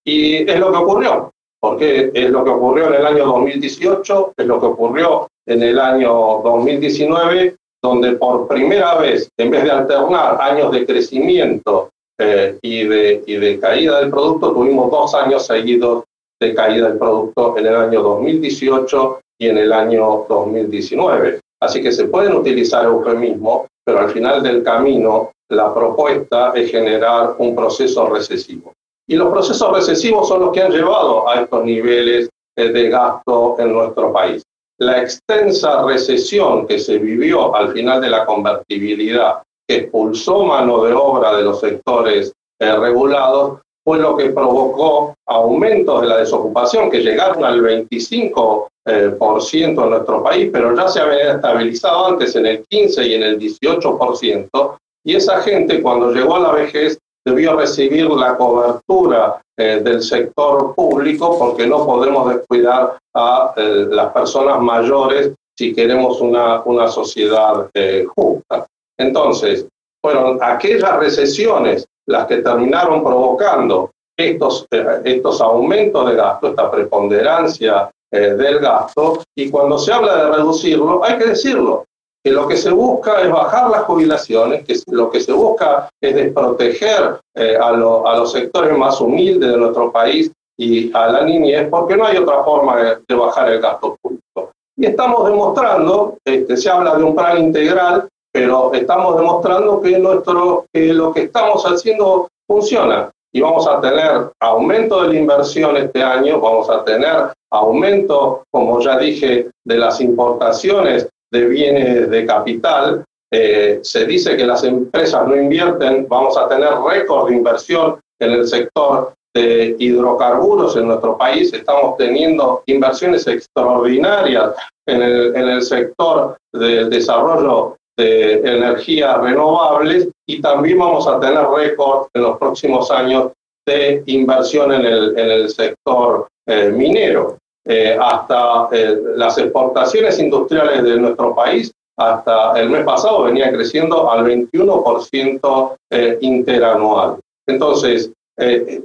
Y 0.05 0.49
es 0.49 0.59
lo 0.59 0.71
que 0.71 0.77
ocurrió, 0.77 1.31
porque 1.59 2.11
es 2.13 2.29
lo 2.29 2.43
que 2.43 2.51
ocurrió 2.51 2.87
en 2.87 2.95
el 2.95 3.05
año 3.05 3.25
2018, 3.25 4.33
es 4.37 4.45
lo 4.45 4.59
que 4.59 4.65
ocurrió 4.67 5.27
en 5.45 5.63
el 5.63 5.79
año 5.79 6.41
2019, 6.43 7.55
donde 7.81 8.13
por 8.13 8.47
primera 8.47 8.95
vez, 8.95 9.29
en 9.37 9.51
vez 9.51 9.63
de 9.63 9.71
alternar 9.71 10.41
años 10.41 10.71
de 10.71 10.85
crecimiento 10.85 11.89
eh, 12.19 12.57
y, 12.61 12.83
de, 12.85 13.23
y 13.25 13.35
de 13.35 13.59
caída 13.59 13.99
del 13.99 14.09
producto, 14.09 14.53
tuvimos 14.53 14.91
dos 14.91 15.13
años 15.13 15.45
seguidos 15.45 16.03
de 16.39 16.53
caída 16.53 16.89
del 16.89 16.97
producto 16.97 17.57
en 17.57 17.65
el 17.65 17.75
año 17.75 18.01
2018 18.01 19.19
y 19.39 19.47
en 19.47 19.57
el 19.57 19.71
año 19.73 20.25
2019. 20.27 21.39
Así 21.61 21.81
que 21.81 21.91
se 21.91 22.05
pueden 22.05 22.35
utilizar 22.35 22.85
eufemismos, 22.85 23.67
pero 23.85 23.99
al 23.99 24.11
final 24.11 24.43
del 24.43 24.63
camino 24.63 25.31
la 25.49 25.73
propuesta 25.73 26.51
es 26.55 26.71
generar 26.71 27.35
un 27.37 27.55
proceso 27.55 28.07
recesivo. 28.09 28.73
Y 29.07 29.15
los 29.15 29.31
procesos 29.31 29.71
recesivos 29.71 30.27
son 30.27 30.41
los 30.41 30.51
que 30.51 30.61
han 30.61 30.71
llevado 30.71 31.27
a 31.29 31.41
estos 31.41 31.63
niveles 31.63 32.29
eh, 32.57 32.69
de 32.69 32.89
gasto 32.89 33.55
en 33.59 33.71
nuestro 33.71 34.11
país. 34.11 34.43
La 34.79 35.01
extensa 35.01 35.83
recesión 35.83 36.67
que 36.67 36.77
se 36.77 36.97
vivió 36.99 37.55
al 37.55 37.71
final 37.71 38.01
de 38.01 38.09
la 38.09 38.25
convertibilidad, 38.25 39.41
expulsó 39.67 40.43
mano 40.43 40.83
de 40.83 40.93
obra 40.93 41.35
de 41.37 41.43
los 41.43 41.59
sectores 41.59 42.33
eh, 42.59 42.75
regulados, 42.75 43.61
fue 43.87 43.99
lo 43.99 44.17
que 44.17 44.31
provocó 44.31 45.15
aumentos 45.25 46.01
de 46.01 46.07
la 46.07 46.17
desocupación 46.17 46.91
que 46.91 46.99
llegaron 46.99 47.45
al 47.45 47.61
25% 47.61 48.67
eh, 48.85 49.15
en 49.61 49.75
nuestro 49.75 50.21
país, 50.21 50.49
pero 50.51 50.75
ya 50.75 50.89
se 50.89 50.99
había 50.99 51.35
estabilizado 51.35 52.07
antes 52.07 52.35
en 52.35 52.47
el 52.47 52.65
15 52.67 53.07
y 53.07 53.13
en 53.13 53.23
el 53.23 53.39
18%, 53.39 54.77
y 55.05 55.15
esa 55.15 55.41
gente 55.41 55.81
cuando 55.81 56.11
llegó 56.11 56.35
a 56.35 56.39
la 56.41 56.51
vejez 56.51 56.99
debió 57.25 57.55
recibir 57.55 58.09
la 58.09 58.35
cobertura 58.35 59.39
eh, 59.57 59.79
del 59.81 60.01
sector 60.01 60.75
público 60.75 61.39
porque 61.39 61.65
no 61.65 61.85
podemos 61.85 62.27
descuidar 62.27 62.97
a 63.15 63.53
eh, 63.55 63.87
las 63.89 64.11
personas 64.11 64.59
mayores 64.59 65.31
si 65.57 65.73
queremos 65.73 66.19
una, 66.19 66.61
una 66.63 66.89
sociedad 66.89 67.69
justa. 68.13 68.67
Entonces, 68.99 69.65
fueron 70.03 70.39
aquellas 70.41 70.99
recesiones 70.99 71.87
las 72.07 72.27
que 72.27 72.37
terminaron 72.37 73.03
provocando 73.03 73.91
estos, 74.17 74.65
eh, 74.71 75.01
estos 75.05 75.41
aumentos 75.41 76.09
de 76.09 76.15
gasto, 76.15 76.47
esta 76.47 76.71
preponderancia 76.71 77.89
eh, 78.11 78.33
del 78.33 78.59
gasto, 78.59 79.21
y 79.35 79.49
cuando 79.49 79.77
se 79.77 79.93
habla 79.93 80.23
de 80.23 80.31
reducirlo, 80.31 81.03
hay 81.03 81.17
que 81.17 81.25
decirlo, 81.25 81.85
que 82.23 82.31
lo 82.31 82.47
que 82.47 82.57
se 82.57 82.71
busca 82.71 83.21
es 83.21 83.31
bajar 83.31 83.69
las 83.69 83.83
jubilaciones, 83.83 84.65
que 84.65 84.75
lo 84.91 85.09
que 85.09 85.19
se 85.19 85.31
busca 85.31 85.89
es 86.01 86.15
desproteger 86.15 87.19
eh, 87.35 87.57
a, 87.57 87.67
a, 87.69 87.73
los 88.17 88.31
sectores 88.31 88.77
más 88.77 88.99
humildes 88.99 89.51
de 89.51 89.57
nuestro 89.57 89.91
país 89.91 90.31
y 90.57 90.91
a 90.93 91.07
la 91.07 91.21
niñez, 91.23 91.69
porque 91.69 91.95
no 91.95 92.05
hay 92.05 92.17
otra 92.17 92.43
forma 92.43 92.75
de, 93.07 93.15
bajar 93.15 93.51
el 93.51 93.61
gasto 93.61 93.95
público. 94.01 94.51
Y 94.75 94.87
estamos 94.87 95.25
demostrando, 95.25 96.17
este, 96.25 96.57
se 96.57 96.69
habla 96.69 96.95
de 96.95 97.03
un 97.03 97.15
plan 97.15 97.37
integral, 97.37 98.07
pero 98.37 98.71
estamos 98.71 99.17
demostrando 99.17 99.81
que, 99.81 99.97
nuestro, 99.97 100.65
que 100.71 100.93
lo 100.93 101.11
que 101.11 101.23
estamos 101.23 101.63
haciendo 101.63 102.27
funciona 102.47 103.09
y 103.33 103.41
vamos 103.41 103.67
a 103.67 103.81
tener 103.81 104.29
aumento 104.39 105.01
de 105.01 105.09
la 105.09 105.19
inversión 105.19 105.75
este 105.75 106.03
año, 106.03 106.39
vamos 106.39 106.69
a 106.69 106.83
tener 106.83 107.33
aumento, 107.51 108.43
como 108.51 108.79
ya 108.79 108.99
dije, 108.99 109.49
de 109.65 109.77
las 109.77 109.99
importaciones 110.01 111.09
de 111.31 111.45
bienes 111.45 112.11
de 112.11 112.25
capital. 112.27 113.03
Eh, 113.33 113.79
se 113.81 114.05
dice 114.05 114.37
que 114.37 114.45
las 114.45 114.63
empresas 114.63 115.27
no 115.27 115.35
invierten, 115.35 116.05
vamos 116.07 116.37
a 116.37 116.47
tener 116.47 116.69
récord 116.87 117.29
de 117.29 117.37
inversión 117.37 117.99
en 118.21 118.33
el 118.33 118.47
sector 118.47 119.13
de 119.35 119.75
hidrocarburos 119.79 120.75
en 120.77 120.89
nuestro 120.89 121.17
país, 121.17 121.51
estamos 121.53 121.97
teniendo 121.97 122.61
inversiones 122.67 123.25
extraordinarias 123.25 124.53
en 124.87 125.01
el, 125.01 125.35
en 125.35 125.49
el 125.49 125.61
sector 125.63 126.37
del 126.53 126.89
desarrollo 126.91 127.77
de 127.97 128.33
energías 128.35 129.19
renovables 129.19 130.07
y 130.27 130.39
también 130.41 130.77
vamos 130.77 131.07
a 131.07 131.19
tener 131.19 131.45
récord 131.47 132.07
en 132.13 132.21
los 132.21 132.37
próximos 132.37 132.91
años 132.91 133.31
de 133.67 134.03
inversión 134.05 134.71
en 134.71 134.85
el, 134.85 135.17
en 135.17 135.31
el 135.31 135.49
sector 135.49 136.27
eh, 136.47 136.69
minero. 136.69 137.37
Eh, 137.65 137.97
hasta 137.99 138.69
eh, 138.71 138.97
las 139.15 139.37
exportaciones 139.37 140.17
industriales 140.19 140.83
de 140.83 140.97
nuestro 140.97 141.35
país, 141.35 141.69
hasta 141.99 142.57
el 142.57 142.69
mes 142.69 142.85
pasado 142.85 143.23
venía 143.23 143.51
creciendo 143.51 144.09
al 144.09 144.23
21% 144.23 145.75
interanual. 146.21 147.17
Entonces, 147.47 148.11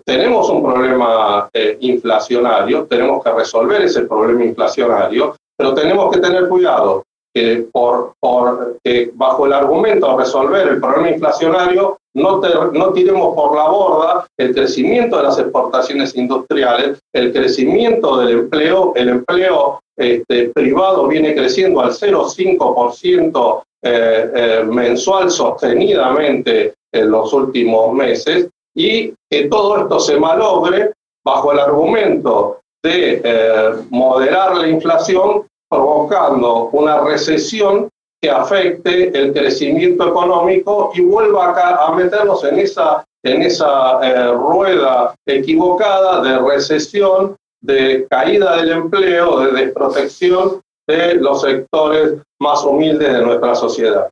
tenemos 0.07 0.49
un 0.49 0.63
problema 0.63 1.47
inflacionario, 1.81 2.87
tenemos 2.87 3.23
que 3.23 3.33
resolver 3.33 3.83
ese 3.83 4.05
problema 4.05 4.43
inflacionario, 4.45 5.37
pero 5.59 5.75
tenemos 5.75 6.11
que 6.11 6.21
tener 6.21 6.49
cuidado 6.49 7.05
que 7.35 7.67
por, 7.73 8.15
por 8.21 8.77
bajo 9.15 9.47
el 9.47 9.53
argumento 9.53 10.11
de 10.11 10.17
resolver 10.19 10.69
el 10.69 10.81
problema 10.81 11.11
inflacionario 11.11 11.99
no, 12.15 12.41
no 12.73 12.93
tiremos 12.93 13.35
por 13.35 13.57
la 13.57 13.69
borda 13.69 14.27
el 14.39 14.55
crecimiento 14.55 15.17
de 15.17 15.23
las 15.23 15.39
exportaciones 15.39 16.15
industriales, 16.15 16.99
el 17.15 17.33
crecimiento 17.33 18.19
del 18.19 18.41
empleo, 18.41 18.93
el 18.97 19.09
empleo 19.09 19.81
este, 19.97 20.51
privado 20.51 21.07
viene 21.07 21.35
creciendo 21.35 21.81
al 21.81 21.91
0,5% 21.91 23.63
eh, 23.85 24.31
eh, 24.35 24.65
mensual 24.65 25.31
sostenidamente 25.31 26.75
en 26.93 27.11
los 27.11 27.33
últimos 27.33 27.93
meses 27.95 28.49
y 28.77 29.13
que 29.31 29.49
todo 29.49 29.79
esto 29.79 30.01
se 30.01 30.19
malogre 30.19 30.93
bajo 31.25 31.53
el 31.53 31.59
argumento 31.59 32.61
de 32.83 33.21
eh, 33.25 33.71
moderar 33.91 34.57
la 34.57 34.69
inflación 34.69 35.47
provocando 35.73 36.69
una 36.73 37.01
recesión 37.01 37.89
que 38.20 38.31
afecte 38.31 39.09
el 39.19 39.32
crecimiento 39.32 40.07
económico 40.07 40.93
y 40.94 41.01
vuelva 41.01 41.51
acá 41.51 41.86
a 41.86 41.94
meternos 41.94 42.44
en 42.44 42.59
esa 42.59 43.05
en 43.24 43.40
esa 43.43 44.01
eh, 44.03 44.32
rueda 44.32 45.15
equivocada 45.27 46.20
de 46.23 46.39
recesión, 46.40 47.36
de 47.62 48.07
caída 48.11 48.57
del 48.57 48.73
empleo, 48.73 49.40
de 49.40 49.53
desprotección 49.53 50.61
de 50.86 51.15
los 51.15 51.40
sectores 51.40 52.20
más 52.40 52.65
humildes 52.65 53.12
de 53.12 53.23
nuestra 53.23 53.55
sociedad. 53.55 54.11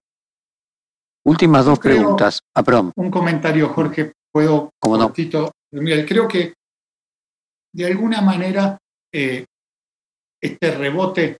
Últimas 1.24 1.66
dos 1.66 1.78
preguntas. 1.78 2.41
Ah, 2.55 2.62
Un 2.95 3.11
comentario, 3.11 3.69
Jorge, 3.69 4.12
puedo. 4.32 4.70
¿Cómo 4.78 4.97
no? 4.97 5.12
creo 6.07 6.27
que 6.28 6.55
de 7.74 7.87
alguna 7.87 8.23
manera 8.23 8.78
eh, 9.12 9.45
este 10.41 10.70
rebote 10.70 11.37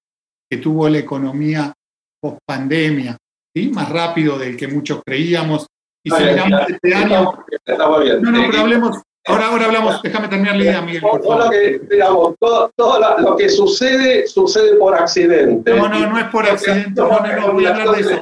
que 0.51 0.59
tuvo 0.59 0.89
la 0.89 0.99
economía 0.99 1.73
post 2.21 2.39
pandemia, 2.45 3.17
¿sí? 3.55 3.69
más 3.69 3.89
rápido 3.89 4.39
del 4.39 4.57
que 4.57 4.69
muchos 4.69 5.01
creíamos, 5.05 5.67
y 6.05 6.11
si 6.11 6.23
miramos 6.23 6.61
este 6.69 6.95
año. 6.95 7.45
No, 8.21 8.31
no, 8.31 8.47
pero 8.51 8.61
hablemos, 8.61 9.03
Ahora, 9.27 9.49
ahora 9.49 9.67
hablamos, 9.67 10.03
déjame 10.03 10.29
terminar 10.29 10.57
la 10.57 10.63
idea, 10.63 10.81
Miguel. 10.81 11.03
Por 11.03 11.23
Lo 11.23 11.51
que, 11.51 11.81
digamos, 11.91 12.35
todo, 12.39 12.71
lo 13.19 13.37
que 13.37 13.49
sucede, 13.51 14.27
sucede 14.27 14.77
por 14.77 14.95
accidente. 14.95 15.75
No, 15.75 15.89
no, 15.89 16.07
no 16.07 16.19
es 16.19 16.25
por 16.27 16.47
accidente. 16.47 17.01
No, 17.01 17.21
no, 17.21 17.37
no, 17.37 17.53
voy 17.53 17.67
a 17.67 17.71
hablar 17.71 17.91
de 17.91 18.01
eso. 18.01 18.21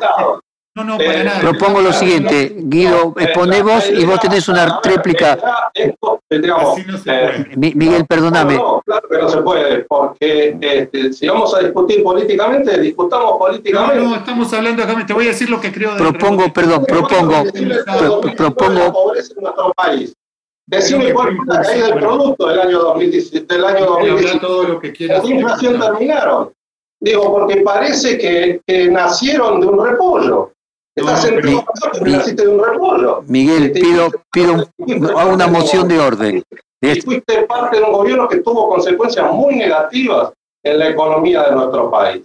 No, 0.79 0.85
no, 0.85 0.97
para 0.97 1.21
eh, 1.21 1.25
nada. 1.25 1.41
Propongo 1.41 1.81
lo 1.81 1.93
siguiente, 1.93 2.55
Guido, 2.57 3.13
eh, 3.19 3.25
expone 3.25 3.63
vos 3.63 3.91
y 3.91 4.05
vos 4.05 4.21
tenés 4.21 4.49
una 4.49 4.81
réplica. 4.81 5.37
Miguel, 7.57 8.07
perdóname. 8.07 8.55
No, 8.55 8.81
claro 8.87 9.09
que 9.09 9.19
no 9.19 9.29
se 9.29 9.43
puede, 9.43 9.79
porque 9.89 10.57
este, 10.61 11.13
si 11.13 11.27
vamos 11.27 11.53
a 11.55 11.59
discutir 11.59 12.05
políticamente, 12.05 12.79
discutamos 12.81 13.39
políticamente. 13.39 13.97
No, 13.97 14.11
no, 14.11 14.17
estamos 14.17 14.53
hablando 14.53 14.85
acá, 14.85 15.05
te 15.05 15.13
voy 15.13 15.25
a 15.25 15.29
decir 15.29 15.51
lo 15.51 15.61
que 15.61 15.73
creo. 15.73 15.97
Propongo, 15.97 16.53
perdón, 16.53 16.85
propongo, 16.87 17.45
propongo. 18.37 18.79
La 18.79 18.93
pobreza 18.93 19.35
en 19.37 19.43
nuestro 19.43 19.73
país 19.75 20.15
Decime 20.69 21.15
cuál 21.15 21.35
fue 21.35 21.47
la 21.47 21.63
caída 21.63 21.87
del 21.87 21.99
producto 21.99 22.47
del 22.47 22.61
año 22.61 22.79
2017. 22.79 23.55
Del 23.55 23.65
año 23.65 23.87
2017. 23.87 24.39
todo 24.39 24.63
lo 24.65 24.79
que 24.79 24.93
quieras. 24.93 25.23
¿Qué 25.23 25.29
inflación 25.35 25.81
terminaron? 25.81 26.53
Digo, 27.01 27.33
porque 27.33 27.63
parece 27.63 28.19
que, 28.19 28.61
que, 28.67 28.91
nacieron 28.91 29.61
de 29.61 29.67
un 29.67 29.87
repollo. 29.87 30.53
Estás 30.99 31.31
no, 31.31 31.41
sentado 31.43 31.65
porque 31.93 32.11
naciste 32.11 32.43
de 32.43 32.49
un 32.49 32.65
repollo. 32.65 33.23
Miguel, 33.27 33.73
pido, 33.73 34.11
pido 34.33 34.69
una 34.79 35.47
moción 35.47 35.89
de 35.89 35.99
orden. 35.99 36.43
Y 36.81 37.01
fuiste 37.01 37.43
parte 37.43 37.79
de 37.79 37.85
un 37.85 37.93
gobierno 37.93 38.29
que 38.29 38.39
tuvo 38.39 38.69
consecuencias 38.69 39.33
muy 39.33 39.57
negativas 39.57 40.33
en 40.63 40.79
la 40.79 40.89
economía 40.89 41.43
de 41.45 41.55
nuestro 41.55 41.91
país. 41.91 42.23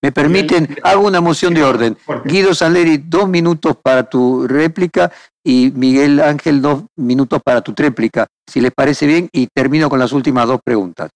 Me 0.00 0.12
permiten, 0.12 0.76
hago 0.84 1.06
una 1.06 1.20
moción 1.20 1.54
de 1.54 1.64
orden. 1.64 1.96
Guido 2.24 2.54
Sanleri, 2.54 2.98
dos 2.98 3.28
minutos 3.28 3.76
para 3.82 4.08
tu 4.08 4.46
réplica 4.46 5.10
y 5.44 5.72
Miguel 5.74 6.20
Ángel, 6.20 6.62
dos 6.62 6.84
minutos 6.96 7.40
para 7.42 7.62
tu 7.62 7.72
tréplica, 7.72 8.26
si 8.48 8.60
les 8.60 8.70
parece 8.70 9.06
bien, 9.06 9.28
y 9.32 9.48
termino 9.48 9.88
con 9.88 9.98
las 9.98 10.12
últimas 10.12 10.46
dos 10.46 10.60
preguntas. 10.62 11.10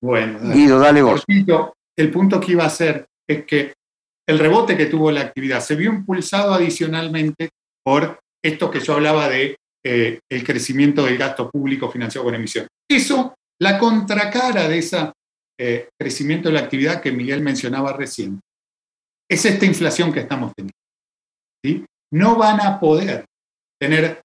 Bueno, 0.00 0.38
Guido, 0.52 0.80
dale 0.80 1.02
vos. 1.02 1.24
El 1.96 2.10
punto 2.10 2.40
que 2.40 2.52
iba 2.52 2.64
a 2.64 2.68
hacer 2.68 3.06
es 3.28 3.44
que 3.44 3.74
el 4.28 4.38
rebote 4.38 4.76
que 4.76 4.86
tuvo 4.86 5.10
la 5.10 5.22
actividad 5.22 5.60
se 5.60 5.74
vio 5.74 5.90
impulsado 5.90 6.52
adicionalmente 6.52 7.48
por 7.82 8.20
esto 8.44 8.70
que 8.70 8.80
yo 8.80 8.94
hablaba 8.94 9.28
de 9.28 9.56
eh, 9.84 10.20
el 10.30 10.44
crecimiento 10.44 11.04
del 11.04 11.16
gasto 11.16 11.50
público 11.50 11.90
financiado 11.90 12.26
con 12.26 12.34
emisión. 12.34 12.66
Eso, 12.88 13.34
la 13.58 13.78
contracara 13.78 14.68
de 14.68 14.78
ese 14.78 15.12
eh, 15.58 15.88
crecimiento 15.98 16.48
de 16.48 16.54
la 16.54 16.60
actividad 16.60 17.00
que 17.00 17.10
Miguel 17.10 17.40
mencionaba 17.40 17.94
recién, 17.94 18.38
es 19.30 19.44
esta 19.44 19.64
inflación 19.64 20.12
que 20.12 20.20
estamos 20.20 20.52
teniendo. 20.54 21.86
No 22.12 22.36
van 22.36 22.60
a 22.60 22.78
poder 22.78 23.24
tener, 23.80 24.20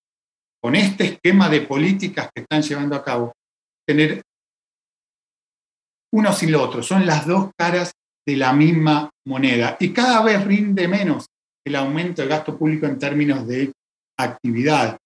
con 0.61 0.75
este 0.75 1.05
esquema 1.05 1.49
de 1.49 1.61
políticas 1.61 2.29
que 2.33 2.41
están 2.41 2.61
llevando 2.61 2.95
a 2.95 3.03
cabo, 3.03 3.33
tener 3.87 4.21
uno 6.13 6.31
sin 6.33 6.51
lo 6.51 6.61
otro. 6.61 6.83
Son 6.83 7.05
las 7.05 7.25
dos 7.25 7.51
caras 7.57 7.93
de 8.25 8.37
la 8.37 8.53
misma 8.53 9.09
moneda. 9.27 9.77
Y 9.79 9.91
cada 9.91 10.21
vez 10.23 10.43
rinde 10.45 10.87
menos 10.87 11.25
el 11.65 11.75
aumento 11.75 12.21
del 12.21 12.29
gasto 12.29 12.57
público 12.57 12.85
en 12.85 12.99
términos 12.99 13.47
de 13.47 13.71
actividad. 14.17 14.97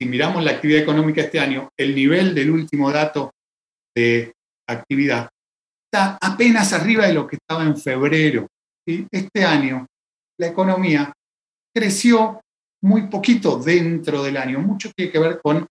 Si 0.00 0.08
miramos 0.08 0.42
la 0.42 0.52
actividad 0.52 0.82
económica 0.82 1.22
este 1.22 1.40
año, 1.40 1.68
el 1.78 1.94
nivel 1.94 2.34
del 2.34 2.50
último 2.50 2.90
dato 2.90 3.32
de 3.94 4.32
actividad 4.68 5.28
está 5.94 6.18
apenas 6.20 6.72
arriba 6.72 7.06
de 7.06 7.14
lo 7.14 7.26
que 7.26 7.36
estaba 7.36 7.64
en 7.64 7.76
febrero. 7.76 8.48
Y 8.86 9.06
este 9.10 9.44
año 9.44 9.86
la 10.38 10.48
economía 10.48 11.12
creció 11.74 12.40
muy 12.82 13.06
poquito 13.08 13.58
dentro 13.58 14.22
del 14.22 14.36
año. 14.36 14.60
Mucho 14.60 14.90
tiene 14.94 15.12
que 15.12 15.18
ver 15.18 15.40
con 15.40 15.66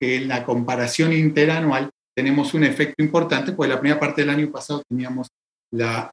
que 0.00 0.16
en 0.16 0.28
la 0.28 0.44
comparación 0.44 1.12
interanual 1.12 1.90
tenemos 2.14 2.54
un 2.54 2.64
efecto 2.64 3.02
importante, 3.02 3.52
porque 3.52 3.72
la 3.72 3.80
primera 3.80 4.00
parte 4.00 4.22
del 4.22 4.30
año 4.30 4.50
pasado 4.50 4.82
teníamos 4.88 5.28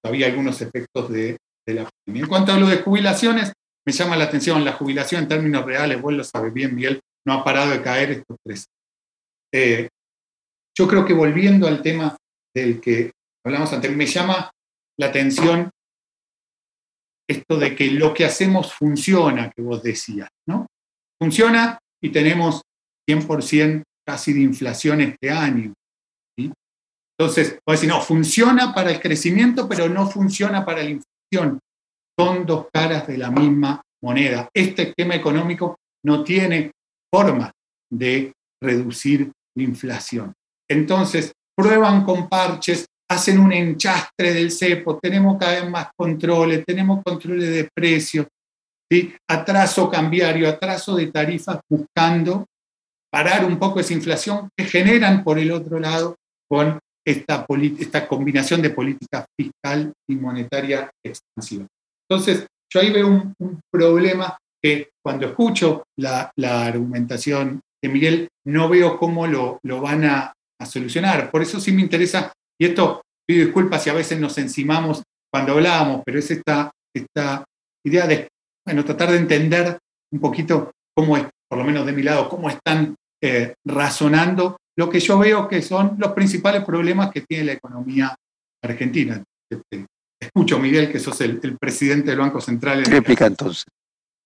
había 0.04 0.28
algunos 0.28 0.62
efectos 0.62 1.12
de, 1.12 1.38
la 1.66 1.90
pandemia. 1.90 2.24
En 2.24 2.30
cuanto 2.30 2.54
a 2.54 2.60
lo 2.60 2.68
de 2.68 2.78
jubilaciones, 2.78 3.52
me 3.86 3.92
llama 3.92 4.16
la 4.16 4.26
atención, 4.26 4.64
la 4.64 4.74
jubilación 4.74 5.24
en 5.24 5.28
términos 5.28 5.66
reales, 5.66 6.02
vos 6.02 6.14
lo 6.14 6.24
sabes 6.24 6.54
bien, 6.54 6.76
Miguel, 6.76 7.02
no 7.26 7.34
ha 7.34 7.44
parado 7.44 7.72
de 7.72 7.82
caer 7.82 8.12
estos 8.12 8.38
tres. 8.44 8.66
Eh, 9.54 9.90
yo 10.78 10.88
creo 10.88 11.06
que 11.06 11.14
volviendo 11.14 11.68
al 11.68 11.82
tema 11.82 12.16
del 12.54 12.80
que 12.80 13.12
hablamos 13.46 13.74
antes, 13.74 13.94
me 13.96 14.06
llama 14.06 14.50
la 14.98 15.08
atención 15.08 15.70
esto 17.30 17.58
de 17.58 17.76
que 17.76 17.92
lo 17.92 18.14
que 18.14 18.26
hacemos 18.26 18.74
funciona, 18.74 19.52
que 19.52 19.62
vos 19.62 19.84
decías, 19.84 20.30
¿no? 20.48 20.68
Funciona 21.20 21.78
y 22.02 22.10
tenemos 22.12 22.62
100% 23.10 23.84
casi 24.06 24.34
de 24.34 24.42
inflación 24.42 25.02
este 25.02 25.30
año. 25.30 25.74
Entonces, 27.20 27.60
vos 27.66 27.76
decir, 27.76 27.90
no, 27.90 28.02
funciona 28.02 28.74
para 28.74 28.92
el 28.92 29.00
crecimiento, 29.00 29.68
pero 29.68 29.90
no 29.90 30.08
funciona 30.08 30.64
para 30.64 30.84
la 30.84 30.92
inflación. 30.92 31.60
Son 32.18 32.46
dos 32.46 32.68
caras 32.72 33.08
de 33.08 33.18
la 33.18 33.32
misma 33.32 33.82
moneda. 34.04 34.50
Este 34.54 34.90
esquema 34.90 35.16
económico 35.16 35.78
no 36.06 36.24
tiene 36.24 36.72
forma 37.12 37.52
de 37.92 38.34
reducir 38.62 39.32
la 39.56 39.64
inflación. 39.64 40.34
Entonces, 40.70 41.34
prueban 41.56 42.04
con 42.04 42.30
parches, 42.30 42.86
hacen 43.10 43.40
un 43.40 43.52
enchastre 43.52 44.34
del 44.34 44.52
cepo, 44.52 45.00
tenemos 45.00 45.38
cada 45.40 45.62
vez 45.62 45.70
más 45.70 45.88
controles, 45.96 46.64
tenemos 46.66 47.02
controles 47.04 47.50
de 47.50 47.70
precios, 47.74 48.28
¿sí? 48.92 49.14
atraso 49.28 49.90
cambiario, 49.90 50.48
atraso 50.48 50.96
de 50.96 51.08
tarifas, 51.08 51.60
buscando 51.70 52.46
parar 53.12 53.46
un 53.46 53.58
poco 53.58 53.80
esa 53.80 53.94
inflación 53.94 54.50
que 54.56 54.66
generan 54.66 55.24
por 55.24 55.40
el 55.40 55.52
otro 55.52 55.80
lado 55.80 56.16
con 56.50 56.78
esta, 57.08 57.46
esta 57.80 58.06
combinación 58.06 58.62
de 58.62 58.72
política 58.72 59.26
fiscal 59.40 59.94
y 60.10 60.16
monetaria 60.16 60.92
expansiva. 61.02 61.66
Entonces, 62.10 62.46
yo 62.72 62.82
ahí 62.82 62.92
veo 62.92 63.08
un, 63.08 63.62
problema 63.72 64.38
que 64.62 64.90
cuando 65.02 65.28
escucho 65.28 65.84
la, 65.98 66.34
argumentación 66.38 67.62
de 67.82 67.90
Miguel, 67.90 68.28
no 68.46 68.68
veo 68.68 68.98
cómo 68.98 69.26
lo, 69.26 69.60
lo 69.64 69.80
van 69.80 70.04
a, 70.04 70.34
solucionar. 70.66 71.30
Por 71.30 71.44
eso 71.44 71.60
sí 71.60 71.72
me 71.72 71.84
interesa 71.84 72.34
y 72.60 72.66
esto, 72.66 73.04
pido 73.28 73.46
disculpas 73.46 73.84
si 73.84 73.92
a 73.92 73.94
veces 73.94 74.20
nos 74.20 74.36
encimamos 74.40 75.04
cuando 75.32 75.54
hablábamos, 75.54 76.02
pero 76.04 76.18
es 76.18 76.32
esta, 76.32 76.72
esta 76.92 77.46
idea 77.86 78.08
de, 78.08 78.28
bueno, 78.66 78.84
tratar 78.84 79.12
de 79.12 79.18
entender 79.18 79.78
un 80.12 80.20
poquito 80.20 80.72
cómo 80.96 81.16
es, 81.16 81.28
por 81.48 81.60
lo 81.60 81.64
menos 81.64 81.86
de 81.86 81.92
mi 81.92 82.02
lado, 82.02 82.28
cómo 82.28 82.50
están 82.50 82.96
eh, 83.22 83.54
razonando 83.64 84.58
lo 84.78 84.90
que 84.90 85.00
yo 85.00 85.18
veo 85.18 85.48
que 85.48 85.62
son 85.62 85.96
los 85.98 86.12
principales 86.12 86.64
problemas 86.64 87.12
que 87.12 87.22
tiene 87.22 87.46
la 87.46 87.54
economía 87.54 88.16
argentina. 88.64 89.24
Este, 89.50 89.86
escucho, 90.20 90.60
Miguel, 90.60 90.92
que 90.92 91.00
sos 91.00 91.20
el, 91.22 91.40
presidente 91.60 92.12
del 92.12 92.20
Banco 92.20 92.40
Central. 92.40 92.86
Réplica 92.86 93.26
entonces. 93.26 93.66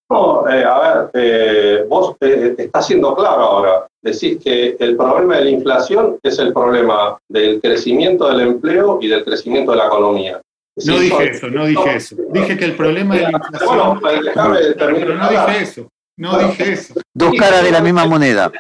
No, 0.10 0.46
eh, 0.50 0.66
a 0.66 0.80
ver, 0.80 1.12
eh, 1.14 1.86
vos 1.88 2.18
eh, 2.20 2.54
estás 2.58 2.86
siendo 2.86 3.16
claro 3.16 3.42
ahora. 3.44 3.88
Decís 4.02 4.40
que 4.44 4.76
el 4.78 4.98
problema 4.98 5.38
de 5.38 5.46
la 5.46 5.50
inflación 5.52 6.20
es 6.22 6.38
el 6.40 6.52
problema 6.52 7.18
del 7.30 7.62
crecimiento 7.62 8.28
del 8.28 8.42
empleo 8.42 9.00
y 9.02 9.08
del 9.08 9.24
crecimiento 9.24 9.72
de 9.72 9.78
la 9.78 9.86
economía. 9.86 10.42
no 10.86 11.00
dije 11.00 11.30
eso, 11.30 11.48
no 11.48 11.66
dije 11.66 11.96
eso. 11.96 12.18
Dije 12.30 12.58
que 12.58 12.66
el 12.66 12.76
problema 12.76 13.16
de 13.16 13.22
la 13.22 13.32
inflación. 13.32 14.00
Bueno, 14.02 14.22
déjame 14.22 14.60
terminar. 14.74 15.16
no 15.16 15.30
dije 15.30 15.64
eso. 15.64 15.88
No 16.22 16.38
dije 16.38 16.74
eso. 16.74 16.94
Dos 17.16 17.34
caras 17.40 17.64
de 17.64 17.72
la 17.72 17.82
misma 17.82 18.06
moneda. 18.06 18.52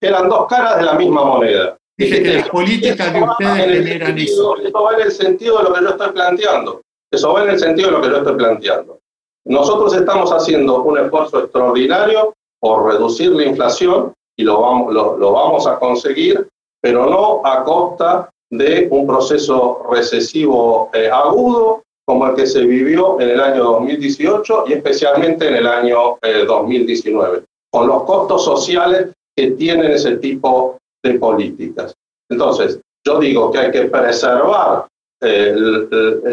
Eran 0.00 0.26
dos 0.26 0.46
caras 0.46 0.78
de 0.78 0.84
la 0.84 0.94
misma 0.94 1.22
moneda. 1.22 1.76
Dije 1.98 2.22
que 2.22 2.34
las 2.34 2.48
políticas 2.48 3.12
de 3.12 3.22
ustedes 3.22 3.84
generan 3.84 4.18
eso. 4.18 4.56
Eso 4.56 4.82
va 4.82 4.94
en 4.94 5.00
el 5.02 5.12
sentido 5.12 5.58
de 5.58 5.64
lo 5.64 5.74
que 5.74 5.82
yo 5.82 5.90
estoy 5.90 6.12
planteando. 6.12 6.80
Eso 7.12 7.32
va 7.34 7.42
en 7.42 7.50
el 7.50 7.58
sentido 7.58 7.88
de 7.88 7.92
lo 7.92 8.00
que 8.00 8.08
yo 8.08 8.16
estoy 8.16 8.36
planteando. 8.36 8.98
Nosotros 9.44 9.94
estamos 9.94 10.30
haciendo 10.32 10.82
un 10.82 10.98
esfuerzo 10.98 11.40
extraordinario 11.40 12.32
por 12.58 12.90
reducir 12.90 13.32
la 13.32 13.44
inflación 13.44 14.14
y 14.34 14.42
lo 14.42 14.62
vamos, 14.62 14.94
lo, 14.94 15.32
vamos 15.32 15.66
a 15.66 15.78
conseguir, 15.78 16.48
pero 16.80 17.04
no 17.04 17.42
a 17.46 17.64
costa 17.64 18.30
de 18.50 18.88
un 18.90 19.06
proceso 19.06 19.86
recesivo 19.90 20.88
eh, 20.94 21.10
agudo 21.10 21.82
como 22.06 22.28
el 22.28 22.34
que 22.34 22.46
se 22.46 22.62
vivió 22.62 23.20
en 23.20 23.30
el 23.30 23.40
año 23.40 23.64
2018 23.64 24.64
y 24.68 24.74
especialmente 24.74 25.48
en 25.48 25.56
el 25.56 25.66
año 25.66 26.18
2019. 26.46 27.38
Eh, 27.38 27.42
con 27.70 27.88
los 27.88 28.04
costos 28.04 28.44
sociales 28.44 29.08
que 29.36 29.50
tienen 29.52 29.90
ese 29.92 30.16
tipo 30.16 30.78
de 31.02 31.18
políticas. 31.18 31.92
Entonces, 32.30 32.80
yo 33.04 33.18
digo 33.18 33.50
que 33.50 33.58
hay 33.58 33.70
que 33.70 33.82
preservar 33.82 34.86
eh, 35.20 35.54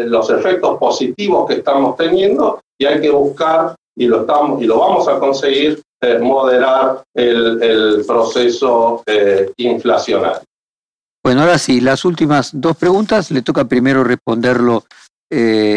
los 0.06 0.30
efectos 0.30 0.78
positivos 0.78 1.48
que 1.48 1.54
estamos 1.54 1.96
teniendo 1.96 2.60
y 2.78 2.84
hay 2.84 3.00
que 3.00 3.10
buscar, 3.10 3.74
y 3.96 4.06
lo, 4.06 4.22
estamos, 4.22 4.60
y 4.62 4.66
lo 4.66 4.78
vamos 4.78 5.08
a 5.08 5.18
conseguir, 5.18 5.80
eh, 6.02 6.18
moderar 6.18 7.02
el, 7.14 8.04
proceso 8.06 9.02
eh, 9.06 9.50
inflacionario. 9.56 10.42
Bueno, 11.22 11.42
ahora 11.42 11.56
sí, 11.56 11.80
las 11.80 12.04
últimas 12.04 12.50
dos 12.52 12.76
preguntas 12.76 13.30
le 13.30 13.40
toca 13.40 13.64
primero 13.64 14.04
responderlo, 14.04 14.84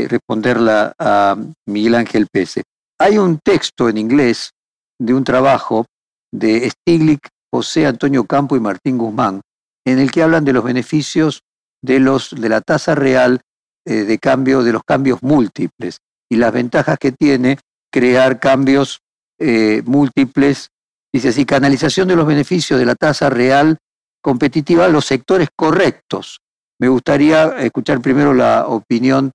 responderla 0.07 0.93
a 0.99 1.35
Miguel 1.67 1.95
Ángel 1.95 2.27
Pese. 2.31 2.63
Hay 2.99 3.17
un 3.17 3.39
texto 3.39 3.89
en 3.89 3.97
inglés 3.97 4.51
de 4.99 5.13
un 5.13 5.23
trabajo 5.23 5.85
de 6.31 6.69
Stiglitz, 6.69 7.29
José 7.51 7.85
Antonio 7.85 8.25
Campo 8.25 8.55
y 8.55 8.59
Martín 8.59 8.97
Guzmán, 8.97 9.41
en 9.85 9.99
el 9.99 10.11
que 10.11 10.23
hablan 10.23 10.45
de 10.45 10.53
los 10.53 10.63
beneficios 10.63 11.41
de, 11.81 11.99
los, 11.99 12.31
de 12.31 12.49
la 12.49 12.61
tasa 12.61 12.95
real 12.95 13.41
eh, 13.85 14.03
de 14.03 14.17
cambio, 14.17 14.63
de 14.63 14.73
los 14.73 14.83
cambios 14.83 15.23
múltiples 15.23 15.99
y 16.29 16.35
las 16.35 16.51
ventajas 16.51 16.97
que 16.99 17.11
tiene 17.11 17.57
crear 17.91 18.39
cambios 18.39 18.99
eh, 19.39 19.81
múltiples. 19.85 20.69
Dice 21.13 21.29
así, 21.29 21.45
canalización 21.45 22.07
de 22.07 22.15
los 22.15 22.27
beneficios 22.27 22.79
de 22.79 22.85
la 22.85 22.95
tasa 22.95 23.29
real 23.29 23.77
competitiva 24.21 24.85
a 24.85 24.89
los 24.89 25.05
sectores 25.05 25.47
correctos. 25.55 26.41
Me 26.79 26.89
gustaría 26.89 27.57
escuchar 27.59 28.01
primero 28.01 28.33
la 28.33 28.67
opinión 28.67 29.31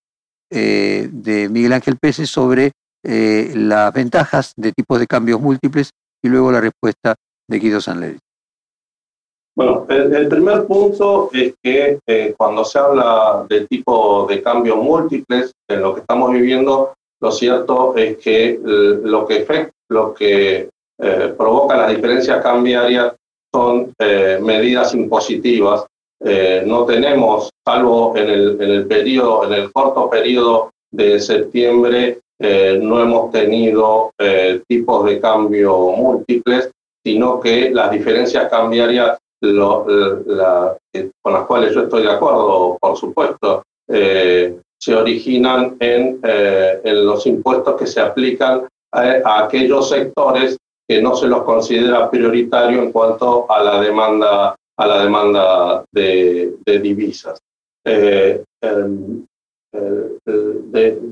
eh, 0.53 1.09
de 1.11 1.49
Miguel 1.49 1.73
Ángel 1.73 1.97
Pérez 2.01 2.29
sobre 2.29 2.73
las 3.05 3.93
ventajas 3.93 4.53
de 4.57 4.71
tipos 4.71 5.01
de 5.01 5.09
cambios 5.09 5.41
múltiples 5.41 5.91
y 6.23 6.29
luego 6.29 6.53
la 6.53 6.61
respuesta 6.61 7.17
de 7.51 7.59
Guido 7.59 7.81
Sanleri. 7.81 8.19
Bueno, 9.55 9.87
el, 9.91 10.29
primer 10.29 10.67
punto 10.67 11.29
es 11.33 11.55
que 11.63 11.99
eh, 12.07 12.35
cuando 12.39 12.65
se 12.65 12.79
habla 12.79 13.45
de 13.49 13.67
tipo 13.67 14.27
de 14.27 14.43
cambios 14.43 14.79
múltiples 14.79 15.53
en 15.69 15.83
lo 15.83 15.95
que 15.95 16.01
estamos 16.01 16.33
viviendo, 16.33 16.95
lo 17.21 17.31
cierto 17.31 17.95
es 17.97 18.17
que 18.17 18.59
lo 18.63 19.27
que, 19.27 20.69
eh, 20.99 21.35
provoca 21.37 21.77
las 21.77 21.91
diferencias 21.91 22.43
cambiarias 22.43 23.15
son 23.53 23.93
eh, 23.99 24.39
medidas 24.41 24.95
impositivas. 24.95 25.85
No 26.67 26.85
tenemos, 26.85 27.51
salvo 27.65 28.17
en 28.17 28.31
el, 28.31 28.61
en 28.61 28.71
el 28.71 28.87
periodo, 28.87 29.45
en 29.45 29.53
el 29.55 29.73
corto 29.73 30.09
periodo 30.09 30.71
de 30.91 31.19
septiembre, 31.19 32.21
no 32.39 33.03
hemos 33.03 33.31
tenido 33.33 34.13
tipos 34.69 35.05
de 35.07 35.21
cambio 35.21 35.93
múltiples, 35.97 36.71
sino 37.05 37.41
que 37.41 37.71
las 37.71 37.91
diferencias 37.91 38.49
cambiarias 38.49 39.19
con 41.23 41.33
las 41.33 41.47
cuales 41.47 41.75
yo 41.75 41.83
estoy 41.83 42.03
de 42.03 42.13
acuerdo, 42.13 42.79
por 42.81 42.97
supuesto, 42.97 43.63
eh, 43.89 44.57
se 44.79 44.95
originan 44.95 45.77
en, 45.81 46.21
eh, 46.23 46.81
en, 46.85 47.07
los 47.07 47.27
impuestos 47.27 47.77
que 47.77 47.87
se 47.87 48.01
aplican 48.01 48.67
a, 48.93 49.45
aquellos 49.45 49.89
sectores 49.89 50.57
que 50.89 51.03
no 51.03 51.17
se 51.17 51.27
los 51.27 51.43
considera 51.43 52.11
prioritario 52.11 52.83
en 52.83 52.93
cuanto 52.93 53.51
a 53.51 53.63
la 53.63 53.81
demanda, 53.81 54.55
a 54.83 54.87
la 54.87 55.03
demanda 55.03 55.85
de, 55.93 56.55
divisas. 56.65 57.39
Eh, 57.85 58.43
em, 58.63 59.25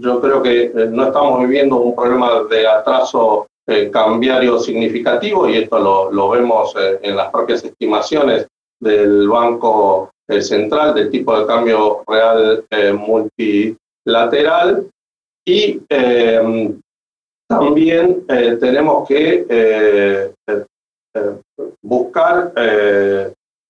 yo 0.00 0.20
creo 0.20 0.42
que 0.42 0.70
no 0.90 1.06
estamos 1.06 1.40
viviendo 1.40 1.76
un 1.76 1.94
problema 1.94 2.44
de 2.44 2.66
atraso 2.66 3.46
eh, 3.70 3.88
cambiario 3.88 4.58
significativo 4.58 5.48
y 5.48 5.58
esto 5.58 6.10
lo, 6.10 6.30
vemos 6.30 6.74
eh, 6.76 6.98
en 7.02 7.14
las 7.14 7.30
propias 7.30 7.62
estimaciones 7.62 8.48
del 8.80 9.28
Banco 9.28 10.10
eh, 10.28 10.42
Central 10.42 10.94
del 10.94 11.08
tipo 11.08 11.38
de 11.38 11.46
cambio 11.46 12.02
real 12.04 12.64
multilateral 12.98 14.88
y 15.44 15.80
también 17.48 18.26
tenemos 18.26 19.06
que 19.06 20.32
buscar 21.80 22.52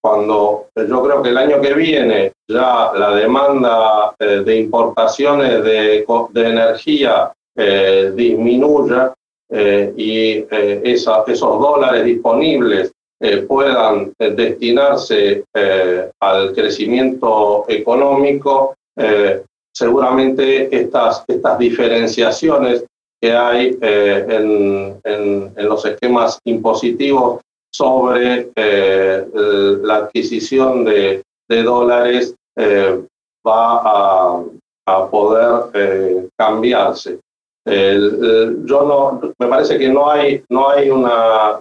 cuando 0.02 0.68
yo 0.76 1.02
creo 1.02 1.22
que 1.22 1.28
el 1.28 1.38
año 1.38 1.60
que 1.60 1.74
viene 1.74 2.32
ya 2.48 2.92
la 2.94 3.14
demanda 3.14 4.14
de 4.18 4.56
importaciones 4.56 5.62
de, 5.62 6.04
de 6.30 6.48
energía 6.48 7.32
disminuya, 8.14 9.14
eh, 9.52 9.92
y 9.96 10.30
eh, 10.48 10.80
esos 10.84 11.26
dólares 11.38 12.04
disponibles 12.04 12.92
eh, 13.20 13.38
puedan 13.38 14.12
destinarse 14.16 15.44
al 16.20 16.54
crecimiento 16.54 17.66
económico, 17.68 18.74
seguramente 19.74 20.74
estas, 20.74 21.24
estas 21.28 21.58
diferenciaciones 21.58 22.84
que 23.20 23.32
hay 23.32 23.76
en, 23.82 24.98
en, 25.04 25.52
los 25.56 25.84
esquemas 25.84 26.38
impositivos 26.44 27.40
sobre 27.72 28.50
la 28.54 29.96
adquisición 29.96 30.84
de, 30.84 31.22
de 31.48 31.62
dólares 31.62 32.34
va 33.46 33.80
a, 33.84 34.44
a 34.86 35.10
poder 35.10 36.28
cambiarse. 36.36 37.18
Yo 37.64 38.82
no, 38.82 39.20
me 39.38 39.46
parece 39.46 39.78
que 39.78 39.88
no 39.88 40.10
hay, 40.10 40.42
no 40.48 40.70
hay 40.70 40.90
una, 40.90 41.60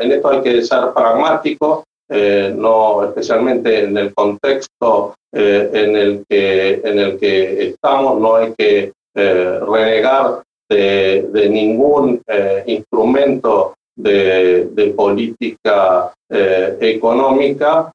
en 0.00 0.12
esto 0.12 0.28
hay 0.28 0.42
que 0.42 0.62
ser 0.62 0.92
pragmático, 0.94 1.84
eh, 2.10 2.54
no, 2.56 3.04
especialmente 3.04 3.84
en 3.84 3.96
el 3.98 4.14
contexto 4.14 5.14
eh, 5.34 5.70
en, 5.74 5.96
el 5.96 6.24
que, 6.26 6.80
en 6.82 6.98
el 6.98 7.18
que 7.18 7.68
estamos, 7.68 8.18
no 8.18 8.36
hay 8.36 8.54
que 8.56 8.92
eh, 9.14 9.60
renegar 9.60 10.42
de, 10.70 11.28
de 11.30 11.48
ningún 11.50 12.22
instrumento 12.66 13.74
de, 13.98 14.68
de 14.72 14.86
política 14.90 16.12
económica 16.30 17.90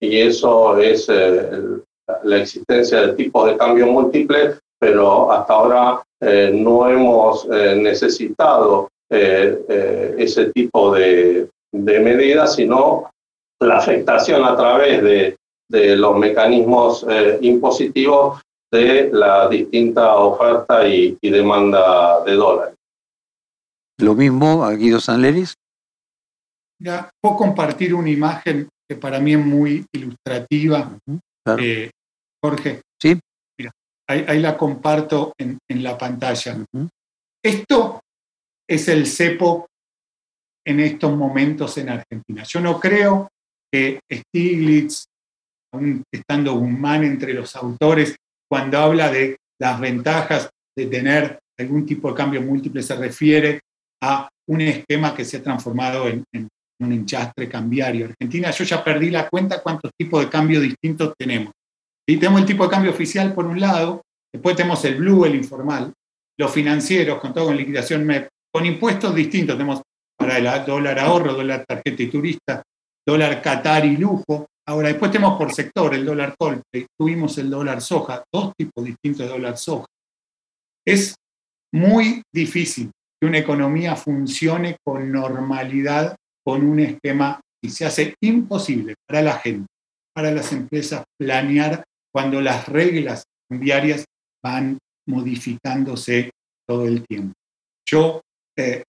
y 0.00 0.20
eso 0.20 0.78
es 0.78 1.08
la 1.08 2.36
existencia 2.38 3.00
de 3.02 3.12
tipos 3.14 3.46
de 3.46 3.56
cambio 3.56 3.86
múltiples, 3.86 4.58
pero 4.78 5.32
hasta 5.32 5.52
ahora 5.52 6.02
eh, 6.20 6.50
no 6.52 6.88
hemos 6.88 7.46
eh, 7.50 7.76
necesitado 7.76 8.88
eh, 9.10 10.14
ese 10.18 10.46
tipo 10.52 10.94
de, 10.94 11.48
medidas, 11.72 12.54
sino 12.54 13.10
la 13.60 13.78
afectación 13.78 14.44
a 14.44 14.56
través 14.56 15.02
de, 15.02 15.36
los 15.96 16.16
mecanismos 16.16 17.04
impositivos 17.40 18.40
de 18.70 19.10
la 19.12 19.48
distinta 19.48 20.14
oferta 20.16 20.86
y, 20.86 21.16
demanda 21.20 22.22
de 22.24 22.34
dólares. 22.34 22.73
Lo 23.98 24.14
mismo 24.14 24.64
a 24.64 24.72
Guido 24.74 25.00
Sanleris. 25.00 25.54
Ya, 26.80 27.10
puedo 27.20 27.36
compartir 27.36 27.94
una 27.94 28.10
imagen 28.10 28.68
que 28.88 28.96
para 28.96 29.20
mí 29.20 29.34
es 29.34 29.44
muy 29.44 29.86
ilustrativa. 29.92 30.98
Jorge. 32.42 32.82
Sí 33.00 33.18
ahí, 34.06 34.40
la 34.40 34.56
comparto 34.56 35.34
en, 35.38 35.58
la 35.82 35.96
pantalla. 35.96 36.64
Esto 37.42 38.00
es 38.68 38.88
el 38.88 39.06
cepo 39.06 39.66
en 40.66 40.80
estos 40.80 41.16
momentos 41.16 41.76
en 41.78 41.90
Argentina. 41.90 42.42
Yo 42.44 42.60
no 42.60 42.80
creo 42.80 43.28
que 43.70 44.00
Stiglitz, 44.10 45.04
aún 45.72 46.02
estando 46.12 46.54
Guzmán 46.54 47.04
entre 47.04 47.34
los 47.34 47.54
autores, 47.56 48.16
cuando 48.48 48.78
habla 48.78 49.10
de 49.10 49.36
las 49.60 49.80
ventajas 49.80 50.50
de 50.76 50.86
tener 50.86 51.38
algún 51.58 51.84
tipo 51.84 52.08
de 52.08 52.14
cambio 52.14 52.42
múltiple, 52.42 52.82
se 52.82 52.96
refiere 52.96 53.60
a 54.02 54.28
un 54.48 54.60
esquema 54.60 55.14
que 55.14 55.24
se 55.24 55.38
ha 55.38 55.42
transformado 55.42 56.08
en, 56.08 56.24
un 56.80 56.92
enchastre 56.92 57.48
cambiario. 57.48 58.06
Argentina, 58.06 58.50
yo 58.50 58.64
ya 58.64 58.82
perdí 58.82 59.10
la 59.10 59.28
cuenta 59.28 59.62
cuántos 59.62 59.92
tipos 59.96 60.22
de 60.22 60.28
cambio 60.28 60.60
distintos 60.60 61.14
tenemos. 61.16 61.52
Y 62.06 62.16
tenemos 62.16 62.40
el 62.40 62.46
tipo 62.46 62.64
de 62.64 62.70
cambio 62.70 62.90
oficial 62.90 63.32
por 63.32 63.46
un 63.46 63.60
lado, 63.60 64.02
después 64.32 64.56
tenemos 64.56 64.84
el 64.84 64.96
blue, 64.96 65.24
el 65.24 65.36
informal, 65.36 65.92
los 66.38 66.52
financieros 66.52 67.20
con 67.20 67.32
todo 67.32 67.46
con 67.46 67.56
liquidación 67.56 68.04
MEP, 68.04 68.28
con 68.52 68.66
impuestos 68.66 69.14
distintos, 69.14 69.56
tenemos 69.56 69.82
para 70.18 70.38
el 70.38 70.66
dólar 70.66 70.98
ahorro, 70.98 71.32
dólar 71.32 71.64
tarjeta 71.66 72.02
y 72.02 72.10
turista, 72.10 72.62
dólar 73.06 73.40
Qatar 73.40 73.84
y 73.84 73.96
lujo. 73.96 74.46
Ahora, 74.66 74.88
después 74.88 75.10
tenemos 75.10 75.38
por 75.38 75.52
sector 75.52 75.94
el 75.94 76.04
dólar 76.04 76.34
Colpe, 76.38 76.86
tuvimos 76.98 77.36
el 77.38 77.50
dólar 77.50 77.80
soja, 77.80 78.24
dos 78.32 78.52
tipos 78.56 78.84
distintos 78.84 79.26
de 79.26 79.32
dólar 79.32 79.56
soja. 79.56 79.86
Es 80.86 81.14
muy 81.72 82.22
difícil 82.32 82.90
que 83.24 83.28
una 83.28 83.38
economía 83.38 83.96
funcione 83.96 84.76
con 84.84 85.10
normalidad 85.10 86.14
con 86.44 86.62
un 86.62 86.78
esquema 86.80 87.40
y 87.62 87.70
se 87.70 87.86
hace 87.86 88.14
imposible 88.20 88.96
para 89.08 89.22
la 89.22 89.38
gente, 89.38 89.66
para 90.14 90.30
las 90.30 90.52
empresas 90.52 91.04
planear 91.18 91.84
cuando 92.12 92.42
las 92.42 92.68
reglas 92.68 93.24
cambiarias 93.48 94.04
van 94.44 94.76
modificándose 95.08 96.32
todo 96.68 96.86
el 96.86 97.02
tiempo. 97.06 97.32
Yo, 97.88 98.20
eh, 98.58 98.84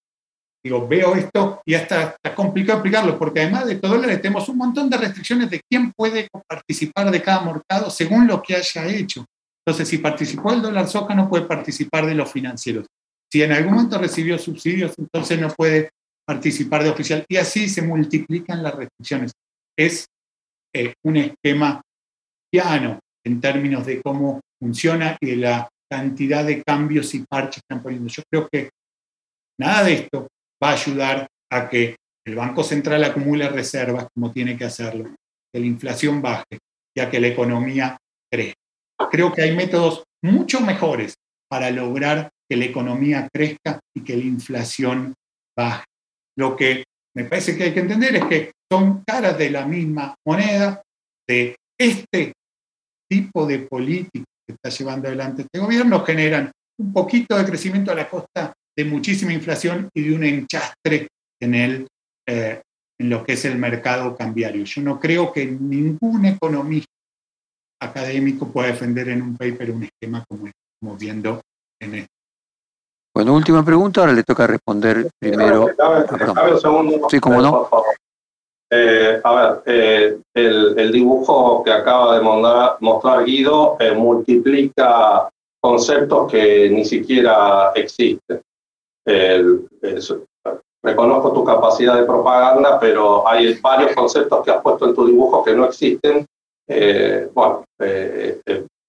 digo, 0.62 0.86
veo 0.86 1.16
esto 1.16 1.62
y 1.66 1.74
hasta 1.76 2.16
está 2.22 2.36
complicado 2.36 2.80
explicarlo, 2.80 3.18
porque 3.18 3.40
además 3.40 3.68
de 3.68 3.74
estos 3.76 3.90
dólares 3.90 4.22
tenemos 4.22 4.50
un 4.50 4.58
montón 4.58 4.90
de 4.90 4.98
restricciones 4.98 5.50
de 5.50 5.62
quién 5.70 5.94
puede 5.94 6.28
participar 6.46 7.10
de 7.10 7.22
cada 7.22 7.42
mercado 7.42 7.90
según 7.90 8.28
lo 8.28 8.42
que 8.42 8.56
haya 8.56 8.86
hecho. 8.86 9.24
Entonces, 9.66 9.88
si 9.88 10.00
participó 10.00 10.52
el 10.52 10.62
dólar 10.62 10.90
soja, 10.90 11.16
no 11.16 11.30
puede 11.30 11.46
participar 11.46 12.06
de 12.06 12.16
los 12.16 12.30
financieros. 12.30 12.86
Si 13.36 13.44
en 13.44 13.52
algún 13.52 13.74
momento 13.74 13.98
recibió 13.98 14.38
subsidios, 14.38 14.94
entonces 14.98 15.38
no 15.38 15.50
puede 15.50 15.90
participar 16.26 16.86
de 16.86 16.90
oficial. 16.90 17.26
Y 17.28 17.36
así 17.36 17.68
se 17.68 17.82
multiplican 17.82 18.64
las 18.64 18.74
restricciones. 18.74 19.34
Es 19.78 20.06
eh, 20.74 20.94
un 21.04 21.18
esquema 21.18 21.82
piano 22.50 22.98
en 23.26 23.42
términos 23.42 23.86
de 23.86 24.02
cómo 24.02 24.40
funciona 24.58 25.18
y 25.20 25.32
de 25.32 25.36
la 25.36 25.68
cantidad 25.92 26.46
de 26.46 26.64
cambios 26.64 27.14
y 27.14 27.26
parches 27.30 27.56
que 27.56 27.74
están 27.74 27.84
poniendo. 27.84 28.08
Yo 28.08 28.24
creo 28.32 28.48
que 28.50 28.70
nada 29.60 29.84
de 29.84 29.94
esto 29.96 30.30
va 30.64 30.70
a 30.70 30.76
ayudar 30.76 31.28
a 31.52 31.68
que 31.68 31.98
el 32.26 32.36
Banco 32.36 32.64
Central 32.64 33.04
acumule 33.04 33.50
reservas 33.50 34.08
como 34.16 34.32
tiene 34.32 34.58
que 34.58 34.64
hacerlo, 34.64 35.14
que 35.54 35.60
la 35.60 35.66
inflación 35.66 36.22
baje 36.22 36.58
y 36.96 37.02
a 37.02 37.10
que 37.10 37.20
la 37.20 37.28
economía 37.28 37.98
crezca. 38.32 38.62
Creo 39.12 39.34
que 39.34 39.42
hay 39.42 39.54
métodos 39.54 40.06
mucho 40.24 40.62
mejores 40.62 41.16
para 41.50 41.70
lograr 41.70 42.32
que 42.50 42.58
la 42.58 42.66
economía 42.66 43.28
crezca 43.32 43.80
y 43.96 44.02
que 44.02 44.16
la 44.16 44.24
inflación 44.24 45.14
baje. 45.58 45.86
Lo 46.38 46.56
que 46.56 46.84
me 47.16 47.26
parece 47.26 47.58
que 47.58 47.64
hay 47.64 47.74
que 47.74 47.80
entender 47.80 48.16
es 48.16 48.26
que 48.26 48.52
son 48.72 49.04
caras 49.06 49.38
de 49.38 49.50
la 49.50 49.66
misma 49.66 50.16
moneda, 50.26 50.82
de 51.28 51.56
este 51.80 52.34
tipo 53.10 53.46
de 53.46 53.60
política 53.60 54.26
que 54.48 54.54
está 54.54 54.70
llevando 54.70 55.08
adelante 55.08 55.44
este 55.44 55.60
gobierno, 55.60 56.04
generan 56.04 56.52
un 56.78 56.94
poquito 56.94 57.38
de 57.38 57.46
crecimiento 57.46 57.92
a 57.92 57.96
la 57.96 58.10
costa 58.10 58.54
de 58.76 58.86
muchísima 58.86 59.34
inflación 59.34 59.90
y 59.94 60.02
de 60.02 60.16
un 60.16 60.24
enchastre 60.24 61.08
en, 61.40 61.56
el, 61.56 61.88
eh, 62.28 62.62
en 63.00 63.10
lo 63.10 63.24
que 63.24 63.34
es 63.34 63.46
el 63.46 63.58
mercado 63.58 64.16
cambiario. 64.16 64.66
Yo 64.66 64.82
no 64.82 65.00
creo 65.00 65.32
que 65.32 65.46
ningún 65.46 66.26
economista 66.26 66.92
académico 67.82 68.52
pueda 68.52 68.68
defender 68.68 69.10
en 69.10 69.22
un 69.22 69.38
paper 69.38 69.72
un 69.72 69.84
esquema 69.84 70.24
como 70.28 70.48
estamos 70.48 71.00
viendo 71.00 71.42
en 71.80 71.96
este. 71.96 72.15
Bueno, 73.16 73.34
última 73.34 73.64
pregunta, 73.64 74.02
ahora 74.02 74.12
le 74.12 74.24
toca 74.24 74.46
responder 74.46 75.10
primero. 75.18 75.68
un 75.68 76.60
segundo. 76.60 77.08
Sí, 77.10 77.18
cómo 77.22 77.42
no. 77.42 77.70
Eh, 78.70 79.22
a 79.24 79.34
ver, 79.34 79.62
eh, 79.66 80.20
el, 80.34 80.92
dibujo 80.92 81.64
que 81.64 81.72
acaba 81.72 82.18
de 82.18 82.22
mostrar, 82.82 83.24
Guido 83.24 83.78
eh, 83.80 83.94
multiplica 83.94 85.30
conceptos 85.62 86.30
que 86.30 86.70
ni 86.70 86.84
siquiera 86.84 87.72
existen. 87.74 88.42
reconozco 90.84 91.32
tu 91.32 91.46
capacidad 91.46 91.96
de 91.96 92.04
propaganda, 92.04 92.78
pero 92.82 93.26
hay 93.26 93.54
varios 93.62 93.96
conceptos 93.96 94.44
que 94.44 94.52
has 94.52 94.62
puesto 94.62 94.90
en 94.90 94.94
tu 94.94 95.08
dibujo 95.08 95.42
que 95.42 95.56
no 95.56 95.64
existen. 95.64 96.26
bueno, 97.34 97.64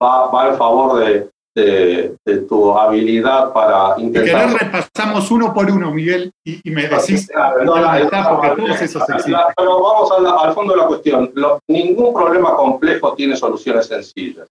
va, 0.02 0.30
va 0.32 0.48
en 0.48 0.56
favor 0.56 0.98
de, 0.98 1.30
de, 1.56 2.16
tu 2.48 2.76
habilidad 2.76 3.52
para 3.52 3.98
intentar... 3.98 4.50
Si 4.50 4.56
repasamos 4.58 5.30
uno 5.30 5.54
por 5.54 5.70
uno, 5.70 5.90
Miguel, 5.90 6.30
y, 6.44 6.70
me 6.70 6.86
decís 6.86 7.30
no, 7.64 7.76
no, 7.76 8.30
porque 8.30 8.62
todos 8.62 8.82
esos 8.82 9.02
Pero 9.56 9.82
vamos 9.82 10.12
al, 10.12 10.52
fondo 10.52 10.74
de 10.74 10.80
la 10.80 10.86
cuestión. 10.86 11.32
ningún 11.68 12.12
problema 12.12 12.54
complejo 12.54 13.14
tiene 13.14 13.36
soluciones 13.36 13.86
sencillas. 13.86 14.46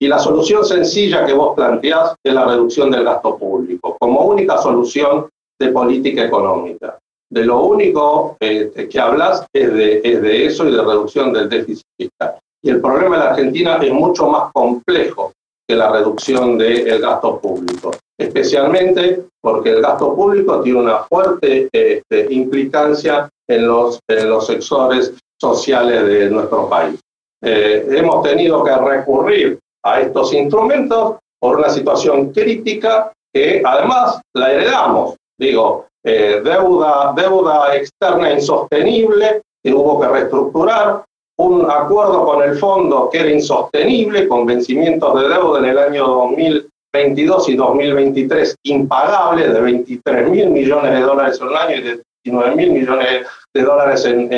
Y 0.00 0.08
la 0.08 0.18
solución 0.18 0.64
sencilla 0.64 1.24
que 1.24 1.32
vos 1.32 1.54
planteás 1.54 2.14
es 2.24 2.34
la 2.34 2.44
reducción 2.44 2.90
del 2.90 3.04
gasto 3.04 3.36
público, 3.36 3.96
como 4.00 4.22
única 4.22 4.58
solución 4.58 5.28
de 5.60 5.68
política 5.68 6.24
económica. 6.24 6.98
De 7.30 7.44
lo 7.44 7.62
único 7.62 8.36
este, 8.38 8.88
que 8.88 9.00
hablas 9.00 9.46
es 9.52 9.72
de, 9.72 10.00
es 10.04 10.22
de 10.22 10.46
eso 10.46 10.68
y 10.68 10.72
de 10.72 10.82
reducción 10.82 11.32
del 11.32 11.48
déficit 11.48 11.86
fiscal. 11.96 12.34
Y 12.64 12.70
el 12.70 12.80
problema 12.80 13.16
de 13.16 13.24
la 13.24 13.30
Argentina 13.30 13.76
es 13.76 13.92
mucho 13.92 14.28
más 14.28 14.52
complejo 14.52 15.32
la 15.76 15.90
reducción 15.90 16.58
del 16.58 17.00
gasto 17.00 17.38
público, 17.38 17.90
especialmente 18.18 19.24
porque 19.40 19.70
el 19.70 19.82
gasto 19.82 20.14
público 20.14 20.60
tiene 20.60 20.80
una 20.80 20.98
fuerte 21.04 21.68
este, 21.72 22.32
implicancia 22.32 23.28
en 23.48 23.66
los, 23.66 23.98
en 24.08 24.28
los 24.28 24.46
sectores 24.46 25.14
sociales 25.40 26.06
de 26.06 26.30
nuestro 26.30 26.68
país. 26.68 27.00
Eh, 27.42 27.86
hemos 27.90 28.22
tenido 28.22 28.62
que 28.62 28.76
recurrir 28.76 29.58
a 29.84 30.00
estos 30.00 30.32
instrumentos 30.32 31.16
por 31.40 31.58
una 31.58 31.68
situación 31.68 32.32
crítica 32.32 33.12
que 33.34 33.62
además 33.64 34.20
la 34.34 34.52
heredamos. 34.52 35.16
Digo, 35.36 35.86
eh, 36.04 36.40
deuda, 36.44 37.12
deuda 37.16 37.74
externa 37.74 38.32
insostenible 38.32 39.42
que 39.62 39.74
hubo 39.74 40.00
que 40.00 40.08
reestructurar, 40.08 41.04
un 41.42 41.70
acuerdo 41.70 42.24
con 42.24 42.42
el 42.42 42.56
fondo 42.58 43.08
que 43.10 43.20
era 43.20 43.30
insostenible, 43.30 44.28
con 44.28 44.46
vencimientos 44.46 45.20
de 45.20 45.28
deuda 45.28 45.58
en 45.58 45.64
el 45.66 45.78
año 45.78 46.06
2022 46.06 47.48
y 47.48 47.56
2023 47.56 48.56
impagable 48.64 49.48
de 49.48 49.60
23 49.60 50.28
mil 50.28 50.50
millones 50.50 50.92
de 50.92 51.00
dólares 51.00 51.38
en 51.40 51.48
un 51.48 51.56
año 51.56 51.76
y 51.76 51.82
de 51.82 52.02
19 52.24 52.56
mil 52.56 52.70
millones 52.70 53.26
de 53.54 53.62
dólares 53.62 54.04
en, 54.04 54.32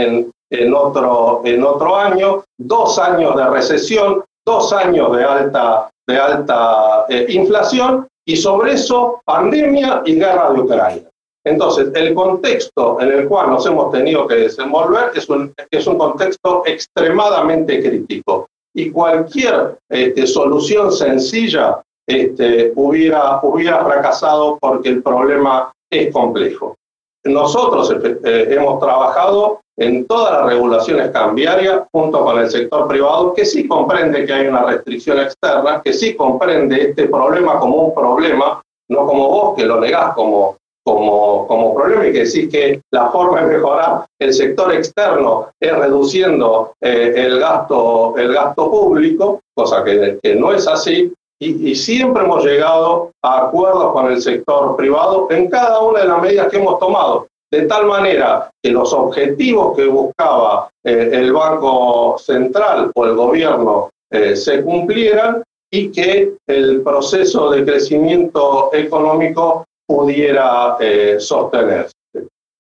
en, 0.50 0.74
otro, 0.74 1.42
en 1.44 1.62
otro 1.62 1.96
año, 1.96 2.44
dos 2.58 2.98
años 2.98 3.36
de 3.36 3.46
recesión, 3.48 4.24
dos 4.46 4.72
años 4.72 5.16
de 5.16 5.24
alta, 5.24 5.90
de 6.06 6.18
alta 6.18 7.06
eh, 7.08 7.26
inflación 7.28 8.06
y 8.26 8.36
sobre 8.36 8.72
eso 8.72 9.20
pandemia 9.24 10.02
y 10.06 10.14
guerra 10.14 10.52
de 10.52 10.60
Ucrania. 10.60 11.02
Entonces, 11.46 11.90
el 11.94 12.14
contexto 12.14 13.00
en 13.00 13.12
el 13.12 13.28
cual 13.28 13.50
nos 13.50 13.66
hemos 13.66 13.92
tenido 13.92 14.26
que 14.26 14.36
desenvolver 14.36 15.10
es 15.14 15.28
un, 15.28 15.52
es 15.70 15.86
un 15.86 15.98
contexto 15.98 16.62
extremadamente 16.64 17.82
crítico 17.82 18.48
y 18.74 18.90
cualquier 18.90 19.76
este, 19.88 20.26
solución 20.26 20.90
sencilla 20.90 21.80
este, 22.06 22.72
hubiera, 22.74 23.40
hubiera 23.42 23.84
fracasado 23.84 24.58
porque 24.60 24.88
el 24.88 25.02
problema 25.02 25.72
es 25.90 26.12
complejo. 26.12 26.76
Nosotros 27.24 27.90
eh, 28.24 28.48
hemos 28.50 28.80
trabajado 28.80 29.60
en 29.76 30.06
todas 30.06 30.32
las 30.32 30.46
regulaciones 30.46 31.10
cambiarias 31.10 31.82
junto 31.92 32.22
con 32.22 32.38
el 32.38 32.50
sector 32.50 32.86
privado 32.86 33.32
que 33.32 33.44
sí 33.44 33.66
comprende 33.66 34.26
que 34.26 34.32
hay 34.32 34.46
una 34.46 34.62
restricción 34.64 35.18
externa, 35.18 35.80
que 35.82 35.92
sí 35.92 36.14
comprende 36.14 36.90
este 36.90 37.08
problema 37.08 37.58
como 37.58 37.76
un 37.76 37.94
problema, 37.94 38.62
no 38.90 39.06
como 39.06 39.28
vos 39.28 39.56
que 39.56 39.64
lo 39.64 39.80
negás 39.80 40.14
como, 40.14 40.56
como, 40.84 41.46
como 41.46 41.74
problema 41.74 42.06
y 42.06 42.12
que 42.12 42.24
decís 42.24 42.48
que 42.50 42.80
la 42.92 43.10
forma 43.10 43.40
de 43.40 43.56
mejorar 43.56 44.06
el 44.20 44.32
sector 44.32 44.72
externo 44.74 45.48
es 45.60 45.76
reduciendo 45.76 46.74
eh, 46.80 47.14
el, 47.16 47.40
gasto, 47.40 48.14
el 48.18 48.34
gasto 48.34 48.70
público, 48.70 49.40
cosa 49.54 49.82
que, 49.82 50.18
que 50.22 50.34
no 50.34 50.52
es 50.52 50.68
así, 50.68 51.12
y, 51.40 51.70
y, 51.70 51.74
siempre 51.74 52.22
hemos 52.22 52.44
llegado 52.44 53.10
a 53.22 53.46
acuerdos 53.46 53.92
con 53.92 54.12
el 54.12 54.22
sector 54.22 54.76
privado 54.76 55.26
en 55.30 55.50
cada 55.50 55.80
una 55.80 56.00
de 56.00 56.08
las 56.08 56.22
medidas 56.22 56.48
que 56.48 56.58
hemos 56.58 56.78
tomado, 56.78 57.26
de 57.50 57.62
tal 57.62 57.86
manera 57.86 58.50
que 58.62 58.70
los 58.70 58.92
objetivos 58.92 59.76
que 59.76 59.86
buscaba 59.86 60.68
eh, 60.84 61.10
el 61.12 61.32
Banco 61.32 62.16
Central 62.18 62.90
o 62.94 63.04
el 63.04 63.14
gobierno 63.14 63.90
eh, 64.10 64.36
se 64.36 64.62
cumplieran 64.62 65.42
y 65.72 65.90
que 65.90 66.34
el 66.46 66.82
proceso 66.82 67.50
de 67.50 67.64
crecimiento 67.64 68.70
económico 68.72 69.64
pudiera 69.86 70.76
eh, 70.80 71.16
sostenerse. 71.18 71.94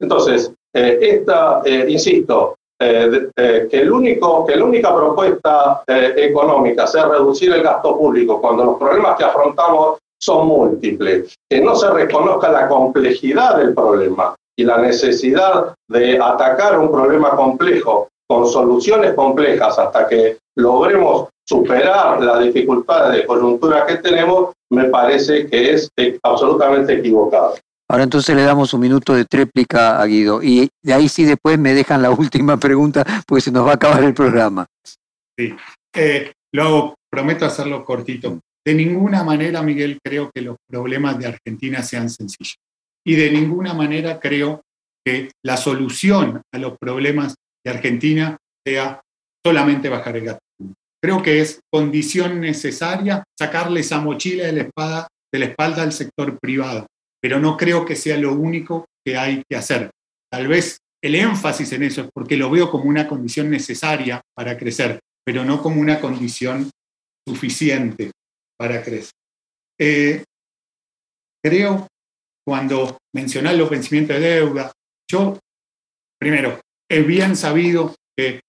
Entonces, 0.00 0.52
eh, 0.74 0.98
esta, 1.00 1.62
eh, 1.64 1.86
insisto, 1.88 2.56
que, 2.76 3.68
el 3.72 3.90
único, 3.90 4.44
que 4.44 4.56
la 4.56 4.64
única 4.64 4.94
propuesta 4.94 5.84
económica 5.86 6.86
sea 6.86 7.06
reducir 7.06 7.50
el 7.52 7.62
gasto 7.62 7.96
público 7.96 8.40
cuando 8.40 8.64
los 8.64 8.78
problemas 8.78 9.16
que 9.16 9.24
afrontamos 9.24 9.98
son 10.20 10.48
múltiples, 10.48 11.34
que 11.48 11.60
no 11.62 11.76
se 11.76 11.88
reconozca 11.90 12.50
la 12.50 12.68
complejidad 12.68 13.56
del 13.56 13.72
problema 13.74 14.34
y 14.58 14.64
la 14.64 14.78
necesidad 14.78 15.74
de 15.88 16.18
atacar 16.18 16.78
un 16.78 16.90
problema 16.90 17.30
complejo 17.30 18.08
con 18.28 18.46
soluciones 18.46 19.14
complejas 19.14 19.78
hasta 19.78 20.06
que 20.08 20.38
logremos 20.56 21.28
superar 21.46 22.22
las 22.22 22.40
dificultades 22.40 23.16
de 23.18 23.26
coyuntura 23.26 23.86
que 23.86 23.96
tenemos, 23.96 24.52
me 24.74 24.84
parece 24.84 25.46
que 25.46 25.72
es 25.72 25.90
absolutamente 26.22 26.94
equivocado. 26.94 27.54
Ahora 27.88 28.04
entonces 28.04 28.34
le 28.34 28.42
damos 28.42 28.72
un 28.72 28.80
minuto 28.80 29.14
de 29.14 29.24
tréplica 29.24 30.00
a 30.00 30.06
Guido 30.06 30.42
y 30.42 30.68
de 30.82 30.94
ahí 30.94 31.08
sí 31.08 31.24
después 31.24 31.58
me 31.58 31.74
dejan 31.74 32.02
la 32.02 32.10
última 32.10 32.56
pregunta 32.56 33.04
porque 33.26 33.42
se 33.42 33.52
nos 33.52 33.66
va 33.66 33.72
a 33.72 33.74
acabar 33.74 34.02
el 34.02 34.14
programa. 34.14 34.66
Sí, 35.38 35.54
eh, 35.94 36.32
luego 36.52 36.94
prometo 37.10 37.44
hacerlo 37.44 37.84
cortito. 37.84 38.40
De 38.66 38.74
ninguna 38.74 39.22
manera, 39.22 39.62
Miguel, 39.62 39.98
creo 40.02 40.30
que 40.34 40.40
los 40.40 40.56
problemas 40.66 41.18
de 41.18 41.26
Argentina 41.26 41.82
sean 41.82 42.08
sencillos. 42.08 42.56
Y 43.06 43.14
de 43.14 43.30
ninguna 43.30 43.74
manera 43.74 44.18
creo 44.18 44.62
que 45.04 45.30
la 45.44 45.58
solución 45.58 46.40
a 46.52 46.58
los 46.58 46.78
problemas 46.78 47.34
de 47.62 47.70
Argentina 47.70 48.38
sea 48.66 49.02
solamente 49.44 49.90
bajar 49.90 50.16
el 50.16 50.24
gasto. 50.24 50.40
Creo 51.04 51.22
que 51.22 51.42
es 51.42 51.60
condición 51.70 52.40
necesaria 52.40 53.22
sacarle 53.38 53.80
esa 53.80 54.00
mochila 54.00 54.46
de 54.46 54.52
la, 54.54 54.62
espada, 54.62 55.06
de 55.30 55.38
la 55.38 55.44
espalda 55.44 55.82
al 55.82 55.92
sector 55.92 56.38
privado, 56.40 56.86
pero 57.20 57.38
no 57.38 57.58
creo 57.58 57.84
que 57.84 57.94
sea 57.94 58.16
lo 58.16 58.32
único 58.32 58.86
que 59.04 59.18
hay 59.18 59.42
que 59.46 59.54
hacer. 59.54 59.90
Tal 60.32 60.48
vez 60.48 60.78
el 61.02 61.16
énfasis 61.16 61.70
en 61.72 61.82
eso 61.82 62.00
es 62.00 62.08
porque 62.10 62.38
lo 62.38 62.48
veo 62.48 62.70
como 62.70 62.84
una 62.84 63.06
condición 63.06 63.50
necesaria 63.50 64.22
para 64.34 64.56
crecer, 64.56 64.98
pero 65.26 65.44
no 65.44 65.60
como 65.60 65.78
una 65.78 66.00
condición 66.00 66.70
suficiente 67.28 68.10
para 68.58 68.82
crecer. 68.82 69.12
Eh, 69.78 70.24
creo, 71.44 71.86
cuando 72.46 72.96
mencionás 73.14 73.58
los 73.58 73.68
vencimientos 73.68 74.18
de 74.18 74.36
deuda, 74.36 74.72
yo, 75.06 75.38
primero, 76.18 76.58
es 76.90 77.06
bien 77.06 77.36
sabido 77.36 77.94
que 78.16 78.40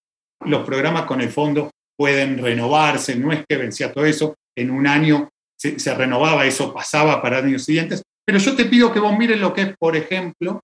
los 0.45 0.65
programas 0.65 1.03
con 1.03 1.19
el 1.19 1.29
fondo 1.29 1.69
pueden 1.97 2.37
renovarse, 2.37 3.15
no 3.15 3.31
es 3.31 3.45
que 3.47 3.57
vencía 3.57 3.91
todo 3.91 4.05
eso, 4.05 4.35
en 4.57 4.71
un 4.71 4.87
año 4.87 5.29
se, 5.57 5.95
renovaba, 5.95 6.45
eso 6.45 6.73
pasaba 6.73 7.21
para 7.21 7.39
años 7.39 7.63
siguientes, 7.63 8.03
pero 8.25 8.39
yo 8.39 8.55
te 8.55 8.65
pido 8.65 8.91
que 8.91 8.99
vos 8.99 9.17
mires 9.17 9.39
lo 9.39 9.53
que 9.53 9.61
es, 9.61 9.77
por 9.77 9.95
ejemplo, 9.95 10.61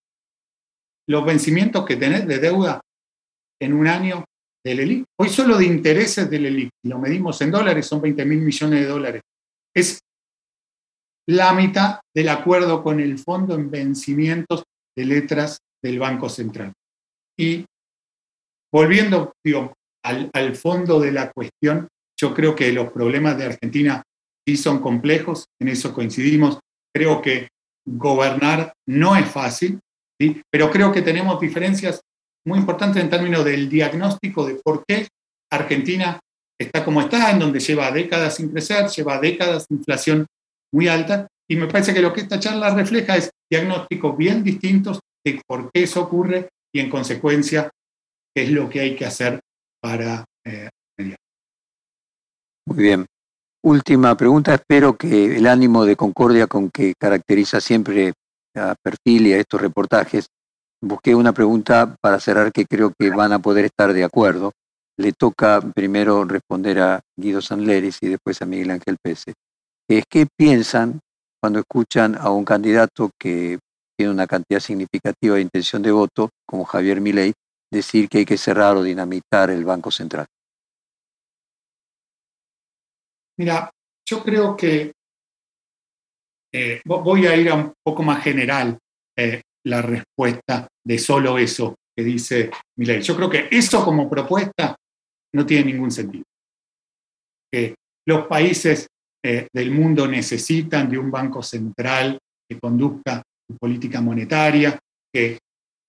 los 1.07 1.25
vencimientos 1.25 1.85
que 1.85 1.95
tenés 1.95 2.27
de 2.27 2.39
deuda 2.39 2.81
en 3.61 3.73
un 3.73 3.87
año 3.87 4.25
del 4.63 4.79
ELIC. 4.79 5.05
Hoy 5.19 5.29
solo 5.29 5.57
de 5.57 5.65
intereses 5.65 6.29
del 6.29 6.45
ELIC, 6.45 6.69
lo 6.85 6.99
medimos 6.99 7.41
en 7.41 7.51
dólares, 7.51 7.85
son 7.85 8.01
20 8.01 8.25
mil 8.25 8.41
millones 8.41 8.81
de 8.81 8.87
dólares. 8.87 9.21
Es 9.75 9.99
la 11.27 11.53
mitad 11.53 11.99
del 12.13 12.29
acuerdo 12.29 12.83
con 12.83 12.99
el 12.99 13.17
fondo 13.19 13.55
en 13.55 13.69
vencimientos 13.69 14.63
de 14.95 15.05
letras 15.05 15.59
del 15.81 15.99
Banco 15.99 16.29
Central. 16.29 16.73
Y 17.37 17.65
volviendo 18.71 19.33
al, 20.03 20.29
al 20.33 20.55
fondo 20.55 20.99
de 20.99 21.11
la 21.11 21.31
cuestión, 21.31 21.87
yo 22.19 22.33
creo 22.33 22.55
que 22.55 22.71
los 22.71 22.91
problemas 22.91 23.37
de 23.37 23.45
Argentina 23.45 24.03
sí 24.47 24.57
son 24.57 24.79
complejos, 24.79 25.45
en 25.59 25.69
eso 25.69 25.93
coincidimos. 25.93 26.59
Creo 26.93 27.21
que 27.21 27.49
gobernar 27.85 28.73
no 28.87 29.15
es 29.15 29.27
fácil, 29.27 29.79
¿sí? 30.19 30.41
pero 30.51 30.69
creo 30.69 30.91
que 30.91 31.01
tenemos 31.01 31.39
diferencias 31.39 32.01
muy 32.45 32.59
importantes 32.59 33.01
en 33.01 33.09
términos 33.09 33.45
del 33.45 33.69
diagnóstico 33.69 34.45
de 34.45 34.55
por 34.55 34.83
qué 34.85 35.07
Argentina 35.51 36.19
está 36.59 36.85
como 36.85 37.01
está, 37.01 37.31
en 37.31 37.39
donde 37.39 37.59
lleva 37.59 37.91
décadas 37.91 38.35
sin 38.35 38.49
crecer, 38.49 38.87
lleva 38.87 39.19
décadas 39.19 39.67
de 39.67 39.75
inflación 39.75 40.25
muy 40.73 40.87
alta, 40.87 41.27
y 41.49 41.55
me 41.55 41.67
parece 41.67 41.93
que 41.93 42.01
lo 42.01 42.13
que 42.13 42.21
esta 42.21 42.39
charla 42.39 42.73
refleja 42.73 43.17
es 43.17 43.31
diagnósticos 43.51 44.15
bien 44.15 44.43
distintos 44.43 44.99
de 45.25 45.41
por 45.45 45.71
qué 45.71 45.83
eso 45.83 46.01
ocurre 46.01 46.49
y 46.73 46.79
en 46.79 46.89
consecuencia 46.89 47.69
qué 48.33 48.43
es 48.43 48.51
lo 48.51 48.69
que 48.69 48.79
hay 48.79 48.95
que 48.95 49.05
hacer 49.05 49.41
para 49.81 50.25
eh, 50.45 50.69
mediar. 50.97 51.17
Muy 52.67 52.77
bien. 52.77 53.05
Última 53.63 54.15
pregunta. 54.15 54.53
Espero 54.53 54.95
que 54.97 55.37
el 55.37 55.47
ánimo 55.47 55.85
de 55.85 55.95
concordia 55.95 56.47
con 56.47 56.69
que 56.69 56.93
caracteriza 56.97 57.59
siempre 57.59 58.13
a 58.55 58.75
Perfil 58.81 59.27
y 59.27 59.33
a 59.33 59.37
estos 59.37 59.61
reportajes, 59.61 60.27
busqué 60.81 61.15
una 61.15 61.33
pregunta 61.33 61.95
para 62.01 62.19
cerrar 62.19 62.51
que 62.51 62.65
creo 62.65 62.91
que 62.97 63.09
van 63.09 63.33
a 63.33 63.39
poder 63.39 63.65
estar 63.65 63.93
de 63.93 64.03
acuerdo. 64.03 64.51
Le 64.97 65.13
toca 65.13 65.61
primero 65.73 66.25
responder 66.25 66.79
a 66.79 67.01
Guido 67.17 67.41
Sanleris 67.41 67.97
y 68.01 68.09
después 68.09 68.41
a 68.41 68.45
Miguel 68.45 68.71
Ángel 68.71 68.97
Pese. 69.01 69.33
Es 69.89 70.03
qué 70.09 70.27
piensan 70.37 70.99
cuando 71.41 71.59
escuchan 71.59 72.15
a 72.15 72.29
un 72.29 72.45
candidato 72.45 73.09
que 73.19 73.59
tiene 73.97 74.13
una 74.13 74.27
cantidad 74.27 74.59
significativa 74.59 75.35
de 75.35 75.41
intención 75.41 75.81
de 75.81 75.91
voto, 75.91 76.29
como 76.47 76.65
Javier 76.65 77.01
Milei, 77.01 77.33
decir 77.71 78.09
que 78.09 78.19
hay 78.19 78.25
que 78.25 78.37
cerrar 78.37 78.75
o 78.75 78.83
dinamitar 78.83 79.49
el 79.49 79.63
Banco 79.63 79.91
Central? 79.91 80.27
Mira, 83.39 83.71
yo 84.07 84.23
creo 84.23 84.55
que 84.55 84.91
eh, 86.53 86.81
voy 86.85 87.27
a 87.27 87.35
ir 87.35 87.49
a 87.49 87.55
un 87.55 87.73
poco 87.83 88.03
más 88.03 88.23
general 88.23 88.77
eh, 89.17 89.41
la 89.65 89.81
respuesta 89.81 90.67
de 90.85 90.99
solo 90.99 91.37
eso 91.37 91.75
que 91.95 92.03
dice 92.03 92.51
Milei. 92.77 93.01
Yo 93.01 93.15
creo 93.15 93.29
que 93.29 93.47
eso 93.49 93.83
como 93.83 94.09
propuesta 94.09 94.75
no 95.33 95.45
tiene 95.45 95.71
ningún 95.71 95.91
sentido. 95.91 96.25
Que 97.51 97.75
los 98.05 98.27
países 98.27 98.87
eh, 99.23 99.47
del 99.53 99.71
mundo 99.71 100.07
necesitan 100.07 100.89
de 100.89 100.97
un 100.97 101.11
banco 101.11 101.41
central 101.41 102.17
que 102.49 102.59
conduzca 102.59 103.21
su 103.47 103.57
política 103.57 104.01
monetaria, 104.01 104.77
que 105.13 105.39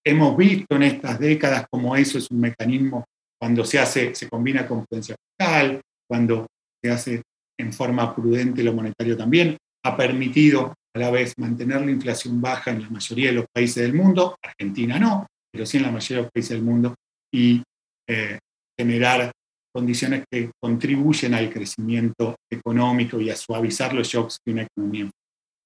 hemos 0.05 0.37
visto 0.37 0.77
en 0.77 0.83
estas 0.85 1.19
décadas 1.19 1.67
cómo 1.71 1.97
eso 1.97 2.19
es 2.19 2.31
un 2.31 2.41
mecanismo 2.41 3.05
cuando 3.41 3.65
se 3.65 3.79
hace, 3.79 4.15
se 4.15 4.29
combina 4.29 4.67
con 4.67 4.85
prudencia 4.87 5.17
fiscal, 5.17 5.81
cuando 6.09 6.47
se 6.83 6.91
hace 6.91 7.23
en 7.59 7.73
forma 7.73 8.15
prudente 8.15 8.63
lo 8.63 8.73
monetario 8.73 9.17
también, 9.17 9.57
ha 9.85 9.97
permitido 9.97 10.75
a 10.95 10.99
la 10.99 11.11
vez 11.11 11.35
mantener 11.39 11.81
la 11.81 11.91
inflación 11.91 12.41
baja 12.41 12.71
en 12.71 12.83
la 12.83 12.91
mayoría 12.91 13.31
de 13.31 13.37
los 13.37 13.47
países 13.53 13.83
del 13.83 13.95
mundo, 13.95 14.37
Argentina 14.43 14.99
no, 14.99 15.27
pero 15.51 15.67
sí 15.67 15.79
en 15.79 15.85
la 15.85 15.91
mayoría 15.91 16.19
de 16.19 16.23
los 16.23 16.33
países 16.33 16.51
del 16.51 16.63
mundo, 16.63 16.95
y 17.33 17.63
eh, 18.09 18.39
generar 18.79 19.33
condiciones 19.75 20.25
que 20.31 20.51
contribuyen 20.61 21.35
al 21.35 21.51
crecimiento 21.51 22.37
económico 22.51 23.21
y 23.21 23.31
a 23.31 23.37
suavizar 23.37 23.95
los 23.95 24.07
shocks 24.07 24.39
de 24.45 24.53
una 24.53 24.63
economía. 24.63 25.11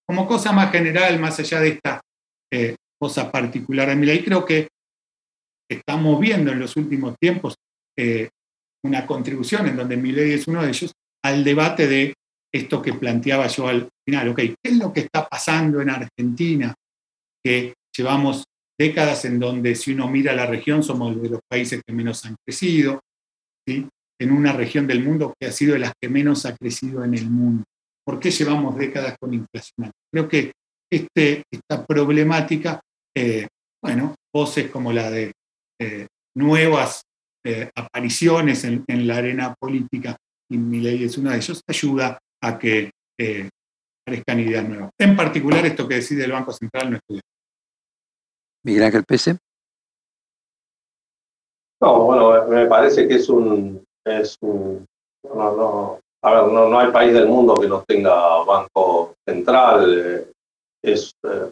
Como 0.07 0.27
cosa 0.27 0.53
más 0.53 0.71
general, 0.71 1.19
más 1.19 1.39
allá 1.41 1.61
de 1.61 1.69
esta 1.69 2.01
eh, 2.53 2.77
cosa 2.99 3.31
particular 3.31 3.95
de 3.95 4.25
creo 4.25 4.45
que 4.45 4.69
estamos 5.71 6.21
viendo 6.21 6.53
en 6.53 6.61
los 6.61 6.77
últimos 6.77 7.17
tiempos 7.19 7.57
eh, 7.99 8.29
una 8.85 9.07
contribución 9.07 9.67
en 9.67 9.77
donde 9.77 9.97
mi 9.97 10.13
ley 10.13 10.33
es 10.33 10.47
uno 10.47 10.63
de 10.63 10.69
ellos 10.69 10.93
al 11.25 11.43
debate 11.43 11.87
de 11.89 12.15
esto 12.55 12.81
que 12.81 12.95
planteaba 12.95 13.47
yo 13.49 13.69
al 13.69 13.89
final, 14.07 14.35
¿qué 14.35 14.57
es 14.63 14.77
lo 14.77 14.93
que 14.93 15.01
está 15.01 15.29
pasando 15.29 15.81
en 15.81 15.91
Argentina? 15.91 16.75
Que 17.45 17.75
llevamos 17.97 18.45
décadas 18.79 19.25
en 19.25 19.39
donde 19.39 19.75
si 19.75 19.93
uno 19.93 20.09
mira 20.09 20.33
la 20.33 20.47
región 20.47 20.83
somos 20.83 21.21
de 21.21 21.31
los 21.31 21.41
países 21.49 21.83
que 21.85 21.93
menos 21.93 22.25
han 22.25 22.37
crecido, 22.45 23.01
¿sí? 23.67 23.87
en 24.19 24.33
una 24.33 24.53
región 24.53 24.87
del 24.87 25.03
mundo 25.03 25.35
que 25.39 25.49
ha 25.49 25.53
sido 25.53 25.75
de 25.75 25.81
las 25.81 25.93
que 26.01 26.09
menos 26.09 26.47
ha 26.47 26.57
crecido 26.57 27.05
en 27.05 27.15
el 27.15 27.29
mundo. 27.29 27.65
¿Por 28.05 28.21
qué 28.21 28.31
llevamos 28.31 28.77
décadas 28.77 29.17
con 29.21 29.35
inflación? 29.35 29.91
Creo 30.13 30.29
que 30.29 30.53
este, 30.91 31.43
esta 31.51 31.85
problemática, 31.85 32.81
eh, 33.17 33.47
bueno, 33.83 34.15
voces 34.35 34.71
como 34.71 34.93
la 34.93 35.11
de 35.11 35.33
eh, 35.81 36.07
nuevas 36.37 37.03
eh, 37.45 37.71
apariciones 37.75 38.65
en, 38.65 38.85
en, 38.87 39.07
la 39.07 39.17
arena 39.17 39.55
política, 39.59 40.17
y 40.51 40.59
mi 40.59 40.81
ley 40.81 41.05
es 41.05 41.19
una 41.19 41.33
de 41.33 41.39
ellos, 41.39 41.61
ayuda 41.67 42.19
a 42.43 42.59
que 42.59 42.91
aparezcan 44.07 44.41
ideas 44.41 44.69
nuevas. 44.69 44.91
En 44.99 45.17
particular, 45.17 45.65
esto 45.65 45.89
que 45.89 45.97
decide 45.97 46.25
el 46.25 46.33
Banco 46.33 46.53
Central 46.53 46.91
no 46.91 46.97
estudia. 46.97 47.23
Miguel 48.65 48.85
Ángel 48.85 49.05
Pese. 49.05 49.39
No, 51.81 52.05
bueno, 52.05 52.49
me 52.49 52.67
parece 52.67 53.07
que 53.07 53.15
es 53.17 53.29
un, 53.29 53.85
es 54.05 54.37
un 54.41 54.85
no, 55.35 55.57
no, 55.57 56.01
a 56.23 56.31
ver, 56.33 56.53
no, 56.53 56.69
no 56.69 56.79
hay 56.79 56.91
país 56.91 57.13
del 57.13 57.29
mundo 57.29 57.55
que 57.55 57.69
no 57.69 57.83
tenga 57.87 58.43
banco 58.45 59.15
central. 59.27 60.33
Eh, 60.87 61.51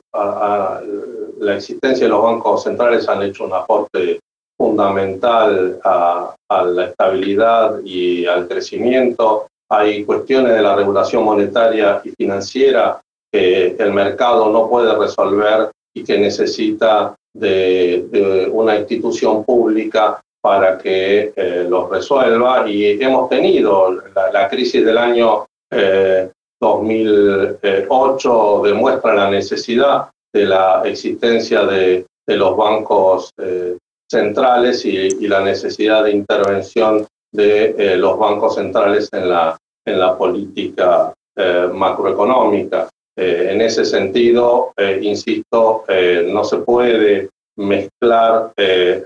la 1.41 1.57
existencia 1.57 2.07
de 2.07 2.11
los 2.11 2.23
bancos 2.23 2.63
centrales 2.63 3.09
han 3.09 3.23
hecho 3.23 3.45
un 3.45 3.53
aporte 3.53 4.21
fundamental 4.57 5.81
a, 5.83 6.35
la 6.49 6.85
estabilidad 6.85 7.81
y 7.85 8.27
al 8.27 8.47
crecimiento. 8.47 9.49
Hay 9.69 10.05
cuestiones 10.05 10.55
de 10.55 10.63
la 10.63 10.77
regulación 10.77 11.25
monetaria 11.25 12.01
y 12.05 12.11
financiera 12.11 13.01
que 13.33 13.75
el 13.77 13.93
mercado 13.93 14.53
no 14.53 14.69
puede 14.69 14.97
resolver 14.97 15.73
y 15.93 16.05
que 16.05 16.17
necesita 16.17 17.17
de, 17.35 18.07
de 18.09 18.49
una 18.53 18.77
institución 18.77 19.45
pública 19.45 20.23
para 20.41 20.79
que 20.79 21.33
eh, 21.35 21.67
los 21.69 21.91
resuelva. 21.91 22.69
Y 22.69 23.03
hemos 23.03 23.29
tenido 23.29 23.91
la, 24.15 24.31
la 24.31 24.49
crisis 24.49 24.85
del 24.85 24.99
año 24.99 25.47
eh, 25.73 26.31
2008 26.65 28.63
demuestra 28.65 29.15
la 29.15 29.31
necesidad 29.31 30.09
de 30.33 30.47
la 30.47 30.83
existencia 30.85 31.65
de, 31.65 32.07
de 32.27 32.37
los 32.37 32.57
bancos 32.57 33.31
eh, 33.39 33.77
centrales 34.11 34.85
y, 34.85 34.97
y, 34.97 35.29
la 35.29 35.41
necesidad 35.41 36.05
de 36.05 36.13
intervención 36.13 37.07
de 37.35 37.75
eh, 37.77 37.97
los 37.97 38.17
bancos 38.17 38.55
centrales 38.55 39.09
en 39.13 39.29
la, 39.29 39.57
en 39.85 39.99
la 39.99 40.17
política 40.17 41.13
eh, 41.37 41.69
macroeconómica. 41.73 42.89
Eh, 43.17 43.49
en 43.51 43.61
ese 43.61 43.85
sentido, 43.85 44.73
insisto, 45.01 45.85
no 46.27 46.43
se 46.43 46.57
puede 46.59 47.29
mezclar 47.57 48.53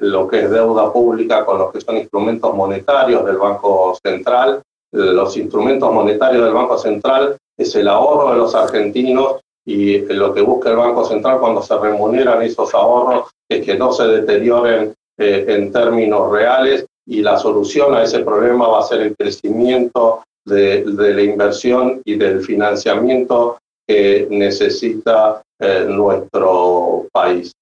lo 0.00 0.26
que 0.26 0.40
es 0.40 0.50
deuda 0.50 0.90
pública 0.90 1.44
con 1.44 1.58
lo 1.58 1.70
que 1.70 1.82
son 1.82 1.98
instrumentos 1.98 2.54
monetarios 2.54 3.26
del 3.26 3.36
Banco 3.36 3.94
Central. 4.02 4.62
Los 4.92 5.36
instrumentos 5.36 5.92
monetarios 5.92 6.44
del 6.44 6.54
Banco 6.54 6.78
Central 6.78 7.36
es 7.58 7.74
el 7.74 7.88
ahorro 7.88 8.32
de 8.32 8.38
los 8.38 8.54
argentinos 8.54 9.40
y 9.66 9.98
lo 9.98 10.32
que 10.32 10.40
busca 10.40 10.70
el 10.70 10.76
Banco 10.76 11.04
Central 11.04 11.40
cuando 11.40 11.60
se 11.60 11.76
remuneran 11.76 12.42
esos 12.42 12.72
ahorros 12.74 13.30
es 13.50 13.64
que 13.64 13.76
no 13.76 13.92
se 13.92 14.04
deterioren 14.06 14.94
eh, 15.18 15.44
en 15.48 15.70
términos 15.72 16.30
reales 16.32 16.86
y 17.06 17.20
la 17.20 17.36
solución 17.36 17.94
a 17.94 18.02
ese 18.02 18.20
problema 18.20 18.68
va 18.68 18.80
a 18.80 18.84
ser 18.84 19.02
el 19.02 19.16
crecimiento 19.16 20.22
de, 20.46 20.84
la 20.86 21.22
inversión 21.22 22.00
y 22.04 22.16
del 22.16 22.42
financiamiento 22.42 23.58
que 23.86 24.26
necesita 24.30 25.42
eh, 25.58 25.84
nuestro 25.88 27.06
país. 27.12 27.52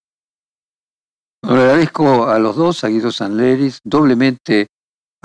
Agradezco 1.42 2.24
a 2.24 2.38
los 2.38 2.56
dos, 2.56 2.84
a 2.84 2.88
Guido 2.88 3.10
Sanleris, 3.10 3.80
doblemente 3.84 4.66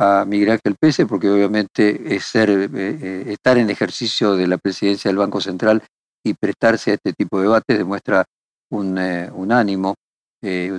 a 0.01 0.25
Miguel 0.25 0.49
Ángel 0.49 0.75
Pese, 0.79 1.05
porque 1.05 1.29
obviamente 1.29 2.15
es 2.15 2.25
ser, 2.25 2.49
eh, 2.49 2.69
eh, 2.73 3.23
estar 3.27 3.59
en 3.59 3.69
ejercicio 3.69 4.35
de 4.35 4.47
la 4.47 4.57
presidencia 4.57 5.09
del 5.09 5.19
Banco 5.19 5.39
Central 5.39 5.83
y 6.23 6.33
prestarse 6.33 6.89
a 6.89 6.93
este 6.95 7.13
tipo 7.13 7.37
de 7.37 7.43
debates 7.43 7.77
demuestra 7.77 8.25
un, 8.71 8.97
eh, 8.97 9.29
ánimo 9.51 9.93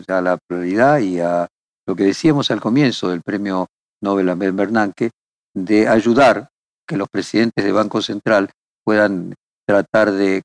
a 0.08 0.20
la 0.20 0.38
prioridad 0.44 0.98
y 0.98 1.20
a 1.20 1.46
lo 1.86 1.94
que 1.94 2.02
decíamos 2.02 2.50
al 2.50 2.60
comienzo 2.60 3.10
del 3.10 3.22
premio 3.22 3.68
Nobel 4.02 4.28
a 4.28 4.34
Ben 4.34 4.56
Bernanke, 4.56 5.10
de 5.54 5.86
ayudar 5.86 6.48
que 6.84 6.96
los 6.96 7.08
presidentes 7.08 7.64
del 7.64 7.74
Banco 7.74 8.02
Central 8.02 8.50
puedan 8.84 9.34
tratar 9.64 10.10
de 10.10 10.42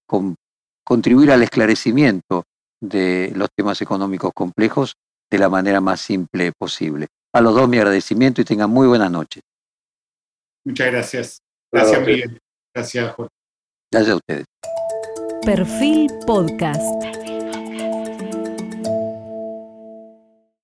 contribuir 0.84 1.32
al 1.32 1.42
esclarecimiento 1.42 2.44
de 2.80 3.34
los 3.36 3.50
temas 3.58 3.82
económicos 3.82 4.32
complejos 4.36 4.94
de 5.32 5.40
la 5.40 5.50
manera 5.50 5.82
más 5.82 6.00
simple 6.00 6.52
posible. 6.52 7.08
A 7.38 7.42
los 7.42 7.54
dos 7.54 7.70
mi 7.70 7.78
agradecimiento 7.78 8.42
y 8.42 8.46
tengan 8.46 8.72
muy 8.72 8.88
buenas 8.88 9.12
noches. 9.12 9.44
Muchas 10.66 10.88
gracias. 10.88 11.38
Gracias, 11.72 12.02
Miguel. 12.02 12.42
Gracias, 12.74 13.14
Jorge. 13.14 13.32
Gracias 13.92 14.14
a 14.14 14.16
ustedes. 14.16 14.46
Perfil 15.46 16.08
Podcast. 16.26 17.27